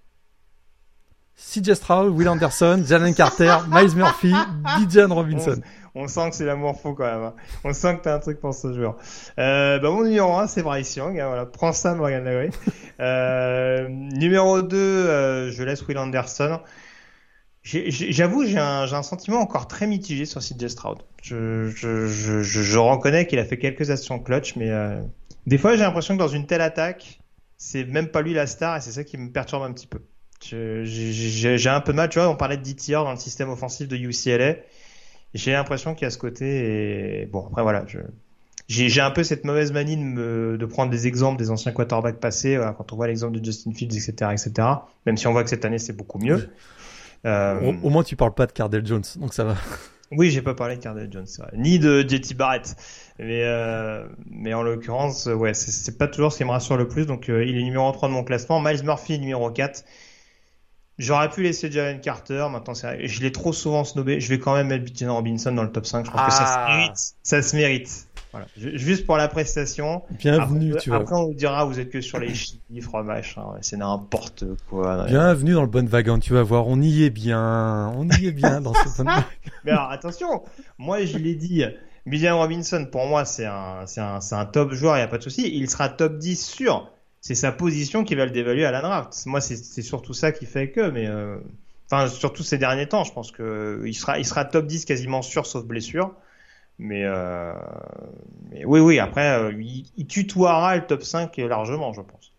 CJ 1.39 1.75
Stroud, 1.75 2.13
Will 2.13 2.29
Anderson, 2.29 2.83
Jalen 2.85 3.15
Carter, 3.15 3.59
Miles 3.71 3.95
Murphy, 3.95 4.35
Bijan 4.77 5.15
Robinson. 5.15 5.61
On, 5.95 6.09
sent 6.09 6.31
que 6.31 6.37
c'est 6.37 6.45
l'amour 6.45 6.81
faux 6.81 6.95
quand 6.95 7.05
même. 7.05 7.23
Hein. 7.23 7.35
On 7.65 7.73
sent 7.73 7.99
que 7.99 8.03
t'as 8.03 8.17
un 8.17 8.19
truc 8.19 8.41
pour 8.41 8.53
ce 8.53 8.73
joueur. 8.73 8.97
Euh, 9.39 9.79
bah, 9.79 9.91
mon 9.91 10.03
numéro 10.03 10.35
1, 10.35 10.49
c'est 10.49 10.63
Bryce 10.63 10.97
Young. 10.97 11.19
Hein, 11.19 11.27
voilà. 11.29 11.47
Prends 11.47 11.73
ça, 11.73 11.95
Morgan 11.95 12.51
euh, 13.01 13.89
numéro 13.89 14.63
2, 14.63 14.77
euh, 14.77 15.51
je 15.51 15.63
laisse 15.63 15.87
Will 15.87 15.99
Anderson. 15.99 16.61
J'avoue, 17.63 18.45
j'ai 18.45 18.59
un, 18.59 18.91
un, 18.91 19.03
sentiment 19.03 19.41
encore 19.41 19.69
très 19.69 19.87
mitigé 19.87 20.25
sur 20.25 20.41
CJ 20.41 20.69
Stroud. 20.69 20.99
Je, 21.23 21.69
je, 21.69 22.07
je, 22.07 22.43
je 22.43 22.79
reconnais 22.79 23.27
qu'il 23.27 23.39
a 23.39 23.45
fait 23.45 23.59
quelques 23.59 23.91
actions 23.91 24.19
clutch, 24.19 24.57
mais 24.57 24.71
euh, 24.71 25.03
des 25.47 25.59
fois 25.59 25.77
j'ai 25.77 25.83
l'impression 25.83 26.15
que 26.15 26.19
dans 26.19 26.29
une 26.29 26.47
telle 26.47 26.63
attaque, 26.63 27.21
c'est 27.59 27.85
même 27.85 28.09
pas 28.09 28.23
lui 28.23 28.33
la 28.33 28.47
star 28.47 28.77
et 28.77 28.81
c'est 28.81 28.93
ça 28.93 29.05
qui 29.05 29.19
me 29.19 29.31
perturbe 29.31 29.65
un 29.65 29.73
petit 29.73 29.87
peu. 29.87 30.01
J'ai 30.41 31.69
un 31.69 31.81
peu 31.81 31.93
de 31.93 31.97
mal, 31.97 32.09
tu 32.09 32.19
vois, 32.19 32.29
on 32.29 32.37
parlait 32.37 32.57
de 32.57 32.63
DTR 32.63 33.05
dans 33.05 33.13
le 33.13 33.19
système 33.19 33.51
offensif 33.51 33.89
de 33.89 33.97
UCLA. 33.97 34.57
J'ai 35.35 35.53
l'impression 35.53 35.95
qu'il 35.95 36.05
y 36.05 36.07
a 36.07 36.11
ce 36.11 36.19
côté 36.19 37.23
et 37.23 37.27
bon 37.27 37.47
après 37.47 37.63
voilà, 37.63 37.85
j'ai 38.69 39.01
un 39.01 39.11
peu 39.11 39.25
cette 39.25 39.45
mauvaise 39.45 39.73
manie 39.73 39.97
de, 39.97 40.03
me, 40.03 40.57
de 40.57 40.67
prendre 40.67 40.91
des 40.91 41.07
exemples 41.07 41.39
des 41.39 41.51
anciens 41.51 41.73
quarterbacks 41.73 42.19
passés, 42.19 42.59
quand 42.77 42.93
on 42.93 42.97
voit 42.97 43.09
l'exemple 43.09 43.39
de 43.39 43.45
Justin 43.45 43.73
Fields, 43.73 43.97
etc., 43.97 44.31
etc. 44.33 44.69
Même 45.05 45.17
si 45.17 45.27
on 45.27 45.33
voit 45.33 45.45
que 45.45 45.51
cette 45.51 45.65
année 45.65 45.79
c'est 45.79 45.93
beaucoup 45.93 46.19
mieux. 46.19 46.49
Euh, 47.27 47.73
au, 47.83 47.91
moins, 47.91 48.05
tu 48.05 48.17
parles 48.17 48.35
pas 48.35 48.47
de 48.47 48.53
Cardell 48.53 48.87
Jones, 48.87 49.05
donc 49.17 49.35
ça 49.35 49.45
va. 49.45 49.57
Oui, 50.11 50.31
j'ai 50.31 50.41
pas 50.41 50.55
parlé 50.55 50.77
de 50.77 50.83
Cardell 50.83 51.09
Jones, 51.13 51.27
vrai. 51.39 51.51
ni 51.55 51.79
de 51.79 52.01
JT 52.01 52.35
Barrett, 52.35 52.75
mais 53.19 53.43
euh, 53.45 54.07
mais 54.31 54.55
en 54.55 54.63
l'occurrence, 54.63 55.27
ouais, 55.27 55.53
c'est 55.53 55.99
pas 55.99 56.09
toujours 56.09 56.33
ce 56.33 56.39
qui 56.39 56.45
me 56.45 56.51
rassure 56.51 56.79
le 56.79 56.89
plus. 56.89 57.05
Donc, 57.05 57.29
euh, 57.29 57.45
il 57.45 57.59
est 57.59 57.63
numéro 57.63 57.93
3 57.93 58.09
de 58.09 58.15
mon 58.15 58.25
classement. 58.25 58.59
Miles 58.59 58.83
Murphy 58.85 59.19
numéro 59.19 59.51
4. 59.51 59.85
J'aurais 60.99 61.31
pu 61.31 61.43
laisser 61.43 61.71
Jalen 61.71 62.01
Carter. 62.01 62.47
Maintenant, 62.51 62.75
je 62.75 63.21
l'ai 63.21 63.31
trop 63.31 63.53
souvent 63.53 63.85
snobé. 63.85 64.21
Je 64.21 64.29
vais 64.29 64.39
quand 64.39 64.55
même 64.55 64.67
mettre 64.67 64.85
Bijan 64.85 65.15
Robinson 65.15 65.53
dans 65.53 65.63
le 65.63 65.71
top 65.71 65.87
5. 65.87 66.05
Je 66.05 66.11
pense 66.11 66.27
que 66.27 66.33
ça 66.33 66.47
se 66.47 66.55
ah. 66.57 66.77
mérite. 66.77 67.15
Ça 67.23 67.43
se 67.43 67.57
mérite. 67.57 68.09
Voilà. 68.33 68.47
Juste 68.57 69.07
pour 69.07 69.17
la 69.17 69.29
prestation. 69.29 70.03
Bienvenue, 70.11 70.73
après, 70.73 70.83
tu 70.83 70.91
vois. 70.91 70.99
Après, 70.99 71.15
on 71.15 71.27
vous 71.27 71.35
dira, 71.35 71.65
vous 71.65 71.79
êtes 71.79 71.91
que 71.91 72.01
sur 72.01 72.19
les 72.19 72.35
chiffres, 72.35 73.03
machin. 73.03 73.43
c'est 73.63 73.77
n'importe 73.77 74.45
quoi. 74.69 75.07
Bienvenue 75.07 75.53
dans 75.53 75.63
le 75.63 75.69
bon 75.69 75.89
wagon, 75.89 76.19
tu 76.19 76.35
vas 76.35 76.43
voir. 76.43 76.67
On 76.67 76.81
y 76.83 77.05
est 77.05 77.11
bien. 77.11 77.93
On 77.97 78.07
y 78.09 78.27
est 78.27 78.33
bien 78.33 78.61
dans 78.61 78.75
ce 78.75 79.03
bon 79.03 79.11
Mais 79.65 79.71
alors, 79.71 79.91
attention. 79.91 80.43
Moi, 80.79 81.05
je 81.05 81.17
l'ai 81.17 81.37
dit. 81.37 81.65
Bijan 82.07 82.39
Robinson, 82.39 82.87
pour 82.91 83.07
moi, 83.07 83.25
c'est 83.25 83.47
un, 83.47 83.87
c'est 83.87 84.01
un, 84.01 84.21
c'est 84.21 84.35
un 84.35 84.47
top 84.47 84.73
joueur, 84.73 84.97
il 84.97 85.01
n'y 85.01 85.05
a 85.05 85.09
pas 85.09 85.19
de 85.19 85.23
souci. 85.23 85.51
Il 85.55 85.71
sera 85.71 85.89
top 85.89 86.19
10 86.19 86.45
sûr. 86.45 86.91
C'est 87.21 87.35
sa 87.35 87.53
position 87.53 88.05
qui 88.05 88.15
va 88.15 88.25
le 88.25 88.31
dévaluer 88.31 88.65
à 88.65 88.71
la 88.71 88.81
draft. 88.81 89.27
Moi, 89.27 89.41
c'est, 89.41 89.83
surtout 89.83 90.15
ça 90.15 90.33
qui 90.33 90.47
fait 90.47 90.71
que, 90.71 90.91
mais, 90.91 91.07
euh, 91.07 91.39
enfin, 91.91 92.09
surtout 92.09 92.43
ces 92.43 92.59
derniers 92.59 92.89
temps, 92.89 93.05
je 93.05 93.13
pense 93.13 93.33
que 93.33 93.83
il 93.85 93.95
sera, 93.95 94.19
il 94.19 94.25
sera 94.25 94.45
top 94.45 94.67
10 94.67 94.85
quasiment 94.85 95.23
sûr, 95.23 95.47
sauf 95.47 95.65
blessure. 95.65 96.15
Mais, 96.79 97.03
euh, 97.05 97.53
oui, 98.65 98.81
oui, 98.81 98.99
après, 99.01 99.31
euh, 99.37 99.53
il, 99.97 100.07
tutoiera 100.07 100.77
le 100.77 100.87
top 100.87 101.03
5 101.03 101.37
largement, 101.39 101.93
je 101.93 102.03
pense. 102.03 102.33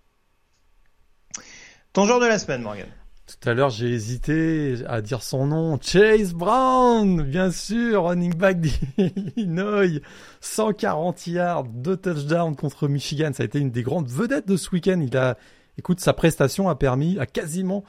Ton 1.92 2.06
joueur 2.06 2.20
de 2.22 2.28
la 2.28 2.40
semaine, 2.40 2.62
Morgan. 2.62 2.88
Tout 3.30 3.48
à 3.48 3.54
l'heure, 3.54 3.70
j'ai 3.70 3.90
hésité 3.90 4.78
à 4.88 5.02
dire 5.02 5.22
son 5.22 5.46
nom. 5.46 5.78
Chase 5.80 6.34
Brown, 6.34 7.22
bien 7.22 7.52
sûr, 7.52 8.06
running 8.06 8.34
back 8.34 8.60
d'Illinois. 8.60 10.02
140 10.42 11.28
yards, 11.28 11.66
deux 11.66 11.96
touchdowns 11.96 12.56
contre 12.56 12.88
Michigan. 12.88 13.30
Ça 13.34 13.44
a 13.44 13.46
été 13.46 13.60
une 13.60 13.70
des 13.70 13.84
grandes 13.84 14.10
vedettes 14.10 14.48
de 14.48 14.58
ce 14.58 14.72
week-end. 14.72 15.00
Il 15.06 15.16
a, 15.16 15.38
écoute, 15.78 16.00
sa 16.00 16.14
prestation 16.14 16.70
a 16.70 16.76
permis, 16.76 17.20
a 17.20 17.28
quasiment, 17.28 17.84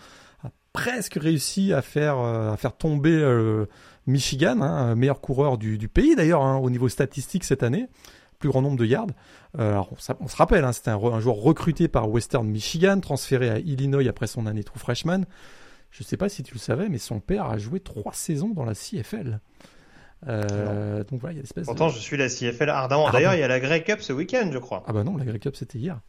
a 0.44 0.50
presque 0.74 1.14
réussi 1.14 1.72
à 1.72 1.80
faire, 1.80 2.18
euh, 2.18 2.54
tomber 2.78 3.14
euh, 3.14 3.64
Michigan, 4.06 4.60
hein, 4.60 4.94
meilleur 4.94 5.22
coureur 5.22 5.56
du, 5.56 5.88
pays 5.88 6.16
d'ailleurs 6.16 6.42
hein, 6.42 6.58
au 6.58 6.68
niveau 6.68 6.90
statistique 6.90 7.44
cette 7.44 7.62
année, 7.62 7.88
plus 8.40 8.48
grand 8.48 8.62
nombre 8.62 8.76
de 8.76 8.84
yards. 8.84 9.06
Euh, 9.58 9.70
alors, 9.70 9.92
on, 10.18 10.26
se 10.26 10.36
rappelle, 10.36 10.64
hein, 10.64 10.72
c'était 10.72 10.90
un, 10.90 11.20
joueur 11.20 11.36
recruté 11.36 11.86
par 11.86 12.10
Western 12.10 12.48
Michigan, 12.48 12.98
transféré 12.98 13.50
à 13.50 13.58
Illinois 13.58 14.08
après 14.08 14.26
son 14.26 14.46
année 14.46 14.64
true 14.64 14.80
freshman. 14.80 15.20
Je 15.90 16.02
ne 16.02 16.06
sais 16.06 16.16
pas 16.16 16.28
si 16.28 16.42
tu 16.42 16.54
le 16.54 16.58
savais, 16.58 16.88
mais 16.88 16.98
son 16.98 17.20
père 17.20 17.46
a 17.46 17.58
joué 17.58 17.78
trois 17.78 18.12
saisons 18.12 18.48
dans 18.48 18.64
la 18.64 18.74
CFL. 18.74 19.40
Euh, 20.28 21.04
donc 21.04 21.20
voilà, 21.20 21.34
il 21.34 21.36
y 21.36 21.38
a 21.38 21.42
l'espèce. 21.42 21.66
Pourtant, 21.66 21.88
je 21.88 21.98
suis 21.98 22.16
la 22.16 22.28
CFL 22.28 22.68
ardemment. 22.68 23.10
D'ailleurs, 23.10 23.34
il 23.34 23.40
y 23.40 23.42
a 23.42 23.48
la 23.48 23.60
Grey 23.60 23.82
Cup 23.84 24.00
ce 24.00 24.12
week-end, 24.12 24.50
je 24.52 24.58
crois. 24.58 24.82
Ah 24.86 24.92
bah 24.92 25.04
non, 25.04 25.16
la 25.16 25.24
Grey 25.24 25.38
Cup 25.38 25.56
c'était 25.56 25.78
hier. 25.78 26.00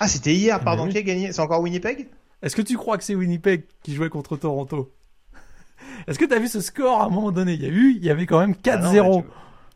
Ah, 0.00 0.08
c'était 0.08 0.34
hier, 0.34 0.58
ah, 0.60 0.64
pardon. 0.64 0.88
Qui 0.88 0.98
a 0.98 1.02
gagné? 1.02 1.32
C'est 1.32 1.40
encore 1.40 1.60
Winnipeg? 1.60 2.08
Est-ce 2.42 2.54
que 2.54 2.62
tu 2.62 2.76
crois 2.76 2.98
que 2.98 3.04
c'est 3.04 3.14
Winnipeg 3.14 3.64
qui 3.82 3.94
jouait 3.94 4.10
contre 4.10 4.36
Toronto? 4.36 4.94
Est-ce 6.06 6.18
que 6.18 6.24
tu 6.24 6.34
as 6.34 6.38
vu 6.38 6.48
ce 6.48 6.60
score 6.60 7.00
à 7.00 7.06
un 7.06 7.08
moment 7.10 7.32
donné? 7.32 7.54
Il 7.54 7.62
y 7.62 7.66
a 7.66 7.70
eu, 7.70 7.94
il 7.96 8.04
y 8.04 8.10
avait 8.10 8.26
quand 8.26 8.38
même 8.38 8.52
4-0. 8.52 9.24
Ah 9.26 9.32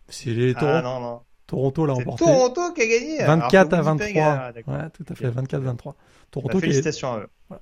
c'est 0.08 0.30
les 0.30 0.54
ah, 0.56 1.22
Toronto 1.52 1.84
l'a 1.84 1.92
emporté. 1.92 2.24
Toronto 2.24 2.72
qui 2.72 2.80
a 2.80 2.86
gagné. 2.86 3.18
24 3.24 3.74
à 3.74 3.82
23. 3.82 4.52
ouais, 4.54 4.90
tout 4.94 5.04
à 5.06 5.14
fait, 5.14 5.28
24-23. 5.28 5.92
Toronto. 6.30 6.54
Bah, 6.54 6.60
félicitations 6.60 7.12
à 7.12 7.18
eux. 7.18 7.58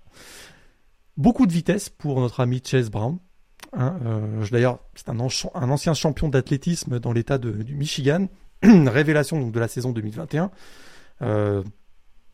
Beaucoup 1.17 1.45
de 1.45 1.53
vitesse 1.53 1.89
pour 1.89 2.21
notre 2.21 2.39
ami 2.39 2.63
Chase 2.65 2.89
Brown. 2.89 3.19
Hein, 3.73 3.99
euh, 4.07 4.47
D'ailleurs, 4.53 4.79
c'est 4.95 5.09
un, 5.09 5.19
un, 5.19 5.71
ancien 5.71 5.93
champion 5.93 6.29
d'athlétisme 6.29 7.01
dans 7.01 7.13
l'État 7.13 7.39
du 7.39 7.75
Michigan. 7.75 8.29
Révélation 8.63 9.41
donc, 9.41 9.51
de 9.51 9.59
la 9.59 9.67
saison 9.67 9.91
2021. 9.91 10.53
Euh, 11.23 11.65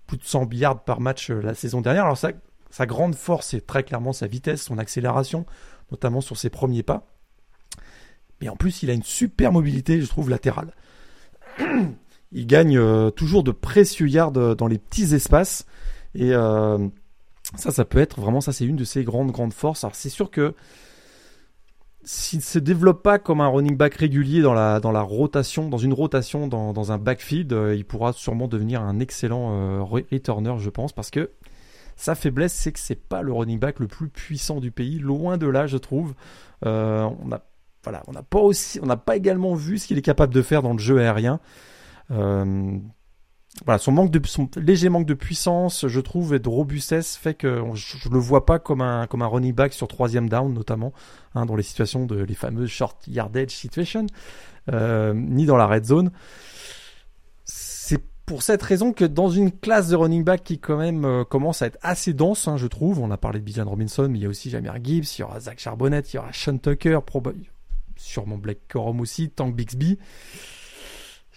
plus 0.06 0.18
de 0.18 0.24
100 0.24 0.52
yards 0.52 0.84
par 0.84 1.00
match 1.00 1.30
euh, 1.30 1.40
la 1.40 1.54
saison 1.54 1.80
dernière. 1.80 2.04
Alors 2.04 2.18
sa, 2.18 2.32
sa 2.68 2.84
grande 2.84 3.14
force, 3.14 3.48
c'est 3.48 3.66
très 3.66 3.82
clairement 3.82 4.12
sa 4.12 4.26
vitesse, 4.26 4.62
son 4.62 4.76
accélération, 4.76 5.46
notamment 5.90 6.20
sur 6.20 6.36
ses 6.36 6.50
premiers 6.50 6.82
pas. 6.82 7.06
Mais 8.42 8.50
en 8.50 8.56
plus, 8.56 8.82
il 8.82 8.90
a 8.90 8.92
une 8.92 9.02
super 9.02 9.52
mobilité, 9.52 10.02
je 10.02 10.06
trouve, 10.06 10.28
latérale. 10.28 10.74
Il 12.32 12.46
gagne 12.46 12.78
euh, 12.78 13.10
toujours 13.10 13.42
de 13.42 13.52
précieux 13.52 14.08
yards 14.08 14.36
euh, 14.36 14.54
dans 14.54 14.66
les 14.66 14.78
petits 14.78 15.14
espaces. 15.14 15.66
Et 16.14 16.32
euh, 16.32 16.78
ça, 17.56 17.70
ça 17.70 17.84
peut 17.84 17.98
être 17.98 18.20
vraiment, 18.20 18.40
ça 18.40 18.52
c'est 18.52 18.64
une 18.64 18.76
de 18.76 18.84
ses 18.84 19.04
grandes, 19.04 19.32
grandes 19.32 19.52
forces. 19.52 19.84
Alors 19.84 19.94
c'est 19.94 20.08
sûr 20.08 20.30
que 20.30 20.54
s'il 22.04 22.38
ne 22.38 22.44
se 22.44 22.58
développe 22.58 23.02
pas 23.02 23.18
comme 23.18 23.40
un 23.40 23.48
running 23.48 23.76
back 23.76 23.94
régulier 23.94 24.40
dans 24.40 24.54
la, 24.54 24.78
rotation, 25.02 25.68
dans 25.68 25.78
une 25.78 25.92
rotation, 25.92 26.46
dans, 26.46 26.92
un 26.92 26.98
backfield, 26.98 27.52
il 27.74 27.84
pourra 27.84 28.12
sûrement 28.12 28.46
devenir 28.46 28.80
un 28.80 29.00
excellent 29.00 29.84
returner, 29.84 30.54
je 30.60 30.70
pense, 30.70 30.92
parce 30.92 31.10
que 31.10 31.30
sa 31.96 32.14
faiblesse, 32.14 32.52
c'est 32.52 32.70
que 32.70 32.78
c'est 32.78 32.94
pas 33.08 33.22
le 33.22 33.32
running 33.32 33.58
back 33.58 33.80
le 33.80 33.88
plus 33.88 34.08
puissant 34.08 34.60
du 34.60 34.70
pays, 34.70 35.00
loin 35.00 35.36
de 35.36 35.48
là, 35.48 35.66
je 35.66 35.78
trouve. 35.78 36.14
On 36.62 37.32
a 37.32 37.40
on 38.06 38.86
n'a 38.86 38.96
pas 38.96 39.16
également 39.16 39.54
vu 39.54 39.78
ce 39.78 39.86
qu'il 39.86 39.98
est 39.98 40.02
capable 40.02 40.32
de 40.34 40.42
faire 40.42 40.62
dans 40.62 40.72
le 40.72 40.78
jeu 40.78 40.98
aérien. 40.98 41.40
Euh, 42.10 42.78
son 43.78 44.10
léger 44.56 44.88
manque 44.88 45.06
de 45.06 45.14
puissance, 45.14 45.86
je 45.88 46.00
trouve, 46.00 46.34
et 46.34 46.38
de 46.38 46.48
robustesse 46.48 47.16
fait 47.16 47.34
que 47.34 47.62
je, 47.74 47.96
je 47.98 48.08
le 48.08 48.18
vois 48.18 48.44
pas 48.44 48.58
comme 48.58 48.82
un, 48.82 49.06
running 49.10 49.54
back 49.54 49.72
sur 49.72 49.88
troisième 49.88 50.28
down, 50.28 50.52
notamment, 50.52 50.92
hein, 51.34 51.46
dans 51.46 51.56
les 51.56 51.62
situations 51.62 52.06
de, 52.06 52.16
les 52.16 52.34
fameuses 52.34 52.68
short 52.68 53.06
yardage 53.06 53.50
situation, 53.50 54.06
euh, 54.72 55.14
ni 55.14 55.46
dans 55.46 55.56
la 55.56 55.66
red 55.66 55.84
zone. 55.84 56.10
C'est 57.44 58.02
pour 58.26 58.42
cette 58.42 58.62
raison 58.62 58.92
que 58.92 59.04
dans 59.04 59.30
une 59.30 59.52
classe 59.52 59.88
de 59.88 59.96
running 59.96 60.24
back 60.24 60.44
qui 60.44 60.58
quand 60.58 60.76
même 60.76 61.04
euh, 61.04 61.24
commence 61.24 61.62
à 61.62 61.66
être 61.66 61.78
assez 61.82 62.12
dense, 62.12 62.48
hein, 62.48 62.56
je 62.56 62.66
trouve, 62.66 63.00
on 63.00 63.10
a 63.10 63.16
parlé 63.16 63.38
de 63.38 63.44
Bijan 63.44 63.64
Robinson, 63.64 64.08
mais 64.10 64.18
il 64.18 64.22
y 64.22 64.26
a 64.26 64.28
aussi 64.28 64.50
Jamir 64.50 64.74
Gibbs, 64.82 65.16
il 65.16 65.20
y 65.20 65.24
aura 65.24 65.40
Zach 65.40 65.58
Charbonnet, 65.58 66.00
il 66.00 66.16
y 66.16 66.18
aura 66.18 66.32
Sean 66.32 66.58
Tucker, 66.58 66.98
sûrement 67.96 68.38
Blake 68.38 68.68
Corum 68.68 69.00
aussi, 69.00 69.30
Tank 69.30 69.54
Bixby 69.54 69.98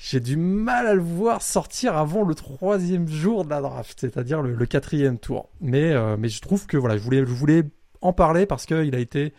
j'ai 0.02 0.22
du 0.22 0.38
mal 0.38 0.88
à 0.88 0.94
le 0.94 1.02
voir 1.02 1.42
sortir 1.42 1.98
avant 1.98 2.24
le 2.24 2.34
troisième 2.34 3.08
jour 3.10 3.44
de 3.44 3.50
la 3.50 3.60
draft, 3.60 4.00
c'est-à-dire 4.00 4.42
le, 4.42 4.66
quatrième 4.66 5.20
tour. 5.20 5.50
Mais, 5.60 5.92
euh, 5.92 6.16
mais 6.18 6.30
je 6.30 6.40
trouve 6.40 6.68
que 6.68 6.78
voilà, 6.78 6.98
je 6.98 7.04
voulais, 7.04 7.64
en 8.02 8.14
parler 8.14 8.46
parce 8.46 8.66
qu'il 8.66 8.96
a 8.96 9.00
été 9.00 9.34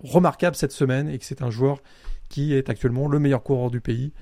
remarquable 0.00 0.56
cette 0.56 0.72
semaine 0.72 1.08
et 1.08 1.16
que 1.16 1.24
c'est 1.24 1.42
un 1.42 1.50
joueur 1.50 1.80
qui 2.28 2.54
est 2.54 2.68
actuellement 2.68 3.06
le 3.06 3.20
meilleur 3.20 3.44
coureur 3.44 3.70
du 3.70 3.80
pays. 3.80 4.12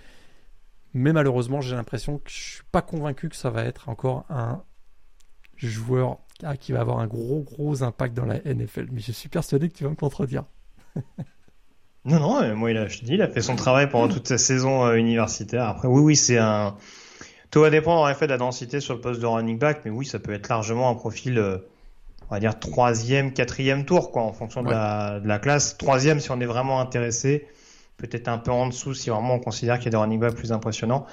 Mais 0.93 1.15
malheureusement, 1.15 1.63
j'ai 1.63 1.75
l'impression 1.75 2.19
que 2.19 2.31
je 2.31 2.57
suis 2.57 2.63
pas 2.71 2.83
convaincu 2.83 3.31
que 3.31 3.37
ça 3.37 3.49
va 3.49 3.65
être 3.65 3.89
encore 3.89 4.27
un 4.29 4.63
joueur 5.57 6.19
qui 6.61 6.73
va 6.73 6.81
avoir 6.81 6.99
un 6.99 7.07
gros 7.07 7.41
gros 7.41 7.83
impact 7.83 8.15
dans 8.15 8.27
la 8.27 8.41
NFL. 8.41 8.89
Mais 8.93 9.01
je 9.01 9.13
suis 9.13 9.31
persuadé 9.31 9.71
que 9.71 9.75
tu 9.75 9.85
vas 9.85 9.91
me 9.91 9.97
contredire. 9.97 10.45
Non, 12.05 12.21
non, 12.21 12.55
moi, 12.55 12.71
il 12.71 12.77
a, 12.77 12.87
je 12.87 12.99
te 12.99 13.05
dis, 13.05 13.15
il 13.15 13.23
a 13.23 13.29
fait 13.29 13.41
son 13.41 13.57
travail 13.57 13.89
pendant 13.89 14.13
toute 14.13 14.29
sa 14.29 14.37
saison 14.37 14.85
euh, 14.85 14.95
universitaire. 14.97 15.69
Après, 15.69 15.89
oui, 15.89 16.03
oui, 16.03 16.17
c'est 16.17 16.37
un. 16.39 16.77
Tout 17.51 17.61
va 17.61 17.71
dépendre 17.71 18.03
en 18.03 18.09
effet 18.09 18.27
de 18.27 18.33
la 18.33 18.39
densité 18.39 18.81
sur 18.81 18.95
le 18.95 19.01
poste 19.01 19.21
de 19.21 19.27
running 19.27 19.59
back, 19.59 19.83
mais 19.85 19.91
oui, 19.91 20.05
ça 20.05 20.19
peut 20.19 20.33
être 20.33 20.49
largement 20.49 20.91
un 20.91 20.95
profil, 20.95 21.39
euh, 21.39 21.59
on 22.29 22.35
va 22.35 22.41
dire 22.41 22.59
troisième, 22.59 23.33
quatrième 23.33 23.85
tour, 23.85 24.11
quoi, 24.11 24.23
en 24.23 24.33
fonction 24.33 24.63
de, 24.63 24.71
la, 24.71 25.21
de 25.21 25.29
la 25.29 25.39
classe. 25.39 25.79
Troisième 25.79 26.21
si 26.21 26.31
on 26.31 26.41
est 26.41 26.47
vraiment 26.47 26.81
intéressé, 26.81 27.47
peut-être 27.97 28.29
un 28.29 28.39
peu 28.39 28.51
en 28.51 28.67
dessous 28.67 28.93
si 28.93 29.09
vraiment 29.09 29.35
on 29.35 29.41
considère 29.41 29.79
qu'il 29.79 29.87
y 29.87 29.89
a 29.89 29.93
des 29.93 29.97
running 29.97 30.21
backs 30.21 30.35
plus 30.35 30.53
impressionnants. 30.53 31.07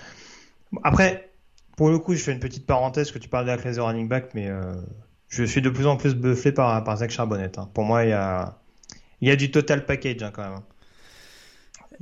Après, 0.84 1.30
pour 1.78 1.90
le 1.90 2.00
coup, 2.00 2.16
je 2.16 2.24
fais 2.24 2.32
une 2.32 2.40
petite 2.40 2.66
parenthèse 2.66 3.12
que 3.12 3.20
tu 3.20 3.30
parles 3.30 3.46
de 3.46 3.52
la 3.52 3.58
classe 3.58 3.76
de 3.76 3.82
running 3.82 4.10
back, 4.10 4.32
mais 4.34 4.50
euh, 4.50 4.74
je 5.30 5.44
suis 5.44 5.62
de 5.62 5.70
plus 5.70 5.86
en 5.88 5.96
plus 5.96 6.16
bufflé 6.16 6.52
par, 6.52 6.84
par 6.84 6.98
Zach 6.98 7.12
Charbonnet. 7.12 7.58
Hein. 7.60 7.70
Pour 7.74 7.86
moi, 7.86 8.04
il 8.04 8.10
y 8.10 8.14
a, 8.14 8.58
il 9.22 9.30
y 9.30 9.32
a 9.32 9.36
du 9.36 9.52
total 9.52 9.86
package 9.86 10.24
hein, 10.24 10.32
quand 10.34 10.44
même. 10.44 10.60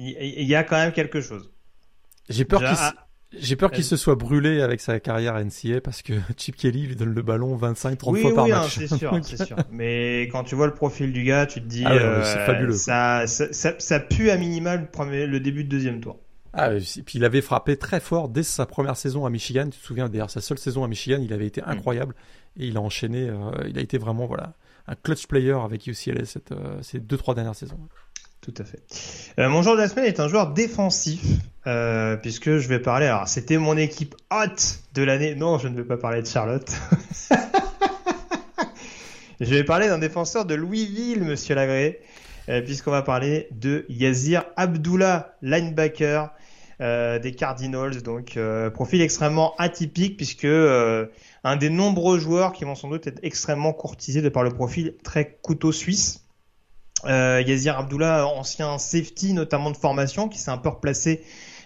Il 0.01 0.47
y 0.47 0.55
a 0.55 0.63
quand 0.63 0.77
même 0.77 0.93
quelque 0.93 1.21
chose. 1.21 1.51
J'ai 2.29 2.45
peur 2.45 2.61
qu'il 2.61 2.77
j'ai 3.37 3.55
peur 3.55 3.69
qu'il 3.69 3.83
se 3.83 3.95
soit 3.95 4.15
brûlé 4.15 4.61
avec 4.61 4.81
sa 4.81 4.99
carrière 4.99 5.35
NCA 5.35 5.81
parce 5.81 6.01
que 6.01 6.13
Chip 6.37 6.55
Kelly 6.55 6.87
lui 6.87 6.95
donne 6.95 7.13
le 7.13 7.21
ballon 7.21 7.55
25-30 7.55 8.21
fois 8.21 8.33
par 8.33 8.45
oui, 8.45 8.51
hein, 8.51 8.61
match. 8.61 8.79
c'est 8.79 8.87
sûr, 8.87 9.19
c'est 9.23 9.45
sûr. 9.45 9.57
Mais 9.71 10.23
quand 10.31 10.43
tu 10.43 10.55
vois 10.55 10.65
le 10.65 10.73
profil 10.73 11.13
du 11.13 11.23
gars, 11.23 11.45
tu 11.45 11.61
te 11.61 11.67
dis, 11.67 11.83
ah 11.85 11.91
euh, 11.93 12.23
c'est 12.23 12.45
fabuleux. 12.45 12.73
Ça, 12.73 13.27
ça, 13.27 13.75
ça, 13.77 13.99
pue 13.99 14.31
à 14.31 14.37
minimal 14.37 14.81
le, 14.81 14.87
premier, 14.87 15.27
le 15.27 15.39
début 15.39 15.63
de 15.63 15.69
deuxième 15.69 16.01
tour. 16.01 16.19
Ah, 16.53 16.73
et 16.73 17.03
puis 17.03 17.19
il 17.19 17.25
avait 17.25 17.41
frappé 17.41 17.77
très 17.77 17.99
fort 17.99 18.29
dès 18.29 18.41
sa 18.41 18.65
première 18.65 18.97
saison 18.97 19.27
à 19.27 19.29
Michigan. 19.29 19.65
Tu 19.65 19.79
te 19.79 19.85
souviens 19.85 20.09
d'ailleurs 20.09 20.31
sa 20.31 20.41
seule 20.41 20.57
saison 20.57 20.83
à 20.83 20.87
Michigan, 20.87 21.19
il 21.21 21.31
avait 21.31 21.45
été 21.45 21.61
mm. 21.61 21.65
incroyable 21.67 22.15
et 22.57 22.65
il 22.65 22.77
a 22.77 22.81
enchaîné. 22.81 23.29
Euh, 23.29 23.51
il 23.67 23.77
a 23.77 23.81
été 23.81 23.99
vraiment 23.99 24.25
voilà 24.25 24.53
un 24.87 24.95
clutch 24.95 25.27
player 25.27 25.53
avec 25.53 25.85
UCLA 25.85 26.25
cette, 26.25 26.51
euh, 26.51 26.81
ces 26.81 26.99
deux 26.99 27.17
trois 27.17 27.35
dernières 27.35 27.55
saisons. 27.55 27.77
Tout 28.41 28.53
à 28.57 28.63
fait. 28.63 28.81
Euh, 29.37 29.49
mon 29.49 29.61
joueur 29.61 29.75
de 29.75 29.81
la 29.81 29.89
semaine 29.89 30.05
est 30.05 30.19
un 30.21 30.29
joueur 30.29 30.53
défensif, 30.53 31.21
euh, 31.67 32.15
puisque 32.15 32.57
je 32.57 32.67
vais 32.69 32.79
parler. 32.79 33.05
Alors, 33.05 33.27
c'était 33.27 33.57
mon 33.57 33.75
équipe 33.75 34.15
hot 34.31 34.55
de 34.93 35.03
l'année. 35.03 35.35
Non, 35.35 35.57
je 35.57 35.67
ne 35.67 35.75
vais 35.75 35.83
pas 35.83 35.97
parler 35.97 36.21
de 36.21 36.27
Charlotte. 36.27 36.71
je 39.41 39.53
vais 39.53 39.65
parler 39.65 39.87
d'un 39.87 39.97
défenseur 39.97 40.45
de 40.45 40.55
Louisville, 40.55 41.23
monsieur 41.23 41.53
Lagré, 41.53 41.99
euh, 42.47 42.61
puisqu'on 42.61 42.91
va 42.91 43.01
parler 43.01 43.49
de 43.51 43.85
Yazir 43.89 44.45
Abdullah, 44.55 45.35
linebacker 45.41 46.33
des 46.79 47.35
Cardinals. 47.37 48.01
Donc, 48.03 48.39
profil 48.73 49.01
extrêmement 49.01 49.53
atypique, 49.57 50.15
puisque 50.15 50.45
un 50.45 51.55
des 51.57 51.69
nombreux 51.69 52.19
joueurs 52.19 52.53
qui 52.53 52.63
vont 52.63 52.75
sans 52.75 52.87
doute 52.87 53.05
être 53.05 53.19
extrêmement 53.21 53.73
courtisés 53.73 54.21
de 54.21 54.29
par 54.29 54.43
le 54.43 54.51
profil 54.51 54.95
très 55.03 55.37
couteau 55.41 55.73
suisse. 55.73 56.28
Euh, 57.05 57.41
Yazir 57.45 57.79
Abdullah, 57.79 58.27
ancien 58.27 58.77
safety 58.77 59.33
notamment 59.33 59.71
de 59.71 59.77
formation, 59.77 60.27
qui 60.27 60.37
s'est 60.37 60.51
un 60.51 60.57
peu 60.57 60.69
replacé 60.69 61.23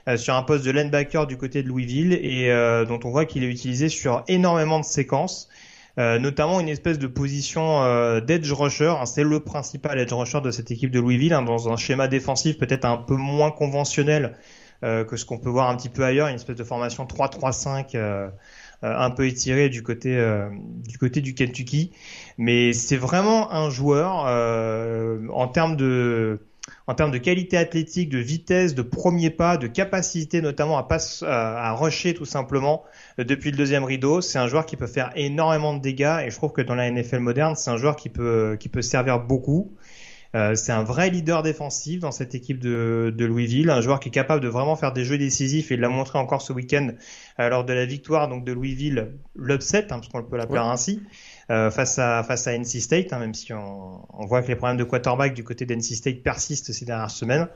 euh, 0.09 0.17
sur 0.17 0.35
un 0.35 0.43
poste 0.43 0.65
de 0.65 0.71
linebacker 0.71 1.27
du 1.27 1.37
côté 1.37 1.63
de 1.63 1.69
Louisville 1.69 2.13
et 2.13 2.51
euh, 2.51 2.83
dont 2.83 2.99
on 3.05 3.09
voit 3.09 3.25
qu'il 3.25 3.43
est 3.43 3.47
utilisé 3.47 3.87
sur 3.87 4.23
énormément 4.27 4.79
de 4.79 4.85
séquences. 4.85 5.47
Euh, 5.99 6.17
notamment 6.17 6.59
une 6.59 6.69
espèce 6.69 6.97
de 6.97 7.07
position 7.07 8.19
d'edge 8.19 8.51
rusher. 8.51 8.95
Hein, 8.99 9.05
c'est 9.05 9.23
le 9.23 9.39
principal 9.39 9.99
edge 9.99 10.11
rusher 10.11 10.41
de 10.41 10.51
cette 10.51 10.71
équipe 10.71 10.91
de 10.91 10.99
Louisville, 10.99 11.33
hein, 11.33 11.43
dans 11.43 11.71
un 11.71 11.77
schéma 11.77 12.07
défensif 12.07 12.57
peut-être 12.57 12.85
un 12.85 12.97
peu 12.97 13.15
moins 13.15 13.51
conventionnel 13.51 14.35
que 14.81 15.15
ce 15.15 15.23
qu'on 15.23 15.37
peut 15.37 15.49
voir 15.49 15.69
un 15.69 15.77
petit 15.77 15.87
peu 15.87 16.03
ailleurs, 16.03 16.27
une 16.27 16.35
espèce 16.35 16.57
de 16.57 16.63
formation 16.65 17.05
3-3-5 17.05 17.95
euh, 17.95 18.27
un 18.83 19.09
peu 19.11 19.25
étiré 19.25 19.69
du 19.69 19.81
côté 19.83 20.17
euh, 20.17 20.49
du 20.87 20.97
côté 20.97 21.21
du 21.21 21.33
Kentucky. 21.33 21.91
Mais 22.37 22.73
c'est 22.73 22.97
vraiment 22.97 23.51
un 23.53 23.69
joueur 23.69 24.25
euh, 24.27 25.27
en 25.29 25.47
termes 25.47 25.75
de 25.75 26.39
qualité 27.21 27.57
athlétique, 27.57 28.09
de 28.09 28.17
vitesse, 28.17 28.75
de 28.75 28.81
premier 28.81 29.29
pas, 29.29 29.57
de 29.57 29.67
capacité 29.67 30.41
notamment 30.41 30.77
à 30.77 31.73
rusher 31.73 32.13
tout 32.13 32.25
simplement 32.25 32.83
depuis 33.17 33.51
le 33.51 33.57
deuxième 33.57 33.83
rideau. 33.83 34.21
C'est 34.21 34.39
un 34.39 34.47
joueur 34.47 34.65
qui 34.65 34.75
peut 34.75 34.87
faire 34.87 35.11
énormément 35.15 35.73
de 35.73 35.81
dégâts 35.81 36.19
et 36.25 36.29
je 36.29 36.35
trouve 36.35 36.51
que 36.51 36.61
dans 36.61 36.75
la 36.75 36.89
NFL 36.91 37.19
moderne, 37.19 37.55
c'est 37.55 37.69
un 37.69 37.77
joueur 37.77 37.95
qui 37.95 38.09
peut 38.09 38.57
servir 38.81 39.19
beaucoup. 39.19 39.73
Euh, 40.35 40.55
c'est 40.55 40.71
un 40.71 40.83
vrai 40.83 41.09
leader 41.09 41.43
défensif 41.43 41.99
dans 41.99 42.11
cette 42.11 42.33
équipe 42.33 42.59
de, 42.59 43.13
de, 43.15 43.25
Louisville, 43.25 43.69
un 43.69 43.81
joueur 43.81 43.99
qui 43.99 44.09
est 44.09 44.11
capable 44.11 44.41
de 44.41 44.47
vraiment 44.47 44.75
faire 44.75 44.91
des 44.91 45.05
jeux 45.05 45.17
décisifs 45.17 45.71
et 45.71 45.75
il 45.75 45.79
l'a 45.79 45.89
montré 45.89 46.17
encore 46.17 46.41
ce 46.41 46.53
week-end 46.53 46.89
euh, 47.39 47.49
lors 47.49 47.63
de 47.63 47.73
la 47.73 47.85
victoire 47.85 48.27
donc 48.27 48.43
de 48.43 48.51
Louisville, 48.51 49.11
l'upset, 49.35 49.83
hein, 49.91 49.99
parce 49.99 50.07
qu'on 50.07 50.23
peut 50.23 50.37
l'appeler 50.37 50.59
ainsi, 50.59 51.03
euh, 51.51 51.69
face 51.69 51.99
à 51.99 52.23
face 52.23 52.47
à 52.47 52.57
NC 52.57 52.81
State, 52.81 53.13
hein, 53.13 53.19
même 53.19 53.35
si 53.35 53.53
on, 53.53 54.07
on, 54.11 54.25
voit 54.25 54.41
que 54.41 54.47
les 54.47 54.55
problèmes 54.55 54.77
de 54.77 54.83
quarterback 54.83 55.33
du 55.35 55.43
côté 55.43 55.65
d'NC 55.65 55.95
State 55.95 56.23
persistent 56.23 56.71
ces 56.71 56.85
dernières 56.85 57.11
semaines. 57.11 57.47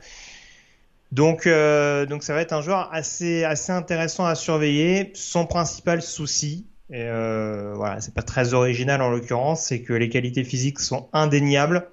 Donc, 1.10 1.46
euh, 1.46 2.04
donc 2.06 2.22
ça 2.22 2.34
va 2.34 2.42
être 2.42 2.52
un 2.52 2.60
joueur 2.60 2.90
assez 2.92 3.44
assez 3.44 3.72
intéressant 3.72 4.26
à 4.26 4.34
surveiller. 4.34 5.10
Son 5.14 5.46
principal 5.46 6.02
souci, 6.02 6.66
et 6.90 7.02
euh, 7.02 7.72
voilà, 7.74 8.00
c'est 8.00 8.14
pas 8.14 8.22
très 8.22 8.54
original 8.54 9.00
en 9.00 9.10
l'occurrence, 9.10 9.62
c'est 9.62 9.82
que 9.82 9.92
les 9.92 10.08
qualités 10.08 10.44
physiques 10.44 10.80
sont 10.80 11.08
indéniables 11.12 11.88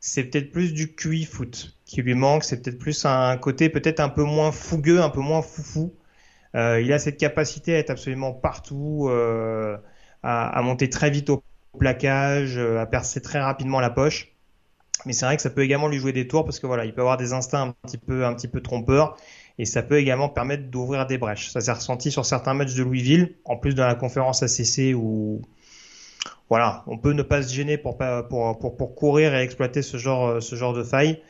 c'est 0.00 0.24
peut-être 0.24 0.50
plus 0.50 0.72
du 0.72 0.94
QI 0.94 1.24
foot 1.24 1.76
qui 1.84 2.02
lui 2.02 2.14
manque. 2.14 2.44
C'est 2.44 2.62
peut-être 2.62 2.78
plus 2.78 3.04
un 3.04 3.36
côté 3.36 3.68
peut-être 3.68 4.00
un 4.00 4.08
peu 4.08 4.22
moins 4.22 4.52
fougueux, 4.52 5.00
un 5.00 5.10
peu 5.10 5.20
moins 5.20 5.42
foufou. 5.42 5.94
Euh, 6.54 6.80
il 6.80 6.92
a 6.92 6.98
cette 6.98 7.18
capacité 7.18 7.74
à 7.74 7.78
être 7.78 7.90
absolument 7.90 8.32
partout, 8.32 9.08
euh, 9.10 9.76
à, 10.22 10.60
monter 10.62 10.88
très 10.88 11.10
vite 11.10 11.30
au 11.30 11.42
plaquage, 11.78 12.56
euh, 12.56 12.80
à 12.80 12.86
percer 12.86 13.20
très 13.20 13.40
rapidement 13.40 13.80
la 13.80 13.90
poche. 13.90 14.32
Mais 15.06 15.12
c'est 15.12 15.26
vrai 15.26 15.36
que 15.36 15.42
ça 15.42 15.50
peut 15.50 15.62
également 15.62 15.88
lui 15.88 15.98
jouer 15.98 16.12
des 16.12 16.26
tours 16.26 16.44
parce 16.44 16.58
que 16.58 16.66
voilà, 16.66 16.84
il 16.84 16.92
peut 16.92 17.02
avoir 17.02 17.16
des 17.16 17.32
instincts 17.32 17.62
un 17.62 17.74
petit 17.86 17.98
peu, 17.98 18.24
un 18.24 18.34
petit 18.34 18.48
peu 18.48 18.60
trompeurs 18.60 19.16
et 19.58 19.64
ça 19.64 19.82
peut 19.82 19.98
également 19.98 20.28
permettre 20.28 20.64
d'ouvrir 20.70 21.06
des 21.06 21.18
brèches. 21.18 21.50
Ça 21.50 21.60
s'est 21.60 21.72
ressenti 21.72 22.10
sur 22.10 22.24
certains 22.24 22.54
matchs 22.54 22.74
de 22.74 22.82
Louisville, 22.82 23.36
en 23.44 23.56
plus 23.56 23.74
de 23.74 23.82
la 23.82 23.94
conférence 23.94 24.42
ACC 24.42 24.94
où 24.96 25.42
voilà, 26.48 26.82
on 26.86 26.98
peut 26.98 27.12
ne 27.12 27.22
pas 27.22 27.42
se 27.42 27.52
gêner 27.52 27.76
pour, 27.76 27.98
pour, 27.98 28.58
pour, 28.58 28.76
pour 28.76 28.94
courir 28.94 29.34
et 29.34 29.42
exploiter 29.42 29.82
ce 29.82 29.96
genre, 29.96 30.42
ce 30.42 30.56
genre 30.56 30.72
de 30.72 30.82
faille. 30.82 31.20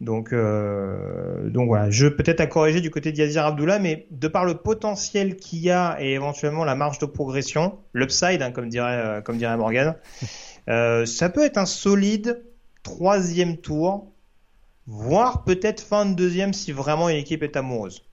Donc, 0.00 0.32
euh, 0.32 1.50
donc 1.50 1.66
voilà, 1.66 1.90
je 1.90 2.06
peut-être 2.06 2.40
à 2.40 2.46
corriger 2.46 2.80
du 2.80 2.90
côté 2.90 3.10
d'Yazir 3.10 3.44
Abdullah, 3.44 3.80
mais 3.80 4.06
de 4.10 4.28
par 4.28 4.44
le 4.44 4.54
potentiel 4.54 5.36
qu'il 5.36 5.58
y 5.58 5.70
a 5.70 5.96
et 6.00 6.12
éventuellement 6.12 6.64
la 6.64 6.76
marge 6.76 6.98
de 7.00 7.06
progression, 7.06 7.78
l'upside, 7.94 8.42
hein, 8.42 8.52
comme 8.52 8.68
dirait 8.68 8.92
euh, 8.92 9.20
comme 9.20 9.38
dirait 9.38 9.56
Morgan, 9.56 9.96
euh, 10.68 11.04
ça 11.04 11.28
peut 11.30 11.44
être 11.44 11.58
un 11.58 11.66
solide 11.66 12.44
troisième 12.84 13.56
tour, 13.56 14.12
voire 14.86 15.42
peut-être 15.42 15.80
fin 15.80 16.06
de 16.06 16.14
deuxième 16.14 16.52
si 16.52 16.70
vraiment 16.70 17.08
une 17.08 17.16
équipe 17.16 17.42
est 17.42 17.56
amoureuse. 17.56 18.04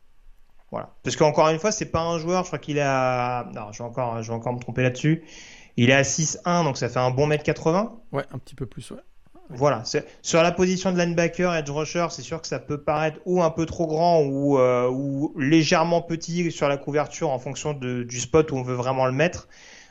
Voilà, 0.72 0.96
parce 1.04 1.16
qu'encore 1.16 1.50
une 1.50 1.60
fois, 1.60 1.72
c'est 1.72 1.86
pas 1.86 2.02
un 2.02 2.18
joueur, 2.18 2.44
je 2.44 2.48
crois 2.48 2.60
qu'il 2.60 2.80
a, 2.80 3.46
non, 3.54 3.72
je 3.72 3.78
vais 3.78 3.84
encore, 3.84 4.24
je 4.24 4.30
vais 4.30 4.34
encore 4.34 4.54
me 4.54 4.60
tromper 4.60 4.82
là-dessus. 4.82 5.24
Il 5.78 5.90
est 5.90 5.94
à 5.94 6.04
6-1, 6.04 6.64
donc 6.64 6.78
ça 6.78 6.90
fait 6.90 7.00
un 7.00 7.12
bon 7.12 7.28
mètre 7.28 7.44
80. 7.44 7.94
Ouais, 8.12 8.24
un 8.32 8.38
petit 8.38 8.56
peu 8.56 8.66
plus, 8.66 8.92
ouais. 8.92 9.02
Voilà. 9.50 9.84
Sur 10.22 10.42
la 10.42 10.52
position 10.52 10.92
de 10.92 10.98
linebacker, 10.98 11.54
edge 11.54 11.70
rusher, 11.70 12.08
c'est 12.10 12.24
sûr 12.24 12.42
que 12.42 12.48
ça 12.48 12.60
peut 12.60 12.82
paraître 12.82 13.20
ou 13.26 13.44
un 13.44 13.52
peu 13.52 13.66
trop 13.66 13.86
grand 13.86 14.22
ou, 14.22 14.58
euh, 14.58 14.90
ou 14.90 15.34
légèrement 15.38 16.02
petit 16.02 16.52
sur 16.52 16.68
la 16.68 16.78
couverture 16.78 17.30
en 17.30 17.38
fonction 17.38 17.74
de, 17.74 18.04
du 18.04 18.20
spot 18.20 18.52
où 18.52 18.56
on 18.56 18.64
veut 18.64 18.74
vraiment 18.74 19.06
le 19.06 19.12
mettre. 19.12 19.48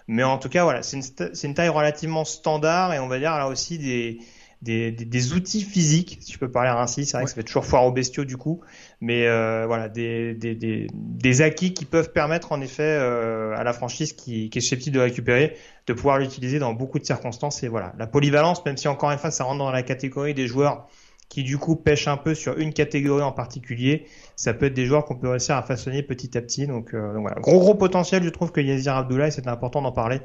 Mais 0.08 0.24
en 0.24 0.38
tout 0.38 0.48
cas, 0.48 0.64
voilà, 0.64 0.82
c'est 0.82 0.96
une, 0.96 1.32
une, 1.44 1.54
taille 1.54 1.68
relativement 1.68 2.24
standard 2.24 2.92
et 2.92 2.98
on 2.98 3.06
va 3.06 3.18
dire 3.18 3.30
là 3.38 3.46
aussi 3.46 3.78
des, 3.78 4.18
des, 4.64 4.90
des, 4.90 5.32
outils 5.34 5.62
physiques, 5.62 6.18
si 6.20 6.32
je 6.32 6.38
peux 6.38 6.50
parler 6.50 6.70
ainsi. 6.70 7.04
C'est 7.04 7.16
vrai 7.16 7.24
que 7.24 7.30
ça 7.30 7.36
fait 7.36 7.42
toujours 7.42 7.66
foire 7.66 7.84
aux 7.84 7.92
bestiaux 7.92 8.24
du 8.24 8.36
coup, 8.36 8.60
mais 9.00 9.26
euh, 9.26 9.64
voilà, 9.66 9.88
des, 9.88 10.34
des, 10.34 10.54
des, 10.54 10.86
des, 10.92 11.42
acquis 11.42 11.74
qui 11.74 11.84
peuvent 11.84 12.12
permettre 12.12 12.52
en 12.52 12.60
effet 12.60 12.82
euh, 12.82 13.54
à 13.56 13.62
la 13.62 13.72
franchise 13.74 14.14
qui, 14.14 14.48
qui 14.48 14.58
est 14.58 14.60
susceptible 14.62 14.96
de 14.96 15.00
récupérer 15.00 15.56
de 15.86 15.92
pouvoir 15.92 16.18
l'utiliser 16.18 16.58
dans 16.58 16.72
beaucoup 16.72 16.98
de 16.98 17.04
circonstances. 17.04 17.62
Et 17.62 17.68
voilà, 17.68 17.92
la 17.98 18.06
polyvalence, 18.06 18.64
même 18.64 18.78
si 18.78 18.88
encore 18.88 19.10
une 19.10 19.18
fois 19.18 19.30
ça 19.30 19.44
rentre 19.44 19.58
dans 19.58 19.70
la 19.70 19.82
catégorie 19.82 20.32
des 20.32 20.46
joueurs 20.46 20.88
qui 21.28 21.42
du 21.42 21.58
coup 21.58 21.76
pêchent 21.76 22.08
un 22.08 22.16
peu 22.16 22.34
sur 22.34 22.58
une 22.58 22.72
catégorie 22.72 23.22
en 23.22 23.32
particulier, 23.32 24.06
ça 24.36 24.54
peut 24.54 24.66
être 24.66 24.74
des 24.74 24.86
joueurs 24.86 25.04
qu'on 25.04 25.16
peut 25.16 25.28
réussir 25.28 25.56
à 25.56 25.62
façonner 25.62 26.02
petit 26.02 26.38
à 26.38 26.40
petit. 26.40 26.66
Donc, 26.66 26.94
euh, 26.94 27.12
donc 27.12 27.22
voilà, 27.22 27.40
gros 27.40 27.58
gros 27.58 27.74
potentiel, 27.74 28.22
je 28.22 28.30
trouve 28.30 28.52
que 28.52 28.60
Yazir 28.60 28.96
Abdoulaye, 28.96 29.32
c'est 29.32 29.46
important 29.46 29.82
d'en 29.82 29.92
parler 29.92 30.20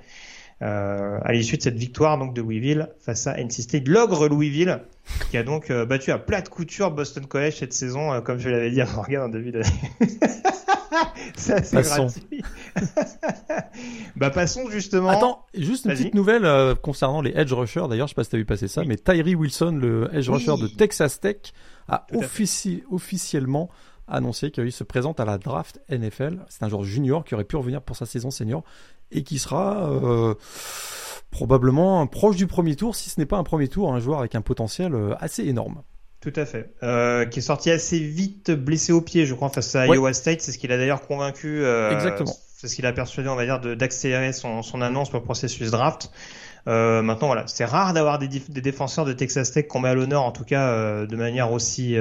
à 0.61 1.31
l'issue 1.31 1.57
de 1.57 1.61
cette 1.61 1.77
victoire 1.77 2.17
donc 2.17 2.33
de 2.33 2.41
Louisville 2.41 2.89
face 2.99 3.27
à 3.27 3.37
NC 3.37 3.61
State. 3.61 3.87
L'ogre 3.87 4.27
Louisville 4.27 4.81
qui 5.31 5.37
a 5.37 5.43
donc 5.43 5.69
euh, 5.69 5.85
battu 5.85 6.11
à 6.11 6.17
plat 6.17 6.41
de 6.41 6.49
couture 6.49 6.91
Boston 6.91 7.25
College 7.25 7.55
cette 7.57 7.73
saison, 7.73 8.13
euh, 8.13 8.21
comme 8.21 8.39
je 8.39 8.49
l'avais 8.49 8.71
dit 8.71 8.81
à 8.81 8.85
Morgan 8.85 9.23
en 9.23 9.29
début 9.29 9.51
d'année. 9.51 9.65
C'est 11.35 11.73
gratuit. 11.73 12.43
bah 14.15 14.29
passons 14.29 14.69
justement. 14.69 15.09
Attends, 15.09 15.45
juste 15.53 15.85
une 15.85 15.91
petite 15.91 16.13
nouvelle 16.13 16.45
euh, 16.45 16.75
concernant 16.75 17.21
les 17.21 17.31
edge 17.35 17.53
rushers. 17.53 17.87
D'ailleurs, 17.89 18.07
je 18.07 18.11
sais 18.11 18.15
pas 18.15 18.23
si 18.23 18.31
t'as 18.31 18.37
vu 18.37 18.45
passer 18.45 18.67
ça, 18.67 18.83
mais 18.83 18.97
Tyree 18.97 19.35
Wilson, 19.35 19.79
le 19.81 20.09
edge 20.13 20.29
rusher 20.29 20.55
de 20.59 20.67
Texas 20.67 21.19
Tech, 21.19 21.37
a 21.87 22.05
officiellement 22.91 23.69
annoncé 24.07 24.51
qu'il 24.51 24.71
se 24.71 24.83
présente 24.83 25.19
à 25.19 25.25
la 25.25 25.37
draft 25.37 25.79
NFL. 25.89 26.39
C'est 26.49 26.63
un 26.63 26.69
joueur 26.69 26.83
junior 26.83 27.23
qui 27.23 27.35
aurait 27.35 27.43
pu 27.43 27.55
revenir 27.55 27.81
pour 27.81 27.95
sa 27.95 28.05
saison 28.05 28.31
senior 28.31 28.63
et 29.11 29.23
qui 29.23 29.39
sera 29.39 29.89
euh, 29.89 30.35
probablement 31.31 32.05
proche 32.07 32.35
du 32.35 32.47
premier 32.47 32.75
tour, 32.75 32.95
si 32.95 33.09
ce 33.09 33.19
n'est 33.19 33.25
pas 33.25 33.37
un 33.37 33.43
premier 33.43 33.67
tour, 33.67 33.93
un 33.93 33.99
joueur 33.99 34.19
avec 34.19 34.35
un 34.35 34.41
potentiel 34.41 34.93
euh, 34.93 35.15
assez 35.19 35.45
énorme. 35.45 35.83
Tout 36.21 36.33
à 36.35 36.45
fait. 36.45 36.73
Euh, 36.83 37.25
qui 37.25 37.39
est 37.39 37.43
sorti 37.43 37.71
assez 37.71 37.99
vite 37.99 38.51
blessé 38.51 38.91
au 38.91 39.01
pied, 39.01 39.25
je 39.25 39.33
crois, 39.33 39.49
face 39.49 39.73
à 39.75 39.87
Iowa 39.87 40.11
State. 40.13 40.41
C'est 40.41 40.51
ce 40.51 40.57
qu'il 40.57 40.71
a 40.71 40.77
d'ailleurs 40.77 41.01
convaincu. 41.01 41.63
Euh, 41.63 41.91
Exactement. 41.91 42.33
C'est 42.57 42.67
ce 42.67 42.75
qu'il 42.75 42.85
a 42.85 42.91
persuadé, 42.91 43.29
on 43.29 43.35
va 43.35 43.45
dire, 43.45 43.59
d'accélérer 43.77 44.33
son, 44.33 44.61
son 44.61 44.81
annonce 44.81 45.09
pour 45.09 45.19
le 45.19 45.23
processus 45.23 45.71
draft. 45.71 46.11
Euh, 46.67 47.01
maintenant, 47.01 47.27
voilà, 47.27 47.45
c'est 47.47 47.63
rare 47.63 47.93
d'avoir 47.93 48.19
des, 48.19 48.27
des, 48.27 48.59
défenseurs 48.59 49.05
de 49.05 49.13
Texas 49.13 49.53
Tech 49.53 49.67
qu'on 49.67 49.79
met 49.79 49.87
à 49.87 49.93
l'honneur, 49.93 50.23
en 50.23 50.33
tout 50.33 50.43
cas, 50.43 51.05
de 51.05 51.15
manière 51.15 51.53
aussi 51.53 51.95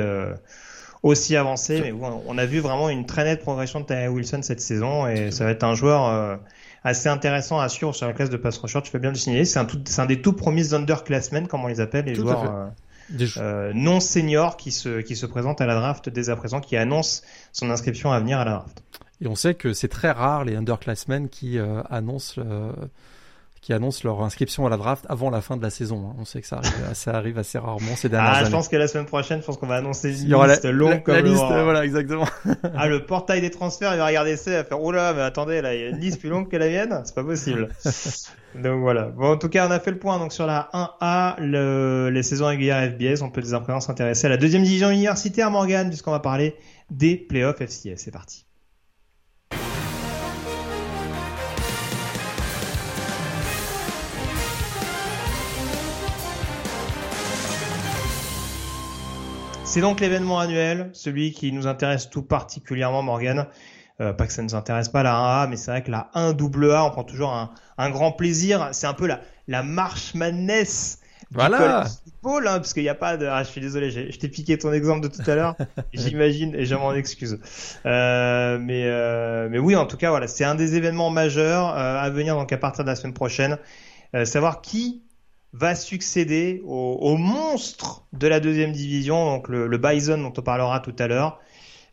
aussi 1.05 1.36
avancée. 1.36 1.80
Mais 1.80 1.93
bon, 1.93 2.24
on 2.26 2.39
a 2.39 2.44
vu 2.44 2.59
vraiment 2.59 2.89
une 2.89 3.06
très 3.06 3.22
nette 3.22 3.40
progression 3.40 3.78
de 3.78 3.86
Tyree 3.86 4.09
Wilson 4.09 4.40
cette 4.43 4.60
saison, 4.60 5.06
et 5.06 5.30
ça 5.30 5.44
va 5.44 5.52
être 5.52 5.62
un 5.62 5.76
joueur 5.76 6.40
assez 6.89 7.09
intéressant 7.09 7.60
à 7.60 7.69
suivre 7.69 7.94
sur 7.94 8.06
la 8.06 8.12
classe 8.12 8.31
de 8.31 8.36
pass 8.36 8.59
rusher. 8.59 8.81
Tu 8.82 8.90
fais 8.90 8.98
bien 8.98 9.10
le 9.10 9.16
signaler. 9.16 9.44
C'est 9.44 9.59
un, 9.59 9.66
un 9.98 10.06
des 10.06 10.20
tout 10.20 10.32
premiers 10.32 10.74
underclassmen, 10.74 11.47
comme 11.48 11.65
on 11.65 11.69
les 11.69 11.81
appelle, 11.81 12.05
les 12.05 12.15
joueurs 12.15 12.44
euh, 12.44 13.27
euh, 13.36 13.73
non 13.74 14.01
seniors 14.01 14.56
qui 14.56 14.73
se, 14.73 15.01
qui 15.01 15.16
se 15.16 15.27
présentent 15.27 15.60
à 15.60 15.66
la 15.66 15.74
draft 15.74 16.09
dès 16.09 16.31
à 16.31 16.36
présent, 16.36 16.60
qui 16.60 16.77
annoncent 16.77 17.23
son 17.52 17.70
inscription 17.70 18.12
à 18.12 18.20
venir 18.20 18.39
à 18.39 18.44
la 18.44 18.52
draft. 18.52 18.82
Et 19.20 19.27
on 19.27 19.35
sait 19.35 19.55
que 19.55 19.73
c'est 19.73 19.89
très 19.89 20.10
rare 20.10 20.44
les 20.44 20.56
underclassmen 20.56 21.28
qui 21.28 21.59
euh, 21.59 21.82
annoncent 21.90 22.40
qui 23.69 23.74
annoncent 23.74 24.01
leur 24.03 24.23
inscription 24.23 24.65
à 24.65 24.70
la 24.70 24.78
draft 24.78 25.05
avant 25.11 25.28
la 25.28 25.43
fin 25.43 25.59
de 25.59 25.62
la 25.62 25.69
saison. 25.69 26.09
Hein. 26.09 26.16
On 26.19 26.24
sait 26.24 26.40
que 26.40 26.47
ça 26.47 26.57
arrive, 26.57 26.73
ça 26.95 27.11
arrive 27.11 27.36
assez 27.36 27.59
rarement 27.59 27.97
ces 27.97 28.09
dernières 28.09 28.36
ah, 28.36 28.45
Je 28.45 28.51
pense 28.51 28.66
que 28.66 28.77
la 28.77 28.89
semaine 28.89 29.05
prochaine, 29.05 29.43
je 29.43 29.45
pense 29.45 29.59
qu'on 29.59 29.66
va 29.66 29.74
annoncer 29.74 30.23
une 30.23 30.43
liste 30.43 30.65
longue 30.65 31.03
comme 31.03 31.16
la 31.16 31.20
liste, 31.20 31.45
voilà, 31.45 31.85
exactement. 31.85 32.24
ah, 32.74 32.89
le 32.89 33.05
portail 33.05 33.43
des 33.43 33.51
transferts, 33.51 33.93
il 33.93 33.99
va 33.99 34.07
regarder 34.07 34.39
ça, 34.39 34.53
il 34.53 34.55
va 34.55 34.65
faire, 34.65 34.82
oh 34.82 34.90
là, 34.90 35.12
mais 35.12 35.20
attendez, 35.20 35.61
là, 35.61 35.74
il 35.74 35.82
y 35.82 35.85
a 35.85 35.89
une 35.90 35.99
liste 35.99 36.19
plus 36.19 36.31
longue 36.31 36.49
que 36.49 36.57
la 36.57 36.66
mienne, 36.66 37.03
c'est 37.05 37.15
pas 37.15 37.23
possible. 37.23 37.69
donc 38.55 38.81
voilà. 38.81 39.03
Bon, 39.09 39.32
en 39.32 39.36
tout 39.36 39.51
cas, 39.51 39.69
on 39.69 39.70
a 39.70 39.81
fait 39.81 39.90
le 39.90 39.99
point 39.99 40.19
donc 40.19 40.32
sur 40.32 40.47
la 40.47 40.70
1A, 40.73 41.39
le, 41.39 42.09
les 42.09 42.23
saisons 42.23 42.47
régulières 42.47 42.90
FBS. 42.93 43.20
On 43.20 43.28
peut 43.28 43.43
dès 43.43 43.53
à 43.53 43.61
présent 43.61 43.81
s'intéresser 43.81 44.28
à 44.28 44.31
la 44.31 44.39
deuxième 44.39 44.62
division 44.62 44.89
universitaire, 44.89 45.51
Morgan, 45.51 45.89
puisqu'on 45.89 46.12
va 46.12 46.20
parler 46.20 46.57
des 46.89 47.16
playoffs 47.19 47.61
FCS. 47.61 47.97
C'est 47.97 48.12
parti. 48.12 48.48
C'est 59.78 59.82
donc 59.82 60.00
l'événement 60.00 60.40
annuel, 60.40 60.90
celui 60.92 61.30
qui 61.30 61.52
nous 61.52 61.68
intéresse 61.68 62.10
tout 62.10 62.22
particulièrement, 62.22 63.00
Morgan. 63.00 63.46
Euh, 64.00 64.12
pas 64.12 64.26
que 64.26 64.32
ça 64.32 64.42
ne 64.42 64.48
nous 64.48 64.56
intéresse 64.56 64.88
pas 64.88 65.05
la 65.05 65.12
1A, 65.12 65.48
mais 65.48 65.55
c'est 65.55 65.70
vrai 65.70 65.84
que 65.84 65.90
la 65.92 66.10
1AA, 66.16 66.84
on 66.84 66.90
prend 66.90 67.05
toujours 67.05 67.32
un, 67.32 67.52
un 67.76 67.88
grand 67.88 68.10
plaisir. 68.10 68.70
C'est 68.72 68.88
un 68.88 68.92
peu 68.92 69.06
la, 69.06 69.20
la 69.46 69.62
marche 69.62 70.14
madness 70.14 70.98
voilà. 71.30 71.84
Football, 71.84 72.48
hein, 72.48 72.56
parce 72.56 72.74
qu'il 72.74 72.82
n'y 72.82 72.88
a 72.88 72.96
pas 72.96 73.16
de. 73.16 73.26
Ah, 73.26 73.44
je 73.44 73.50
suis 73.50 73.60
désolé, 73.60 73.92
je 73.92 74.18
t'ai 74.18 74.26
piqué 74.26 74.59
ton 74.59 74.72
exemple 74.72 75.09
de 75.09 75.14
tout 75.14 75.30
à 75.30 75.36
l'heure. 75.36 75.55
J'imagine 75.92 76.56
et 76.56 76.66
je 76.66 76.74
m'en 76.74 76.92
excuse. 76.94 77.38
Euh, 77.86 78.59
mais 78.59 78.82
euh, 78.86 79.48
mais 79.48 79.60
oui, 79.60 79.76
en 79.76 79.86
tout 79.86 79.96
cas, 79.96 80.10
voilà, 80.10 80.26
c'est 80.26 80.44
un 80.44 80.56
des 80.56 80.74
événements 80.74 81.10
majeurs 81.10 81.68
euh, 81.68 82.00
à 82.00 82.10
venir 82.10 82.34
donc 82.34 82.52
à 82.52 82.56
partir 82.56 82.82
de 82.82 82.88
la 82.88 82.96
semaine 82.96 83.14
prochaine. 83.14 83.59
Savoir 84.24 84.60
qui 84.60 85.02
va 85.53 85.75
succéder 85.75 86.62
au, 86.66 87.16
monstre 87.16 88.05
de 88.12 88.27
la 88.27 88.41
deuxième 88.41 88.73
division, 88.73 89.25
donc 89.25 89.49
le, 89.49 89.79
Bison 89.79 90.19
dont 90.19 90.33
on 90.37 90.43
parlera 90.43 90.81
tout 90.81 90.95
à 90.99 91.07
l'heure. 91.07 91.41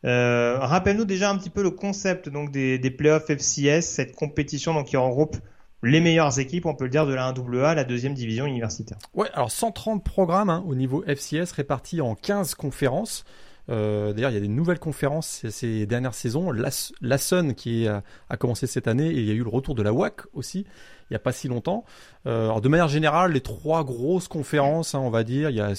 Euh, 0.04 0.58
Rappelle-nous 0.60 1.06
déjà 1.06 1.30
un 1.30 1.38
petit 1.38 1.50
peu 1.50 1.64
le 1.64 1.72
concept 1.72 2.30
donc 2.30 2.52
des, 2.52 2.92
playoffs 2.92 3.30
FCS, 3.30 3.82
cette 3.82 4.16
compétition 4.16 4.74
donc 4.74 4.88
qui 4.88 4.98
regroupe 4.98 5.38
les 5.84 6.02
meilleures 6.02 6.40
équipes, 6.40 6.66
on 6.66 6.74
peut 6.74 6.86
le 6.86 6.90
dire, 6.90 7.06
de 7.06 7.14
la 7.14 7.32
1AA, 7.32 7.76
la 7.76 7.84
deuxième 7.84 8.14
division 8.14 8.46
universitaire. 8.46 8.98
Ouais, 9.14 9.30
alors 9.34 9.52
130 9.52 10.04
programmes 10.04 10.50
hein, 10.50 10.64
au 10.68 10.76
niveau 10.76 11.04
FCS 11.04 11.52
répartis 11.54 12.02
en 12.02 12.16
15 12.16 12.56
conférences. 12.56 13.24
Euh, 13.70 14.14
D'ailleurs, 14.14 14.32
il 14.32 14.36
y 14.36 14.38
a 14.38 14.42
des 14.42 14.48
nouvelles 14.48 14.80
conférences 14.80 15.48
ces 15.50 15.86
dernières 15.86 16.14
saisons. 16.14 16.52
La, 16.52 16.70
la 17.02 17.18
Sun 17.18 17.56
qui 17.56 17.88
a, 17.88 18.04
a, 18.30 18.38
commencé 18.38 18.68
cette 18.68 18.88
année 18.88 19.08
et 19.08 19.20
il 19.20 19.26
y 19.26 19.32
a 19.32 19.34
eu 19.34 19.44
le 19.44 19.50
retour 19.50 19.76
de 19.76 19.82
la 19.82 19.94
WAC 19.94 20.22
aussi 20.34 20.66
il 21.10 21.14
n'y 21.14 21.18
a 21.18 21.20
pas 21.20 21.32
si 21.32 21.48
longtemps. 21.48 21.86
Euh, 22.26 22.46
alors 22.46 22.62
de 22.62 22.70
manière 22.70 22.88
générale, 22.88 23.34
les 23.34 23.42
trois 23.42 23.84
grosses 23.84 24.28
conférences, 24.28 24.96
hein, 24.96 25.00
on 25.00 25.10
va 25.10 25.24
dire, 25.24 25.50
il 25.50 25.56
y 25.56 25.62
a, 25.62 25.74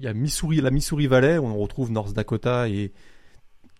la 0.00 0.14
Missouri 0.14 1.06
Valley, 1.06 1.38
où 1.38 1.44
on 1.44 1.58
retrouve 1.58 1.90
North 1.90 2.12
Dakota 2.14 2.68
et 2.68 2.92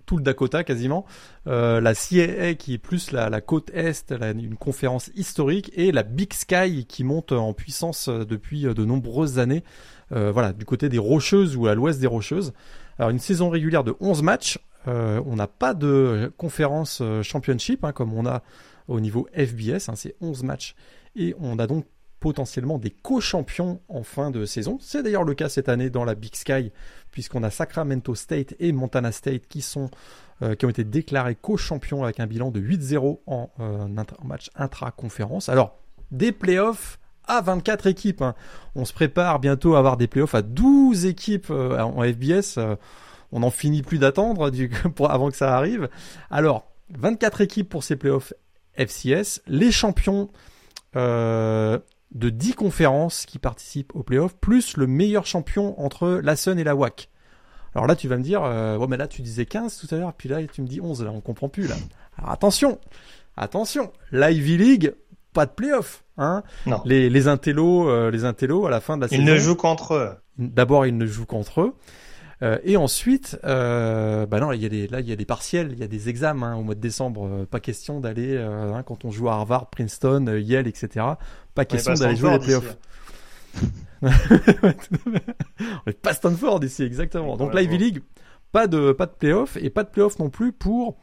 tout 0.05 0.17
le 0.17 0.23
Dakota 0.23 0.65
quasiment, 0.65 1.07
euh, 1.47 1.81
la 1.81 1.95
CAA 1.95 2.55
qui 2.55 2.75
est 2.75 2.79
plus 2.79 3.13
la, 3.13 3.41
côte 3.41 3.71
est, 3.73 4.11
une 4.11 4.57
conférence 4.57 5.11
historique, 5.15 5.71
et 5.75 5.93
la 5.93 6.03
Big 6.03 6.33
Sky 6.35 6.85
qui 6.87 7.05
monte 7.05 7.33
en 7.33 7.55
puissance 7.55 8.09
euh, 8.09 8.25
depuis 8.25 8.63
de 8.63 8.85
nombreuses 8.85 9.39
années, 9.39 9.65
voilà, 10.11 10.53
du 10.53 10.67
côté 10.67 10.91
des 10.91 10.99
Rocheuses 10.99 11.57
ou 11.57 11.69
à 11.69 11.75
l'ouest 11.75 11.99
des 11.99 12.07
Rocheuses. 12.07 12.53
Alors 12.99 13.09
une 13.09 13.19
saison 13.19 13.49
régulière 13.49 13.83
de 13.83 13.95
11 13.99 14.23
matchs, 14.23 14.59
on 14.85 15.37
n'a 15.37 15.47
pas 15.47 15.73
de 15.73 16.31
conférence 16.37 17.03
championship 17.23 17.83
hein, 17.83 17.93
comme 17.93 18.13
on 18.13 18.27
a 18.27 18.43
au 18.89 19.01
niveau 19.01 19.29
FBS, 19.35 19.89
hein, 19.89 19.95
c'est 19.97 20.17
11 20.21 20.43
matchs. 20.43 20.75
Et 21.17 21.35
on 21.39 21.59
a 21.59 21.67
donc 21.67 21.87
potentiellement 22.23 22.79
des 22.79 22.91
co-champions 22.91 23.81
en 23.89 24.05
fin 24.05 24.31
de 24.31 24.47
saison. 24.47 24.79
C'est 24.81 25.03
d'ailleurs 25.03 25.25
le 25.25 25.35
cas 25.35 25.49
cette 25.49 25.69
année 25.69 25.91
dans 25.91 26.05
la 26.05 26.15
Big 26.15 26.37
Sky, 26.37 26.71
puisqu'on 27.11 27.43
a 27.43 27.51
Sacramento 27.51 28.15
State 28.15 28.55
et 28.61 28.71
Montana 28.71 29.11
State 29.11 29.49
qui, 29.49 29.67
euh, 30.41 30.55
ont 30.63 30.69
été 30.69 30.85
déclarés 30.85 31.35
co-champions 31.35 32.05
avec 32.05 32.21
un 32.21 32.29
bilan 32.29 32.53
de 32.53 32.61
8-0 32.61 33.23
en, 33.27 33.51
euh, 33.59 33.89
match 34.23 34.51
intra-conférence. 34.55 35.49
Alors, 35.49 35.77
des 36.13 36.31
playoffs 36.31 37.01
à 37.27 37.41
24 37.41 37.89
équipes. 37.89 38.23
Hein. 38.23 38.35
On 38.77 38.85
se 38.85 38.93
prépare 38.93 39.41
bientôt 39.41 39.75
à 39.75 39.81
avoir 39.81 39.97
des 39.97 40.07
playoffs 40.07 40.37
à 40.37 40.43
12 40.43 41.07
équipes 41.07 41.51
euh, 41.51 41.81
en 41.81 42.03
FBS. 42.03 42.59
on 43.33 43.41
n'en 43.41 43.51
finit 43.51 43.83
plus 43.83 43.99
d'attendre 43.99 44.49
avant 45.11 45.29
que 45.29 45.37
ça 45.37 45.57
arrive. 45.57 45.89
Alors, 46.31 46.71
24 46.91 47.41
équipes 47.41 47.69
pour 47.69 47.83
ces 47.83 47.97
playoffs 47.97 48.33
FCS, 48.77 49.43
les 49.47 49.73
champions 49.73 50.31
euh, 50.97 51.79
de 52.13 52.31
10 52.31 52.55
conférences 52.55 53.27
qui 53.27 53.39
participent 53.39 53.95
aux 53.95 54.03
playoffs, 54.03 54.35
plus 54.37 54.77
le 54.77 54.87
meilleur 54.87 55.27
champion 55.27 55.81
entre 55.81 56.21
la 56.23 56.37
Sun 56.37 56.59
et 56.59 56.65
la 56.65 56.75
WAC. 56.75 57.09
Alors 57.75 57.87
là, 57.87 57.97
tu 57.97 58.07
vas 58.07 58.19
me 58.19 58.23
dire, 58.23 58.43
euh, 58.45 58.87
mais 58.87 58.99
là, 58.99 59.09
tu 59.09 59.23
disais 59.23 59.47
15 59.47 59.79
tout 59.79 59.95
à 59.95 59.99
l'heure, 59.99 60.13
puis 60.13 60.29
là, 60.29 60.45
tu 60.47 60.61
me 60.61 60.67
dis 60.67 60.81
11, 60.81 61.05
là, 61.05 61.11
on 61.11 61.21
comprend 61.21 61.49
plus, 61.49 61.67
là. 61.67 61.77
Alors 62.19 62.31
attention, 62.31 62.79
attention, 63.37 63.91
l'Ivy 64.13 64.59
League, 64.59 64.95
pas 65.33 65.47
de 65.47 65.53
playoffs, 65.53 66.05
hein. 66.19 66.43
Non. 66.67 66.83
Les, 66.85 67.09
les 67.09 67.29
intellos, 67.29 67.89
euh, 67.89 68.11
les 68.11 68.27
intellos, 68.27 68.67
à 68.67 68.71
la 68.71 68.81
fin 68.81 68.97
de 68.97 69.03
la 69.03 69.07
ils 69.07 69.11
saison. 69.11 69.23
Ils 69.23 69.33
ne 69.33 69.39
jouent 69.39 69.57
qu'entre 69.57 69.95
eux. 69.95 70.11
D'abord, 70.37 70.85
ils 70.85 70.97
ne 70.97 71.07
jouent 71.07 71.25
qu'entre 71.25 71.63
eux. 71.63 71.75
Euh, 72.43 72.59
et 72.65 72.77
ensuite, 72.77 73.39
euh, 73.45 74.27
bah 74.27 74.41
non, 74.41 74.51
il 74.53 74.61
y 74.61 74.67
a 74.67 74.69
des, 74.69 74.89
là, 74.89 75.01
il 75.01 75.09
y 75.09 75.13
a 75.13 75.17
des 75.17 75.25
partiels, 75.25 75.71
il 75.73 75.79
y 75.79 75.85
a 75.85 75.87
des 75.87 76.09
examens 76.09 76.53
hein, 76.53 76.57
au 76.57 76.63
mois 76.63 76.75
de 76.75 76.81
décembre. 76.81 77.27
Euh, 77.27 77.47
pas 77.47 77.61
question 77.61 78.01
d'aller, 78.01 78.35
euh, 78.37 78.75
hein, 78.75 78.83
quand 78.83 79.05
on 79.05 79.13
joue 79.13 79.29
à 79.29 79.35
Harvard, 79.35 79.71
Princeton, 79.71 80.27
Yale, 80.39 80.67
etc. 80.67 81.07
Pas 81.55 81.65
question 81.65 81.95
d'aller 81.95 82.17
jouer 82.17 82.33
les 82.33 82.39
playoffs. 82.41 82.77
on 84.03 84.09
est 85.87 86.01
pas 86.03 86.15
Stanford 86.15 86.65
ici, 86.65 86.83
exactement. 86.83 87.37
Donc 87.37 87.55
l'Ivy 87.55 87.79
League, 87.79 88.03
pas 88.51 88.67
de, 88.67 88.91
pas 88.91 89.07
de 89.07 89.13
playoffs 89.13 89.57
et 89.59 89.71
pas 89.71 89.85
de 89.85 89.91
playoffs 89.91 90.19
non 90.19 90.29
plus 90.29 90.51
pour 90.51 90.97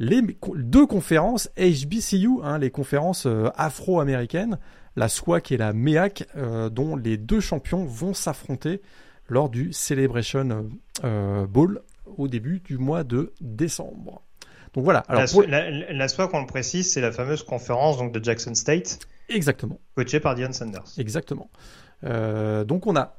les 0.00 0.20
deux 0.56 0.86
conférences 0.86 1.48
HBCU, 1.56 2.42
hein, 2.42 2.58
les 2.58 2.70
conférences 2.70 3.28
afro-américaines, 3.54 4.58
la 4.96 5.08
SWAC 5.08 5.52
et 5.52 5.56
la 5.58 5.72
MEAC, 5.72 6.26
dont 6.72 6.96
les 6.96 7.16
deux 7.16 7.40
champions 7.40 7.84
vont 7.84 8.14
s'affronter 8.14 8.82
lors 9.28 9.48
du 9.48 9.72
Celebration 9.72 10.68
euh, 11.04 11.46
Bowl 11.46 11.82
au 12.16 12.28
début 12.28 12.60
du 12.60 12.78
mois 12.78 13.04
de 13.04 13.32
décembre. 13.40 14.22
Donc 14.74 14.84
voilà. 14.84 15.00
Alors, 15.08 15.24
la, 15.48 15.70
la, 15.70 16.08
SWAC, 16.08 16.34
on 16.34 16.40
le 16.40 16.46
précise, 16.46 16.92
c'est 16.92 17.00
la 17.00 17.12
fameuse 17.12 17.42
conférence 17.42 17.96
donc, 17.98 18.12
de 18.12 18.22
Jackson 18.22 18.54
State. 18.54 18.98
Exactement. 19.28 19.80
Coachée 19.94 20.20
par 20.20 20.34
Dion 20.34 20.52
Sanders. 20.52 20.84
Exactement. 20.98 21.50
donc 22.02 22.86
on 22.86 22.94
a 22.94 23.16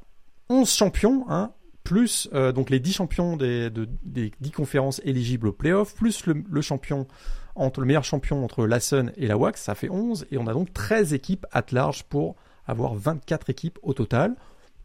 11 0.49 0.69
champions, 0.69 1.25
hein, 1.29 1.51
plus 1.87 2.27
euh, 2.33 2.51
donc 2.51 2.69
les 2.69 2.81
10 2.81 2.93
champions 2.93 3.37
des, 3.37 3.69
des 4.03 4.31
10 4.41 4.51
conférences 4.51 5.01
éligibles 5.05 5.47
au 5.47 5.53
playoff, 5.53 5.95
plus 5.95 6.25
le, 6.25 6.61
champion 6.61 7.07
entre 7.55 7.79
le 7.79 7.85
meilleur 7.85 8.03
champion 8.03 8.43
entre 8.43 8.67
la 8.67 8.81
Sun 8.81 9.13
et 9.15 9.25
la 9.25 9.37
WAX, 9.37 9.61
ça 9.61 9.73
fait 9.73 9.89
11 9.89 10.27
et 10.29 10.37
on 10.37 10.47
a 10.47 10.53
donc 10.53 10.73
13 10.73 11.13
équipes 11.13 11.45
at 11.53 11.65
large 11.71 12.03
pour 12.03 12.35
avoir 12.65 12.93
24 12.95 13.49
équipes 13.49 13.79
au 13.83 13.93
total, 13.93 14.35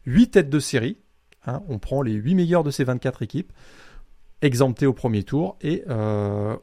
8 0.07 0.31
têtes 0.31 0.49
de 0.49 0.61
série, 0.61 0.97
hein, 1.47 1.63
on 1.69 1.79
prend 1.79 2.03
les 2.03 2.13
8 2.13 2.35
meilleurs 2.35 2.65
de 2.65 2.71
ces 2.71 2.85
24 2.85 3.23
équipes 3.23 3.53
exemptées 4.43 4.87
au 4.87 4.93
premier 4.93 5.23
tour 5.23 5.57
et 5.61 5.85
euh, 5.89 6.57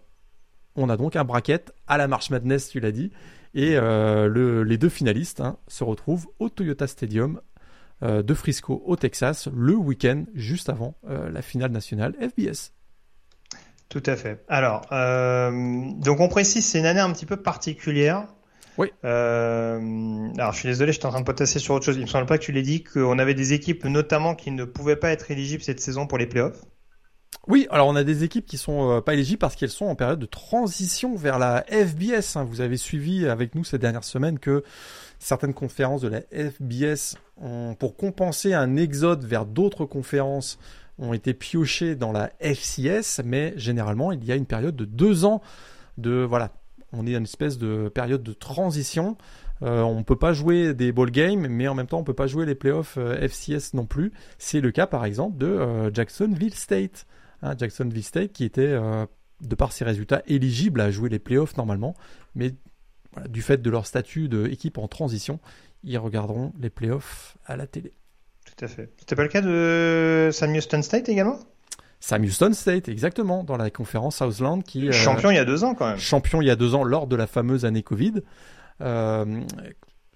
on 0.75 0.89
a 0.89 0.97
donc 0.97 1.15
un 1.15 1.23
bracket 1.23 1.71
à 1.87 1.97
la 1.97 2.07
March 2.07 2.29
Madness, 2.29 2.69
tu 2.69 2.79
l'as 2.79 2.91
dit, 2.91 3.11
et 3.53 3.75
euh, 3.75 4.63
les 4.63 4.77
deux 4.77 4.89
finalistes 4.89 5.41
hein, 5.41 5.57
se 5.67 5.83
retrouvent 5.83 6.27
au 6.39 6.49
Toyota 6.49 6.87
Stadium 6.87 7.41
euh, 8.03 8.21
de 8.21 8.33
Frisco 8.33 8.83
au 8.85 8.95
Texas 8.95 9.47
le 9.53 9.75
week-end 9.75 10.25
juste 10.33 10.69
avant 10.69 10.95
la 11.07 11.41
finale 11.41 11.71
nationale 11.71 12.15
FBS. 12.19 12.71
Tout 13.89 14.03
à 14.05 14.15
fait. 14.15 14.43
Alors, 14.47 14.81
donc 14.91 16.19
on 16.19 16.27
précise, 16.27 16.65
c'est 16.65 16.79
une 16.79 16.85
année 16.85 16.99
un 16.99 17.11
petit 17.11 17.25
peu 17.25 17.37
particulière. 17.37 18.27
Oui. 18.79 18.87
alors, 19.03 20.53
je 20.53 20.57
suis 20.57 20.69
désolé, 20.69 20.93
je 20.93 20.99
suis 20.99 21.05
en 21.05 21.09
train 21.09 21.19
de 21.19 21.25
potasser 21.25 21.59
sur 21.59 21.75
autre 21.75 21.85
chose. 21.85 21.97
Il 21.97 22.03
me 22.03 22.07
semble 22.07 22.25
pas 22.25 22.37
que 22.37 22.43
tu 22.43 22.53
l'aies 22.53 22.61
dit 22.61 22.81
qu'on 22.81 23.19
avait 23.19 23.33
des 23.33 23.51
équipes 23.51 23.83
notamment 23.83 24.35
qui 24.35 24.51
ne 24.51 24.63
pouvaient 24.63 24.95
pas 24.95 25.09
être 25.09 25.31
éligibles 25.31 25.61
cette 25.61 25.81
saison 25.81 26.07
pour 26.07 26.17
les 26.17 26.27
playoffs. 26.27 26.63
Oui, 27.47 27.67
alors 27.71 27.87
on 27.87 27.95
a 27.97 28.05
des 28.05 28.23
équipes 28.23 28.45
qui 28.45 28.57
sont 28.57 29.01
pas 29.01 29.13
éligibles 29.13 29.39
parce 29.39 29.57
qu'elles 29.57 29.69
sont 29.69 29.87
en 29.87 29.95
période 29.95 30.19
de 30.19 30.25
transition 30.25 31.15
vers 31.15 31.39
la 31.39 31.65
FBS. 31.67 32.37
Hein. 32.37 32.45
Vous 32.45 32.61
avez 32.61 32.77
suivi 32.77 33.27
avec 33.27 33.53
nous 33.53 33.65
ces 33.65 33.77
dernières 33.77 34.05
semaines 34.05 34.39
que 34.39 34.63
certaines 35.19 35.53
conférences 35.53 36.01
de 36.01 36.07
la 36.07 36.21
FBS, 36.21 37.17
pour 37.79 37.97
compenser 37.97 38.53
un 38.53 38.77
exode 38.77 39.25
vers 39.25 39.45
d'autres 39.45 39.85
conférences, 39.85 40.57
ont 40.99 41.13
été 41.13 41.33
piochées 41.33 41.95
dans 41.95 42.11
la 42.11 42.31
FCS, 42.39 43.21
mais 43.25 43.53
généralement 43.57 44.11
il 44.11 44.23
y 44.23 44.31
a 44.31 44.35
une 44.35 44.45
période 44.45 44.75
de 44.75 44.85
deux 44.85 45.25
ans 45.25 45.41
de 45.97 46.23
voilà, 46.23 46.51
on 46.93 47.05
est 47.05 47.11
dans 47.11 47.19
une 47.19 47.23
espèce 47.23 47.57
de 47.57 47.89
période 47.89 48.23
de 48.23 48.33
transition. 48.33 49.17
Euh, 49.61 49.81
on 49.81 49.99
ne 49.99 50.03
peut 50.03 50.15
pas 50.15 50.33
jouer 50.33 50.73
des 50.73 50.91
ball 50.91 51.11
games, 51.11 51.47
mais 51.47 51.67
en 51.67 51.75
même 51.75 51.87
temps 51.87 51.97
on 51.97 52.01
ne 52.01 52.05
peut 52.05 52.13
pas 52.13 52.27
jouer 52.27 52.45
les 52.45 52.55
playoffs 52.55 52.97
euh, 52.97 53.27
FCS 53.27 53.73
non 53.73 53.85
plus. 53.85 54.11
C'est 54.37 54.61
le 54.61 54.71
cas 54.71 54.87
par 54.87 55.05
exemple 55.05 55.37
de 55.37 55.47
euh, 55.47 55.93
Jacksonville 55.93 56.53
State. 56.53 57.05
Hein, 57.41 57.55
Jacksonville 57.57 58.03
State 58.03 58.31
qui 58.31 58.43
était 58.43 58.77
de 59.41 59.55
par 59.55 59.71
ses 59.71 59.85
résultats 59.85 60.21
éligible 60.27 60.81
à 60.81 60.91
jouer 60.91 61.09
les 61.09 61.19
playoffs 61.19 61.55
normalement, 61.55 61.95
mais 62.35 62.53
du 63.29 63.41
fait 63.41 63.61
de 63.61 63.69
leur 63.69 63.85
statut 63.85 64.27
d'équipe 64.27 64.77
en 64.77 64.87
transition, 64.87 65.39
ils 65.83 65.97
regarderont 65.97 66.53
les 66.59 66.69
playoffs 66.69 67.37
à 67.45 67.55
la 67.55 67.65
télé. 67.65 67.93
Tout 68.45 68.65
à 68.65 68.67
fait. 68.67 68.91
C'était 68.97 69.15
pas 69.15 69.23
le 69.23 69.29
cas 69.29 69.41
de 69.41 70.29
Sam 70.33 70.53
Houston 70.53 70.81
State 70.81 71.07
également? 71.07 71.39
Sam 71.99 72.23
Houston 72.23 72.53
State, 72.53 72.87
exactement, 72.87 73.43
dans 73.43 73.57
la 73.57 73.69
conférence 73.69 74.17
Southland 74.17 74.63
qui... 74.63 74.87
Euh, 74.87 74.91
champion 74.91 75.31
il 75.31 75.35
y 75.35 75.39
a 75.39 75.45
deux 75.45 75.63
ans 75.63 75.75
quand 75.75 75.87
même. 75.87 75.97
Champion 75.97 76.41
il 76.41 76.47
y 76.47 76.51
a 76.51 76.55
deux 76.55 76.73
ans 76.75 76.83
lors 76.83 77.07
de 77.07 77.15
la 77.15 77.27
fameuse 77.27 77.65
année 77.65 77.83
Covid. 77.83 78.21
Euh, 78.81 79.25
vous 79.25 79.41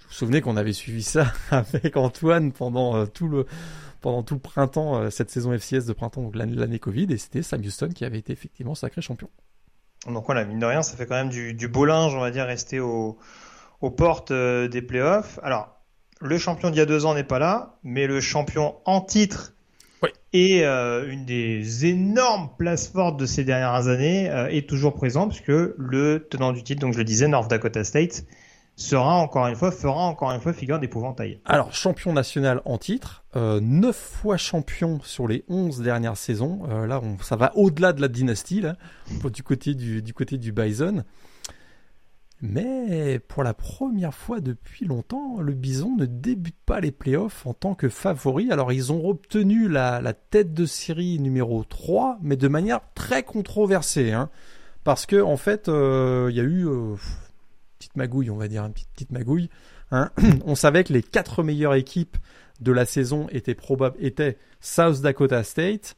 vous 0.07 0.13
souvenez 0.13 0.39
qu'on 0.41 0.55
avait 0.55 0.73
suivi 0.73 1.03
ça 1.03 1.33
avec 1.51 1.97
Antoine 1.97 2.53
pendant 2.53 2.95
euh, 2.95 3.05
tout 3.05 3.27
le 3.27 3.45
pendant 3.99 4.21
tout 4.21 4.33
le 4.33 4.41
printemps, 4.41 5.09
cette 5.09 5.29
saison 5.29 5.57
FCS 5.57 5.85
de 5.85 5.93
printemps, 5.93 6.23
donc 6.23 6.35
l'année 6.35 6.77
Covid, 6.77 7.07
et 7.09 7.17
c'était 7.17 7.41
Sam 7.41 7.61
Houston 7.61 7.87
qui 7.95 8.03
avait 8.03 8.17
été 8.17 8.33
effectivement 8.33 8.75
sacré 8.75 9.01
champion. 9.01 9.29
Donc 10.07 10.25
voilà, 10.25 10.43
mine 10.43 10.59
de 10.59 10.65
rien, 10.65 10.81
ça 10.81 10.97
fait 10.97 11.05
quand 11.05 11.15
même 11.15 11.29
du, 11.29 11.53
du 11.53 11.69
beau 11.69 11.85
linge, 11.85 12.13
on 12.13 12.19
va 12.19 12.29
dire, 12.29 12.45
rester 12.45 12.81
aux 12.81 13.17
portes 13.95 14.33
des 14.33 14.81
playoffs. 14.81 15.39
Alors, 15.41 15.73
le 16.19 16.37
champion 16.37 16.69
d'il 16.69 16.79
y 16.79 16.81
a 16.81 16.85
deux 16.85 17.05
ans 17.05 17.13
n'est 17.13 17.23
pas 17.23 17.39
là, 17.39 17.77
mais 17.83 18.07
le 18.07 18.19
champion 18.19 18.75
en 18.83 18.99
titre 18.99 19.52
et 20.33 20.65
euh, 20.65 21.09
une 21.11 21.25
des 21.25 21.85
énormes 21.85 22.49
places 22.57 22.87
fortes 22.87 23.17
de 23.17 23.25
ces 23.25 23.43
dernières 23.43 23.87
années 23.87 24.29
euh, 24.29 24.47
est 24.47 24.67
toujours 24.67 24.95
présent, 24.95 25.27
puisque 25.27 25.47
le 25.49 26.27
tenant 26.29 26.51
du 26.51 26.63
titre, 26.63 26.81
donc 26.81 26.93
je 26.93 26.97
le 26.97 27.03
disais, 27.03 27.27
North 27.27 27.49
Dakota 27.49 27.83
State, 27.83 28.25
sera 28.75 29.15
encore 29.15 29.47
une 29.47 29.55
fois, 29.55 29.71
fera 29.71 30.05
encore 30.05 30.31
une 30.31 30.41
fois 30.41 30.51
figure 30.51 30.79
d'épouvantail. 30.79 31.39
Alors, 31.45 31.73
champion 31.73 32.13
national 32.13 32.61
en 32.65 32.79
titre, 32.79 33.23
euh, 33.35 33.59
9 33.61 33.95
fois 33.95 34.37
champion 34.37 34.99
sur 35.03 35.27
les 35.27 35.45
11 35.47 35.81
dernières 35.81 36.17
saisons. 36.17 36.61
Euh, 36.69 36.87
là, 36.87 36.99
ça 37.21 37.35
va 37.35 37.55
au-delà 37.55 37.93
de 37.93 38.01
la 38.01 38.07
dynastie, 38.07 38.63
du 39.31 39.43
côté 39.43 39.75
du 39.75 40.51
Bison. 40.51 41.03
Mais 42.45 43.19
pour 43.19 43.41
la 43.41 43.53
première 43.53 44.13
fois 44.13 44.41
depuis 44.41 44.83
longtemps, 44.83 45.39
le 45.39 45.53
Bison 45.53 45.95
ne 45.95 46.05
débute 46.05 46.57
pas 46.65 46.81
les 46.81 46.91
playoffs 46.91 47.47
en 47.47 47.53
tant 47.53 47.73
que 47.73 47.87
favori. 47.87 48.51
Alors 48.51 48.73
ils 48.73 48.91
ont 48.91 49.07
obtenu 49.07 49.69
la, 49.69 50.13
tête 50.13 50.53
de 50.53 50.65
série 50.65 51.19
numéro 51.19 51.63
3, 51.63 52.17
mais 52.21 52.35
de 52.35 52.49
manière 52.49 52.81
très 52.95 53.23
controversée. 53.23 54.11
Hein, 54.11 54.29
parce 54.83 55.05
que 55.05 55.23
fait, 55.37 55.69
euh, 55.69 56.27
il 56.31 56.35
y 56.35 56.41
a 56.41 56.43
eu 56.43 56.67
euh, 56.67 56.95
petite 57.79 57.95
magouille, 57.95 58.29
on 58.29 58.35
va 58.35 58.49
dire, 58.49 58.65
une 58.65 58.73
petite, 58.73 59.13
magouille. 59.13 59.49
Hein. 59.91 60.11
On 60.45 60.55
savait 60.55 60.83
que 60.83 60.91
les 60.91 61.01
quatre 61.01 61.43
meilleures 61.43 61.75
équipes 61.75 62.17
de 62.59 62.73
la 62.73 62.85
saison 62.85 63.27
étaient, 63.31 63.55
étaient 63.99 64.37
South 64.59 64.99
Dakota 64.99 65.45
State, 65.45 65.95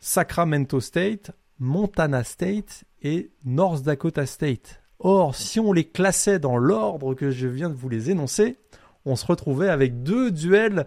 Sacramento 0.00 0.80
State, 0.80 1.30
Montana 1.60 2.24
State 2.24 2.82
et 3.02 3.30
North 3.44 3.84
Dakota 3.84 4.26
State. 4.26 4.80
Or, 4.98 5.34
si 5.34 5.60
on 5.60 5.72
les 5.72 5.84
classait 5.84 6.38
dans 6.38 6.56
l'ordre 6.56 7.14
que 7.14 7.30
je 7.30 7.46
viens 7.46 7.68
de 7.68 7.74
vous 7.74 7.88
les 7.88 8.10
énoncer, 8.10 8.56
on 9.04 9.16
se 9.16 9.24
retrouvait 9.24 9.68
avec 9.68 10.02
deux 10.02 10.30
duels 10.30 10.86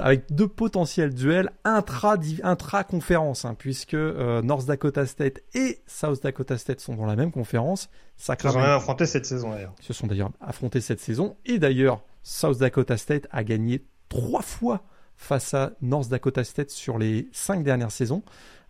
avec 0.00 0.32
deux 0.32 0.48
potentiels 0.48 1.12
duels 1.12 1.50
intra 1.64 2.16
intra 2.42 2.82
conférence 2.82 3.44
hein, 3.44 3.54
puisque 3.58 3.94
euh, 3.94 4.40
North 4.42 4.66
Dakota 4.66 5.06
State 5.06 5.42
et 5.54 5.80
South 5.86 6.22
Dakota 6.22 6.56
State 6.56 6.80
sont 6.80 6.94
dans 6.94 7.04
la 7.04 7.16
même 7.16 7.30
conférence. 7.30 7.90
Sacramento, 8.16 8.60
Ils 8.60 8.72
ont 8.72 8.76
affronté 8.76 9.06
cette 9.06 9.26
saison 9.26 9.50
d'ailleurs. 9.50 9.74
Se 9.80 9.92
sont 9.92 10.06
d'ailleurs 10.06 10.30
affrontés 10.40 10.80
cette 10.80 11.00
saison 11.00 11.36
et 11.44 11.58
d'ailleurs 11.58 12.02
South 12.22 12.58
Dakota 12.58 12.96
State 12.96 13.26
a 13.30 13.44
gagné 13.44 13.84
trois 14.08 14.42
fois 14.42 14.82
face 15.16 15.54
à 15.54 15.72
North 15.82 16.08
Dakota 16.08 16.42
State 16.42 16.70
sur 16.70 16.98
les 16.98 17.28
cinq 17.32 17.62
dernières 17.62 17.92
saisons. 17.92 18.22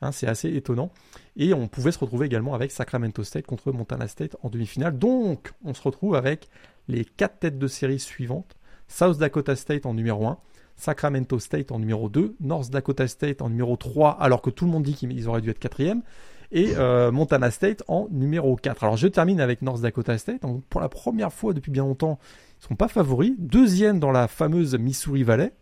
Hein, 0.02 0.10
c'est 0.12 0.26
assez 0.26 0.54
étonnant. 0.54 0.90
Et 1.36 1.54
on 1.54 1.68
pouvait 1.68 1.92
se 1.92 1.98
retrouver 1.98 2.26
également 2.26 2.54
avec 2.54 2.72
Sacramento 2.72 3.22
State 3.22 3.46
contre 3.46 3.70
Montana 3.72 4.08
State 4.08 4.36
en 4.42 4.50
demi-finale. 4.50 4.98
Donc, 4.98 5.52
on 5.64 5.74
se 5.74 5.82
retrouve 5.82 6.16
avec 6.16 6.48
les 6.88 7.04
quatre 7.04 7.38
têtes 7.38 7.58
de 7.58 7.66
série 7.68 8.00
suivantes. 8.00 8.56
South 8.88 9.18
Dakota 9.18 9.56
State 9.56 9.86
en 9.86 9.94
numéro 9.94 10.26
1, 10.26 10.38
Sacramento 10.76 11.38
State 11.38 11.70
en 11.70 11.78
numéro 11.78 12.08
2, 12.08 12.36
North 12.40 12.70
Dakota 12.70 13.06
State 13.06 13.40
en 13.40 13.48
numéro 13.48 13.76
3, 13.76 14.10
alors 14.20 14.42
que 14.42 14.50
tout 14.50 14.66
le 14.66 14.72
monde 14.72 14.82
dit 14.82 14.94
qu'ils 14.94 15.28
auraient 15.28 15.40
dû 15.40 15.50
être 15.50 15.60
quatrième, 15.60 16.02
et 16.50 16.74
euh, 16.76 17.10
Montana 17.10 17.50
State 17.50 17.82
en 17.88 18.08
numéro 18.10 18.56
4. 18.56 18.84
Alors 18.84 18.96
je 18.96 19.06
termine 19.06 19.40
avec 19.40 19.62
North 19.62 19.80
Dakota 19.80 20.18
State. 20.18 20.42
Pour 20.68 20.80
la 20.80 20.88
première 20.88 21.32
fois 21.32 21.54
depuis 21.54 21.70
bien 21.70 21.84
longtemps, 21.84 22.18
ils 22.60 22.64
ne 22.64 22.68
sont 22.68 22.76
pas 22.76 22.88
favoris. 22.88 23.32
Deuxième 23.38 23.98
dans 23.98 24.10
la 24.10 24.28
fameuse 24.28 24.74
Missouri 24.74 25.22
Valley. 25.22 25.54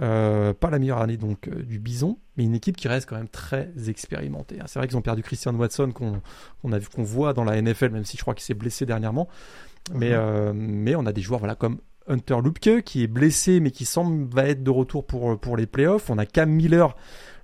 Euh, 0.00 0.54
pas 0.54 0.70
la 0.70 0.78
meilleure 0.78 0.98
année 0.98 1.16
donc 1.16 1.48
euh, 1.48 1.62
du 1.64 1.80
Bison, 1.80 2.18
mais 2.36 2.44
une 2.44 2.54
équipe 2.54 2.76
qui 2.76 2.86
reste 2.86 3.08
quand 3.08 3.16
même 3.16 3.28
très 3.28 3.72
expérimentée. 3.88 4.58
Hein. 4.60 4.64
C'est 4.66 4.78
vrai 4.78 4.86
qu'ils 4.86 4.96
ont 4.96 5.02
perdu 5.02 5.22
Christian 5.22 5.54
Watson 5.54 5.90
qu'on 5.92 7.02
voit 7.02 7.32
dans 7.32 7.42
la 7.42 7.60
NFL, 7.60 7.90
même 7.90 8.04
si 8.04 8.16
je 8.16 8.22
crois 8.22 8.34
qu'il 8.34 8.44
s'est 8.44 8.54
blessé 8.54 8.86
dernièrement. 8.86 9.28
Mais, 9.92 10.16
mhm. 10.16 10.52
mais 10.54 10.94
on 10.94 11.06
a 11.06 11.12
des 11.12 11.22
joueurs 11.22 11.40
voilà 11.40 11.54
comme 11.54 11.78
Hunter 12.06 12.36
Lupke 12.44 12.82
qui 12.82 13.02
est 13.02 13.06
blessé 13.06 13.60
mais 13.60 13.70
qui 13.70 13.86
semble 13.86 14.32
va 14.32 14.44
être 14.44 14.62
de 14.62 14.70
retour 14.70 15.06
pour, 15.06 15.38
pour 15.40 15.56
les 15.56 15.66
playoffs. 15.66 16.10
On 16.10 16.18
a 16.18 16.26
Cam 16.26 16.50
Miller, 16.50 16.94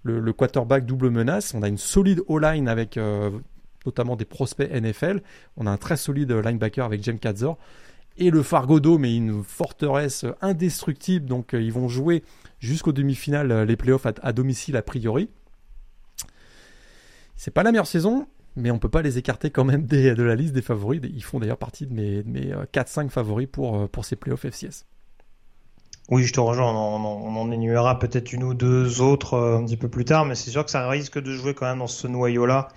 le, 0.03 0.33
quarterback 0.33 0.87
double 0.87 1.11
menace. 1.11 1.55
On 1.55 1.63
a 1.63 1.69
une 1.69 1.79
solide 1.79 2.23
O-line 2.29 2.69
avec 2.69 2.97
euh, 2.97 3.31
notamment 3.85 4.17
des 4.17 4.25
prospects 4.25 4.71
NFL. 4.71 5.23
On 5.57 5.67
a 5.67 5.71
un 5.71 5.77
très 5.77 5.97
solide 5.97 6.31
linebacker 6.33 6.85
avec 6.85 7.03
James 7.03 7.19
Kadzor. 7.19 7.59
Et 8.19 8.31
le 8.31 8.43
Fargodo, 8.43 8.99
mais 8.99 9.15
une 9.15 9.45
forteresse 9.45 10.25
indestructible. 10.41 11.27
Donc 11.27 11.55
euh, 11.55 11.61
ils 11.61 11.73
vont 11.73 11.89
jouer 11.89 12.23
jusqu'aux 12.59 12.93
demi-finales 12.93 13.53
euh, 13.53 13.65
les 13.65 13.77
playoffs 13.77 14.07
à, 14.07 14.33
domicile 14.33 14.77
a 14.77 14.83
priori. 14.83 15.29
C'est 17.37 17.51
pas 17.51 17.63
la 17.63 17.73
meilleure 17.73 17.87
saison, 17.87 18.27
mais 18.57 18.71
on 18.71 18.79
peut 18.79 18.89
pas 18.89 19.03
les 19.03 19.19
écarter 19.19 19.51
quand 19.51 19.65
même 19.65 19.85
de 19.87 20.23
la 20.23 20.35
liste 20.35 20.55
des 20.55 20.63
favoris. 20.63 21.01
Ils 21.05 21.23
font 21.23 21.39
d'ailleurs 21.39 21.59
partie 21.59 21.87
de 21.87 21.93
mes, 21.93 22.23
mes 22.23 22.55
4-5 22.73 23.07
euh, 23.07 23.09
favoris 23.11 23.49
pour, 23.51 23.89
pour 23.91 24.05
ces 24.07 24.17
playoffs 24.17 24.47
FCS. 24.47 24.87
Oui, 26.09 26.23
je 26.23 26.33
te 26.33 26.41
rejoins. 26.41 26.73
On, 26.73 27.37
en 27.37 27.51
énuméra 27.51 27.99
peut-être 27.99 28.33
une 28.33 28.45
ou 28.45 28.55
deux 28.55 29.03
autres 29.03 29.37
un 29.37 29.65
petit 29.67 29.77
peu 29.77 29.89
plus 29.89 30.05
tard, 30.05 30.25
mais 30.25 30.37
c'est 30.37 30.51
sûr 30.51 30.65
que 30.65 30.71
ça 30.71 30.89
risque 30.89 31.21
de 31.21 31.33
jouer 31.33 31.53
quand 31.53 31.67
même 31.67 31.81
dans 31.81 31.89
ce 31.89 32.07
noyau-là 32.07 32.69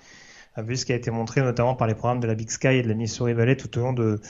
vu 0.62 0.76
ce 0.76 0.84
qui 0.84 0.92
a 0.92 0.96
été 0.96 1.10
montré 1.10 1.42
notamment 1.42 1.74
par 1.74 1.86
les 1.86 1.94
programmes 1.94 2.20
de 2.20 2.26
la 2.26 2.34
Big 2.34 2.50
Sky 2.50 2.68
et 2.68 2.82
de 2.82 2.88
la 2.88 2.94
Missouri 2.94 3.34
Valley 3.34 3.56
tout 3.56 3.78
au 3.78 3.82
long 3.82 3.92
de 3.92 4.20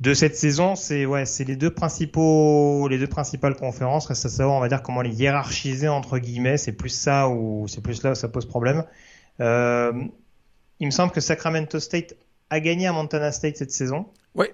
de 0.00 0.12
cette 0.12 0.36
saison, 0.36 0.74
c'est 0.74 1.06
ouais, 1.06 1.24
c'est 1.24 1.44
les 1.44 1.56
deux 1.56 1.70
principaux, 1.70 2.88
les 2.88 2.98
deux 2.98 3.06
principales 3.06 3.54
conférences. 3.54 4.06
Reste 4.06 4.26
à 4.26 4.28
savoir, 4.28 4.56
on 4.56 4.60
va 4.60 4.68
dire 4.68 4.82
comment 4.82 5.02
les 5.02 5.14
hiérarchiser 5.14 5.88
entre 5.88 6.18
guillemets. 6.18 6.56
C'est 6.56 6.72
plus 6.72 6.88
ça 6.88 7.28
ou 7.28 7.68
c'est 7.68 7.80
plus 7.80 8.02
là 8.02 8.12
où 8.12 8.14
ça 8.14 8.28
pose 8.28 8.46
problème. 8.46 8.84
Euh, 9.40 9.92
il 10.80 10.86
me 10.86 10.90
semble 10.90 11.12
que 11.12 11.20
Sacramento 11.20 11.78
State 11.78 12.16
a 12.50 12.60
gagné 12.60 12.86
à 12.86 12.92
Montana 12.92 13.30
State 13.30 13.56
cette 13.56 13.70
saison. 13.70 14.06
Oui. 14.34 14.46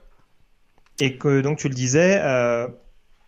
Et 1.01 1.17
que 1.17 1.41
donc 1.41 1.59
tu 1.59 1.69
le 1.69 1.75
disais, 1.75 2.21
euh, 2.23 2.69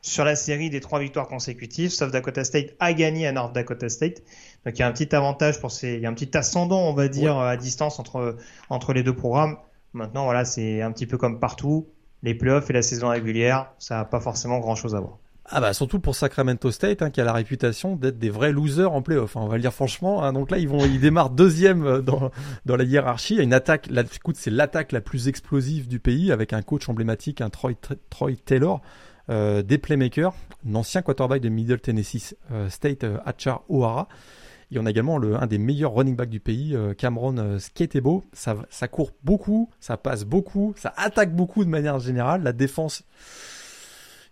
sur 0.03 0.27
la 0.27 0.37
série 0.37 0.69
des 0.69 0.81
trois 0.81 0.99
victoires 0.99 1.29
consécutives, 1.29 1.91
South 1.91 2.11
Dakota 2.11 2.45
State 2.45 2.75
a 2.79 2.93
gagné 2.93 3.27
à 3.27 3.33
North 3.33 3.55
Dakota 3.55 3.89
State. 3.89 4.23
Donc 4.67 4.79
il 4.79 4.81
y 4.81 4.83
a 4.83 4.87
un 4.87 4.93
petit 4.93 5.15
avantage 5.15 5.61
pour 5.61 5.71
ces, 5.71 5.95
il 5.95 6.01
y 6.01 6.07
a 6.07 6.11
un 6.11 6.15
petit 6.15 6.37
ascendant, 6.37 6.83
on 6.83 6.93
va 6.93 7.09
dire, 7.09 7.39
à 7.39 7.57
distance 7.57 7.99
entre 7.99 8.37
entre 8.69 8.93
les 8.93 9.03
deux 9.03 9.17
programmes. 9.17 9.57
Maintenant, 9.95 10.25
voilà, 10.25 10.45
c'est 10.45 10.83
un 10.83 10.93
petit 10.93 11.07
peu 11.07 11.17
comme 11.17 11.41
partout 11.41 11.89
les 12.23 12.35
playoffs 12.35 12.71
et 12.71 12.73
la 12.73 12.83
saison 12.83 13.09
régulière, 13.09 13.73
ça 13.79 13.97
n'a 13.97 14.05
pas 14.05 14.21
forcément 14.21 14.61
grand-chose 14.61 14.95
à 14.95 15.01
voir. 15.01 15.19
Ah 15.47 15.61
bah 15.61 15.75
surtout 15.75 15.99
pour 15.99 16.15
Sacramento 16.15 16.71
State 16.71 17.03
hein, 17.03 17.11
qui 17.11 17.21
a 17.21 17.25
la 17.25 17.33
réputation 17.33 17.97
d'être 17.97 18.19
des 18.19 18.31
vrais 18.31 18.53
losers 18.53 18.93
en 18.93 19.03
playoff. 19.03 19.37
Hein, 19.37 19.41
on 19.43 19.49
va 19.49 19.57
le 19.57 19.61
dire 19.61 19.73
franchement. 19.73 20.23
Hein. 20.23 20.33
donc 20.33 20.51
là 20.51 20.59
ils 20.59 20.69
vont, 20.69 20.87
démarrent 20.87 21.31
deuxième 21.31 21.85
euh, 21.85 22.01
dans, 22.01 22.31
la 22.65 22.85
hiérarchie. 22.85 23.37
Une 23.37 23.53
attaque. 23.53 23.89
La, 23.91 24.03
écoute, 24.03 24.37
c'est 24.39 24.51
l'attaque 24.51 24.93
la 24.93 25.01
plus 25.01 25.29
explosive 25.29 25.89
du 25.89 25.99
pays 25.99 26.31
avec 26.31 26.53
un 26.53 26.63
coach 26.63 26.89
emblématique, 26.89 27.41
un 27.41 27.51
Troy, 27.51 27.75
Taylor, 28.45 28.81
euh, 29.31 29.63
des 29.63 29.79
playmakers, 29.79 30.33
un 30.69 30.75
ancien 30.75 31.03
quarterback 31.03 31.41
de 31.41 31.49
Middle 31.49 31.81
Tennessee 31.81 32.35
euh, 32.53 32.69
State, 32.71 33.05
euh, 33.05 33.19
O'Hara. 33.69 34.09
Et 34.73 34.79
on 34.79 34.87
a 34.87 34.91
également 34.91 35.19
le, 35.19 35.37
un 35.37 35.47
des 35.47 35.59
meilleurs 35.59 35.93
running 35.93 36.17
backs 36.17 36.31
du 36.31 36.41
pays, 36.41 36.75
euh, 36.75 36.95
Cameron 36.95 37.37
euh, 37.37 37.59
Skatebo. 37.59 38.25
Ça, 38.33 38.57
court 38.89 39.13
beaucoup, 39.23 39.69
ça 39.81 39.99
passe 39.99 40.25
beaucoup, 40.25 40.73
ça 40.77 40.95
attaque 40.97 41.35
beaucoup 41.35 41.65
de 41.65 41.69
manière 41.69 41.99
générale. 41.99 42.43
La 42.43 42.53
défense 42.53 43.05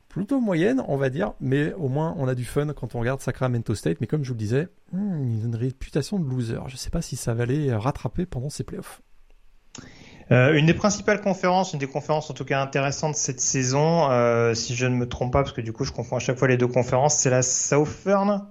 plutôt 0.08 0.40
moyenne, 0.40 0.82
on 0.88 0.96
va 0.96 1.10
dire, 1.10 1.34
mais 1.40 1.72
au 1.74 1.88
moins 1.88 2.14
on 2.18 2.26
a 2.26 2.34
du 2.34 2.44
fun 2.44 2.66
quand 2.72 2.94
on 2.94 3.00
regarde 3.00 3.20
Sacramento 3.20 3.74
State. 3.74 3.98
Mais 4.00 4.06
comme 4.06 4.24
je 4.24 4.28
vous 4.28 4.34
le 4.34 4.38
disais, 4.38 4.68
hmm, 4.92 5.28
ils 5.28 5.44
une 5.44 5.54
réputation 5.54 6.18
de 6.18 6.28
loser. 6.28 6.58
Je 6.66 6.74
ne 6.74 6.78
sais 6.78 6.90
pas 6.90 7.02
si 7.02 7.16
ça 7.16 7.34
va 7.34 7.44
les 7.44 7.72
rattraper 7.74 8.24
pendant 8.24 8.48
ces 8.48 8.64
playoffs. 8.64 9.02
Euh, 10.32 10.54
une 10.54 10.66
des 10.66 10.74
principales 10.74 11.20
conférences, 11.20 11.72
une 11.72 11.80
des 11.80 11.88
conférences 11.88 12.30
en 12.30 12.34
tout 12.34 12.44
cas 12.44 12.62
intéressantes 12.62 13.16
cette 13.16 13.40
saison, 13.40 14.08
si 14.54 14.74
je 14.74 14.86
ne 14.86 14.94
me 14.94 15.06
trompe 15.08 15.32
pas, 15.32 15.42
parce 15.42 15.52
que 15.52 15.60
du 15.60 15.72
coup 15.72 15.84
je 15.84 15.92
confonds 15.92 16.16
à 16.16 16.20
chaque 16.20 16.38
fois 16.38 16.48
les 16.48 16.56
deux 16.56 16.68
conférences, 16.68 17.16
c'est 17.16 17.30
la 17.30 17.42
Southern 17.42 18.46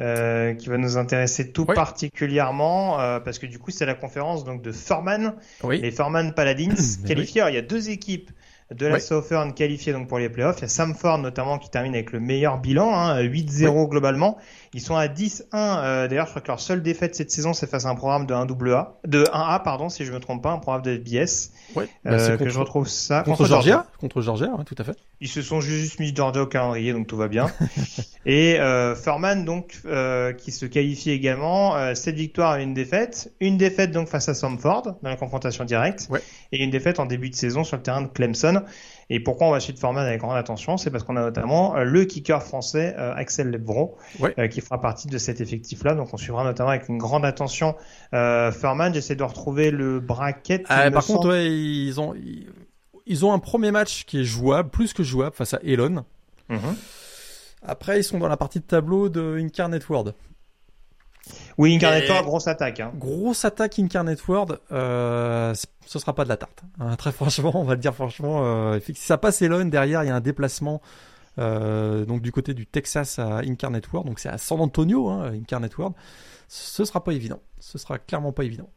euh, 0.00 0.54
qui 0.54 0.68
va 0.68 0.78
nous 0.78 0.96
intéresser 0.96 1.52
tout 1.52 1.66
particulièrement 1.66 3.00
euh, 3.00 3.20
parce 3.20 3.38
que 3.38 3.46
du 3.46 3.58
coup 3.58 3.70
c'est 3.70 3.84
la 3.86 3.94
conférence 3.94 4.44
donc 4.44 4.62
de 4.62 4.72
Furman, 4.72 5.34
les 5.68 5.90
Furman 5.90 6.32
Paladins 6.32 6.74
qualifiés. 7.06 7.44
il 7.48 7.54
y 7.54 7.58
a 7.58 7.62
deux 7.62 7.90
équipes 7.90 8.30
de 8.74 8.86
la 8.86 9.00
Southern 9.00 9.52
qualifiées 9.52 9.92
donc 9.92 10.08
pour 10.08 10.18
les 10.18 10.28
playoffs. 10.28 10.58
Il 10.58 10.62
y 10.62 10.64
a 10.64 10.68
Samford 10.68 11.18
notamment 11.18 11.58
qui 11.58 11.70
termine 11.70 11.94
avec 11.94 12.12
le 12.12 12.20
meilleur 12.20 12.58
bilan, 12.58 12.94
hein, 12.94 13.22
8-0 13.22 13.88
globalement. 13.88 14.38
Ils 14.72 14.80
sont 14.80 14.94
à 14.94 15.08
10-1. 15.08 15.42
Euh, 15.52 16.06
D'ailleurs, 16.06 16.26
je 16.26 16.30
crois 16.30 16.42
que 16.42 16.48
leur 16.48 16.60
seule 16.60 16.82
défaite 16.82 17.16
cette 17.16 17.30
saison, 17.32 17.52
c'est 17.52 17.68
face 17.68 17.86
à 17.86 17.88
un 17.88 17.96
programme 17.96 18.26
de 18.26 18.34
1AA, 18.34 18.88
de 19.04 19.24
1A 19.24 19.62
pardon, 19.64 19.88
si 19.88 20.04
je 20.04 20.12
me 20.12 20.20
trompe 20.20 20.42
pas, 20.42 20.52
un 20.52 20.58
programme 20.58 20.82
de 20.82 20.96
FBS. 20.96 21.50
Ouais. 21.74 21.88
Euh, 22.06 22.36
bah, 22.36 22.36
que 22.36 22.48
je 22.48 22.58
retrouve 22.58 22.88
ça 22.88 23.22
contre, 23.22 23.46
Georgia. 23.46 23.86
Contre 23.98 24.20
Georgia, 24.20 24.48
ouais, 24.54 24.64
tout 24.64 24.76
à 24.78 24.84
fait. 24.84 24.96
Ils 25.20 25.28
se 25.28 25.42
sont 25.42 25.60
juste 25.60 25.98
mis 25.98 26.14
Georgia 26.14 26.42
au 26.42 26.46
calendrier, 26.46 26.92
donc 26.92 27.08
tout 27.08 27.16
va 27.16 27.26
bien. 27.26 27.50
et 28.26 28.60
euh, 28.60 28.94
Furman 28.94 29.44
donc 29.44 29.80
euh, 29.86 30.32
qui 30.32 30.52
se 30.52 30.66
qualifie 30.66 31.10
également, 31.10 31.76
euh, 31.76 31.94
7 31.94 32.14
victoires 32.14 32.58
et 32.58 32.62
une 32.62 32.74
défaite, 32.74 33.32
une 33.40 33.58
défaite 33.58 33.90
donc 33.90 34.08
face 34.08 34.28
à 34.28 34.34
Samford 34.34 34.98
dans 35.02 35.08
la 35.10 35.16
confrontation 35.16 35.64
directe, 35.64 36.06
ouais. 36.10 36.22
et 36.52 36.62
une 36.62 36.70
défaite 36.70 37.00
en 37.00 37.06
début 37.06 37.30
de 37.30 37.34
saison 37.34 37.64
sur 37.64 37.76
le 37.76 37.82
terrain 37.82 38.02
de 38.02 38.08
Clemson. 38.08 38.62
Et 39.10 39.20
pourquoi 39.20 39.48
on 39.48 39.50
va 39.50 39.60
suivre 39.60 39.78
Furman 39.78 40.06
avec 40.06 40.20
grande 40.20 40.36
attention, 40.36 40.76
c'est 40.76 40.90
parce 40.90 41.04
qu'on 41.04 41.16
a 41.16 41.20
notamment 41.20 41.76
euh, 41.76 41.84
le 41.84 42.04
kicker 42.04 42.42
français 42.42 42.94
Axel 42.94 43.50
Lebron 43.50 43.94
ouais. 44.20 44.48
qui 44.48 44.60
fera 44.60 44.80
partie 44.80 45.08
de 45.08 45.18
cet 45.18 45.40
effectif-là. 45.40 45.94
Donc 45.94 46.14
on 46.14 46.16
suivra 46.16 46.44
notamment 46.44 46.70
avec 46.70 46.88
une 46.88 46.98
grande 46.98 47.24
attention 47.24 47.74
euh, 48.14 48.52
Furman. 48.52 48.94
J'essaie 48.94 49.16
de 49.16 49.24
retrouver 49.24 49.72
le 49.72 50.00
bracket. 50.00 50.64
Ah, 50.68 50.90
par 50.90 51.04
contre, 51.04 51.28
ouais, 51.28 51.50
ils 51.50 52.00
ont 52.00 52.14
ils, 53.06 53.24
ont 53.24 53.32
un 53.32 53.40
premier 53.40 53.72
match 53.72 54.04
qui 54.04 54.20
est 54.20 54.24
jouable, 54.24 54.70
plus 54.70 54.92
que 54.92 55.02
jouable, 55.02 55.34
face 55.34 55.54
à 55.54 55.60
Elon. 55.64 56.04
-hmm. 56.48 56.58
Après, 57.62 58.00
ils 58.00 58.04
sont 58.04 58.18
dans 58.18 58.28
la 58.28 58.36
partie 58.36 58.60
de 58.60 58.64
tableau 58.64 59.08
de 59.08 59.36
Incarnate 59.38 59.88
World. 59.88 60.14
Oui, 61.58 61.74
Incarnate 61.74 62.08
World, 62.08 62.24
grosse 62.24 62.46
attaque. 62.48 62.80
Hein. 62.80 62.92
Grosse 62.96 63.44
attaque 63.44 63.78
Incarnate 63.78 64.26
World, 64.26 64.58
euh, 64.72 65.54
ce 65.86 65.98
sera 65.98 66.14
pas 66.14 66.24
de 66.24 66.28
la 66.28 66.36
tarte. 66.36 66.62
Hein, 66.78 66.96
très 66.96 67.12
franchement, 67.12 67.52
on 67.54 67.64
va 67.64 67.74
le 67.74 67.80
dire 67.80 67.94
franchement. 67.94 68.40
Euh, 68.44 68.78
si 68.84 68.94
ça 68.94 69.18
passe 69.18 69.42
Elon, 69.42 69.66
derrière, 69.66 70.02
il 70.04 70.08
y 70.08 70.10
a 70.10 70.14
un 70.14 70.20
déplacement 70.20 70.80
euh, 71.38 72.04
donc 72.04 72.22
du 72.22 72.32
côté 72.32 72.54
du 72.54 72.66
Texas 72.66 73.18
à 73.18 73.38
Incarnate 73.38 73.90
World, 73.92 74.08
donc 74.08 74.18
c'est 74.20 74.28
à 74.28 74.38
San 74.38 74.60
Antonio, 74.60 75.08
hein, 75.08 75.32
Incarnate 75.32 75.76
World. 75.76 75.94
Ce 76.48 76.84
sera 76.84 77.04
pas 77.04 77.12
évident. 77.12 77.40
Ce 77.58 77.78
sera 77.78 77.98
clairement 77.98 78.32
pas 78.32 78.44
évident. 78.44 78.68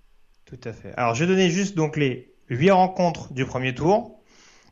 Tout 0.46 0.60
à 0.64 0.74
fait. 0.74 0.94
Alors 0.98 1.16
je 1.16 1.24
vais 1.24 1.32
donner 1.32 1.50
juste 1.50 1.76
donc 1.76 1.98
les 1.98 2.34
huit 2.50 2.72
rencontres 2.72 3.34
du 3.34 3.46
premier 3.46 3.74
tour. 3.74 4.20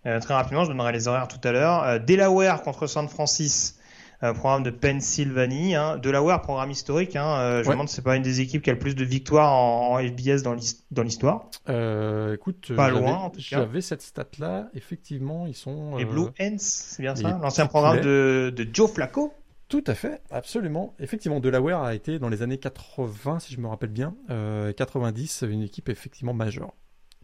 Euh, 0.06 0.20
très 0.20 0.34
rapidement, 0.34 0.64
je 0.64 0.70
donnerai 0.70 0.92
les 0.92 1.08
horaires 1.08 1.28
tout 1.28 1.40
à 1.48 1.52
l'heure. 1.52 2.00
Delaware 2.00 2.62
contre 2.62 2.88
San 2.88 3.08
Francisco. 3.08 3.81
Euh, 4.24 4.34
programme 4.34 4.62
de 4.64 4.70
Pennsylvanie, 4.70 5.74
hein. 5.76 5.98
Delaware, 5.98 6.42
programme 6.42 6.70
historique. 6.72 7.16
Hein. 7.16 7.26
Euh, 7.40 7.64
je 7.64 7.68
Ouais. 7.68 7.70
me 7.70 7.72
demande 7.74 7.90
si 7.90 7.96
c'est 7.96 8.04
pas 8.04 8.16
une 8.16 8.22
des 8.24 8.40
équipes 8.42 8.62
qui 8.62 8.70
a 8.70 8.74
le 8.74 8.80
plus 8.80 8.94
de 8.96 9.04
victoires 9.04 9.52
en, 9.54 9.96
en 9.96 9.98
FBS 9.98 10.44
dans 10.44 10.54
l'his- 10.54 10.84
dans 10.92 11.02
l'histoire. 11.04 11.46
Euh, 11.70 12.36
écoute, 12.36 12.72
Pas 12.76 12.90
loin, 12.90 13.14
en 13.16 13.30
tout 13.32 13.38
cas. 13.40 13.42
J'avais 13.58 13.82
cette 13.82 14.02
stat-là. 14.04 14.70
Effectivement, 14.76 15.48
ils 15.48 15.56
sont. 15.56 15.96
Les 15.98 16.06
Blue 16.06 16.28
Hens, 16.40 16.62
c'est 16.62 17.02
bien 17.02 17.16
ça 17.16 17.38
L'ancien 17.42 17.66
petits 17.66 17.70
programme 17.72 18.02
de, 18.02 18.54
de 18.56 18.68
Joe 18.72 18.92
Flacco. 18.92 19.34
Tout 19.70 19.84
à 19.88 19.96
fait, 19.96 20.22
absolument. 20.32 20.94
Effectivement, 21.00 21.40
Delaware 21.40 21.82
a 21.82 21.96
été 21.96 22.20
dans 22.20 22.28
les 22.30 22.42
années 22.44 22.58
80, 22.58 23.40
si 23.40 23.54
je 23.54 23.60
me 23.62 23.68
rappelle 23.68 23.90
bien, 23.90 24.16
euh, 24.30 24.74
90, 24.74 25.46
une 25.50 25.64
équipe 25.64 25.88
effectivement 25.90 26.34
majeure. 26.34 26.74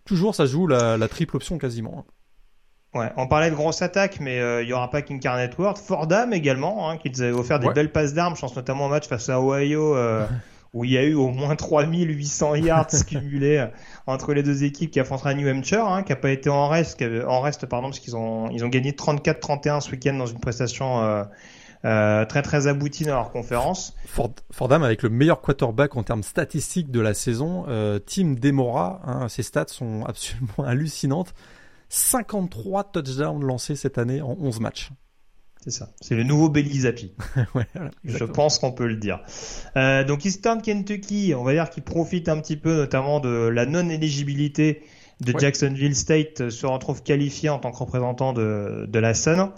Toujours, 0.06 0.34
ça 0.34 0.46
joue 0.46 0.66
la, 0.66 0.96
la 0.98 1.08
triple 1.10 1.36
option 1.36 1.58
quasiment. 1.58 2.06
hein. 2.08 2.12
Ouais, 2.94 3.12
on 3.18 3.28
parlait 3.28 3.50
de 3.52 3.56
grosse 3.56 3.82
attaque, 3.82 4.20
mais 4.20 4.40
euh, 4.40 4.64
il 4.64 4.70
y 4.70 4.74
aura 4.74 4.90
pas 4.90 5.02
qu'Incarnate 5.02 5.58
World. 5.58 5.78
Fordham 5.78 6.34
également, 6.34 6.90
hein, 6.90 6.98
qui 6.98 7.10
nous 7.12 7.22
avait 7.22 7.32
offert 7.32 7.60
des 7.60 7.68
Ouais. 7.68 7.74
belles 7.74 7.92
passes 7.92 8.14
d'armes. 8.14 8.36
Je 8.36 8.42
pense 8.42 8.56
notamment 8.56 8.86
au 8.86 8.90
match 8.90 9.08
face 9.08 9.30
à 9.30 9.40
Ohio, 9.42 9.96
euh, 9.96 10.26
où 10.74 10.84
il 10.86 10.92
y 10.92 10.98
a 10.98 11.04
eu 11.04 11.14
au 11.14 11.28
moins 11.30 11.56
3800 11.56 12.56
yards 12.56 12.88
cumulés 13.08 13.58
euh, 13.58 13.68
entre 14.08 14.34
les 14.34 14.42
deux 14.42 14.64
équipes 14.64 14.90
qui 14.92 15.00
affrontera 15.00 15.34
New 15.34 15.48
Hampshire, 15.48 15.86
hein, 15.86 16.04
qui 16.04 16.14
a 16.14 16.16
pas 16.16 16.32
été 16.32 16.50
en 16.50 16.68
reste, 16.70 17.04
en 17.28 17.42
reste 17.42 17.66
pardon, 17.68 17.90
parce 17.90 18.00
qu'ils 18.00 18.16
ont 18.16 18.50
ils 18.52 18.64
ont 18.66 18.70
gagné 18.70 18.92
34-31 18.94 19.82
ce 19.82 19.92
week-end 19.92 20.14
dans 20.16 20.26
une 20.26 20.40
prestation 20.40 21.04
euh, 21.04 21.24
euh, 21.86 22.26
très 22.26 22.42
très 22.42 22.68
aboutie 22.68 23.04
dans 23.06 23.16
leur 23.16 23.32
conférence. 23.32 23.96
Ford- 24.08 24.34
Fordham 24.52 24.82
avec 24.84 25.04
le 25.04 25.10
meilleur 25.10 25.42
quarterback 25.42 25.96
en 25.96 26.04
termes 26.04 26.24
statistiques 26.24 26.90
de 26.90 27.02
la 27.02 27.14
saison, 27.14 27.66
euh, 27.68 28.00
Tim 28.00 28.34
Demora, 28.40 29.02
hein, 29.06 29.30
ses 29.30 29.44
stats 29.44 29.66
sont 29.68 30.04
absolument 30.08 30.64
hallucinantes. 30.66 31.34
53 31.90 32.92
touchdowns 32.92 33.44
lancés 33.44 33.76
cette 33.76 33.98
année 33.98 34.22
en 34.22 34.36
11 34.40 34.60
matchs. 34.60 34.92
C'est 35.64 35.72
ça. 35.72 35.90
C'est 36.02 36.16
le 36.16 36.24
nouveau 36.24 36.50
Belly 36.50 36.82
Zappi. 36.82 37.14
ouais, 37.56 37.68
voilà, 37.74 37.92
Je 38.04 38.24
pense 38.24 38.60
qu'on 38.60 38.72
peut 38.72 38.88
le 38.88 38.96
dire. 38.96 39.22
Euh, 39.76 40.04
donc 40.04 40.24
Eastern 40.24 40.62
Kentucky, 40.62 41.34
on 41.36 41.44
va 41.44 41.54
dire 41.54 41.70
qu'il 41.70 41.84
profite 41.84 42.30
un 42.30 42.40
petit 42.40 42.58
peu 42.58 42.76
notamment 42.76 43.20
de 43.20 43.48
la 43.48 43.66
non-éligibilité 43.66 44.84
de 45.20 45.34
Ouais. 45.34 45.40
Jacksonville 45.40 45.96
State, 45.96 46.42
euh, 46.42 46.50
se 46.50 46.66
retrouve 46.66 47.02
qualifié 47.04 47.50
en 47.50 47.60
tant 47.60 47.72
que 47.72 47.78
représentant 47.78 48.34
de, 48.34 48.86
de 48.88 49.00
la 49.00 49.14
Sun. 49.14 49.52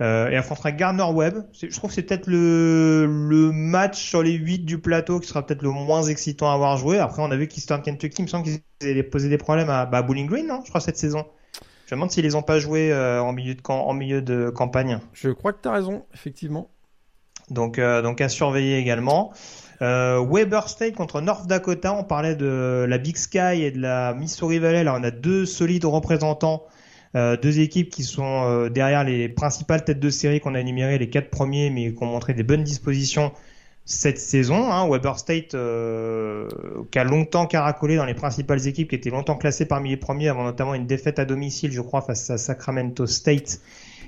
Euh, 0.00 0.30
et 0.30 0.36
affrontera 0.36 0.72
Gardner 0.72 1.04
Webb. 1.12 1.44
Je 1.52 1.68
trouve 1.76 1.90
que 1.90 1.94
c'est 1.94 2.02
peut-être 2.02 2.26
le, 2.26 3.06
le 3.06 3.52
match 3.52 4.02
sur 4.02 4.22
les 4.22 4.32
8 4.32 4.60
du 4.60 4.80
plateau 4.80 5.20
qui 5.20 5.28
sera 5.28 5.46
peut-être 5.46 5.62
le 5.62 5.70
moins 5.70 6.02
excitant 6.02 6.50
à 6.50 6.54
avoir 6.54 6.76
joué. 6.76 6.98
Après, 6.98 7.22
on 7.22 7.30
a 7.30 7.36
vu 7.36 7.46
qu'Eastern 7.46 7.82
Kentucky, 7.82 8.22
il 8.22 8.24
me 8.24 8.28
semble 8.28 8.44
qu'ils 8.44 8.62
avaient 8.82 9.02
posé 9.04 9.28
des 9.28 9.38
problèmes 9.38 9.70
à, 9.70 9.86
bah, 9.86 9.98
à 9.98 10.02
Bowling 10.02 10.26
Green, 10.26 10.46
non? 10.48 10.62
Je 10.64 10.70
crois, 10.70 10.80
cette 10.80 10.96
saison. 10.96 11.24
Je 11.92 11.94
me 11.94 11.98
demande 12.00 12.10
s'ils 12.10 12.24
les 12.24 12.36
ont 12.36 12.42
pas 12.42 12.58
joués 12.58 12.90
euh, 12.90 13.22
en, 13.22 13.34
milieu 13.34 13.54
de 13.54 13.60
cam- 13.60 13.82
en 13.82 13.92
milieu 13.92 14.22
de 14.22 14.48
campagne. 14.48 14.98
Je 15.12 15.28
crois 15.28 15.52
que 15.52 15.60
tu 15.60 15.68
as 15.68 15.72
raison, 15.72 16.06
effectivement. 16.14 16.70
Donc, 17.50 17.78
euh, 17.78 18.00
donc 18.00 18.22
à 18.22 18.30
surveiller 18.30 18.78
également. 18.78 19.34
Euh, 19.82 20.24
Weber 20.26 20.70
State 20.70 20.94
contre 20.94 21.20
North 21.20 21.46
Dakota. 21.46 21.92
On 21.92 22.02
parlait 22.02 22.34
de 22.34 22.86
la 22.88 22.96
Big 22.96 23.18
Sky 23.18 23.60
et 23.60 23.70
de 23.70 23.78
la 23.78 24.14
Missouri 24.14 24.58
Valley. 24.58 24.84
Là, 24.84 24.94
on 24.98 25.04
a 25.04 25.10
deux 25.10 25.44
solides 25.44 25.84
représentants, 25.84 26.62
euh, 27.14 27.36
deux 27.36 27.60
équipes 27.60 27.90
qui 27.90 28.04
sont 28.04 28.46
euh, 28.46 28.70
derrière 28.70 29.04
les 29.04 29.28
principales 29.28 29.84
têtes 29.84 30.00
de 30.00 30.08
série 30.08 30.40
qu'on 30.40 30.54
a 30.54 30.60
énumérées, 30.60 30.96
les 30.96 31.10
quatre 31.10 31.28
premiers, 31.28 31.68
mais 31.68 31.92
qui 31.92 32.02
ont 32.02 32.06
montré 32.06 32.32
des 32.32 32.42
bonnes 32.42 32.64
dispositions 32.64 33.32
cette 33.84 34.18
saison. 34.18 34.70
Hein. 34.70 34.88
Weber 34.88 35.18
State, 35.18 35.54
euh, 35.54 36.48
qui 36.90 36.98
a 36.98 37.04
longtemps 37.04 37.46
caracolé 37.46 37.96
dans 37.96 38.04
les 38.04 38.14
principales 38.14 38.66
équipes, 38.66 38.90
qui 38.90 38.94
étaient 38.94 39.10
longtemps 39.10 39.36
classées 39.36 39.66
parmi 39.66 39.90
les 39.90 39.96
premiers, 39.96 40.28
avant 40.28 40.44
notamment 40.44 40.74
une 40.74 40.86
défaite 40.86 41.18
à 41.18 41.24
domicile, 41.24 41.72
je 41.72 41.80
crois, 41.80 42.02
face 42.02 42.30
à 42.30 42.38
Sacramento 42.38 43.06
State 43.06 43.60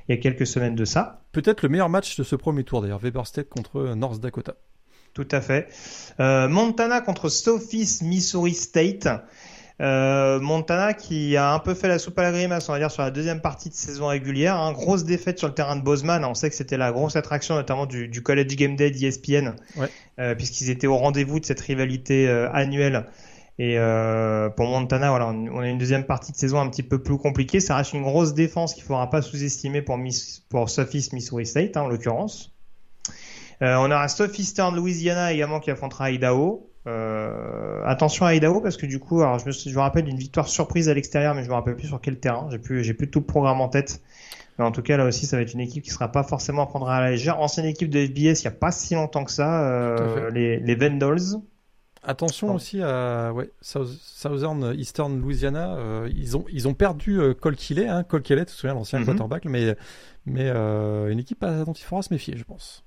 il 0.06 0.14
y 0.14 0.18
a 0.18 0.20
quelques 0.20 0.46
semaines 0.46 0.74
de 0.74 0.84
ça. 0.84 1.22
Peut-être 1.32 1.62
le 1.62 1.70
meilleur 1.70 1.88
match 1.88 2.18
de 2.18 2.24
ce 2.24 2.36
premier 2.36 2.62
tour 2.62 2.82
d'ailleurs, 2.82 2.98
Weber 2.98 3.26
State 3.26 3.48
contre 3.48 3.94
North 3.94 4.20
Dakota. 4.20 4.54
tout 5.14 5.26
à 5.30 5.40
fait. 5.40 5.68
Montana 6.18 7.00
contre 7.00 7.30
Sophie 7.30 7.88
Missouri 8.02 8.52
State. 8.52 9.08
Euh, 9.80 10.38
Montana 10.40 10.94
qui 10.94 11.36
a 11.36 11.52
un 11.52 11.58
peu 11.58 11.74
fait 11.74 11.88
la 11.88 11.98
soupe 11.98 12.18
à 12.18 12.22
la 12.22 12.32
grimace, 12.32 12.68
on 12.68 12.72
va 12.72 12.78
dire, 12.78 12.90
sur 12.90 13.02
la 13.02 13.10
deuxième 13.10 13.40
partie 13.40 13.70
de 13.70 13.74
saison 13.74 14.06
régulière. 14.06 14.56
Hein. 14.56 14.72
Grosse 14.72 15.04
défaite 15.04 15.38
sur 15.38 15.48
le 15.48 15.54
terrain 15.54 15.76
de 15.76 15.82
Bozeman. 15.82 16.24
On 16.24 16.34
sait 16.34 16.48
que 16.48 16.56
c'était 16.56 16.76
la 16.76 16.92
grosse 16.92 17.16
attraction, 17.16 17.56
notamment 17.56 17.86
du, 17.86 18.08
du 18.08 18.22
College 18.22 18.54
Game 18.56 18.76
Day 18.76 18.90
d'ESPN, 18.90 19.54
ouais. 19.76 19.88
euh, 20.20 20.34
puisqu'ils 20.34 20.70
étaient 20.70 20.86
au 20.86 20.96
rendez-vous 20.96 21.40
de 21.40 21.44
cette 21.44 21.60
rivalité 21.60 22.28
euh, 22.28 22.48
annuelle. 22.52 23.06
Et 23.58 23.78
euh, 23.78 24.48
pour 24.48 24.66
Montana, 24.66 25.10
voilà, 25.10 25.28
on 25.28 25.60
a 25.60 25.68
une 25.68 25.78
deuxième 25.78 26.04
partie 26.04 26.32
de 26.32 26.36
saison 26.36 26.60
un 26.60 26.68
petit 26.68 26.82
peu 26.82 27.00
plus 27.02 27.18
compliquée. 27.18 27.60
Ça 27.60 27.76
reste 27.76 27.92
une 27.92 28.02
grosse 28.02 28.34
défense 28.34 28.74
qu'il 28.74 28.82
ne 28.82 28.88
faudra 28.88 29.10
pas 29.10 29.22
sous-estimer 29.22 29.80
pour, 29.80 29.96
Miss, 29.96 30.42
pour 30.48 30.68
Sophie 30.68 31.08
Missouri 31.12 31.46
State, 31.46 31.76
hein, 31.76 31.82
en 31.82 31.88
l'occurrence. 31.88 32.52
Euh, 33.62 33.76
on 33.76 33.90
aura 33.90 34.08
Southeastern 34.08 34.74
Louisiana 34.74 35.32
également 35.32 35.60
qui 35.60 35.70
affrontera 35.70 36.10
Idaho. 36.10 36.68
Euh, 36.86 37.82
attention 37.84 38.26
à 38.26 38.34
Idaho 38.34 38.60
parce 38.60 38.76
que 38.76 38.86
du 38.86 38.98
coup, 38.98 39.22
alors 39.22 39.38
je 39.38 39.46
me, 39.46 39.52
je 39.52 39.74
me 39.74 39.80
rappelle 39.80 40.04
d'une 40.04 40.18
victoire 40.18 40.48
surprise 40.48 40.88
à 40.88 40.94
l'extérieur, 40.94 41.34
mais 41.34 41.42
je 41.42 41.48
me 41.48 41.54
rappelle 41.54 41.76
plus 41.76 41.88
sur 41.88 42.00
quel 42.00 42.20
terrain. 42.20 42.48
J'ai 42.50 42.58
plus, 42.58 42.84
j'ai 42.84 42.94
plus 42.94 43.10
tout 43.10 43.20
le 43.20 43.26
programme 43.26 43.60
en 43.60 43.68
tête. 43.68 44.02
Mais 44.58 44.64
en 44.64 44.70
tout 44.70 44.82
cas, 44.82 44.96
là 44.96 45.04
aussi, 45.04 45.26
ça 45.26 45.36
va 45.36 45.42
être 45.42 45.52
une 45.52 45.60
équipe 45.60 45.82
qui 45.82 45.90
sera 45.90 46.12
pas 46.12 46.22
forcément 46.22 46.62
à 46.62 46.66
prendre 46.66 46.88
à 46.88 47.00
la 47.00 47.10
légère. 47.10 47.40
Ancienne 47.40 47.66
équipe 47.66 47.90
de 47.90 48.06
FBS, 48.06 48.42
il 48.42 48.44
y 48.44 48.48
a 48.48 48.52
pas 48.52 48.70
si 48.70 48.94
longtemps 48.94 49.24
que 49.24 49.32
ça, 49.32 49.68
euh, 49.68 50.30
les, 50.30 50.60
les 50.60 50.74
Vandals. 50.76 51.40
Attention 52.06 52.54
aussi 52.54 52.82
à 52.82 53.32
ouais, 53.32 53.50
Southern 53.62 54.74
Eastern 54.76 55.18
Louisiana, 55.18 55.76
euh, 55.76 56.10
ils 56.14 56.36
ont 56.36 56.44
ils 56.52 56.68
ont 56.68 56.74
perdu 56.74 57.18
euh, 57.18 57.32
Cole 57.32 57.56
Kelly, 57.56 57.88
hein, 57.88 58.04
Cole 58.04 58.22
tu 58.22 58.36
te 58.36 58.50
souviens 58.50 58.74
l'ancien 58.74 59.00
mm-hmm. 59.00 59.04
quarterback, 59.06 59.46
mais 59.46 59.74
mais 60.26 60.50
euh, 60.54 61.10
une 61.10 61.18
équipe 61.18 61.42
dont 61.42 61.72
il 61.72 61.82
faudra 61.82 62.02
se 62.02 62.12
méfier, 62.12 62.36
je 62.36 62.44
pense. 62.44 62.84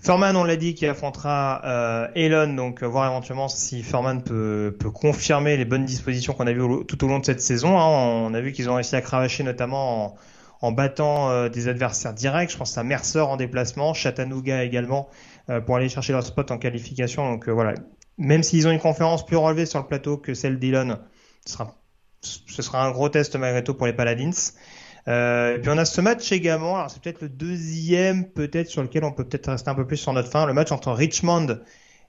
Furman, 0.00 0.36
on 0.36 0.44
l'a 0.44 0.56
dit, 0.56 0.74
qui 0.74 0.86
affrontera 0.86 1.60
euh, 1.64 2.08
Elon, 2.14 2.54
donc 2.54 2.82
euh, 2.82 2.86
voir 2.86 3.10
éventuellement 3.10 3.48
si 3.48 3.82
Furman 3.82 4.22
peut, 4.22 4.74
peut 4.78 4.90
confirmer 4.90 5.56
les 5.56 5.64
bonnes 5.64 5.84
dispositions 5.84 6.34
qu'on 6.34 6.46
a 6.46 6.52
vues 6.52 6.84
tout 6.86 7.04
au 7.04 7.08
long 7.08 7.18
de 7.18 7.24
cette 7.24 7.40
saison. 7.40 7.78
Hein. 7.78 7.86
On 7.86 8.32
a 8.32 8.40
vu 8.40 8.52
qu'ils 8.52 8.70
ont 8.70 8.76
réussi 8.76 8.94
à 8.94 9.00
cravacher 9.00 9.42
notamment 9.42 10.16
en, 10.60 10.72
battant 10.72 11.30
euh, 11.30 11.48
des 11.48 11.66
adversaires 11.66 12.14
directs. 12.14 12.52
Je 12.52 12.56
pense 12.56 12.78
à 12.78 12.84
Mercer 12.84 13.20
en 13.20 13.36
déplacement, 13.36 13.92
Chattanooga 13.92 14.62
également, 14.62 15.08
euh, 15.50 15.60
pour 15.60 15.76
aller 15.76 15.88
chercher 15.88 16.12
leur 16.12 16.22
spot 16.22 16.52
en 16.52 16.58
qualification. 16.58 17.28
Donc 17.32 17.48
voilà, 17.48 17.74
même 18.18 18.44
s'ils 18.44 18.68
ont 18.68 18.70
une 18.70 18.78
conférence 18.78 19.26
plus 19.26 19.36
relevée 19.36 19.66
sur 19.66 19.80
le 19.80 19.86
plateau 19.86 20.16
que 20.16 20.32
celle 20.32 20.60
d'Elon, 20.60 20.96
ce 21.44 21.54
sera, 21.54 21.76
ce 22.22 22.62
sera 22.62 22.84
un 22.84 22.92
gros 22.92 23.08
test 23.08 23.34
malgré 23.34 23.64
tout 23.64 23.74
pour 23.74 23.86
les 23.88 23.92
Paladins. 23.92 24.30
Euh, 25.08 25.56
et 25.56 25.58
puis 25.58 25.70
on 25.70 25.78
a 25.78 25.84
ce 25.84 26.00
match 26.00 26.30
également, 26.32 26.76
alors 26.76 26.90
c'est 26.90 27.00
peut-être 27.02 27.22
le 27.22 27.28
deuxième 27.28 28.26
peut-être 28.26 28.68
sur 28.68 28.82
lequel 28.82 29.04
on 29.04 29.12
peut 29.12 29.24
peut-être 29.24 29.50
rester 29.50 29.70
un 29.70 29.74
peu 29.74 29.86
plus 29.86 29.96
sur 29.96 30.12
notre 30.12 30.30
fin, 30.30 30.44
le 30.44 30.52
match 30.52 30.70
entre 30.70 30.92
Richmond 30.92 31.60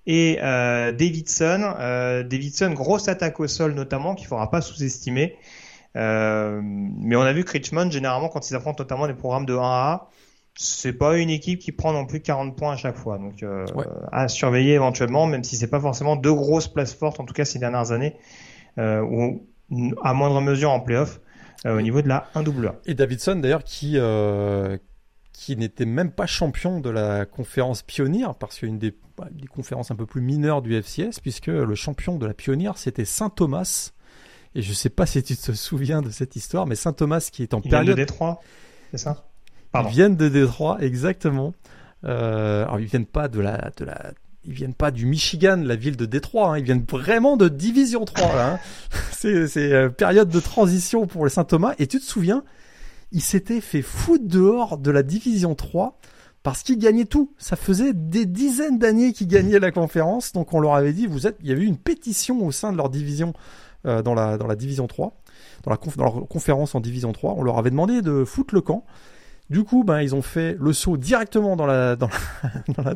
et 0.05 0.39
euh, 0.41 0.91
Davidson. 0.91 1.75
Euh, 1.79 2.23
Davidson, 2.23 2.71
grosse 2.71 3.07
attaque 3.07 3.39
au 3.39 3.47
sol 3.47 3.73
notamment, 3.73 4.15
qu'il 4.15 4.27
faudra 4.27 4.49
pas 4.51 4.61
sous-estimer. 4.61 5.37
Euh, 5.95 6.61
mais 6.63 7.15
on 7.15 7.21
a 7.21 7.33
vu 7.33 7.43
que 7.43 7.51
Richmond, 7.51 7.89
généralement, 7.89 8.29
quand 8.29 8.49
ils 8.49 8.55
affrontent 8.55 8.83
notamment 8.83 9.07
des 9.07 9.13
programmes 9.13 9.45
de 9.45 9.55
1A, 9.55 10.01
c'est 10.55 10.93
pas 10.93 11.17
une 11.17 11.29
équipe 11.29 11.59
qui 11.59 11.71
prend 11.71 11.93
non 11.93 12.05
plus 12.05 12.21
40 12.21 12.55
points 12.55 12.73
à 12.73 12.77
chaque 12.77 12.97
fois. 12.97 13.17
Donc 13.17 13.43
euh, 13.43 13.65
ouais. 13.75 13.85
à 14.11 14.27
surveiller 14.27 14.73
éventuellement, 14.73 15.25
même 15.25 15.43
si 15.43 15.55
c'est 15.55 15.69
pas 15.69 15.79
forcément 15.79 16.15
deux 16.15 16.33
grosses 16.33 16.67
places 16.67 16.93
fortes, 16.93 17.19
en 17.19 17.25
tout 17.25 17.33
cas 17.33 17.45
ces 17.45 17.59
dernières 17.59 17.91
années, 17.91 18.15
euh, 18.77 19.01
ou 19.01 19.45
à 20.03 20.13
moindre 20.13 20.41
mesure 20.41 20.71
en 20.71 20.79
playoff. 20.79 21.21
Euh, 21.65 21.77
au 21.77 21.81
niveau 21.81 22.01
de 22.01 22.07
la 22.07 22.29
1AA. 22.35 22.75
Et 22.85 22.93
Davidson 22.93 23.35
d'ailleurs 23.35 23.65
qui 23.65 23.93
euh, 23.95 24.77
qui 25.33 25.57
n'était 25.57 25.85
même 25.85 26.11
pas 26.11 26.25
champion 26.25 26.79
de 26.79 26.89
la 26.89 27.25
conférence 27.25 27.81
pionnière 27.81 28.35
parce 28.35 28.59
qu'une 28.59 28.77
des, 28.77 28.95
bah, 29.17 29.27
des 29.31 29.47
conférences 29.47 29.91
un 29.91 29.95
peu 29.95 30.05
plus 30.05 30.21
mineures 30.21 30.61
du 30.61 30.73
FCS 30.81 31.19
puisque 31.21 31.47
le 31.47 31.75
champion 31.75 32.17
de 32.17 32.25
la 32.25 32.33
pionnière 32.33 32.77
c'était 32.77 33.03
Saint 33.03 33.29
Thomas 33.29 33.91
et 34.55 34.61
je 34.61 34.71
sais 34.71 34.89
pas 34.89 35.05
si 35.05 35.21
tu 35.21 35.35
te 35.35 35.51
souviens 35.51 36.01
de 36.01 36.09
cette 36.11 36.37
histoire 36.37 36.65
mais 36.65 36.75
Saint 36.75 36.93
Thomas 36.93 37.27
qui 37.29 37.43
est 37.43 37.53
en 37.53 37.59
Ils 37.59 37.69
période 37.69 37.89
de 37.89 37.93
Détroit, 37.93 38.39
c'est 38.91 38.97
ça? 38.97 39.25
Pardon. 39.73 39.89
Ils 39.89 39.93
viennent 39.93 40.15
de 40.15 40.29
Détroit 40.29 40.77
exactement. 40.79 41.53
Euh, 42.05 42.63
alors 42.63 42.79
ils 42.79 42.87
viennent 42.87 43.05
pas 43.05 43.27
de 43.27 43.41
la 43.41 43.71
de 43.75 43.83
la 43.83 44.13
ils 44.45 44.53
viennent 44.53 44.73
pas 44.73 44.91
du 44.91 45.05
Michigan, 45.05 45.61
la 45.63 45.75
ville 45.75 45.97
de 45.97 46.05
Détroit, 46.05 46.51
hein. 46.51 46.57
ils 46.57 46.63
viennent 46.63 46.85
vraiment 46.89 47.37
de 47.37 47.49
Division 47.49 48.05
3. 48.05 48.35
Là, 48.35 48.53
hein. 48.53 48.59
c'est 49.11 49.57
euh, 49.57 49.89
période 49.89 50.29
de 50.29 50.39
transition 50.39 51.07
pour 51.07 51.25
les 51.25 51.31
Saint-Thomas. 51.31 51.73
Et 51.77 51.87
tu 51.87 51.99
te 51.99 52.05
souviens, 52.05 52.43
ils 53.11 53.21
s'étaient 53.21 53.61
fait 53.61 53.81
foutre 53.81 54.25
dehors 54.25 54.77
de 54.77 54.91
la 54.91 55.03
Division 55.03 55.55
3 55.55 55.99
parce 56.41 56.63
qu'ils 56.63 56.79
gagnaient 56.79 57.05
tout. 57.05 57.33
Ça 57.37 57.55
faisait 57.55 57.93
des 57.93 58.25
dizaines 58.25 58.79
d'années 58.79 59.11
qu'ils 59.11 59.27
gagnaient 59.27 59.59
la 59.59 59.71
conférence, 59.71 60.31
donc 60.31 60.53
on 60.53 60.59
leur 60.59 60.73
avait 60.73 60.93
dit, 60.93 61.05
vous 61.05 61.27
êtes, 61.27 61.37
il 61.41 61.49
y 61.49 61.51
avait 61.51 61.63
eu 61.63 61.67
une 61.67 61.77
pétition 61.77 62.45
au 62.45 62.51
sein 62.51 62.71
de 62.71 62.77
leur 62.77 62.89
division 62.89 63.33
euh, 63.85 64.01
dans 64.01 64.13
la 64.13 64.55
Division 64.55 64.87
3, 64.87 65.21
dans 65.63 65.75
dans 65.97 66.03
leur 66.03 66.27
conférence 66.27 66.75
en 66.75 66.79
Division 66.79 67.11
3, 67.11 67.35
on 67.37 67.43
leur 67.43 67.57
avait 67.57 67.69
demandé 67.69 68.01
de 68.01 68.23
foutre 68.23 68.55
le 68.55 68.61
camp. 68.61 68.85
Du 69.49 69.63
coup, 69.63 69.83
ben, 69.83 70.01
ils 70.01 70.13
ont 70.13 70.21
fait 70.21 70.55
le 70.59 70.73
saut 70.73 70.97
directement 70.97 71.55
dans 71.55 71.65
la, 71.65 71.95
dans 71.95 72.07
la, 72.07 72.49
dans 72.75 72.83
la, 72.83 72.95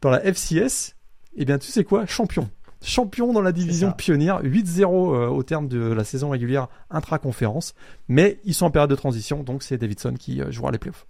dans 0.00 0.10
la 0.10 0.20
FCS. 0.20 0.94
Et 1.36 1.44
bien, 1.44 1.58
tu 1.58 1.70
sais 1.70 1.84
quoi? 1.84 2.06
Champion. 2.06 2.48
Champion 2.82 3.32
dans 3.32 3.42
la 3.42 3.52
division 3.52 3.92
pionnière. 3.92 4.42
8-0 4.42 4.82
euh, 4.82 5.28
au 5.28 5.42
terme 5.42 5.68
de 5.68 5.92
la 5.92 6.04
saison 6.04 6.30
régulière 6.30 6.68
intra-conférence. 6.90 7.74
Mais 8.08 8.40
ils 8.44 8.54
sont 8.54 8.66
en 8.66 8.70
période 8.70 8.90
de 8.90 8.96
transition, 8.96 9.42
donc 9.42 9.62
c'est 9.62 9.78
Davidson 9.78 10.14
qui 10.18 10.40
euh, 10.40 10.50
jouera 10.50 10.72
les 10.72 10.78
playoffs. 10.78 11.06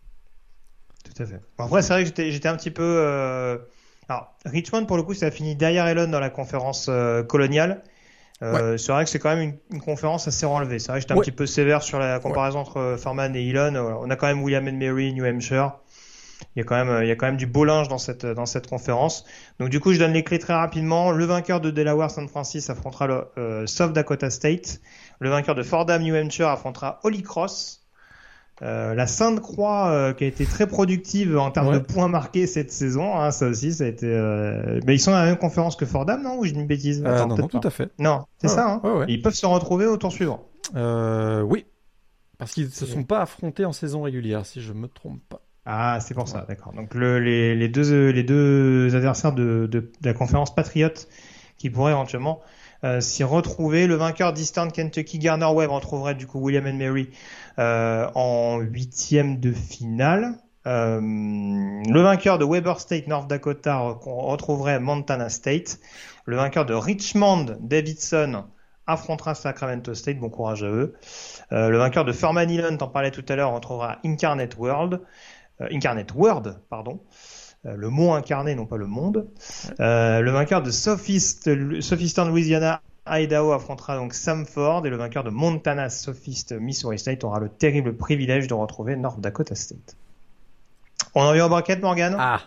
Tout 1.05 1.23
à 1.23 1.27
fait. 1.27 1.41
Bon, 1.59 1.65
après, 1.65 1.83
c'est 1.83 1.93
vrai 1.93 2.05
que 2.05 2.31
j'étais, 2.31 2.49
un 2.49 2.57
petit 2.57 2.71
peu, 2.71 2.83
euh... 2.83 3.59
alors, 4.09 4.35
Richmond, 4.45 4.85
pour 4.87 4.97
le 4.97 5.03
coup, 5.03 5.15
ça 5.15 5.27
a 5.27 5.31
fini 5.31 5.57
derrière 5.57 5.87
Elon 5.87 6.09
dans 6.09 6.21
la 6.21 6.31
conférence 6.31 6.89
coloniale. 7.29 7.83
Euh, 8.43 8.73
ouais. 8.73 8.79
C'est 8.79 8.93
vrai 8.93 9.05
que 9.05 9.11
c'est 9.11 9.19
quand 9.19 9.35
même 9.35 9.43
une, 9.71 9.77
une, 9.77 9.81
conférence 9.81 10.27
assez 10.27 10.47
relevée. 10.47 10.79
C'est 10.79 10.91
vrai 10.91 10.99
que 10.99 11.03
j'étais 11.03 11.13
un 11.13 11.17
ouais. 11.17 11.23
petit 11.23 11.33
peu 11.33 11.47
sévère 11.47 11.83
sur 11.83 11.99
la 11.99 12.19
comparaison 12.19 12.59
ouais. 12.59 12.69
entre 12.69 12.97
Furman 12.99 13.35
et 13.37 13.49
Elon. 13.49 13.77
On 14.03 14.11
a 14.11 14.17
quand 14.17 14.27
même 14.27 14.43
William 14.43 14.67
and 14.67 14.73
Mary, 14.73 15.13
New 15.13 15.25
Hampshire. 15.25 15.73
Il 16.57 16.59
y 16.59 16.63
a 16.63 16.65
quand 16.65 16.85
même, 16.85 17.03
il 17.03 17.09
y 17.09 17.11
a 17.11 17.17
quand 17.17 17.27
même 17.27 17.37
du 17.37 17.47
beau 17.47 17.65
linge 17.65 17.89
dans 17.89 17.99
cette, 17.99 18.27
dans 18.27 18.47
cette 18.47 18.67
conférence. 18.67 19.25
Donc 19.59 19.69
du 19.69 19.81
coup, 19.81 19.93
je 19.93 19.99
donne 19.99 20.13
les 20.13 20.25
clés 20.25 20.39
très 20.39 20.55
rapidement. 20.55 21.13
Le 21.13 21.25
vainqueur 21.25 21.61
de 21.61 21.71
Delaware 21.71 22.11
San 22.11 22.29
Francis 22.29 22.69
affrontera 22.69 23.07
le 23.07 23.25
euh, 23.39 23.67
South 23.67 23.93
Dakota 23.93 24.29
State. 24.29 24.81
Le 25.21 25.31
vainqueur 25.31 25.55
de 25.55 25.63
Fordham 25.63 26.03
New 26.03 26.15
Hampshire 26.15 26.49
affrontera 26.49 26.99
Holy 27.05 27.23
Cross. 27.23 27.82
Euh, 28.63 28.95
la 28.95 29.09
Sainte 29.09 29.41
Croix 29.41 29.89
euh, 29.91 30.13
qui 30.13 30.23
a 30.23 30.27
été 30.29 30.45
très 30.47 30.69
productive 30.69 31.37
en 31.37 31.51
termes 31.51 31.69
ouais. 31.69 31.81
de 31.81 31.85
points 31.85 32.07
marqués 32.07 32.47
cette 32.47 32.71
saison, 32.71 33.19
hein, 33.19 33.33
ça 33.33 33.49
aussi, 33.49 33.73
ça 33.73 33.85
a 33.85 33.87
été. 33.89 34.07
Euh... 34.07 34.81
Mais 34.87 34.95
ils 34.95 35.01
sont 35.01 35.13
à 35.13 35.25
la 35.25 35.27
même 35.31 35.39
conférence 35.39 35.75
que 35.75 35.85
Fordham, 35.85 36.23
non 36.23 36.39
Ou 36.39 36.45
je 36.45 36.53
dis 36.53 36.61
une 36.61 36.67
bêtise? 36.69 37.05
Attends, 37.05 37.27
Non, 37.27 37.37
non 37.37 37.49
tout 37.49 37.61
à 37.65 37.71
fait. 37.71 37.91
Non, 37.99 38.25
c'est 38.39 38.49
ça. 38.49 38.81
Hein 38.85 39.05
ils 39.09 39.21
peuvent 39.21 39.35
se 39.35 39.47
retrouver 39.47 39.87
au 39.87 39.97
tour 39.97 40.13
suivant. 40.13 40.47
oui, 40.75 41.67
parce 42.39 42.53
qu'ils 42.53 42.67
ne 42.67 42.71
se 42.71 42.87
sont 42.87 43.05
pas 43.05 43.21
affrontés 43.23 43.65
en 43.65 43.73
saison 43.73 44.03
régulière, 44.03 44.47
si 44.47 44.61
je 44.61 44.73
me 44.73 44.89
trompe 44.89 45.21
pas. 45.29 45.43
Ah, 45.65 45.99
c'est 46.01 46.15
pour 46.15 46.27
ça, 46.27 46.45
d'accord. 46.49 46.73
Donc 46.73 46.95
le, 46.95 47.21
les, 47.21 47.55
les, 47.55 47.69
deux, 47.69 48.11
les 48.11 48.25
deux 48.25 48.95
adversaires 48.97 49.33
de, 49.33 49.69
de, 49.71 49.81
de 49.81 49.91
la 50.03 50.13
conférence 50.13 50.53
Patriote 50.53 51.09
qui 51.57 51.71
pourraient 51.71 51.93
éventuellement 51.93 52.41
euh, 52.85 53.01
s'y 53.01 53.25
retrouver. 53.25 53.87
Le 53.87 53.95
vainqueur 53.95 54.33
d'Eastern 54.33 54.73
Kentucky, 54.73 55.19
Garner 55.19 55.47
Webb, 55.47 55.71
retrouverait 55.71 56.15
du 56.15 56.27
coup 56.27 56.39
William 56.41 56.67
and 56.67 56.75
Mary 56.75 57.11
euh, 57.59 58.09
en 58.15 58.59
huitième 58.59 59.39
de 59.41 59.53
finale. 59.53 60.35
Euh, 60.67 61.01
le 61.01 62.01
vainqueur 62.01 62.39
de 62.39 62.45
Weber 62.45 62.81
State, 62.81 63.09
North 63.09 63.29
Dakota, 63.29 63.79
retrouverait 63.79 64.81
Montana 64.81 65.29
State. 65.29 65.79
Le 66.25 66.37
vainqueur 66.37 66.65
de 66.67 66.75
Richmond, 66.75 67.57
Davidson, 67.61 68.45
affrontera 68.87 69.35
Sacramento 69.35 69.95
State. 69.95 70.19
Bon 70.19 70.31
courage 70.31 70.63
à 70.63 70.69
eux. 70.69 70.95
Euh, 71.53 71.69
le 71.69 71.79
vainqueur 71.79 72.05
de 72.05 72.13
Furman 72.13 72.49
Island, 72.49 72.79
t'en 72.79 72.89
parlais 72.89 73.11
tout 73.11 73.25
à 73.29 73.37
l'heure, 73.37 73.53
retrouvera 73.53 73.99
Incarnate 74.05 74.57
World. 74.57 75.01
Incarnate 75.71 76.13
World, 76.15 76.59
pardon. 76.69 77.01
Euh, 77.65 77.77
le 77.77 77.91
mot 77.91 78.13
incarné, 78.13 78.55
non 78.55 78.67
pas 78.67 78.77
le 78.77 78.87
monde. 78.87 79.29
Euh, 79.79 80.21
le 80.21 80.31
vainqueur 80.31 80.63
de 80.63 80.71
Sophist, 80.71 81.49
Sophistan 81.81 82.25
Louisiana, 82.27 82.83
Idaho 83.07 83.53
affrontera 83.53 83.97
donc 83.97 84.15
Samford 84.15 84.87
et 84.87 84.91
le 84.91 84.97
vainqueur 84.97 85.25
de 85.25 85.31
Montana 85.31 85.89
Sophist 85.89 86.53
Missouri 86.53 86.99
State 86.99 87.25
aura 87.25 87.41
le 87.41 87.49
terrible 87.49 87.97
privilège 87.97 88.47
de 88.47 88.55
retrouver 88.55 88.97
North 88.97 89.21
Dakota 89.21 89.55
State. 89.55 89.97
On 91.15 91.23
en 91.23 91.33
vient 91.33 91.47
au 91.47 91.49
bracket, 91.49 91.81
Morgan 91.83 92.17
Ah 92.19 92.41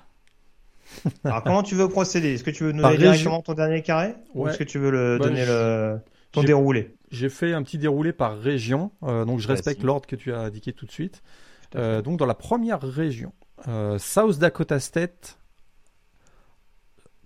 Alors 1.24 1.44
comment 1.44 1.64
tu 1.64 1.76
veux 1.76 1.90
procéder? 1.90 2.34
Est-ce 2.34 2.44
que 2.44 2.52
tu 2.52 2.64
veux 2.64 2.72
nous 2.72 2.82
donner 2.82 2.98
directement 2.98 3.42
ton 3.42 3.54
dernier 3.54 3.82
carré? 3.82 4.08
Ouais. 4.08 4.16
ou 4.34 4.48
est-ce 4.48 4.58
que 4.58 4.64
tu 4.64 4.80
veux 4.80 4.92
le 4.92 5.18
bah, 5.18 5.28
donner 5.28 5.46
le 5.46 6.00
ton 6.32 6.44
déroulé? 6.44 6.96
J'ai 7.12 7.30
fait 7.30 7.54
un 7.54 7.64
petit 7.64 7.78
déroulé 7.78 8.14
par 8.14 8.38
région, 8.38 8.92
euh, 9.04 9.26
donc 9.26 9.40
je 9.40 9.48
respecte 9.48 9.84
l'ordre 9.84 10.06
que 10.08 10.16
tu 10.16 10.34
as 10.34 10.40
indiqué 10.40 10.74
tout 10.74 10.86
de 10.86 10.92
suite. 10.92 11.22
Euh, 11.76 12.02
donc 12.02 12.18
dans 12.18 12.26
la 12.26 12.34
première 12.34 12.82
région, 12.82 13.34
euh, 13.68 13.98
South 13.98 14.38
Dakota 14.40 14.80
State 14.80 15.38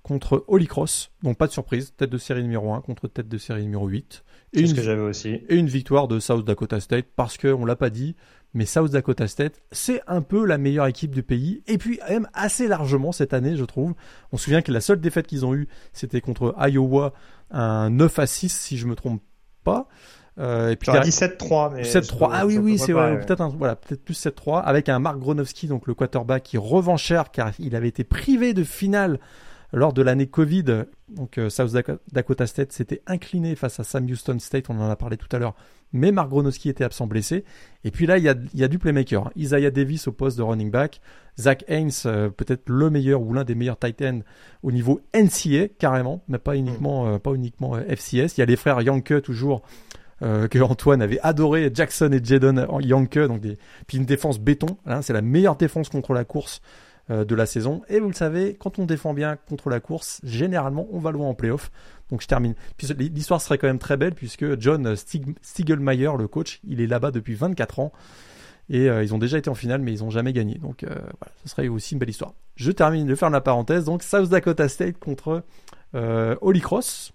contre 0.04 0.44
Holy 0.48 0.66
Cross, 0.66 1.12
donc 1.22 1.38
pas 1.38 1.48
de 1.48 1.52
surprise, 1.52 1.94
tête 1.96 2.10
de 2.10 2.18
série 2.18 2.42
numéro 2.42 2.74
1 2.74 2.82
contre 2.82 3.08
tête 3.08 3.28
de 3.28 3.38
série 3.38 3.64
numéro 3.64 3.88
8. 3.88 4.24
Et 4.54 4.62
une, 4.62 4.68
ce 4.68 4.74
que 4.74 4.82
j'avais 4.82 5.02
aussi. 5.02 5.42
Et 5.48 5.56
une 5.56 5.68
victoire 5.68 6.08
de 6.08 6.20
South 6.20 6.44
Dakota 6.46 6.80
State 6.80 7.06
parce 7.16 7.38
qu'on 7.38 7.66
l'a 7.66 7.76
pas 7.76 7.92
dit, 7.92 8.16
mais 8.54 8.66
South 8.66 8.92
Dakota 8.92 9.28
State, 9.28 9.62
c'est 9.72 10.02
un 10.08 10.22
peu 10.22 10.46
la 10.46 10.58
meilleure 10.58 10.88
équipe 10.88 11.12
du 11.12 11.22
pays, 11.22 11.62
et 11.68 11.78
puis 11.78 12.00
même 12.10 12.28
assez 12.34 12.68
largement 12.68 13.12
cette 13.12 13.34
année, 13.34 13.56
je 13.56 13.66
trouve. 13.66 13.94
On 14.32 14.38
se 14.38 14.46
souvient 14.46 14.64
que 14.64 14.72
la 14.72 14.82
seule 14.82 15.00
défaite 15.00 15.28
qu'ils 15.28 15.46
ont 15.46 15.54
eue, 15.54 15.68
c'était 15.94 16.22
contre 16.22 16.56
Iowa, 16.58 17.14
un 17.52 17.92
9 17.92 18.20
à 18.20 18.26
6, 18.26 18.50
si 18.50 18.78
je 18.78 18.88
me 18.88 18.96
trompe 18.96 19.22
pas. 19.64 19.88
Euh, 20.40 20.70
et 20.70 20.76
puis 20.76 20.90
17-3, 20.92 21.74
mais 21.74 21.84
7-3. 21.84 22.30
Ah 22.32 22.46
oui, 22.46 22.58
oui, 22.58 22.78
c'est 22.78 22.94
vrai. 22.94 23.20
Peut-être 23.20 23.46
voilà, 23.58 23.76
peut-être 23.76 24.04
plus 24.04 24.26
7-3 24.26 24.62
avec 24.62 24.88
un 24.88 25.00
Mark 25.00 25.20
Gronowski, 25.20 25.68
donc 25.68 25.86
le 25.88 25.94
quarterback, 25.94 26.44
qui 26.44 26.58
revend 26.58 26.98
cher 26.98 27.32
car 27.32 27.52
il 27.60 27.76
avait 27.76 27.90
été 27.90 28.04
privé 28.04 28.54
de 28.54 28.64
finale 28.64 29.20
lors 29.74 29.92
de 29.92 30.02
l'année 30.02 30.28
Covid. 30.28 30.86
Donc 31.10 31.38
euh, 31.38 31.50
South 31.50 31.76
Dakota 32.12 32.48
State 32.48 32.72
s'était 32.72 33.02
incliné 33.06 33.56
face 33.56 33.80
à 33.80 33.84
Sam 33.84 34.06
Houston 34.06 34.40
State, 34.40 34.66
on 34.70 34.80
en 34.80 34.90
a 34.90 34.96
parlé 34.96 35.18
tout 35.18 35.28
à 35.36 35.40
l'heure. 35.40 35.56
Mais 35.92 36.12
Mark 36.12 36.30
Gronowski 36.30 36.70
était 36.70 36.84
absent 36.84 37.08
blessé. 37.08 37.44
Et 37.84 37.90
puis 37.90 38.06
là, 38.06 38.20
il 38.20 38.24
y 38.24 38.30
a, 38.30 38.36
y 38.54 38.64
a 38.64 38.68
du 38.68 38.78
playmaker. 38.78 39.32
Isaiah 39.36 39.72
Davis 39.72 40.08
au 40.08 40.12
poste 40.12 40.38
de 40.38 40.44
running 40.44 40.70
back. 40.70 41.02
Zach 41.40 41.66
Haynes, 41.68 41.90
euh, 42.06 42.30
peut-être 42.30 42.70
le 42.70 42.92
meilleur 42.92 43.22
ou 43.22 43.34
l'un 43.34 43.44
des 43.44 43.56
meilleurs 43.56 43.80
tight 43.80 44.00
ends 44.04 44.20
au 44.62 44.72
niveau 44.72 45.02
NCA, 45.16 45.68
carrément, 45.80 46.24
mais 46.28 46.38
pas 46.38 46.56
uniquement, 46.56 47.18
pas 47.18 47.34
uniquement 47.34 47.76
FCS. 47.76 48.38
Il 48.38 48.40
y 48.40 48.42
a 48.42 48.46
les 48.46 48.56
frères 48.56 48.82
Yanke 48.82 49.22
toujours 49.24 49.64
euh, 50.22 50.48
que 50.48 50.60
Antoine 50.60 51.02
avait 51.02 51.20
adoré 51.22 51.72
Jackson 51.74 52.12
et 52.12 52.24
Jadon 52.24 52.80
Yanke, 52.82 53.20
donc 53.20 53.42
puis 53.88 53.98
une 53.98 54.06
défense 54.06 54.40
béton. 54.40 54.78
Hein, 54.86 55.02
c'est 55.02 55.14
la 55.14 55.22
meilleure 55.22 55.56
défense 55.56 55.88
contre 55.88 56.14
la 56.14 56.26
course 56.26 56.62
euh, 57.10 57.24
de 57.24 57.36
la 57.36 57.46
saison. 57.46 57.82
Et 57.88 58.00
vous 58.00 58.10
le 58.10 58.14
savez, 58.14 58.56
quand 58.60 58.80
on 58.80 58.86
défend 58.86 59.14
bien 59.14 59.38
contre 59.48 59.70
la 59.70 59.80
course, 59.80 60.20
généralement 60.24 60.88
on 60.92 61.00
va 61.00 61.12
loin 61.12 61.28
en 61.28 61.34
playoff. 61.34 61.72
Donc 62.12 62.22
je 62.22 62.28
termine. 62.28 62.54
L'histoire 62.98 63.42
serait 63.42 63.58
quand 63.58 63.68
même 63.68 63.80
très 63.80 63.96
belle 63.96 64.14
puisque 64.14 64.60
John 64.60 64.96
Stig 64.96 65.36
le 65.70 66.28
coach, 66.28 66.60
il 66.68 66.82
est 66.82 66.88
là-bas 66.88 67.12
depuis 67.12 67.36
24 67.36 67.80
ans. 67.80 67.94
Et 68.70 68.90
euh, 68.90 69.04
ils 69.04 69.16
ont 69.16 69.18
déjà 69.18 69.38
été 69.38 69.50
en 69.50 69.56
finale, 69.56 69.82
mais 69.82 69.94
ils 69.94 70.04
n'ont 70.04 70.12
jamais 70.12 70.34
gagné. 70.34 70.56
Donc 70.56 70.84
voilà, 70.84 71.32
ce 71.44 71.50
serait 71.50 71.68
aussi 71.70 71.94
une 71.94 72.00
belle 72.00 72.10
histoire. 72.10 72.34
Je 72.56 72.72
termine 72.72 73.08
de 73.08 73.16
faire 73.16 73.30
la 73.30 73.42
parenthèse. 73.42 73.86
Donc 73.86 74.04
South 74.04 74.30
Dakota 74.30 74.68
State 74.68 75.00
contre 75.00 75.44
Holy 75.94 76.62
Cross. 76.62 77.14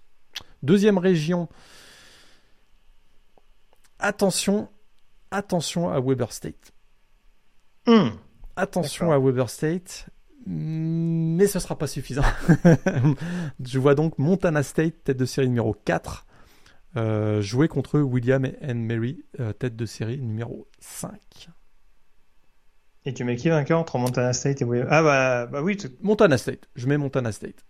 Deuxième 0.63 0.97
région 0.97 1.47
attention, 4.05 4.69
attention 5.31 5.89
à 5.89 5.99
Weber 5.99 6.31
State. 6.31 6.71
Hmm. 7.87 8.09
Attention 8.55 9.11
à 9.11 9.19
Weber 9.19 9.49
State, 9.49 10.07
mais 10.45 11.47
ce 11.47 11.59
sera 11.59 11.77
pas 11.77 11.87
suffisant. 11.87 12.23
Je 13.63 13.79
vois 13.79 13.95
donc 13.95 14.17
Montana 14.17 14.63
State, 14.63 15.03
tête 15.03 15.17
de 15.17 15.25
série 15.25 15.49
numéro 15.49 15.73
4, 15.73 16.25
euh, 16.97 17.41
jouer 17.41 17.67
contre 17.67 17.99
William 17.99 18.45
et 18.45 18.73
Mary, 18.73 19.25
euh, 19.39 19.51
tête 19.53 19.75
de 19.75 19.85
série 19.85 20.19
numéro 20.19 20.67
5. 20.79 21.49
Et 23.07 23.13
tu 23.13 23.23
mets 23.23 23.35
qui 23.35 23.49
vainqueur 23.49 23.79
entre 23.79 23.97
Montana 23.97 24.33
State 24.33 24.61
et 24.61 24.65
William 24.65 24.87
Ah 24.89 25.03
bah, 25.03 25.45
bah 25.47 25.61
oui. 25.61 25.77
Montana 26.01 26.37
State. 26.37 26.67
Je 26.75 26.87
mets 26.87 26.97
Montana 26.97 27.31
State. 27.31 27.65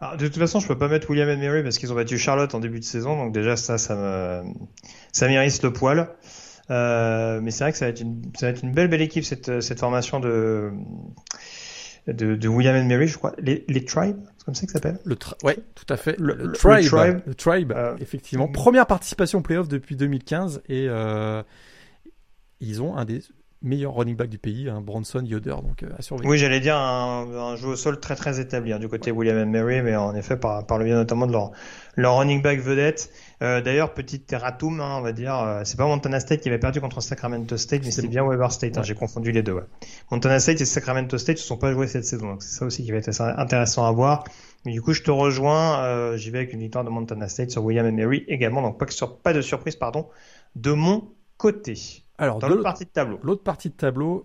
Alors, 0.00 0.16
de 0.16 0.26
toute 0.26 0.38
façon, 0.38 0.60
je 0.60 0.68
peux 0.68 0.76
pas 0.76 0.88
mettre 0.88 1.08
William 1.08 1.28
et 1.28 1.36
Mary 1.36 1.62
parce 1.62 1.78
qu'ils 1.78 1.90
ont 1.92 1.96
battu 1.96 2.18
Charlotte 2.18 2.54
en 2.54 2.60
début 2.60 2.80
de 2.80 2.84
saison, 2.84 3.16
donc 3.16 3.32
déjà 3.32 3.56
ça, 3.56 3.78
ça 3.78 3.96
me, 3.96 4.42
ça 5.12 5.26
m'irrisse 5.26 5.62
le 5.62 5.72
poil. 5.72 6.10
Euh, 6.70 7.40
mais 7.40 7.50
c'est 7.50 7.64
vrai 7.64 7.72
que 7.72 7.78
ça 7.78 7.86
va 7.86 7.90
être 7.90 8.00
une, 8.00 8.22
ça 8.36 8.46
va 8.46 8.50
être 8.50 8.62
une 8.62 8.72
belle 8.72 8.88
belle 8.88 9.00
équipe 9.00 9.24
cette, 9.24 9.60
cette 9.60 9.78
formation 9.78 10.18
de, 10.18 10.72
de, 12.08 12.34
de 12.34 12.48
William 12.48 12.76
et 12.76 12.84
Mary, 12.84 13.08
je 13.08 13.16
crois. 13.16 13.34
Les, 13.38 13.64
les 13.68 13.84
Tribes, 13.84 14.18
c'est 14.36 14.44
comme 14.44 14.54
ça 14.54 14.66
que 14.66 14.72
ça 14.72 14.78
s'appelle. 14.78 14.98
Le 15.04 15.16
ouais, 15.44 15.56
tout 15.74 15.86
à 15.88 15.96
fait. 15.96 16.16
Le, 16.18 16.52
tribe, 16.52 17.20
le 17.26 17.34
Tribe, 17.34 17.72
euh, 17.72 17.96
effectivement. 18.00 18.48
Première 18.48 18.86
participation 18.86 19.42
playoff 19.42 19.68
depuis 19.68 19.96
2015 19.96 20.62
et 20.68 20.86
euh, 20.88 21.42
ils 22.60 22.82
ont 22.82 22.96
un 22.96 23.04
des 23.04 23.22
meilleur 23.62 23.94
running 23.94 24.16
back 24.16 24.28
du 24.28 24.38
pays, 24.38 24.68
un 24.68 24.80
Bronson 24.80 25.24
Yoder, 25.24 25.56
donc 25.62 25.82
euh, 25.82 25.88
à 25.98 26.02
surveiller. 26.02 26.28
Oui, 26.30 26.38
j'allais 26.38 26.60
dire 26.60 26.76
un, 26.76 27.26
un, 27.32 27.56
jeu 27.56 27.68
au 27.68 27.76
sol 27.76 27.98
très 28.00 28.14
très 28.14 28.38
établi 28.40 28.72
hein, 28.72 28.78
du 28.78 28.88
côté 28.88 29.10
William 29.10 29.36
and 29.38 29.50
Mary, 29.50 29.82
mais 29.82 29.96
en 29.96 30.14
effet 30.14 30.36
par, 30.36 30.66
par 30.66 30.78
le 30.78 30.84
biais 30.84 30.94
notamment 30.94 31.26
de 31.26 31.32
leur, 31.32 31.52
leur 31.96 32.18
running 32.18 32.42
back 32.42 32.60
vedette. 32.60 33.10
Euh, 33.42 33.60
D'ailleurs, 33.60 33.92
petite 33.92 34.26
terratum, 34.26 34.80
hein, 34.80 34.96
on 34.98 35.02
va 35.02 35.12
dire, 35.12 35.36
euh, 35.38 35.62
c'est 35.64 35.76
pas 35.76 35.86
Montana 35.86 36.20
State 36.20 36.40
qui 36.40 36.48
avait 36.48 36.58
perdu 36.58 36.80
contre 36.80 37.00
Sacramento 37.00 37.56
State, 37.56 37.82
mais 37.84 37.90
c'est 37.90 38.06
bien 38.06 38.26
Weber 38.26 38.52
State. 38.52 38.78
Hein, 38.78 38.82
J'ai 38.82 38.94
confondu 38.94 39.32
les 39.32 39.42
deux. 39.42 39.52
Ouais. 39.52 39.64
Montana 40.10 40.38
State 40.38 40.60
et 40.60 40.64
Sacramento 40.64 41.18
State 41.18 41.36
ne 41.36 41.42
sont 41.42 41.58
pas 41.58 41.72
joués 41.72 41.86
cette 41.86 42.04
saison, 42.04 42.28
donc 42.28 42.42
c'est 42.42 42.58
ça 42.58 42.64
aussi 42.66 42.84
qui 42.84 42.90
va 42.92 42.98
être 42.98 43.20
intéressant 43.20 43.86
à 43.86 43.92
voir. 43.92 44.24
Mais 44.64 44.72
du 44.72 44.82
coup, 44.82 44.92
je 44.92 45.02
te 45.02 45.10
rejoins. 45.10 45.80
Euh, 45.84 46.16
J'y 46.16 46.30
vais 46.30 46.38
avec 46.38 46.52
une 46.52 46.60
victoire 46.60 46.84
de 46.84 46.90
Montana 46.90 47.28
State 47.28 47.50
sur 47.50 47.64
William 47.64 47.86
and 47.86 47.92
Mary 47.92 48.24
également, 48.28 48.62
donc 48.62 48.78
pas, 48.78 48.86
sur, 48.88 49.18
pas 49.18 49.32
de 49.32 49.40
surprise, 49.40 49.76
pardon, 49.76 50.08
de 50.54 50.72
mon 50.72 51.08
côté. 51.36 52.05
Alors, 52.18 52.38
dans 52.38 52.48
l'autre 52.48 52.62
partie 52.62 52.84
de 52.84 52.90
tableau. 52.90 53.18
L'autre 53.22 53.42
partie 53.42 53.70
de 53.70 53.74
tableau, 53.74 54.24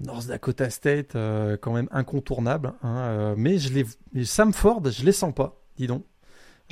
North 0.00 0.26
Dakota 0.26 0.68
State, 0.70 1.16
euh, 1.16 1.56
quand 1.56 1.72
même 1.72 1.88
incontournable. 1.92 2.74
Hein, 2.82 2.96
euh, 2.98 3.34
mais 3.36 3.58
je 3.58 3.72
les, 3.72 4.24
Samford, 4.24 4.90
je 4.90 5.04
les 5.04 5.12
sens 5.12 5.34
pas, 5.34 5.60
dis 5.76 5.86
donc. 5.86 6.04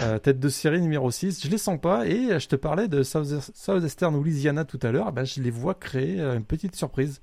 Euh, 0.01 0.19
tête 0.19 0.41
de 0.41 0.49
série 0.49 0.81
numéro 0.81 1.11
6, 1.11 1.45
je 1.45 1.51
les 1.51 1.59
sens 1.59 1.78
pas. 1.78 2.07
Et 2.07 2.39
je 2.41 2.49
te 2.49 2.57
parlais 2.57 2.89
de 2.89 3.03
Southeastern 3.03 4.15
Louisiana 4.15 4.65
tout 4.65 4.78
à 4.82 4.93
l'heure, 4.93 5.12
ben, 5.12 5.24
je 5.24 5.43
les 5.43 5.51
vois 5.51 5.74
créer 5.74 6.20
une 6.20 6.45
petite 6.45 6.74
surprise. 6.74 7.20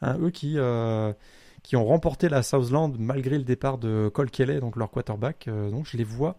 Hein, 0.00 0.16
eux 0.20 0.30
qui, 0.30 0.56
qui 1.62 1.76
ont 1.76 1.84
remporté 1.84 2.28
la 2.28 2.42
Southland 2.42 2.94
malgré 2.98 3.36
le 3.36 3.44
départ 3.44 3.78
de 3.78 4.10
Cole 4.14 4.30
Kelly, 4.30 4.60
donc 4.60 4.76
leur 4.76 4.90
quarterback. 4.90 5.48
donc 5.48 5.86
je 5.86 5.96
les 5.96 6.04
vois 6.04 6.36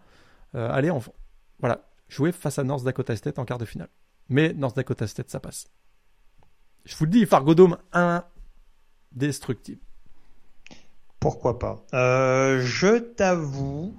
aller 0.54 0.90
en, 0.90 1.02
voilà, 1.60 1.90
jouer 2.08 2.32
face 2.32 2.58
à 2.58 2.64
North 2.64 2.86
Dakota 2.86 3.16
State 3.16 3.38
en 3.38 3.46
quart 3.46 3.58
de 3.58 3.66
finale. 3.66 3.90
Mais 4.30 4.54
North 4.54 4.78
Dakota 4.78 5.08
State, 5.08 5.30
ça 5.30 5.42
passe. 5.42 5.68
Je 6.86 6.96
vous 6.96 7.06
le 7.06 7.12
dis, 7.12 7.26
Fargodome 7.26 7.78
indestructible. 9.14 9.82
Pourquoi 11.20 11.60
pas 11.60 11.86
euh, 11.94 12.62
Je 12.64 12.98
t'avoue, 12.98 13.96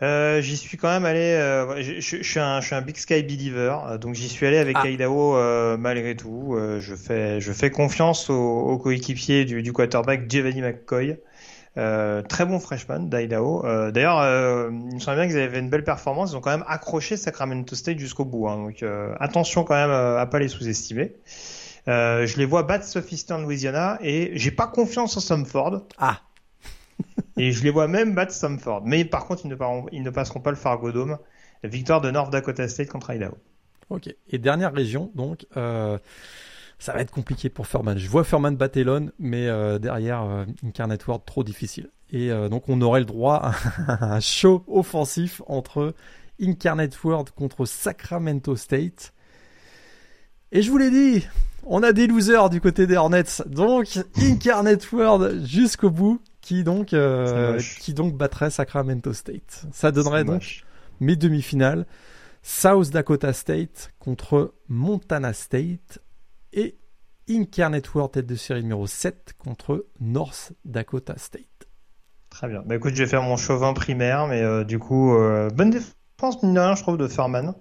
euh, 0.00 0.40
j'y 0.40 0.56
suis 0.56 0.76
quand 0.76 0.88
même 0.88 1.04
allé. 1.04 1.18
Euh, 1.18 1.82
je, 1.82 2.00
je, 2.00 2.22
suis 2.22 2.38
un, 2.38 2.60
je 2.60 2.66
suis 2.66 2.74
un 2.76 2.80
Big 2.80 2.96
Sky 2.96 3.24
believer, 3.24 3.98
donc 4.00 4.14
j'y 4.14 4.28
suis 4.28 4.46
allé 4.46 4.58
avec 4.58 4.76
ah. 4.78 4.88
Idaho 4.88 5.36
malgré 5.78 6.14
tout. 6.14 6.56
je 6.78 6.94
fais, 6.94 7.40
je 7.40 7.52
fais 7.52 7.70
confiance 7.70 8.30
au, 8.30 8.34
au 8.34 8.78
coéquipier 8.78 9.44
du, 9.44 9.62
du 9.62 9.72
quarterback 9.72 10.30
Giovanni 10.30 10.62
McCoy. 10.62 11.18
Euh, 11.78 12.20
très 12.22 12.44
bon 12.44 12.58
freshman 12.58 13.08
d'Idaho. 13.08 13.64
Euh, 13.64 13.90
D'ailleurs, 13.90 14.20
euh, 14.20 14.68
il 14.70 14.96
me 14.96 15.00
semble 15.00 15.18
bien 15.18 15.26
qu'ils 15.26 15.38
avaient 15.38 15.58
une 15.58 15.70
belle 15.70 15.84
performance. 15.84 16.32
Ils 16.32 16.36
ont 16.36 16.40
quand 16.40 16.50
même 16.50 16.64
accroché 16.68 17.16
Sacramento 17.16 17.74
State 17.74 17.98
jusqu'au 17.98 18.24
bout. 18.24 18.48
Hein, 18.48 18.56
donc 18.58 18.82
euh, 18.82 19.14
attention 19.20 19.64
quand 19.64 19.74
même 19.74 19.90
à 19.90 20.26
pas 20.26 20.38
les 20.38 20.48
sous-estimer. 20.48 21.14
je 21.86 22.36
les 22.36 22.44
vois 22.44 22.64
battre 22.64 22.84
Southeastern 22.84 23.42
Louisiana 23.42 23.98
et 24.02 24.32
j'ai 24.34 24.50
pas 24.50 24.66
confiance 24.66 25.16
en 25.16 25.20
Sumford. 25.20 25.82
Ah. 25.98 26.20
et 27.38 27.52
je 27.52 27.64
les 27.64 27.70
vois 27.70 27.88
même 27.88 28.14
battre 28.14 28.32
Sumford. 28.32 28.82
Mais 28.84 29.04
par 29.06 29.24
contre, 29.26 29.46
ils 29.46 29.48
ne, 29.48 29.56
ils 29.92 30.02
ne 30.02 30.10
passeront 30.10 30.40
pas 30.40 30.50
le 30.50 30.56
Fargo 30.56 30.92
Dome. 30.92 31.18
Victoire 31.64 32.00
de 32.00 32.10
North 32.10 32.30
Dakota 32.30 32.68
State 32.68 32.88
contre 32.88 33.14
Idaho. 33.14 33.38
Ok. 33.88 34.14
Et 34.28 34.38
dernière 34.38 34.72
région, 34.74 35.10
donc. 35.14 35.46
Euh, 36.82 36.84
ça 36.84 36.92
va 36.92 37.00
être 37.00 37.10
compliqué 37.10 37.48
pour 37.48 37.66
Furman. 37.66 37.98
Je 37.98 38.08
vois 38.08 38.24
Furman 38.24 38.56
Batellon, 38.56 39.10
mais 39.18 39.46
euh, 39.48 39.78
derrière 39.78 40.22
euh, 40.22 40.44
Incarnate 40.64 41.06
World 41.06 41.24
trop 41.24 41.44
difficile. 41.44 41.90
Et 42.10 42.30
euh, 42.30 42.48
donc 42.48 42.68
on 42.68 42.80
aurait 42.80 43.00
le 43.00 43.06
droit 43.06 43.52
à 43.86 44.04
un 44.14 44.20
show 44.20 44.64
offensif 44.66 45.42
entre 45.46 45.94
Incarnate 46.40 47.02
World 47.02 47.30
contre 47.30 47.64
Sacramento 47.64 48.56
State. 48.56 49.12
Et 50.50 50.60
je 50.62 50.70
vous 50.70 50.78
l'ai 50.78 50.90
dit, 50.90 51.26
on 51.64 51.82
a 51.82 51.92
des 51.92 52.06
losers 52.06 52.50
du 52.50 52.60
côté 52.60 52.86
des 52.86 52.96
Hornets. 52.96 53.42
Donc 53.46 53.98
Incarnate 54.16 54.90
World 54.92 55.46
jusqu'au 55.46 55.90
bout, 55.90 56.20
qui 56.40 56.64
donc 56.64 56.94
qui 57.80 57.94
donc 57.94 58.16
battrait 58.16 58.50
Sacramento 58.50 59.12
State. 59.12 59.64
Ça 59.72 59.92
donnerait 59.92 60.24
donc 60.24 60.64
mes 61.00 61.16
demi-finales. 61.16 61.86
South 62.42 62.90
Dakota 62.90 63.32
State 63.32 63.92
contre 64.00 64.52
Montana 64.68 65.32
State 65.32 66.00
et 66.52 66.76
Incarnate 67.28 67.94
World 67.94 68.12
tête 68.12 68.26
de 68.26 68.34
série 68.34 68.62
numéro 68.62 68.86
7 68.86 69.34
contre 69.38 69.86
North 70.00 70.52
Dakota 70.64 71.14
State. 71.16 71.68
Très 72.30 72.48
bien. 72.48 72.62
Bah 72.64 72.76
écoute, 72.76 72.94
je 72.94 73.02
vais 73.02 73.08
faire 73.08 73.22
mon 73.22 73.36
chauvin 73.36 73.72
primaire, 73.74 74.26
mais 74.26 74.40
euh, 74.42 74.64
du 74.64 74.78
coup, 74.78 75.14
euh, 75.14 75.50
bonne 75.50 75.70
défense, 75.70 76.42
mine 76.42 76.54
de 76.54 76.60
rien, 76.60 76.74
je 76.74 76.82
trouve, 76.82 76.96
de 76.96 77.06
Furman. 77.06 77.54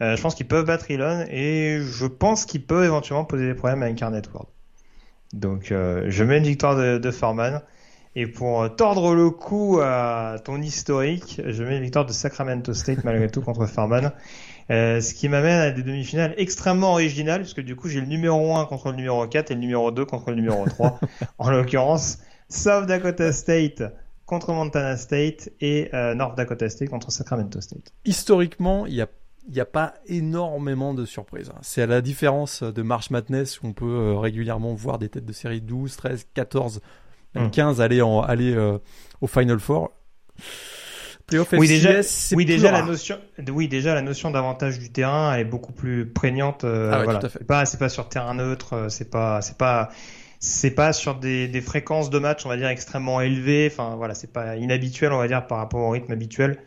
Euh, 0.00 0.16
je 0.16 0.22
pense 0.22 0.34
qu'ils 0.34 0.48
peuvent 0.48 0.64
battre 0.64 0.90
Elon 0.90 1.26
et 1.28 1.80
je 1.80 2.06
pense 2.06 2.46
qu'ils 2.46 2.64
peuvent 2.64 2.84
éventuellement 2.84 3.24
poser 3.24 3.46
des 3.46 3.54
problèmes 3.54 3.82
à 3.82 3.86
Incarnate 3.86 4.28
World. 4.32 4.48
Donc, 5.34 5.66
je 5.68 6.24
mets 6.24 6.38
une 6.38 6.44
victoire 6.44 6.74
de, 6.74 7.10
Furman. 7.10 7.60
Et 8.16 8.26
pour 8.26 8.74
tordre 8.76 9.14
le 9.14 9.28
cou 9.28 9.78
à 9.82 10.36
ton 10.42 10.62
historique, 10.62 11.42
je 11.44 11.62
mets 11.62 11.76
une 11.76 11.82
victoire 11.82 12.06
de 12.06 12.12
Sacramento 12.12 12.72
State 12.72 13.04
malgré 13.04 13.28
tout 13.28 13.42
contre 13.42 13.66
Furman. 13.66 14.12
Euh, 14.70 15.00
ce 15.00 15.14
qui 15.14 15.28
m'amène 15.28 15.60
à 15.60 15.70
des 15.70 15.82
demi-finales 15.82 16.34
extrêmement 16.36 16.92
originales, 16.92 17.40
puisque 17.40 17.60
du 17.60 17.74
coup 17.74 17.88
j'ai 17.88 18.00
le 18.00 18.06
numéro 18.06 18.54
1 18.56 18.66
contre 18.66 18.90
le 18.90 18.96
numéro 18.96 19.26
4 19.26 19.50
et 19.50 19.54
le 19.54 19.60
numéro 19.60 19.90
2 19.90 20.04
contre 20.04 20.30
le 20.30 20.36
numéro 20.36 20.66
3. 20.66 21.00
en 21.38 21.50
l'occurrence, 21.50 22.18
South 22.48 22.86
Dakota 22.86 23.32
State 23.32 23.82
contre 24.26 24.52
Montana 24.52 24.96
State 24.98 25.50
et 25.60 25.88
euh, 25.94 26.14
North 26.14 26.36
Dakota 26.36 26.68
State 26.68 26.90
contre 26.90 27.10
Sacramento 27.10 27.60
State. 27.60 27.94
Historiquement, 28.04 28.84
il 28.86 28.94
y 28.94 29.02
a 29.02 29.08
il 29.48 29.54
n'y 29.54 29.60
a 29.60 29.66
pas 29.66 29.94
énormément 30.06 30.92
de 30.92 31.06
surprises. 31.06 31.48
Hein. 31.48 31.58
C'est 31.62 31.80
à 31.82 31.86
la 31.86 32.02
différence 32.02 32.62
de 32.62 32.82
March 32.82 33.10
Madness 33.10 33.62
où 33.62 33.66
on 33.68 33.72
peut 33.72 33.86
euh, 33.86 34.18
régulièrement 34.18 34.74
voir 34.74 34.98
des 34.98 35.08
têtes 35.08 35.24
de 35.24 35.32
série 35.32 35.62
12, 35.62 35.96
13, 35.96 36.26
14, 36.34 36.80
même 37.34 37.50
15 37.50 37.80
aller, 37.80 38.02
en, 38.02 38.20
aller 38.20 38.54
euh, 38.54 38.78
au 39.22 39.26
Final 39.26 39.58
Four. 39.58 39.90
Playoff 41.28 41.52
oui, 41.52 41.68
déjà, 41.68 42.00
oui, 42.32 42.46
déjà 42.46 42.72
la 42.72 42.82
notion, 42.82 43.18
oui, 43.50 43.68
déjà 43.68 43.94
la 43.94 44.00
notion 44.00 44.30
d'avantage 44.30 44.78
du 44.78 44.90
terrain 44.90 45.36
est 45.36 45.44
beaucoup 45.44 45.72
plus 45.72 46.06
prégnante. 46.06 46.64
Euh, 46.64 46.90
ah 46.90 47.04
voilà. 47.04 47.20
C'est 47.30 47.46
pas, 47.46 47.66
c'est 47.66 47.76
pas 47.76 47.90
sur 47.90 48.08
terrain 48.08 48.32
neutre, 48.32 48.86
c'est 48.88 49.10
pas, 49.10 49.42
c'est 49.42 49.58
pas, 49.58 49.90
c'est 50.40 50.70
pas 50.70 50.94
sur 50.94 51.16
des, 51.16 51.46
des, 51.46 51.60
fréquences 51.60 52.08
de 52.08 52.18
match, 52.18 52.46
on 52.46 52.48
va 52.48 52.56
dire 52.56 52.68
extrêmement 52.68 53.20
élevées. 53.20 53.68
Enfin 53.70 53.94
voilà, 53.96 54.14
c'est 54.14 54.32
pas 54.32 54.56
inhabituel, 54.56 55.12
on 55.12 55.18
va 55.18 55.28
dire, 55.28 55.46
par 55.46 55.58
rapport 55.58 55.80
au 55.80 55.90
rythme 55.90 56.12
habituel. 56.12 56.58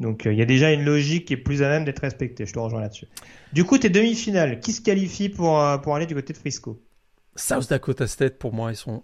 Donc 0.00 0.24
euh, 0.24 0.32
il 0.32 0.38
y 0.38 0.42
a 0.42 0.46
déjà 0.46 0.72
une 0.72 0.84
logique 0.84 1.26
qui 1.26 1.34
est 1.34 1.36
plus 1.36 1.62
à 1.62 1.68
même 1.68 1.84
d'être 1.84 2.00
respectée. 2.00 2.46
Je 2.46 2.54
te 2.54 2.58
rejoins 2.58 2.80
là-dessus. 2.80 3.06
Du 3.52 3.64
coup, 3.64 3.76
tes 3.76 3.90
demi-finales, 3.90 4.60
qui 4.60 4.72
se 4.72 4.80
qualifie 4.80 5.28
pour, 5.28 5.60
euh, 5.60 5.76
pour 5.76 5.94
aller 5.94 6.06
du 6.06 6.14
côté 6.14 6.32
de 6.32 6.38
Frisco? 6.38 6.82
South 7.36 7.68
Dakota 7.68 8.06
State, 8.06 8.38
pour 8.38 8.54
moi, 8.54 8.72
ils 8.72 8.76
sont 8.76 9.02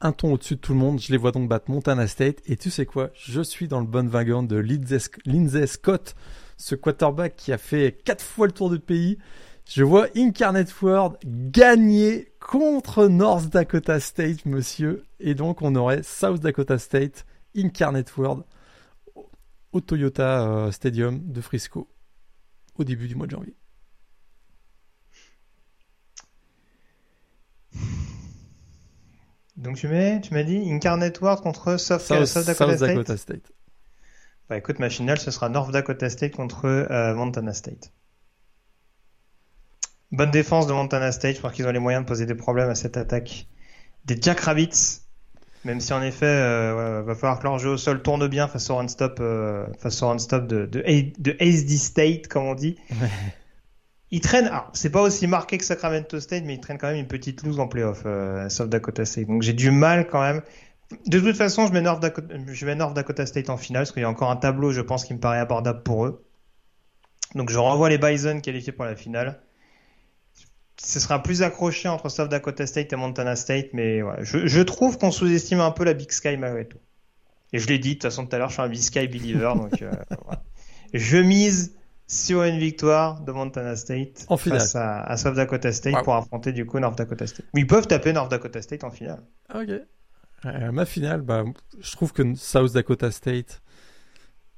un 0.00 0.12
ton 0.12 0.32
au-dessus 0.32 0.56
de 0.56 0.60
tout 0.60 0.72
le 0.72 0.78
monde. 0.78 1.00
Je 1.00 1.10
les 1.12 1.18
vois 1.18 1.32
donc 1.32 1.48
battre 1.48 1.70
Montana 1.70 2.06
State. 2.06 2.38
Et 2.46 2.56
tu 2.56 2.70
sais 2.70 2.86
quoi? 2.86 3.10
Je 3.14 3.40
suis 3.42 3.68
dans 3.68 3.80
le 3.80 3.86
bon 3.86 4.08
wagon 4.08 4.42
de 4.42 4.56
Lindsay 4.56 5.66
Scott, 5.66 6.14
ce 6.56 6.74
quarterback 6.74 7.36
qui 7.36 7.52
a 7.52 7.58
fait 7.58 7.98
quatre 8.04 8.24
fois 8.24 8.46
le 8.46 8.52
tour 8.52 8.70
du 8.70 8.78
pays. 8.78 9.18
Je 9.68 9.84
vois 9.84 10.08
Incarnate 10.16 10.74
World 10.82 11.16
gagner 11.24 12.32
contre 12.40 13.06
North 13.06 13.48
Dakota 13.50 14.00
State, 14.00 14.46
monsieur. 14.46 15.04
Et 15.20 15.34
donc, 15.34 15.62
on 15.62 15.74
aurait 15.76 16.02
South 16.02 16.40
Dakota 16.40 16.78
State, 16.78 17.24
Incarnate 17.56 18.16
World 18.16 18.42
au 19.72 19.80
Toyota 19.80 20.42
euh, 20.42 20.72
Stadium 20.72 21.20
de 21.30 21.40
Frisco 21.40 21.88
au 22.76 22.84
début 22.84 23.06
du 23.06 23.14
mois 23.14 23.26
de 23.26 23.32
janvier. 23.32 23.54
Donc 29.60 29.76
tu 29.76 29.88
mets, 29.88 30.20
tu 30.20 30.34
m'as 30.34 30.42
dit 30.42 30.70
Incarnate 30.70 31.20
World 31.20 31.42
contre 31.42 31.76
South, 31.76 32.00
Dakota, 32.08 33.16
State. 33.16 33.52
Bah 34.48 34.56
écoute, 34.56 34.78
ma 34.78 34.90
finale 34.90 35.18
ce 35.18 35.30
sera 35.30 35.48
North 35.48 35.70
Dakota 35.70 36.08
State 36.10 36.34
contre 36.34 36.64
euh, 36.66 37.14
Montana 37.14 37.52
State. 37.52 37.92
Bonne 40.12 40.30
défense 40.30 40.66
de 40.66 40.72
Montana 40.72 41.12
State, 41.12 41.34
je 41.34 41.38
crois 41.38 41.52
qu'ils 41.52 41.66
ont 41.66 41.72
les 41.72 41.78
moyens 41.78 42.04
de 42.04 42.08
poser 42.08 42.26
des 42.26 42.34
problèmes 42.34 42.70
à 42.70 42.74
cette 42.74 42.96
attaque 42.96 43.46
des 44.06 44.20
Jackrabbits 44.20 45.02
même 45.64 45.80
si 45.80 45.92
en 45.92 46.02
effet, 46.02 46.26
euh, 46.26 47.02
va 47.02 47.14
falloir 47.14 47.38
que 47.38 47.44
leur 47.44 47.58
jeu 47.58 47.70
au 47.70 47.76
sol 47.76 48.02
tourne 48.02 48.26
bien 48.28 48.48
face 48.48 48.70
au 48.70 48.76
run 48.76 48.88
stop, 48.88 49.18
euh, 49.20 49.66
face 49.78 50.02
au 50.02 50.08
run 50.08 50.18
stop 50.18 50.46
de, 50.46 50.64
de, 50.64 50.82
de 51.18 51.36
ASD 51.38 51.76
State, 51.76 52.28
comme 52.28 52.44
on 52.44 52.54
dit. 52.54 52.76
Ils 54.10 54.20
traînent, 54.20 54.46
alors 54.46 54.70
c'est 54.72 54.90
pas 54.90 55.02
aussi 55.02 55.26
marqué 55.26 55.58
que 55.58 55.64
Sacramento 55.64 56.18
State, 56.18 56.44
mais 56.44 56.54
ils 56.54 56.60
traînent 56.60 56.78
quand 56.78 56.88
même 56.88 56.96
une 56.96 57.06
petite 57.06 57.42
loose 57.42 57.60
en 57.60 57.68
playoff, 57.68 58.02
euh, 58.06 58.48
South 58.48 58.68
Dakota 58.68 59.04
State. 59.04 59.28
Donc 59.28 59.42
j'ai 59.42 59.52
du 59.52 59.70
mal 59.70 60.08
quand 60.08 60.20
même. 60.20 60.42
De 61.06 61.20
toute 61.20 61.36
façon, 61.36 61.66
je 61.68 61.72
mets 61.72 61.80
North 61.80 62.02
Dakota, 62.02 62.34
je 62.46 62.66
mets 62.66 62.74
North 62.74 62.94
Dakota 62.94 63.24
State 63.24 63.50
en 63.50 63.56
finale, 63.56 63.82
parce 63.82 63.92
qu'il 63.92 64.02
y 64.02 64.04
a 64.04 64.10
encore 64.10 64.30
un 64.30 64.36
tableau, 64.36 64.72
je 64.72 64.80
pense, 64.80 65.04
qui 65.04 65.14
me 65.14 65.20
paraît 65.20 65.38
abordable 65.38 65.82
pour 65.84 66.06
eux. 66.06 66.24
Donc 67.36 67.50
je 67.50 67.58
renvoie 67.58 67.88
les 67.88 67.98
Bison 67.98 68.40
qualifiés 68.40 68.72
pour 68.72 68.84
la 68.84 68.96
finale 68.96 69.40
ce 70.82 70.98
sera 70.98 71.22
plus 71.22 71.42
accroché 71.42 71.88
entre 71.88 72.08
South 72.08 72.30
Dakota 72.30 72.66
State 72.66 72.92
et 72.92 72.96
Montana 72.96 73.36
State, 73.36 73.68
mais 73.72 74.00
je, 74.22 74.62
trouve 74.62 74.98
qu'on 74.98 75.10
sous-estime 75.10 75.60
un 75.60 75.70
peu 75.70 75.84
la 75.84 75.94
Big 75.94 76.10
Sky 76.10 76.36
malgré 76.36 76.66
tout. 76.66 76.78
Et 77.52 77.58
je 77.58 77.66
l'ai 77.66 77.78
dit, 77.78 77.90
de 77.90 77.94
toute 77.94 78.04
façon, 78.04 78.26
tout 78.26 78.34
à 78.34 78.38
l'heure, 78.38 78.48
je 78.48 78.54
suis 78.54 78.62
un 78.62 78.68
Big 78.68 78.80
Sky 78.80 79.08
believer, 79.08 79.52
donc 79.56 79.82
euh, 79.82 79.90
Je 80.94 81.18
mise 81.18 81.76
sur 82.10 82.42
une 82.42 82.58
victoire 82.58 83.20
de 83.20 83.30
Montana 83.30 83.76
State 83.76 84.26
en 84.28 84.36
face 84.36 84.74
à, 84.74 85.16
South 85.16 85.36
Dakota 85.36 85.70
State 85.70 86.02
pour 86.02 86.16
affronter 86.16 86.52
du 86.52 86.66
coup 86.66 86.80
North 86.80 86.98
Dakota 86.98 87.24
State. 87.24 87.46
Ils 87.54 87.68
peuvent 87.68 87.86
taper 87.86 88.12
North 88.12 88.28
Dakota 88.28 88.60
State 88.60 88.82
en 88.82 88.90
finale. 88.90 89.22
Ok. 89.54 89.70
Euh, 90.46 90.72
ma 90.72 90.86
finale, 90.86 91.20
bah, 91.20 91.44
je 91.78 91.92
trouve 91.92 92.12
que 92.12 92.34
South 92.34 92.72
Dakota 92.72 93.12
State 93.12 93.62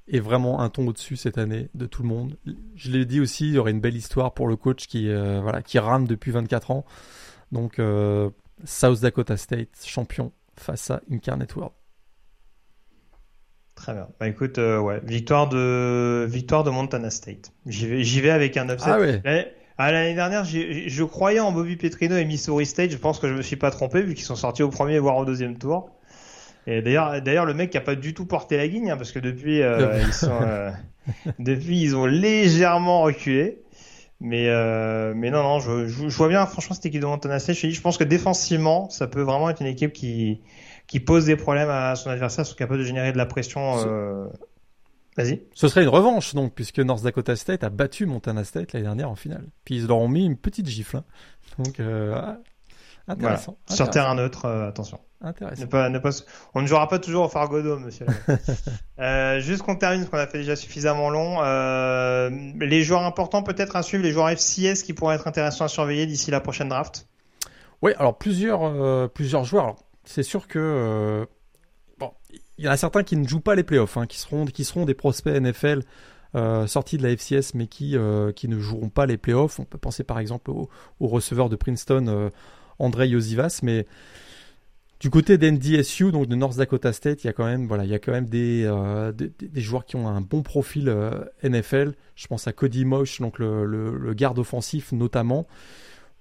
est 0.09 0.21
vraiment 0.21 0.61
un 0.61 0.71
ton 0.71 0.87
au-dessus 0.87 1.17
cette 1.17 1.37
année 1.37 1.69
de 1.75 1.85
tout 1.85 2.03
le 2.03 2.09
monde. 2.09 2.39
Je 2.75 2.91
l'ai 2.91 3.05
dit 3.05 3.21
aussi, 3.21 3.49
il 3.49 3.55
y 3.55 3.59
aurait 3.59 3.73
une 3.73 3.81
belle 3.81 3.97
histoire 3.97 4.33
pour 4.33 4.49
le 4.49 4.57
coach 4.57 4.87
qui, 4.87 5.11
euh, 5.11 5.41
voilà, 5.43 5.61
qui 5.61 5.79
rame 5.79 6.07
depuis 6.07 6.31
24 6.31 6.71
ans. 6.71 6.87
Donc, 7.51 7.79
euh, 7.79 8.31
South 8.65 9.01
Dakota 9.01 9.37
State, 9.37 9.69
champion 9.85 10.33
face 10.57 10.91
à 10.91 11.03
Incarnate 11.11 11.55
World. 11.55 11.75
Très 13.83 13.95
bien. 13.95 14.07
Bah 14.21 14.29
écoute, 14.29 14.59
euh, 14.59 14.79
ouais, 14.79 15.01
victoire 15.03 15.49
de 15.49 16.25
victoire 16.29 16.63
de 16.63 16.71
Montana 16.71 17.11
State. 17.11 17.51
J'y 17.67 17.89
vais, 17.89 18.05
j'y 18.05 18.21
vais 18.21 18.31
avec 18.31 18.57
un 18.57 18.69
upset. 18.69 18.87
Ah 18.89 19.01
ouais. 19.01 19.53
Ah, 19.77 19.91
l'année 19.91 20.15
dernière, 20.15 20.45
je 20.45 21.03
croyais 21.03 21.41
en 21.41 21.51
Bobby 21.51 21.75
Petrino 21.75 22.17
et 22.17 22.25
Missouri 22.25 22.65
State. 22.65 22.93
Je 22.93 22.97
pense 22.97 23.19
que 23.19 23.27
je 23.27 23.35
me 23.35 23.43
suis 23.43 23.57
pas 23.57 23.73
trompé 23.73 24.03
vu 24.03 24.15
qu'ils 24.15 24.25
sont 24.25 24.37
sortis 24.37 24.63
au 24.63 24.69
premier 24.69 25.01
voire 25.01 25.17
au 25.17 25.25
deuxième 25.25 25.59
tour. 25.59 25.91
Et 26.69 26.81
d'ailleurs, 26.81 27.21
d'ailleurs, 27.23 27.45
le 27.45 27.55
mec 27.55 27.71
qui 27.71 27.77
a 27.77 27.81
pas 27.81 27.97
du 27.97 28.15
tout 28.15 28.25
porté 28.25 28.57
la 28.57 28.69
guigne, 28.69 28.93
hein, 28.93 28.97
parce 28.97 29.11
que 29.11 29.19
depuis, 29.19 29.63
euh, 29.63 30.01
ils 30.01 30.13
sont, 30.13 30.31
euh, 30.43 30.71
depuis, 31.41 31.81
ils 31.81 31.97
ont 31.97 32.07
légèrement 32.07 33.03
reculé. 33.03 33.63
Mais, 34.21 34.47
euh, 34.47 35.13
mais 35.17 35.33
non, 35.33 35.43
non, 35.43 35.59
je, 35.59 35.89
je, 35.89 36.17
vois 36.17 36.29
bien, 36.29 36.47
franchement, 36.47 36.77
cette 36.77 36.87
équipe 36.87 37.01
de 37.01 37.07
Montana 37.07 37.41
State. 37.41 37.57
Je, 37.57 37.71
je 37.71 37.81
pense 37.81 37.99
que 37.99 38.05
défensivement, 38.05 38.89
ça 38.91 39.09
peut 39.09 39.23
vraiment 39.23 39.51
être 39.51 39.61
une 39.61 39.67
équipe 39.67 39.93
qui, 39.93 40.41
qui 40.93 41.01
pose 41.01 41.25
des 41.25 41.37
problèmes 41.37 41.71
à 41.71 41.97
son 41.97 42.11
adversaire, 42.11 42.45
sont 42.45 42.55
capables 42.55 42.81
de 42.81 42.85
générer 42.85 43.13
de 43.13 43.17
la 43.17 43.25
pression. 43.25 43.79
Euh... 43.87 44.27
Vas-y. 45.17 45.43
Ce 45.55 45.67
serait 45.67 45.85
une 45.85 45.89
revanche, 45.89 46.35
donc, 46.35 46.53
puisque 46.55 46.81
North 46.81 47.03
Dakota 47.03 47.35
State 47.35 47.65
a 47.65 47.71
battu 47.71 48.05
Montana 48.05 48.45
State 48.45 48.75
l'année 48.75 48.85
dernière 48.85 49.09
en 49.09 49.15
finale. 49.15 49.47
Puis 49.65 49.77
ils 49.77 49.87
leur 49.87 49.97
ont 49.97 50.09
mis 50.09 50.27
une 50.27 50.37
petite 50.37 50.69
gifle. 50.69 50.99
Hein. 50.99 51.05
Donc, 51.57 51.81
euh, 51.81 52.15
intéressant, 53.09 53.57
Sur 53.71 53.89
terrain 53.89 54.15
neutre, 54.17 54.47
attention. 54.47 55.01
Intéressant. 55.23 55.65
On 56.53 56.61
ne 56.61 56.67
jouera 56.67 56.89
pas 56.89 56.99
toujours 56.99 57.25
au 57.25 57.29
Fargodo, 57.31 57.79
monsieur. 57.79 58.05
euh, 59.01 59.41
juste 59.41 59.63
qu'on 59.63 59.77
termine, 59.77 60.01
parce 60.01 60.11
qu'on 60.11 60.19
a 60.19 60.27
fait 60.27 60.41
déjà 60.41 60.57
suffisamment 60.57 61.09
long. 61.09 61.39
Euh, 61.43 62.29
les 62.61 62.83
joueurs 62.83 63.05
importants, 63.05 63.43
peut-être 63.43 63.77
à 63.77 63.83
suivre, 63.83 64.03
les 64.03 64.13
joueurs 64.13 64.29
FCS 64.29 64.83
qui 64.83 64.93
pourraient 64.93 65.15
être 65.15 65.27
intéressants 65.27 65.65
à 65.65 65.69
surveiller 65.69 66.05
d'ici 66.05 66.31
la 66.31 66.41
prochaine 66.41 66.69
draft? 66.69 67.07
Oui, 67.81 67.93
alors 67.99 68.19
plusieurs, 68.19 68.63
euh, 68.63 69.09
plusieurs 69.09 69.45
joueurs. 69.45 69.77
C'est 70.05 70.23
sûr 70.23 70.49
que 70.49 70.59
euh, 70.59 71.27
il 72.59 72.65
y 72.65 72.69
en 72.69 72.73
a 72.73 72.77
certains 72.77 73.03
qui 73.03 73.17
ne 73.17 73.27
jouent 73.27 73.41
pas 73.41 73.55
les 73.55 73.63
playoffs, 73.63 73.97
hein, 73.97 74.07
qui 74.07 74.19
seront, 74.19 74.85
des 74.85 74.95
prospects 74.95 75.35
NFL. 75.35 75.83
sortis 76.67 76.97
de 76.97 77.03
la 77.03 77.17
FCS 77.17 77.55
mais 77.55 77.67
qui, 77.67 77.97
qui 78.37 78.49
ne 78.49 78.59
joueront 78.59 78.89
pas 78.89 79.07
les 79.07 79.17
playoffs. 79.17 79.59
On 79.61 79.65
peut 79.65 79.79
penser 79.79 80.05
par 80.05 80.19
exemple 80.19 80.51
au, 80.51 80.69
receveur 81.01 81.49
de 81.49 81.57
Princeton, 81.57 82.31
André 82.79 83.09
Yosivas, 83.09 83.61
mais 83.63 83.87
du 85.03 85.11
côté 85.11 85.37
d'NDSU, 85.37 86.13
donc 86.13 86.29
de 86.29 86.37
North 86.37 86.57
Dakota 86.57 86.93
State, 86.93 87.25
il 87.25 87.27
y 87.27 87.31
a 87.31 87.33
quand 87.33 87.45
même, 87.45 87.67
voilà, 87.67 87.85
il 87.85 87.93
y 87.93 88.21
des, 88.23 88.63
euh, 88.65 89.11
des, 89.11 89.61
joueurs 89.61 89.85
qui 89.85 89.97
ont 89.97 90.07
un 90.07 90.21
bon 90.21 90.43
profil 90.43 90.89
euh, 90.89 91.25
NFL. 91.43 91.95
Je 92.15 92.29
pense 92.29 92.47
à 92.47 92.53
Cody 92.53 92.85
Mosh, 92.85 93.21
le, 93.21 94.15
garde 94.15 94.39
offensif 94.39 94.93
notamment. 94.93 95.49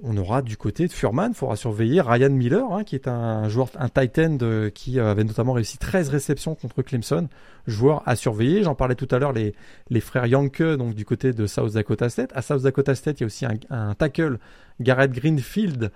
On 0.04 0.18
aura 0.18 0.42
du 0.42 0.58
côté 0.58 0.88
de 0.88 0.92
Furman, 0.92 1.32
il 1.32 1.36
faudra 1.36 1.56
surveiller 1.56 2.02
Ryan 2.02 2.32
Miller, 2.32 2.74
hein, 2.74 2.84
qui 2.84 2.96
est 2.96 3.08
un 3.08 3.48
joueur, 3.50 3.70
un 3.76 3.88
tight 3.88 4.18
end 4.18 4.38
euh, 4.42 4.72
qui 4.72 5.00
avait 5.00 5.24
notamment 5.24 5.54
réussi 5.54 5.78
13 5.78 6.10
réceptions 6.10 6.56
contre 6.56 6.82
Clemson. 6.82 7.28
Joueur 7.68 8.02
à 8.08 8.16
surveiller. 8.16 8.64
J'en 8.64 8.74
parlais 8.74 8.96
tout 8.96 9.08
à 9.12 9.20
l'heure, 9.20 9.32
les, 9.32 9.54
frères 10.00 10.26
Yanke, 10.26 10.64
donc 10.64 10.96
du 10.96 11.06
côté 11.06 11.34
de 11.34 11.46
South 11.46 11.74
Dakota 11.74 12.10
State. 12.10 12.32
À 12.34 12.42
South 12.42 12.64
Dakota 12.64 12.96
State, 12.96 13.20
il 13.20 13.22
y 13.22 13.26
a 13.26 13.28
aussi 13.28 13.46
un, 13.46 13.94
tackle, 13.94 14.40
Garrett 14.80 15.12
Greenfield, 15.12 15.92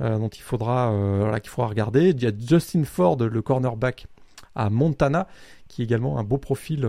euh, 0.00 0.18
dont 0.18 0.28
il 0.28 0.42
faudra, 0.42 0.92
euh, 0.92 1.36
qu'il 1.40 1.50
faudra 1.50 1.70
regarder. 1.70 2.10
Il 2.10 2.22
y 2.22 2.26
a 2.26 2.32
Justin 2.38 2.84
Ford, 2.84 3.16
le 3.16 3.42
cornerback 3.42 4.06
à 4.54 4.70
Montana, 4.70 5.26
qui 5.66 5.82
est 5.82 5.84
également 5.84 6.18
un 6.18 6.22
beau 6.22 6.38
profil 6.38 6.88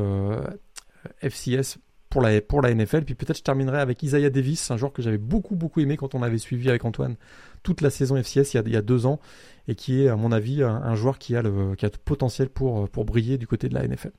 FCS 1.24 1.80
pour 2.10 2.22
la, 2.22 2.74
NFL. 2.74 3.04
Puis 3.04 3.16
peut-être 3.16 3.38
je 3.38 3.44
terminerai 3.44 3.80
avec 3.80 4.02
Isaiah 4.04 4.30
Davis, 4.30 4.72
un 4.72 4.78
joueur 4.78 4.94
que 4.94 5.02
j'avais 5.02 5.18
beaucoup 5.18 5.56
beaucoup 5.56 5.80
aimé 5.80 5.98
quand 5.98 6.16
on 6.16 6.24
avait 6.24 6.38
suivi 6.38 6.70
avec 6.70 6.86
Antoine 6.86 7.16
toute 7.62 7.82
la 7.82 7.90
saison 7.90 8.16
FCS 8.16 8.54
il 8.54 8.72
y 8.72 8.78
a, 8.78 8.82
deux 8.82 9.06
ans 9.06 9.20
et 9.68 9.76
qui 9.76 10.04
est 10.04 10.08
à 10.08 10.16
mon 10.16 10.32
avis 10.32 10.64
un, 10.64 10.96
joueur 10.96 11.20
qui 11.20 11.36
a 11.36 11.42
le, 11.42 11.76
qui 11.76 11.86
potentiel 12.06 12.50
pour, 12.50 12.90
pour 12.90 13.06
briller 13.06 13.38
du 13.38 13.48
côté 13.48 13.68
de 13.68 13.74
la 13.74 13.86
NFL. 13.86 14.12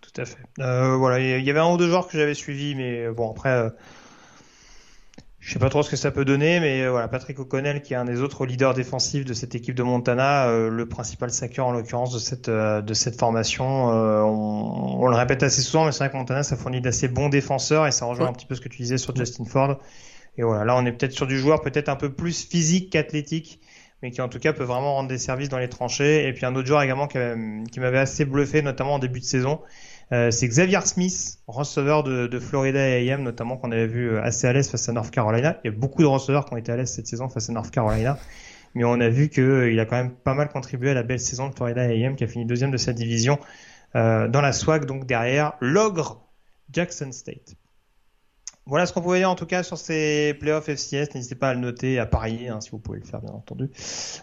Tout 0.00 0.20
à 0.20 0.24
fait. 0.24 0.38
voilà, 0.56 1.18
il 1.18 1.44
y 1.44 1.50
avait 1.50 1.58
un 1.58 1.72
ou 1.72 1.76
deux 1.76 1.88
joueurs 1.88 2.06
que 2.06 2.16
j'avais 2.16 2.34
suivis, 2.34 2.74
mais 2.74 3.10
bon 3.10 3.32
après 3.32 3.70
je 5.46 5.52
sais 5.52 5.60
pas 5.60 5.68
trop 5.68 5.84
ce 5.84 5.90
que 5.90 5.96
ça 5.96 6.10
peut 6.10 6.24
donner, 6.24 6.58
mais 6.58 6.82
euh, 6.82 6.90
voilà, 6.90 7.06
Patrick 7.06 7.38
O'Connell, 7.38 7.80
qui 7.80 7.92
est 7.92 7.96
un 7.96 8.04
des 8.04 8.20
autres 8.20 8.46
leaders 8.46 8.74
défensifs 8.74 9.24
de 9.24 9.32
cette 9.32 9.54
équipe 9.54 9.76
de 9.76 9.84
Montana, 9.84 10.48
euh, 10.48 10.68
le 10.68 10.88
principal 10.88 11.30
sacker 11.30 11.64
en 11.64 11.70
l'occurrence 11.70 12.12
de 12.12 12.18
cette 12.18 12.48
euh, 12.48 12.82
de 12.82 12.94
cette 12.94 13.16
formation. 13.16 13.64
On, 13.64 15.04
on, 15.04 15.06
le 15.06 15.14
répète 15.14 15.44
assez 15.44 15.62
souvent, 15.62 15.84
mais 15.84 15.92
c'est 15.92 15.98
vrai 15.98 16.10
que 16.10 16.16
Montana, 16.16 16.42
ça 16.42 16.56
fournit 16.56 16.80
d'assez 16.80 17.06
bons 17.06 17.28
défenseurs 17.28 17.86
et 17.86 17.92
ça 17.92 18.06
rejoint 18.06 18.26
un 18.26 18.32
petit 18.32 18.46
peu 18.46 18.56
ce 18.56 18.60
que 18.60 18.68
tu 18.68 18.82
disais 18.82 18.98
sur 18.98 19.14
Justin 19.14 19.44
Ford. 19.44 19.78
Et 20.36 20.42
voilà, 20.42 20.64
là, 20.64 20.76
on 20.76 20.84
est 20.84 20.90
peut-être 20.90 21.12
sur 21.12 21.28
du 21.28 21.38
joueur 21.38 21.60
peut-être 21.60 21.88
un 21.88 21.96
peu 21.96 22.12
plus 22.12 22.44
physique 22.44 22.90
qu'athlétique. 22.90 23.60
mais 24.02 24.10
qui 24.10 24.20
en 24.22 24.28
tout 24.28 24.40
cas 24.40 24.52
peut 24.52 24.64
vraiment 24.64 24.94
rendre 24.96 25.08
des 25.08 25.18
services 25.18 25.48
dans 25.48 25.58
les 25.58 25.68
tranchées. 25.68 26.26
Et 26.26 26.32
puis 26.32 26.44
un 26.44 26.56
autre 26.56 26.66
joueur 26.66 26.82
également 26.82 27.06
qui, 27.06 27.18
m'avait 27.78 27.98
assez 27.98 28.24
bluffé, 28.24 28.62
notamment 28.62 28.94
en 28.94 28.98
début 28.98 29.20
de 29.20 29.24
saison, 29.24 29.60
euh, 30.12 30.30
c'est 30.30 30.46
Xavier 30.46 30.80
Smith, 30.84 31.38
receveur 31.46 32.04
de, 32.04 32.26
de 32.26 32.38
Florida 32.38 32.80
A&M, 32.80 33.22
notamment 33.22 33.56
qu'on 33.56 33.72
avait 33.72 33.86
vu 33.86 34.18
assez 34.18 34.46
à 34.46 34.52
l'aise 34.52 34.70
face 34.70 34.88
à 34.88 34.92
North 34.92 35.10
Carolina. 35.10 35.58
Il 35.64 35.72
y 35.72 35.74
a 35.74 35.76
beaucoup 35.76 36.02
de 36.02 36.06
receveurs 36.06 36.44
qui 36.44 36.54
ont 36.54 36.56
été 36.56 36.70
à 36.70 36.76
l'aise 36.76 36.92
cette 36.92 37.06
saison 37.06 37.28
face 37.28 37.50
à 37.50 37.52
North 37.52 37.70
Carolina, 37.70 38.18
mais 38.74 38.84
on 38.84 39.00
a 39.00 39.08
vu 39.08 39.28
qu'il 39.28 39.78
a 39.80 39.84
quand 39.86 39.96
même 39.96 40.12
pas 40.12 40.34
mal 40.34 40.48
contribué 40.48 40.90
à 40.90 40.94
la 40.94 41.02
belle 41.02 41.20
saison 41.20 41.48
de 41.48 41.54
Florida 41.54 41.82
A&M, 41.82 42.14
qui 42.14 42.24
a 42.24 42.28
fini 42.28 42.46
deuxième 42.46 42.70
de 42.70 42.76
sa 42.76 42.92
division 42.92 43.38
euh, 43.96 44.28
dans 44.28 44.40
la 44.40 44.52
SWAG, 44.52 44.84
donc 44.84 45.06
derrière 45.06 45.54
l'ogre 45.60 46.28
Jackson 46.70 47.10
State. 47.12 47.56
Voilà 48.66 48.84
ce 48.84 48.92
qu'on 48.92 49.00
pouvait 49.00 49.20
dire 49.20 49.30
en 49.30 49.36
tout 49.36 49.46
cas 49.46 49.62
sur 49.62 49.78
ces 49.78 50.34
playoffs 50.40 50.68
FCS. 50.68 51.14
N'hésitez 51.14 51.36
pas 51.36 51.50
à 51.50 51.54
le 51.54 51.60
noter 51.60 52.00
à 52.00 52.06
parier 52.06 52.48
hein, 52.48 52.60
si 52.60 52.70
vous 52.70 52.78
pouvez 52.78 52.98
le 52.98 53.04
faire 53.04 53.20
bien 53.20 53.32
entendu. 53.32 53.70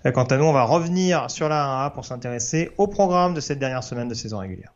Euh, 0.06 0.12
quant 0.12 0.26
à 0.26 0.38
nous, 0.38 0.44
on 0.44 0.54
va 0.54 0.64
revenir 0.64 1.32
sur 1.32 1.48
la 1.48 1.88
1A 1.88 1.94
pour 1.94 2.04
s'intéresser 2.06 2.72
au 2.78 2.88
programme 2.88 3.34
de 3.34 3.40
cette 3.40 3.60
dernière 3.60 3.84
semaine 3.84 4.10
de 4.10 4.14
saison 4.14 4.40
régulière. 4.40 4.74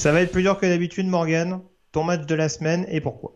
Ça 0.00 0.12
va 0.12 0.22
être 0.22 0.32
plus 0.32 0.42
dur 0.42 0.58
que 0.58 0.64
d'habitude, 0.64 1.06
Morgan. 1.06 1.60
Ton 1.92 2.04
match 2.04 2.24
de 2.24 2.34
la 2.34 2.48
semaine 2.48 2.86
et 2.88 3.02
pourquoi 3.02 3.34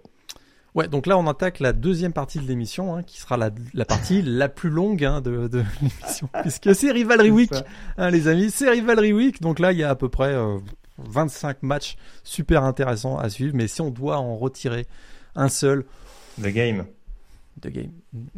Ouais, 0.74 0.88
donc 0.88 1.06
là 1.06 1.18
on 1.18 1.26
attaque 1.26 1.60
la 1.60 1.74
deuxième 1.74 2.14
partie 2.14 2.38
de 2.38 2.48
l'émission, 2.48 2.96
hein, 2.96 3.02
qui 3.02 3.20
sera 3.20 3.36
la, 3.36 3.50
la 3.74 3.84
partie 3.84 4.22
la 4.24 4.48
plus 4.48 4.70
longue 4.70 5.04
hein, 5.04 5.20
de, 5.20 5.46
de 5.46 5.62
l'émission, 5.82 6.30
puisque 6.40 6.74
c'est 6.74 6.90
Rivalry 6.90 7.30
Week, 7.30 7.52
hein, 7.98 8.08
les 8.08 8.28
amis, 8.28 8.50
c'est 8.50 8.70
Rivalry 8.70 9.12
Week. 9.12 9.42
Donc 9.42 9.58
là 9.58 9.72
il 9.72 9.78
y 9.78 9.82
a 9.82 9.90
à 9.90 9.94
peu 9.94 10.08
près 10.08 10.32
euh, 10.32 10.56
25 10.96 11.62
matchs 11.62 11.96
super 12.22 12.64
intéressants 12.64 13.18
à 13.18 13.28
suivre, 13.28 13.54
mais 13.54 13.68
si 13.68 13.82
on 13.82 13.90
doit 13.90 14.16
en 14.16 14.34
retirer 14.34 14.86
un 15.36 15.50
seul, 15.50 15.84
The 16.40 16.48
Game, 16.48 16.86
The 17.60 17.68
Game, 17.68 17.92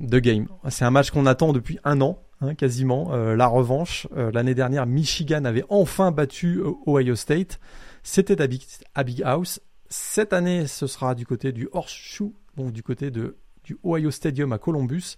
The 0.04 0.16
Game, 0.16 0.48
c'est 0.68 0.84
un 0.84 0.90
match 0.90 1.12
qu'on 1.12 1.26
attend 1.26 1.52
depuis 1.52 1.78
un 1.84 2.00
an. 2.00 2.20
Quasiment 2.58 3.14
euh, 3.14 3.34
la 3.34 3.46
revanche. 3.46 4.06
Euh, 4.14 4.30
l'année 4.30 4.54
dernière, 4.54 4.84
Michigan 4.84 5.46
avait 5.46 5.64
enfin 5.70 6.10
battu 6.10 6.58
euh, 6.58 6.72
Ohio 6.86 7.14
State. 7.14 7.58
C'était 8.08 8.40
à 8.40 8.46
Big, 9.02 9.22
House 9.24 9.60
cette 9.88 10.32
année, 10.32 10.68
ce 10.68 10.86
sera 10.86 11.16
du 11.16 11.26
côté 11.26 11.50
du 11.50 11.68
Horseshoe, 11.72 12.32
donc 12.56 12.72
du 12.72 12.84
côté 12.84 13.10
du 13.10 13.78
Ohio 13.84 14.12
Stadium 14.12 14.52
à 14.52 14.58
Columbus. 14.58 15.16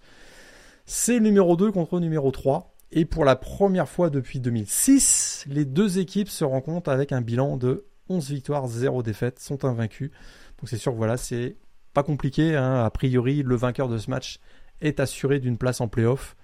C'est 0.87 1.19
numéro 1.19 1.55
2 1.55 1.71
contre 1.71 1.99
numéro 1.99 2.31
3. 2.31 2.75
Et 2.91 3.05
pour 3.05 3.25
la 3.25 3.35
première 3.35 3.87
fois 3.87 4.09
depuis 4.09 4.39
2006, 4.39 5.45
les 5.47 5.65
deux 5.65 5.99
équipes 5.99 6.29
se 6.29 6.43
rencontrent 6.43 6.89
avec 6.89 7.11
un 7.11 7.21
bilan 7.21 7.57
de 7.57 7.85
11 8.09 8.31
victoires, 8.31 8.67
0 8.67 9.03
défaites, 9.03 9.39
sont 9.39 9.65
invaincus. 9.65 10.09
Donc 10.57 10.67
c'est 10.67 10.77
sûr 10.77 10.93
voilà, 10.93 11.15
c'est 11.15 11.57
pas 11.93 12.01
compliqué. 12.01 12.55
Hein. 12.55 12.83
A 12.83 12.89
priori, 12.89 13.43
le 13.43 13.55
vainqueur 13.55 13.87
de 13.87 13.99
ce 13.99 14.09
match 14.09 14.39
est 14.81 14.99
assuré 14.99 15.39
d'une 15.39 15.59
place 15.59 15.79
en 15.79 15.87
playoff. 15.87 16.35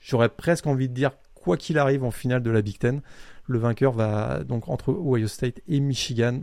J'aurais 0.00 0.28
presque 0.28 0.66
envie 0.66 0.90
de 0.90 0.94
dire, 0.94 1.12
quoi 1.34 1.56
qu'il 1.56 1.78
arrive 1.78 2.04
en 2.04 2.10
finale 2.10 2.42
de 2.42 2.50
la 2.50 2.60
Big 2.60 2.78
Ten, 2.78 3.00
le 3.48 3.58
vainqueur 3.58 3.92
va 3.92 4.44
donc 4.44 4.68
entre 4.68 4.90
Ohio 4.90 5.26
State 5.26 5.60
et 5.66 5.80
Michigan 5.80 6.42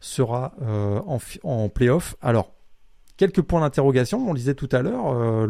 sera 0.00 0.54
euh, 0.62 1.00
en, 1.42 1.68
playoff. 1.68 2.16
Alors, 2.22 2.52
quelques 3.16 3.42
points 3.42 3.60
d'interrogation. 3.60 4.28
On 4.28 4.34
disait 4.34 4.54
tout 4.54 4.68
à 4.72 4.82
l'heure, 4.82 5.12
euh, 5.12 5.46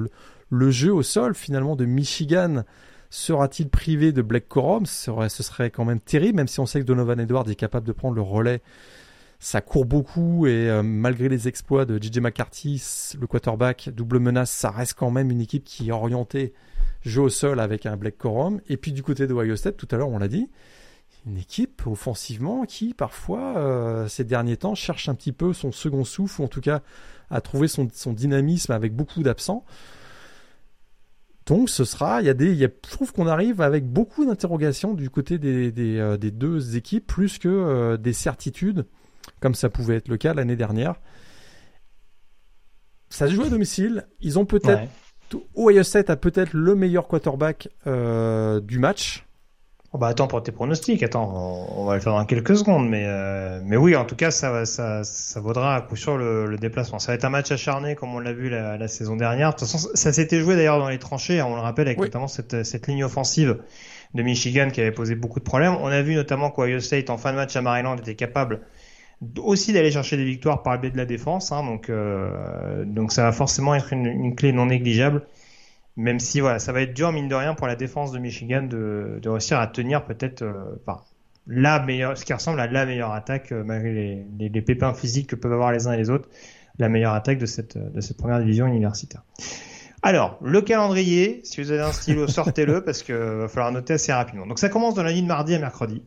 le, 0.50 0.70
jeu 0.70 0.92
au 0.92 1.02
sol 1.02 1.34
finalement 1.34 1.76
de 1.76 1.84
Michigan 1.84 2.64
sera-t-il 3.10 3.68
privé 3.68 4.12
de 4.12 4.22
Black 4.22 4.48
Corum? 4.48 4.86
Ce 4.86 5.04
serait, 5.04 5.28
ce 5.28 5.42
serait 5.42 5.70
quand 5.70 5.84
même 5.84 6.00
terrible, 6.00 6.36
même 6.36 6.48
si 6.48 6.60
on 6.60 6.66
sait 6.66 6.80
que 6.80 6.86
Donovan 6.86 7.20
Edwards 7.20 7.48
est 7.48 7.56
capable 7.56 7.86
de 7.86 7.92
prendre 7.92 8.14
le 8.14 8.22
relais. 8.22 8.62
Ça 9.38 9.60
court 9.60 9.84
beaucoup 9.84 10.46
et 10.46 10.70
euh, 10.70 10.82
malgré 10.82 11.28
les 11.28 11.46
exploits 11.46 11.84
de 11.84 12.02
JJ 12.02 12.20
McCarthy, 12.20 12.82
le 13.20 13.26
quarterback, 13.26 13.90
double 13.94 14.18
menace, 14.18 14.50
ça 14.50 14.70
reste 14.70 14.94
quand 14.94 15.10
même 15.10 15.30
une 15.30 15.42
équipe 15.42 15.64
qui 15.64 15.88
est 15.88 15.92
orientée 15.92 16.54
jeu 17.02 17.20
au 17.20 17.28
sol 17.28 17.60
avec 17.60 17.84
un 17.84 17.96
Black 17.96 18.16
Corum. 18.16 18.60
Et 18.68 18.78
puis 18.78 18.92
du 18.92 19.02
côté 19.02 19.26
de 19.26 19.34
Ohio 19.34 19.56
State, 19.56 19.76
tout 19.76 19.88
à 19.90 19.96
l'heure 19.96 20.08
on 20.08 20.18
l'a 20.18 20.28
dit, 20.28 20.48
une 21.26 21.38
équipe 21.38 21.86
offensivement 21.86 22.64
qui 22.64 22.94
parfois 22.94 23.58
euh, 23.58 24.08
ces 24.08 24.24
derniers 24.24 24.56
temps 24.56 24.74
cherche 24.74 25.08
un 25.08 25.14
petit 25.14 25.32
peu 25.32 25.52
son 25.52 25.72
second 25.72 26.04
souffle 26.04 26.40
ou 26.40 26.44
en 26.44 26.48
tout 26.48 26.60
cas 26.60 26.82
à 27.30 27.40
trouver 27.40 27.66
son, 27.66 27.88
dynamisme 28.12 28.70
avec 28.70 28.94
beaucoup 28.94 29.24
d'absents. 29.24 29.64
Donc 31.46 31.68
ce 31.68 31.84
sera, 31.84 32.22
il 32.22 32.26
y 32.26 32.30
a 32.30 32.34
des, 32.34 32.52
il 32.52 32.58
y 32.58 32.64
a, 32.64 32.68
je 32.68 32.90
trouve 32.90 33.12
qu'on 33.12 33.26
arrive 33.26 33.60
avec 33.60 33.84
beaucoup 33.84 34.24
d'interrogations 34.24 34.94
du 34.94 35.10
côté 35.10 35.38
des, 35.38 35.72
des, 35.72 35.98
euh, 35.98 36.16
des, 36.16 36.30
deux 36.30 36.76
équipes 36.76 37.06
plus 37.06 37.38
que 37.38 37.48
euh, 37.48 37.96
des 37.96 38.12
certitudes 38.12 38.86
comme 39.40 39.54
ça 39.54 39.68
pouvait 39.68 39.96
être 39.96 40.08
le 40.08 40.16
cas 40.16 40.34
l'année 40.34 40.56
dernière. 40.56 40.94
Ça 43.08 43.26
se 43.28 43.32
joue 43.32 43.42
à 43.42 43.48
domicile, 43.48 44.06
ils 44.20 44.38
ont 44.38 44.44
peut-être 44.44 44.82
ouais. 44.82 45.40
Ohio 45.56 45.82
State 45.82 46.10
a 46.10 46.16
peut-être 46.16 46.52
le 46.52 46.76
meilleur 46.76 47.08
quarterback 47.08 47.68
du 47.84 48.78
match 48.78 49.25
Oh, 49.92 49.98
bah 49.98 50.08
attends 50.08 50.26
pour 50.26 50.42
tes 50.42 50.52
pronostics, 50.52 51.02
attends, 51.02 51.70
on, 51.76 51.84
va 51.84 51.94
le 51.94 52.00
faire 52.00 52.12
dans 52.12 52.24
quelques 52.24 52.56
secondes, 52.56 52.88
mais 52.88 53.04
euh, 53.06 53.60
mais 53.64 53.76
oui, 53.76 53.94
en 53.94 54.04
tout 54.04 54.16
cas, 54.16 54.30
ça 54.30 54.66
ça 54.66 55.04
ça 55.04 55.40
vaudra 55.40 55.76
à 55.76 55.80
coup 55.80 55.96
sûr 55.96 56.16
le, 56.16 56.46
le 56.46 56.58
déplacement. 56.58 56.98
Ça 56.98 57.12
va 57.12 57.16
être 57.16 57.24
un 57.24 57.30
match 57.30 57.52
acharné 57.52 57.94
comme 57.94 58.14
on 58.14 58.18
l'a 58.18 58.32
vu 58.32 58.50
la, 58.50 58.76
la, 58.76 58.88
saison 58.88 59.16
dernière. 59.16 59.50
De 59.50 59.58
toute 59.58 59.68
façon, 59.68 59.88
ça 59.94 60.12
s'était 60.12 60.40
joué 60.40 60.56
d'ailleurs 60.56 60.78
dans 60.80 60.88
les 60.88 60.98
tranchées, 60.98 61.40
hein, 61.40 61.46
on 61.48 61.54
le 61.54 61.60
rappelle, 61.60 61.86
avec 61.86 61.98
notamment 61.98 62.28
cette 62.28 62.64
cette 62.64 62.88
ligne 62.88 63.04
offensive 63.04 63.58
de 64.14 64.22
Michigan 64.22 64.70
qui 64.72 64.80
avait 64.80 64.92
posé 64.92 65.14
beaucoup 65.14 65.38
de 65.38 65.44
problèmes. 65.44 65.76
On 65.80 65.86
a 65.86 66.02
vu 66.02 66.14
notamment 66.14 66.50
qu'Ohio 66.50 66.80
State 66.80 67.08
en 67.08 67.16
fin 67.16 67.30
de 67.30 67.36
match 67.36 67.54
à 67.54 67.62
Maryland 67.62 67.96
était 67.96 68.16
capable 68.16 68.62
aussi 69.38 69.72
d'aller 69.72 69.90
chercher 69.90 70.16
des 70.16 70.24
victoires 70.24 70.62
par 70.62 70.74
le 70.74 70.80
biais 70.80 70.90
de 70.90 70.96
la 70.96 71.06
défense, 71.06 71.52
hein, 71.52 71.64
donc 71.64 71.88
euh, 71.88 72.84
donc 72.84 73.12
ça 73.12 73.22
va 73.22 73.32
forcément 73.32 73.74
être 73.74 73.92
une, 73.92 74.06
une 74.06 74.34
clé 74.34 74.52
non 74.52 74.66
négligeable. 74.66 75.22
Même 75.96 76.20
si 76.20 76.40
voilà, 76.40 76.58
ça 76.58 76.72
va 76.72 76.82
être 76.82 76.94
dur 76.94 77.12
mine 77.12 77.28
de 77.28 77.34
rien 77.34 77.54
pour 77.54 77.66
la 77.66 77.76
défense 77.76 78.12
de 78.12 78.18
Michigan 78.18 78.62
de, 78.62 79.18
de 79.22 79.28
réussir 79.28 79.58
à 79.58 79.66
tenir 79.66 80.04
peut-être 80.04 80.42
euh, 80.42 80.76
la 81.46 81.80
meilleure, 81.80 82.18
ce 82.18 82.24
qui 82.24 82.34
ressemble 82.34 82.60
à 82.60 82.66
la 82.66 82.84
meilleure 82.84 83.12
attaque 83.12 83.52
euh, 83.52 83.64
malgré 83.64 83.92
les, 83.92 84.26
les, 84.38 84.48
les, 84.48 84.62
pépins 84.62 84.92
physiques 84.92 85.28
que 85.28 85.36
peuvent 85.36 85.52
avoir 85.52 85.72
les 85.72 85.86
uns 85.86 85.92
et 85.92 85.96
les 85.96 86.10
autres, 86.10 86.28
la 86.78 86.88
meilleure 86.88 87.14
attaque 87.14 87.38
de 87.38 87.46
cette 87.46 87.78
de 87.78 88.00
cette 88.00 88.18
première 88.18 88.40
division 88.40 88.66
universitaire. 88.66 89.22
Alors, 90.02 90.38
le 90.42 90.60
calendrier, 90.60 91.40
si 91.44 91.62
vous 91.62 91.72
avez 91.72 91.80
un 91.80 91.92
stylo, 91.92 92.28
sortez-le 92.28 92.84
parce 92.84 93.02
que 93.02 93.40
va 93.40 93.48
falloir 93.48 93.72
noter 93.72 93.94
assez 93.94 94.12
rapidement. 94.12 94.46
Donc 94.46 94.58
ça 94.58 94.68
commence 94.68 94.94
dans 94.94 95.02
la 95.02 95.12
nuit 95.12 95.22
de 95.22 95.26
mardi 95.26 95.54
à 95.54 95.58
mercredi. 95.58 96.02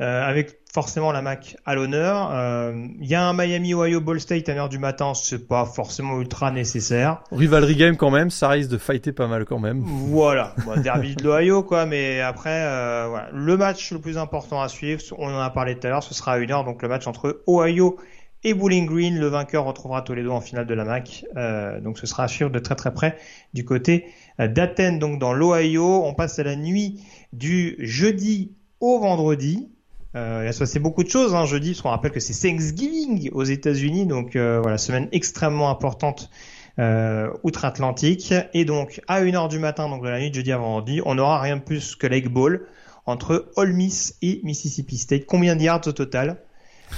Euh, 0.00 0.22
avec 0.22 0.59
forcément 0.72 1.10
la 1.10 1.22
Mac 1.22 1.56
à 1.66 1.74
l'honneur. 1.74 2.30
Il 2.30 2.36
euh, 2.36 2.86
y 3.00 3.14
a 3.14 3.26
un 3.26 3.32
Miami 3.32 3.74
Ohio 3.74 4.00
Ball 4.00 4.20
State 4.20 4.48
à 4.48 4.54
l'heure 4.54 4.68
du 4.68 4.78
matin, 4.78 5.14
c'est 5.14 5.46
pas 5.48 5.64
forcément 5.64 6.20
ultra 6.20 6.50
nécessaire. 6.52 7.22
Rivalry 7.32 7.74
game 7.74 7.96
quand 7.96 8.10
même, 8.10 8.30
ça 8.30 8.48
risque 8.48 8.70
de 8.70 8.78
fighter 8.78 9.12
pas 9.12 9.26
mal 9.26 9.44
quand 9.44 9.58
même. 9.58 9.82
Voilà, 9.84 10.54
derby 10.82 11.16
de 11.16 11.24
l'Ohio 11.24 11.62
quoi, 11.62 11.86
mais 11.86 12.20
après 12.20 12.62
euh, 12.64 13.06
voilà. 13.08 13.28
le 13.32 13.56
match 13.56 13.92
le 13.92 14.00
plus 14.00 14.16
important 14.16 14.62
à 14.62 14.68
suivre, 14.68 15.02
on 15.18 15.26
en 15.26 15.40
a 15.40 15.50
parlé 15.50 15.76
tout 15.76 15.86
à 15.86 15.90
l'heure, 15.90 16.02
ce 16.02 16.14
sera 16.14 16.34
à 16.34 16.38
une 16.38 16.52
heure, 16.52 16.64
donc 16.64 16.82
le 16.82 16.88
match 16.88 17.06
entre 17.06 17.42
Ohio 17.48 17.98
et 18.44 18.54
Bowling 18.54 18.86
Green. 18.86 19.18
Le 19.18 19.26
vainqueur 19.26 19.64
retrouvera 19.64 20.02
Toledo 20.02 20.30
en 20.30 20.40
finale 20.40 20.66
de 20.66 20.74
la 20.74 20.84
MAC. 20.84 21.24
Euh, 21.36 21.80
donc 21.80 21.98
ce 21.98 22.06
sera 22.06 22.24
à 22.24 22.28
suivre 22.28 22.50
de 22.50 22.58
très 22.60 22.76
très 22.76 22.94
près 22.94 23.18
du 23.54 23.64
côté 23.64 24.06
d'Athènes, 24.38 24.98
donc 24.98 25.18
dans 25.18 25.32
l'Ohio. 25.32 26.04
On 26.04 26.14
passe 26.14 26.38
à 26.38 26.44
la 26.44 26.56
nuit 26.56 27.02
du 27.32 27.76
jeudi 27.80 28.54
au 28.78 29.00
vendredi. 29.00 29.68
Euh, 30.16 30.40
il 30.42 30.46
va 30.46 30.52
se 30.52 30.58
passer 30.58 30.80
beaucoup 30.80 31.04
de 31.04 31.08
choses 31.08 31.34
hein, 31.34 31.46
jeudi, 31.46 31.70
parce 31.70 31.82
qu'on 31.82 31.90
rappelle 31.90 32.10
que 32.10 32.20
c'est 32.20 32.34
Thanksgiving 32.34 33.30
aux 33.32 33.44
États-Unis, 33.44 34.06
donc 34.06 34.34
euh, 34.34 34.60
voilà, 34.60 34.76
semaine 34.76 35.08
extrêmement 35.12 35.70
importante 35.70 36.30
euh, 36.80 37.30
outre-Atlantique. 37.42 38.34
Et 38.54 38.64
donc 38.64 39.00
à 39.06 39.22
1h 39.22 39.48
du 39.48 39.58
matin, 39.58 39.88
donc 39.88 40.02
de 40.02 40.08
la 40.08 40.18
nuit 40.18 40.32
jeudi 40.32 40.50
à 40.50 40.58
vendredi, 40.58 41.00
on 41.04 41.14
n'aura 41.14 41.40
rien 41.40 41.56
de 41.56 41.62
plus 41.62 41.94
que 41.94 42.06
l'Egg 42.06 42.28
Bowl 42.28 42.66
entre 43.06 43.50
Ole 43.56 43.72
Miss 43.72 44.16
et 44.22 44.40
Mississippi 44.44 44.96
State. 44.96 45.26
Combien 45.26 45.56
de 45.56 45.62
yards 45.62 45.86
au 45.86 45.92
total? 45.92 46.38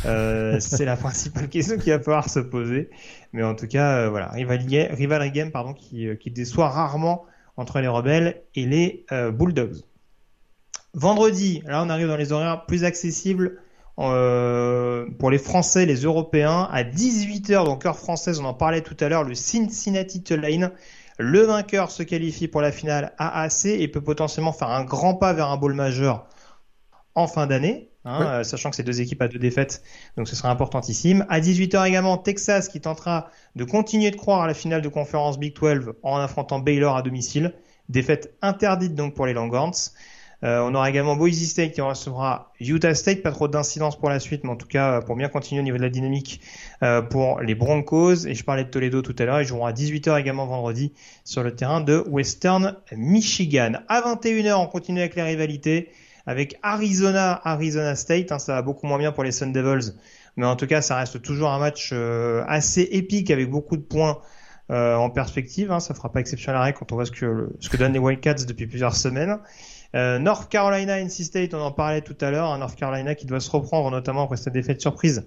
Euh, 0.06 0.56
C'est 0.60 0.84
la 0.84 0.96
principale 0.96 1.48
question 1.48 1.78
qui 1.78 1.90
va 1.90 1.98
falloir 1.98 2.30
se 2.30 2.40
poser. 2.40 2.90
Mais 3.32 3.42
en 3.42 3.54
tout 3.54 3.66
cas, 3.66 3.96
euh, 3.96 4.10
voilà, 4.10 4.28
rivalry, 4.28 5.30
game 5.30 5.50
pardon, 5.50 5.74
qui, 5.74 6.06
qui 6.18 6.30
déçoit 6.30 6.68
rarement 6.68 7.24
entre 7.56 7.80
les 7.80 7.88
rebelles 7.88 8.42
et 8.54 8.64
les 8.64 9.04
Bulldogs. 9.32 9.82
Vendredi, 10.94 11.62
là 11.66 11.82
on 11.82 11.88
arrive 11.88 12.08
dans 12.08 12.16
les 12.16 12.32
horaires 12.32 12.66
plus 12.66 12.84
accessibles 12.84 13.58
euh, 13.98 15.06
pour 15.18 15.30
les 15.30 15.38
Français, 15.38 15.86
les 15.86 16.02
Européens, 16.02 16.68
à 16.70 16.82
18h, 16.82 17.64
donc 17.64 17.86
heure 17.86 17.98
française, 17.98 18.40
on 18.40 18.44
en 18.44 18.54
parlait 18.54 18.80
tout 18.80 18.96
à 19.00 19.08
l'heure, 19.08 19.24
le 19.24 19.34
Cincinnati 19.34 20.22
Tulane. 20.22 20.72
Le 21.18 21.40
vainqueur 21.40 21.90
se 21.90 22.02
qualifie 22.02 22.48
pour 22.48 22.62
la 22.62 22.72
finale 22.72 23.12
AAC 23.18 23.66
et 23.66 23.88
peut 23.88 24.00
potentiellement 24.00 24.52
faire 24.52 24.70
un 24.70 24.84
grand 24.84 25.14
pas 25.14 25.32
vers 25.32 25.48
un 25.48 25.56
bowl 25.56 25.74
majeur 25.74 26.26
en 27.14 27.26
fin 27.26 27.46
d'année, 27.46 27.90
hein, 28.04 28.22
euh, 28.22 28.44
sachant 28.44 28.70
que 28.70 28.76
c'est 28.76 28.82
deux 28.82 29.02
équipes 29.02 29.20
à 29.20 29.28
deux 29.28 29.38
défaites, 29.38 29.82
donc 30.16 30.26
ce 30.26 30.34
sera 30.34 30.50
importantissime. 30.50 31.26
À 31.28 31.40
18h 31.40 31.86
également, 31.86 32.16
Texas 32.16 32.68
qui 32.68 32.80
tentera 32.80 33.28
de 33.54 33.64
continuer 33.64 34.10
de 34.10 34.16
croire 34.16 34.40
à 34.40 34.46
la 34.46 34.54
finale 34.54 34.80
de 34.80 34.88
conférence 34.88 35.38
Big 35.38 35.54
12 35.54 35.94
en 36.02 36.16
affrontant 36.16 36.58
Baylor 36.58 36.96
à 36.96 37.02
domicile. 37.02 37.54
Défaite 37.88 38.34
interdite 38.40 38.94
donc 38.94 39.14
pour 39.14 39.26
les 39.26 39.34
Longhorns. 39.34 39.92
Euh, 40.44 40.60
on 40.60 40.74
aura 40.74 40.90
également 40.90 41.16
Boise 41.16 41.42
State 41.44 41.72
qui 41.72 41.80
recevra 41.80 42.52
Utah 42.60 42.94
State, 42.94 43.22
pas 43.22 43.30
trop 43.30 43.48
d'incidence 43.48 43.98
pour 43.98 44.08
la 44.10 44.18
suite, 44.18 44.44
mais 44.44 44.50
en 44.50 44.56
tout 44.56 44.66
cas 44.66 45.00
pour 45.00 45.16
bien 45.16 45.28
continuer 45.28 45.60
au 45.60 45.64
niveau 45.64 45.76
de 45.76 45.82
la 45.82 45.88
dynamique 45.88 46.40
pour 47.10 47.40
les 47.40 47.54
Broncos. 47.54 48.26
Et 48.26 48.34
je 48.34 48.44
parlais 48.44 48.64
de 48.64 48.68
Toledo 48.68 49.02
tout 49.02 49.14
à 49.18 49.24
l'heure, 49.24 49.40
ils 49.40 49.46
joueront 49.46 49.66
à 49.66 49.72
18h 49.72 50.18
également 50.18 50.46
vendredi 50.46 50.92
sur 51.24 51.42
le 51.42 51.54
terrain 51.54 51.80
de 51.80 52.04
Western 52.08 52.76
Michigan. 52.96 53.74
À 53.88 54.00
21h, 54.00 54.54
on 54.54 54.66
continue 54.66 55.00
avec 55.00 55.14
les 55.14 55.22
rivalités 55.22 55.90
avec 56.26 56.58
Arizona, 56.62 57.40
Arizona 57.44 57.94
State. 57.94 58.32
Hein, 58.32 58.38
ça 58.38 58.54
va 58.54 58.62
beaucoup 58.62 58.86
moins 58.86 58.98
bien 58.98 59.12
pour 59.12 59.24
les 59.24 59.32
Sun 59.32 59.52
Devils, 59.52 59.92
mais 60.36 60.46
en 60.46 60.56
tout 60.56 60.66
cas, 60.66 60.82
ça 60.82 60.96
reste 60.96 61.22
toujours 61.22 61.50
un 61.50 61.58
match 61.58 61.92
assez 62.46 62.82
épique 62.82 63.30
avec 63.30 63.48
beaucoup 63.48 63.76
de 63.76 63.82
points 63.82 64.18
euh, 64.72 64.94
en 64.94 65.10
perspective. 65.10 65.70
Hein, 65.70 65.80
ça 65.80 65.92
fera 65.92 66.10
pas 66.10 66.20
exception 66.20 66.50
à 66.50 66.54
la 66.54 66.62
règle 66.62 66.78
quand 66.78 66.92
on 66.92 66.94
voit 66.94 67.04
ce 67.04 67.10
que, 67.10 67.50
ce 67.60 67.68
que 67.68 67.76
donnent 67.76 67.92
les 67.92 67.98
Wildcats 67.98 68.46
depuis 68.46 68.66
plusieurs 68.66 68.96
semaines. 68.96 69.38
Euh, 69.94 70.18
North 70.18 70.50
Carolina, 70.50 71.00
NC 71.00 71.24
State, 71.24 71.54
on 71.54 71.60
en 71.60 71.72
parlait 71.72 72.00
tout 72.00 72.16
à 72.20 72.30
l'heure. 72.30 72.56
North 72.58 72.76
Carolina 72.76 73.14
qui 73.14 73.26
doit 73.26 73.40
se 73.40 73.50
reprendre 73.50 73.90
notamment 73.90 74.24
après 74.24 74.36
cette 74.36 74.54
défaite 74.54 74.80
surprise 74.80 75.24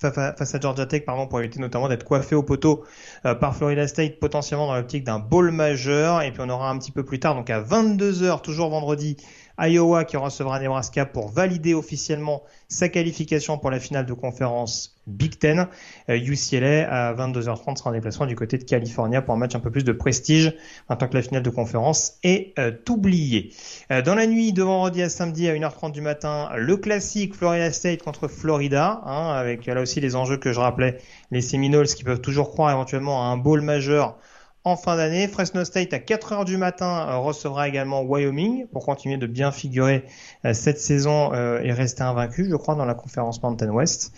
face 0.00 0.54
à 0.54 0.60
Georgia 0.60 0.86
Tech 0.86 1.04
pardon, 1.04 1.26
pour 1.26 1.40
éviter 1.40 1.60
notamment 1.60 1.88
d'être 1.88 2.04
coiffé 2.04 2.34
au 2.34 2.42
poteau 2.42 2.84
euh, 3.26 3.34
par 3.34 3.54
Florida 3.54 3.86
State 3.86 4.18
potentiellement 4.18 4.66
dans 4.66 4.74
l'optique 4.74 5.04
d'un 5.04 5.18
bowl 5.18 5.50
majeur 5.50 6.22
et 6.22 6.32
puis 6.32 6.40
on 6.42 6.48
aura 6.48 6.70
un 6.70 6.78
petit 6.78 6.92
peu 6.92 7.04
plus 7.04 7.20
tard 7.20 7.34
donc 7.34 7.50
à 7.50 7.60
22h 7.60 8.40
toujours 8.40 8.70
vendredi 8.70 9.18
Iowa 9.58 10.04
qui 10.04 10.16
recevra 10.16 10.58
Nebraska 10.58 11.04
pour 11.04 11.28
valider 11.28 11.74
officiellement 11.74 12.42
sa 12.68 12.88
qualification 12.88 13.58
pour 13.58 13.70
la 13.70 13.78
finale 13.78 14.06
de 14.06 14.14
conférence 14.14 14.96
Big 15.10 15.38
Ten. 15.38 15.68
UCLA 16.08 16.66
euh, 16.66 16.86
à 16.88 17.14
22h30 17.14 17.76
sera 17.76 17.90
en 17.90 17.92
déplacement 17.92 18.26
du 18.26 18.36
côté 18.36 18.58
de 18.58 18.64
California 18.64 19.22
pour 19.22 19.34
un 19.34 19.36
match 19.36 19.54
un 19.54 19.60
peu 19.60 19.70
plus 19.70 19.84
de 19.84 19.92
prestige 19.92 20.54
maintenant 20.88 21.08
que 21.08 21.14
la 21.14 21.22
finale 21.22 21.42
de 21.42 21.50
conférence 21.50 22.14
est 22.22 22.58
euh, 22.58 22.72
oubliée. 22.88 23.52
Euh, 23.90 24.02
dans 24.02 24.14
la 24.14 24.26
nuit 24.26 24.52
de 24.52 24.62
vendredi 24.62 25.02
à 25.02 25.08
samedi 25.08 25.48
à 25.48 25.54
1h30 25.54 25.92
du 25.92 26.00
matin, 26.00 26.50
le 26.56 26.76
classique 26.76 27.34
Florida 27.34 27.72
State 27.72 28.02
contre 28.02 28.28
Florida, 28.28 29.02
hein, 29.04 29.32
avec 29.32 29.66
là 29.66 29.80
aussi 29.80 30.00
les 30.00 30.16
enjeux 30.16 30.36
que 30.36 30.52
je 30.52 30.60
rappelais, 30.60 30.98
les 31.30 31.40
Seminoles 31.40 31.86
qui 31.86 32.04
peuvent 32.04 32.20
toujours 32.20 32.50
croire 32.50 32.70
éventuellement 32.70 33.22
à 33.22 33.26
un 33.26 33.36
bowl 33.36 33.60
majeur 33.60 34.18
en 34.64 34.76
fin 34.76 34.96
d'année. 34.96 35.26
Fresno 35.26 35.64
State 35.64 35.94
à 35.94 35.98
4 35.98 36.32
heures 36.32 36.44
du 36.44 36.56
matin 36.56 37.06
euh, 37.08 37.16
recevra 37.16 37.68
également 37.68 38.02
Wyoming 38.02 38.66
pour 38.66 38.84
continuer 38.84 39.16
de 39.16 39.26
bien 39.26 39.52
figurer 39.52 40.04
euh, 40.44 40.52
cette 40.52 40.78
saison 40.78 41.32
et 41.32 41.72
rester 41.72 42.02
invaincu, 42.02 42.48
je 42.50 42.56
crois, 42.56 42.74
dans 42.74 42.84
la 42.84 42.94
conférence 42.94 43.42
Mountain 43.42 43.70
West. 43.70 44.12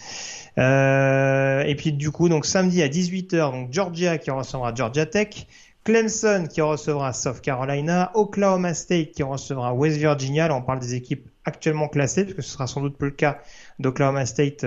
Et 0.56 1.74
puis 1.76 1.92
du 1.92 2.10
coup, 2.10 2.28
donc 2.28 2.46
samedi 2.46 2.82
à 2.82 2.88
18h, 2.88 3.52
donc 3.52 3.72
Georgia 3.72 4.18
qui 4.18 4.30
recevra 4.30 4.74
Georgia 4.74 5.06
Tech. 5.06 5.46
Clemson 5.84 6.46
qui 6.48 6.60
recevra 6.60 7.12
South 7.12 7.40
Carolina, 7.40 8.12
Oklahoma 8.14 8.72
State 8.72 9.10
qui 9.10 9.24
recevra 9.24 9.74
West 9.74 9.96
Virginia. 9.96 10.46
Là, 10.46 10.54
on 10.54 10.62
parle 10.62 10.78
des 10.78 10.94
équipes 10.94 11.28
actuellement 11.44 11.88
classées, 11.88 12.24
puisque 12.24 12.44
ce 12.44 12.50
sera 12.50 12.68
sans 12.68 12.82
doute 12.82 12.96
plus 12.96 13.08
le 13.08 13.16
cas 13.16 13.40
d'Oklahoma 13.80 14.24
State 14.24 14.64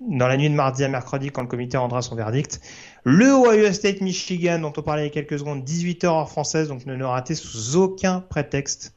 dans 0.00 0.28
la 0.28 0.36
nuit 0.36 0.50
de 0.50 0.54
mardi 0.54 0.84
à 0.84 0.88
mercredi 0.88 1.30
quand 1.30 1.42
le 1.42 1.48
comité 1.48 1.76
rendra 1.76 2.02
son 2.02 2.14
verdict. 2.14 2.60
Le 3.04 3.26
Ohio 3.32 3.72
State 3.72 4.00
Michigan 4.00 4.58
dont 4.58 4.72
on 4.76 4.82
parlait 4.82 5.02
il 5.02 5.06
y 5.06 5.08
a 5.08 5.12
quelques 5.12 5.38
secondes, 5.38 5.64
18h 5.64 6.06
heure 6.06 6.28
française, 6.28 6.68
donc 6.68 6.86
ne 6.86 6.94
le 6.94 7.06
ratez 7.06 7.34
sous 7.34 7.76
aucun 7.76 8.20
prétexte. 8.20 8.94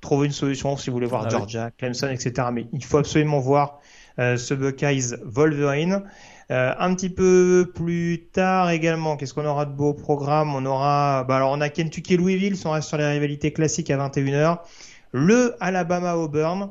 Trouvez 0.00 0.26
une 0.26 0.32
solution 0.32 0.76
si 0.76 0.90
vous 0.90 0.96
voulez 0.96 1.06
voir 1.06 1.24
ah 1.26 1.30
Georgia, 1.30 1.70
Clemson, 1.70 2.08
etc. 2.08 2.48
Mais 2.52 2.66
il 2.72 2.84
faut 2.84 2.98
absolument 2.98 3.38
voir 3.38 3.78
euh, 3.78 3.78
ce 4.18 4.54
Buckeyes 4.54 5.16
Wolverine. 5.24 6.02
Euh, 6.50 6.74
un 6.78 6.94
petit 6.94 7.08
peu 7.08 7.70
plus 7.74 8.26
tard 8.32 8.70
également, 8.70 9.16
qu'est-ce 9.16 9.32
qu'on 9.32 9.46
aura 9.46 9.64
de 9.64 9.72
beau 9.72 9.94
programme? 9.94 10.54
On 10.54 10.66
aura, 10.66 11.24
bah 11.24 11.36
alors 11.36 11.52
on 11.52 11.60
a 11.60 11.70
Kentucky 11.70 12.16
Louisville, 12.16 12.56
si 12.56 12.66
on 12.66 12.72
reste 12.72 12.88
sur 12.88 12.98
les 12.98 13.06
rivalités 13.06 13.52
classiques 13.52 13.90
à 13.90 13.96
21h. 13.96 14.58
Le 15.12 15.54
Alabama 15.60 16.16
Auburn, 16.16 16.70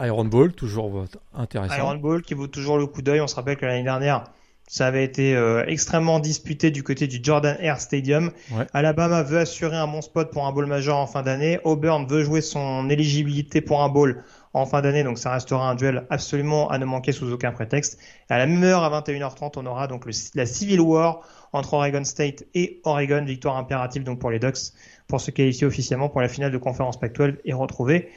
Iron 0.00 0.24
Ball, 0.24 0.52
toujours 0.52 1.04
intéressant. 1.32 1.76
Iron 1.76 1.96
Ball 1.96 2.22
qui 2.22 2.34
vaut 2.34 2.48
toujours 2.48 2.76
le 2.76 2.86
coup 2.86 3.02
d'œil. 3.02 3.20
On 3.20 3.28
se 3.28 3.36
rappelle 3.36 3.56
que 3.56 3.66
l'année 3.66 3.84
dernière, 3.84 4.24
ça 4.66 4.86
avait 4.86 5.04
été 5.04 5.36
euh, 5.36 5.64
extrêmement 5.66 6.18
disputé 6.18 6.72
du 6.72 6.82
côté 6.82 7.06
du 7.06 7.20
Jordan 7.22 7.56
Air 7.60 7.80
Stadium. 7.80 8.32
Alabama 8.72 9.22
veut 9.22 9.38
assurer 9.38 9.76
un 9.76 9.86
bon 9.86 10.00
spot 10.00 10.32
pour 10.32 10.46
un 10.46 10.52
bowl 10.52 10.66
majeur 10.66 10.96
en 10.96 11.06
fin 11.06 11.22
d'année. 11.22 11.60
Auburn 11.62 12.06
veut 12.06 12.24
jouer 12.24 12.40
son 12.40 12.90
éligibilité 12.90 13.60
pour 13.60 13.82
un 13.82 13.88
bowl 13.88 14.24
en 14.54 14.66
fin 14.66 14.80
d'année, 14.80 15.02
donc 15.02 15.18
ça 15.18 15.32
restera 15.32 15.68
un 15.68 15.74
duel 15.74 16.06
absolument 16.10 16.70
à 16.70 16.78
ne 16.78 16.84
manquer 16.84 17.12
sous 17.12 17.30
aucun 17.30 17.52
prétexte. 17.52 17.98
À 18.30 18.38
la 18.38 18.46
même 18.46 18.62
heure, 18.62 18.84
à 18.84 19.00
21h30, 19.00 19.54
on 19.56 19.66
aura 19.66 19.88
donc 19.88 20.06
la 20.34 20.46
Civil 20.46 20.80
War 20.80 21.20
entre 21.52 21.74
Oregon 21.74 22.04
State 22.04 22.44
et 22.54 22.80
Oregon, 22.84 23.24
victoire 23.24 23.56
impérative 23.56 24.04
donc 24.04 24.20
pour 24.20 24.30
les 24.30 24.38
Ducks 24.38 24.72
pour 25.08 25.20
se 25.20 25.30
qualifier 25.30 25.66
officiellement 25.66 26.08
pour 26.08 26.20
la 26.20 26.28
finale 26.28 26.52
de 26.52 26.58
conférence 26.58 26.98
Pac-12 26.98 27.36
et 27.44 27.52
retrouver 27.52 28.08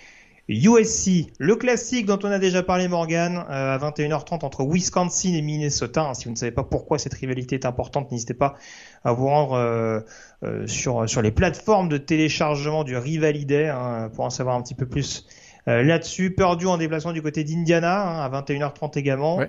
USC, 0.50 1.28
le 1.40 1.58
classique 1.58 2.06
dont 2.06 2.20
on 2.24 2.32
a 2.32 2.40
déjà 2.40 2.64
parlé 2.64 2.88
Morgan, 2.88 3.46
euh, 3.50 3.76
à 3.76 3.78
21h30 3.78 4.46
entre 4.46 4.64
Wisconsin 4.64 5.34
et 5.34 5.42
Minnesota. 5.42 6.14
Si 6.14 6.26
vous 6.26 6.32
ne 6.32 6.38
savez 6.38 6.54
pas 6.54 6.64
pourquoi 6.64 7.00
cette 7.00 7.14
rivalité 7.14 7.56
est 7.56 7.66
importante, 7.66 8.12
n'hésitez 8.12 8.34
pas 8.34 8.56
à 9.04 9.12
vous 9.12 9.28
rendre 9.28 9.54
euh, 9.54 10.00
euh, 10.44 10.66
sur, 10.66 11.10
sur 11.10 11.22
les 11.22 11.32
plateformes 11.32 11.90
de 11.90 11.98
téléchargement 11.98 12.86
du 12.86 12.96
Rivaliday 12.96 13.68
hein, 13.68 14.10
pour 14.14 14.24
en 14.24 14.30
savoir 14.30 14.56
un 14.56 14.62
petit 14.62 14.76
peu 14.76 14.86
plus 14.86 15.28
là-dessus. 15.68 16.32
Perdu 16.32 16.66
en 16.66 16.78
déplacement 16.78 17.14
du 17.14 17.22
côté 17.22 17.44
d'Indiana 17.44 18.08
hein, 18.08 18.26
à 18.26 18.42
21h30 18.42 18.98
également. 18.98 19.40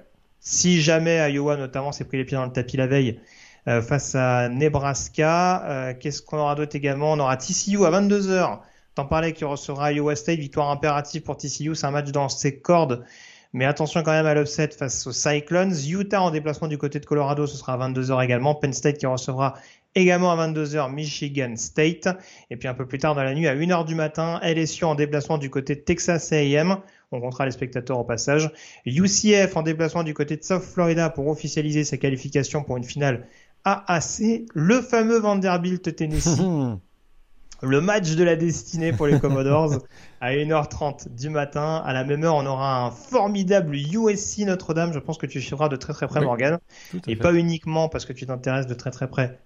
Si 0.40 0.82
jamais 0.82 1.32
Iowa 1.32 1.56
notamment 1.56 1.92
s'est 1.92 2.04
pris 2.04 2.18
les 2.18 2.24
pieds 2.24 2.36
dans 2.36 2.44
le 2.44 2.52
tapis 2.52 2.76
la 2.76 2.86
veille 2.86 3.18
face 3.64 4.14
à 4.14 4.48
Nebraska, 4.48 5.94
qu'est-ce 6.00 6.22
qu'on 6.22 6.38
aura 6.38 6.54
d'autre 6.54 6.76
également? 6.76 7.12
On 7.12 7.18
aura 7.18 7.36
TCU 7.36 7.84
à 7.84 7.90
22h 7.90 8.60
T'en 8.98 9.04
parlais 9.04 9.32
qui 9.32 9.44
recevra 9.44 9.92
Iowa 9.92 10.16
State, 10.16 10.40
victoire 10.40 10.70
impérative 10.70 11.22
pour 11.22 11.36
TCU, 11.36 11.76
c'est 11.76 11.86
un 11.86 11.92
match 11.92 12.10
dans 12.10 12.28
ses 12.28 12.58
cordes. 12.58 13.04
Mais 13.52 13.64
attention 13.64 14.02
quand 14.02 14.10
même 14.10 14.26
à 14.26 14.34
l'upset 14.34 14.70
face 14.76 15.06
aux 15.06 15.12
Cyclones. 15.12 15.72
Utah 15.88 16.20
en 16.20 16.32
déplacement 16.32 16.66
du 16.66 16.78
côté 16.78 16.98
de 16.98 17.06
Colorado, 17.06 17.46
ce 17.46 17.56
sera 17.56 17.74
à 17.74 17.88
22h 17.88 18.24
également. 18.24 18.56
Penn 18.56 18.72
State 18.72 18.98
qui 18.98 19.06
recevra 19.06 19.54
également 19.94 20.32
à 20.32 20.48
22h 20.48 20.92
Michigan 20.92 21.54
State. 21.56 22.08
Et 22.50 22.56
puis 22.56 22.68
un 22.68 22.74
peu 22.74 22.86
plus 22.86 22.98
tard 22.98 23.14
dans 23.14 23.22
la 23.22 23.34
nuit, 23.34 23.48
à 23.48 23.54
1h 23.54 23.84
du 23.84 23.94
matin, 23.94 24.40
LSU 24.42 24.84
en 24.84 24.94
déplacement 24.94 25.38
du 25.38 25.50
côté 25.50 25.74
de 25.74 25.80
Texas 25.80 26.32
A&M. 26.32 26.76
On 27.10 27.20
comptera 27.20 27.46
les 27.46 27.52
spectateurs 27.52 27.98
au 27.98 28.04
passage. 28.04 28.50
UCF 28.84 29.56
en 29.56 29.62
déplacement 29.62 30.02
du 30.02 30.14
côté 30.14 30.36
de 30.36 30.44
South 30.44 30.62
Florida 30.62 31.10
pour 31.10 31.28
officialiser 31.28 31.84
sa 31.84 31.96
qualification 31.96 32.62
pour 32.62 32.76
une 32.76 32.84
finale 32.84 33.26
AAC. 33.64 34.42
Le 34.54 34.82
fameux 34.82 35.18
Vanderbilt 35.18 35.96
Tennessee. 35.96 36.40
le 37.62 37.80
match 37.80 38.14
de 38.14 38.22
la 38.22 38.36
destinée 38.36 38.92
pour 38.92 39.06
les 39.06 39.18
Commodores 39.18 39.78
à 40.20 40.32
1h30 40.32 41.14
du 41.14 41.30
matin. 41.30 41.82
À 41.84 41.92
la 41.92 42.04
même 42.04 42.24
heure, 42.24 42.36
on 42.36 42.46
aura 42.46 42.84
un 42.84 42.90
formidable 42.90 43.74
USC 43.74 44.40
Notre-Dame. 44.40 44.92
Je 44.92 44.98
pense 44.98 45.18
que 45.18 45.26
tu 45.26 45.40
suivras 45.40 45.68
de 45.68 45.76
très 45.76 45.94
très 45.94 46.06
près, 46.06 46.20
Morgan. 46.20 46.58
Et 47.06 47.16
pas 47.16 47.32
uniquement 47.32 47.88
parce 47.88 48.04
que 48.04 48.12
tu 48.12 48.26
t'intéresses 48.26 48.66
de 48.66 48.74
très 48.74 48.90
très 48.90 49.08
près 49.08 49.38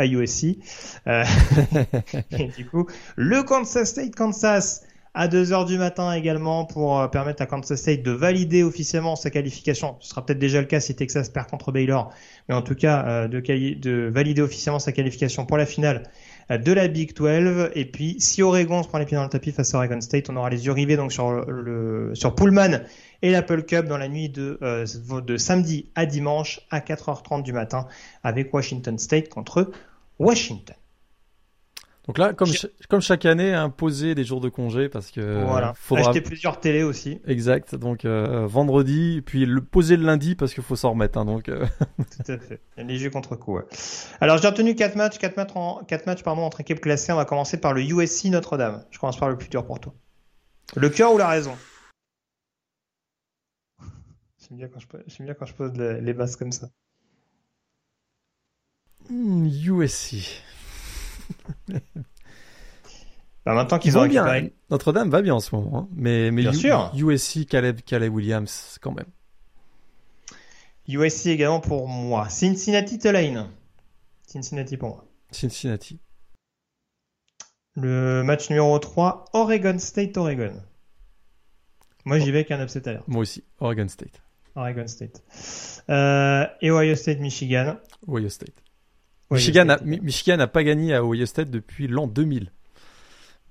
à 0.00 0.06
USC. 0.06 0.58
Euh, 1.06 1.24
et 2.38 2.48
du 2.48 2.66
coup, 2.66 2.86
le 3.16 3.42
Kansas 3.42 3.88
State 3.88 4.14
Kansas 4.14 4.82
à 5.14 5.28
2h 5.28 5.66
du 5.66 5.78
matin 5.78 6.12
également 6.12 6.66
pour 6.66 7.00
euh, 7.00 7.08
permettre 7.08 7.42
à 7.42 7.46
Kansas 7.46 7.80
State 7.80 8.02
de 8.02 8.10
valider 8.10 8.62
officiellement 8.62 9.16
sa 9.16 9.30
qualification. 9.30 9.96
Ce 10.00 10.10
sera 10.10 10.24
peut-être 10.24 10.38
déjà 10.38 10.60
le 10.60 10.66
cas 10.66 10.78
si 10.78 10.94
Texas 10.94 11.30
perd 11.30 11.48
contre 11.48 11.72
Baylor, 11.72 12.12
mais 12.48 12.54
en 12.54 12.60
tout 12.60 12.74
cas 12.74 13.04
euh, 13.06 13.28
de, 13.28 13.40
de 13.40 14.10
valider 14.12 14.42
officiellement 14.42 14.78
sa 14.78 14.92
qualification 14.92 15.46
pour 15.46 15.56
la 15.56 15.64
finale 15.64 16.02
de 16.50 16.72
la 16.72 16.88
Big 16.88 17.14
12. 17.14 17.70
Et 17.74 17.84
puis, 17.84 18.16
si 18.18 18.42
Oregon 18.42 18.82
se 18.82 18.88
prend 18.88 18.98
les 18.98 19.06
pieds 19.06 19.16
dans 19.16 19.22
le 19.22 19.30
tapis 19.30 19.52
face 19.52 19.72
à 19.74 19.78
Oregon 19.78 20.00
State, 20.00 20.28
on 20.30 20.36
aura 20.36 20.50
les 20.50 20.66
yeux 20.66 20.72
rivés 20.72 20.96
donc 20.96 21.12
sur 21.12 21.30
le, 21.30 22.10
sur 22.14 22.34
Pullman 22.34 22.80
et 23.22 23.30
l'Apple 23.30 23.62
Cup 23.62 23.86
dans 23.86 23.98
la 23.98 24.08
nuit 24.08 24.28
de, 24.28 24.58
euh, 24.62 24.84
de 25.20 25.36
samedi 25.36 25.86
à 25.94 26.06
dimanche 26.06 26.60
à 26.70 26.80
4h30 26.80 27.42
du 27.42 27.52
matin 27.52 27.86
avec 28.24 28.52
Washington 28.52 28.98
State 28.98 29.28
contre 29.28 29.70
Washington. 30.20 30.76
Donc 32.06 32.18
là, 32.18 32.32
comme, 32.32 32.50
comme 32.88 33.00
chaque 33.00 33.24
année, 33.24 33.54
imposer 33.54 34.14
des 34.14 34.24
jours 34.24 34.40
de 34.40 34.48
congé 34.48 34.88
parce 34.88 35.10
que 35.10 35.44
voilà. 35.44 35.74
faudra 35.74 36.10
acheter 36.10 36.20
plusieurs 36.20 36.58
télés 36.58 36.82
aussi. 36.82 37.20
Exact. 37.26 37.74
Donc 37.74 38.04
euh, 38.04 38.46
vendredi, 38.46 39.22
puis 39.24 39.46
le 39.46 39.60
poser 39.60 39.96
le 39.96 40.04
lundi 40.04 40.34
parce 40.34 40.52
qu'il 40.52 40.62
faut 40.62 40.76
s'en 40.76 40.90
remettre. 40.90 41.18
Hein, 41.18 41.24
donc. 41.24 41.48
Euh. 41.48 41.66
Tout 41.98 42.32
à 42.32 42.38
fait. 42.38 42.60
Les 42.78 42.96
jeux 42.96 43.10
contre 43.10 43.36
coup. 43.36 43.56
Ouais. 43.56 43.64
Alors 44.20 44.38
j'ai 44.38 44.48
retenu 44.48 44.74
quatre 44.74 44.96
matchs, 44.96 45.18
quatre 45.18 45.36
matchs, 45.36 45.52
en, 45.54 45.84
quatre 45.84 46.06
matchs 46.06 46.22
pardon 46.22 46.42
entre 46.42 46.60
équipes 46.62 46.80
classées. 46.80 47.12
On 47.12 47.16
va 47.16 47.26
commencer 47.26 47.60
par 47.60 47.74
le 47.74 47.82
USC 47.82 48.24
Notre-Dame. 48.24 48.84
Je 48.90 48.98
commence 48.98 49.18
par 49.18 49.28
le 49.28 49.38
plus 49.38 49.48
dur 49.48 49.64
pour 49.64 49.78
toi. 49.78 49.94
Le 50.74 50.88
cœur 50.88 51.12
ou 51.14 51.18
la 51.18 51.28
raison? 51.28 51.56
J'aime 54.40 54.58
bien 54.58 54.68
quand 54.68 54.80
je, 54.80 55.22
bien 55.22 55.34
quand 55.34 55.46
je 55.46 55.54
pose 55.54 55.72
les, 55.76 56.12
bases 56.12 56.34
comme 56.34 56.50
ça. 56.50 56.70
USC. 59.10 60.42
Hmm, 61.68 61.74
bah, 63.44 63.54
maintenant 63.54 63.78
qu'ils 63.78 63.98
ont 63.98 64.02
récupéré. 64.02 64.52
Notre-Dame 64.70 65.10
va 65.10 65.22
bien 65.22 65.34
en 65.34 65.40
ce 65.40 65.54
moment, 65.54 65.78
hein. 65.78 65.88
mais, 65.94 66.30
mais 66.30 66.42
bien 66.42 66.52
sûr. 66.52 66.92
USC, 66.94 67.46
Caleb, 67.46 67.80
Caleb 67.84 68.14
Williams, 68.14 68.78
quand 68.80 68.92
même. 68.92 69.08
USC 70.88 71.26
également 71.26 71.60
pour 71.60 71.88
moi. 71.88 72.28
Cincinnati, 72.28 72.98
Tulane. 72.98 73.48
Cincinnati 74.26 74.76
pour 74.76 74.90
moi. 74.90 75.04
Cincinnati. 75.30 76.00
Le 77.76 78.22
match 78.22 78.50
numéro 78.50 78.78
3, 78.78 79.26
Oregon 79.32 79.78
State, 79.78 80.16
Oregon. 80.16 80.60
Moi, 82.04 82.18
j'y 82.18 82.32
vais 82.32 82.38
avec 82.38 82.50
un 82.50 82.62
upset 82.62 82.88
alert. 82.88 83.06
Moi 83.06 83.22
aussi, 83.22 83.44
Oregon 83.60 83.86
State. 83.88 84.22
Oregon 84.56 84.86
State. 84.86 85.22
Euh, 85.88 86.46
et 86.60 86.70
Ohio 86.70 86.96
State, 86.96 87.20
Michigan. 87.20 87.76
Ohio 88.08 88.28
State. 88.28 88.54
Michigan 89.30 90.36
n'a 90.36 90.46
pas 90.46 90.64
gagné 90.64 90.94
à 90.94 91.04
Ohio 91.04 91.26
State 91.26 91.50
depuis 91.50 91.86
l'an 91.88 92.06
2000. 92.06 92.50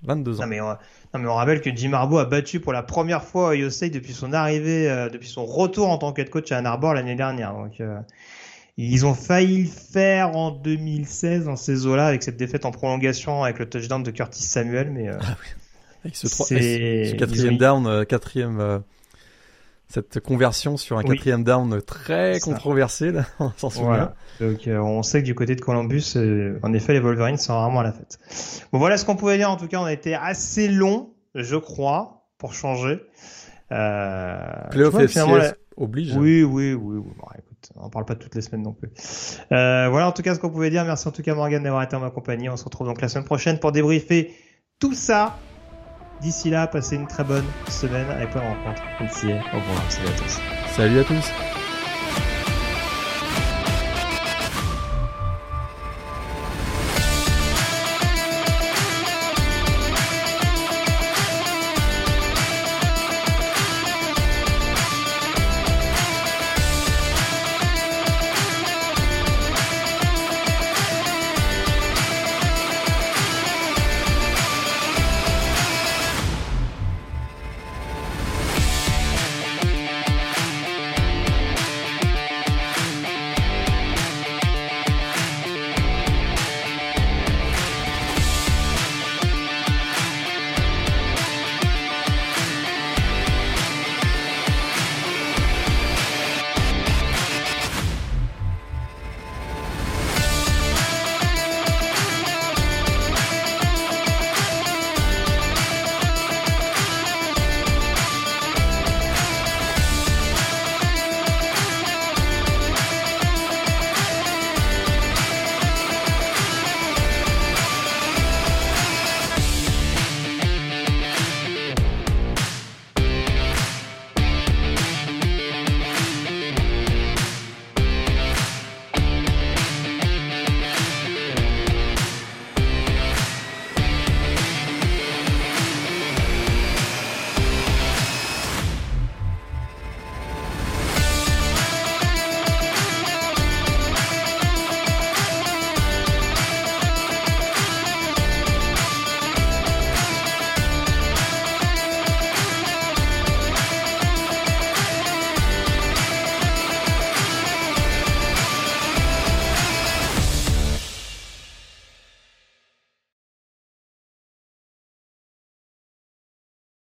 22 0.02 0.38
ans. 0.38 0.42
Non 0.44 0.48
mais, 0.48 0.60
on, 0.62 0.68
non 0.68 0.76
mais 1.20 1.26
on 1.28 1.34
rappelle 1.34 1.60
que 1.60 1.68
Jim 1.74 1.92
Harbaugh 1.92 2.18
a 2.20 2.24
battu 2.24 2.58
pour 2.58 2.72
la 2.72 2.82
première 2.82 3.22
fois 3.22 3.50
Ohio 3.50 3.68
State 3.68 3.92
depuis 3.92 4.14
son 4.14 4.32
arrivée, 4.32 4.88
euh, 4.90 5.10
depuis 5.10 5.28
son 5.28 5.44
retour 5.44 5.88
en 5.90 5.98
tant 5.98 6.12
que 6.12 6.22
coach 6.22 6.50
à 6.52 6.58
Ann 6.58 6.64
Arbor 6.66 6.94
l'année 6.94 7.16
dernière. 7.16 7.52
Donc 7.52 7.80
euh, 7.80 7.98
ils 8.78 9.04
ont 9.04 9.12
failli 9.14 9.64
le 9.64 9.68
faire 9.68 10.34
en 10.36 10.52
2016 10.52 11.44
dans 11.44 11.56
ces 11.56 11.86
eaux-là 11.86 12.06
avec 12.06 12.22
cette 12.22 12.38
défaite 12.38 12.64
en 12.64 12.70
prolongation 12.70 13.44
avec 13.44 13.58
le 13.58 13.68
touchdown 13.68 14.02
de 14.02 14.10
Curtis 14.10 14.42
Samuel, 14.42 14.90
mais 14.90 15.08
euh, 15.08 15.18
Avec 16.04 16.16
ce, 16.16 16.28
trois- 16.28 16.46
c'est- 16.46 16.56
avec 16.56 17.06
ce 17.08 17.10
ils 17.12 17.16
quatrième 17.18 17.54
ont- 17.54 17.58
down, 17.58 17.86
euh, 17.86 18.04
quatrième, 18.04 18.58
cette 19.92 20.20
conversion 20.20 20.76
sur 20.76 20.98
un 20.98 21.02
Oui. 21.02 21.16
quatrième 21.16 21.44
down 21.44 21.82
très 21.82 22.38
controversé, 22.40 23.10
là, 23.12 23.24
on 23.40 23.50
s'en 23.56 23.70
souvient. 23.70 24.12
Donc 24.40 24.66
euh, 24.68 24.78
on 24.78 25.02
sait 25.02 25.20
que 25.20 25.26
du 25.26 25.34
côté 25.34 25.56
de 25.56 25.60
Columbus, 25.60 26.12
euh, 26.16 26.58
en 26.62 26.72
effet, 26.72 26.92
les 26.92 27.00
Wolverines 27.00 27.36
sont 27.36 27.52
rarement 27.54 27.80
à 27.80 27.84
la 27.84 27.92
fête. 27.92 28.18
Bon 28.72 28.78
voilà 28.78 28.96
ce 28.96 29.04
qu'on 29.04 29.16
pouvait 29.16 29.36
dire. 29.36 29.50
En 29.50 29.56
tout 29.56 29.66
cas, 29.68 29.78
on 29.80 29.84
a 29.84 29.92
été 29.92 30.14
assez 30.14 30.68
long, 30.68 31.10
je 31.34 31.56
crois, 31.56 32.28
pour 32.38 32.54
changer. 32.54 33.00
Euh, 33.72 34.38
Playoff 34.70 35.06
finalement, 35.06 35.36
la- 35.36 35.54
oblige. 35.76 36.16
Oui, 36.16 36.42
oui, 36.42 36.72
oui. 36.74 36.96
oui. 36.96 37.12
Bon, 37.18 37.26
écoute, 37.38 37.70
on 37.76 37.88
parle 37.90 38.04
pas 38.04 38.14
toutes 38.16 38.34
les 38.34 38.40
semaines 38.42 38.62
non 38.62 38.72
plus. 38.72 38.90
Euh, 39.52 39.88
voilà 39.90 40.08
en 40.08 40.12
tout 40.12 40.22
cas 40.22 40.34
ce 40.34 40.40
qu'on 40.40 40.50
pouvait 40.50 40.70
dire. 40.70 40.84
Merci 40.84 41.06
en 41.08 41.12
tout 41.12 41.22
cas 41.22 41.34
Morgan 41.34 41.62
d'avoir 41.62 41.82
été 41.82 41.96
en 41.96 42.00
ma 42.00 42.10
compagnie. 42.10 42.48
On 42.48 42.56
se 42.56 42.64
retrouve 42.64 42.86
donc 42.86 43.00
la 43.00 43.08
semaine 43.08 43.24
prochaine 43.24 43.58
pour 43.58 43.72
débriefer 43.72 44.34
tout 44.78 44.94
ça. 44.94 45.38
D'ici 46.20 46.50
là, 46.50 46.66
passez 46.66 46.96
une 46.96 47.06
très 47.06 47.24
bonne 47.24 47.46
semaine 47.68 48.08
avec 48.10 48.30
plein 48.30 48.42
de 48.42 48.46
rencontres. 48.46 48.82
NCA. 49.00 49.36
Au 49.54 49.58
revoir. 49.58 49.82
Salut 49.88 50.08
à 50.08 50.12
tous. 50.12 50.40
Salut 50.76 50.98
à 51.00 51.04
tous. 51.04 51.59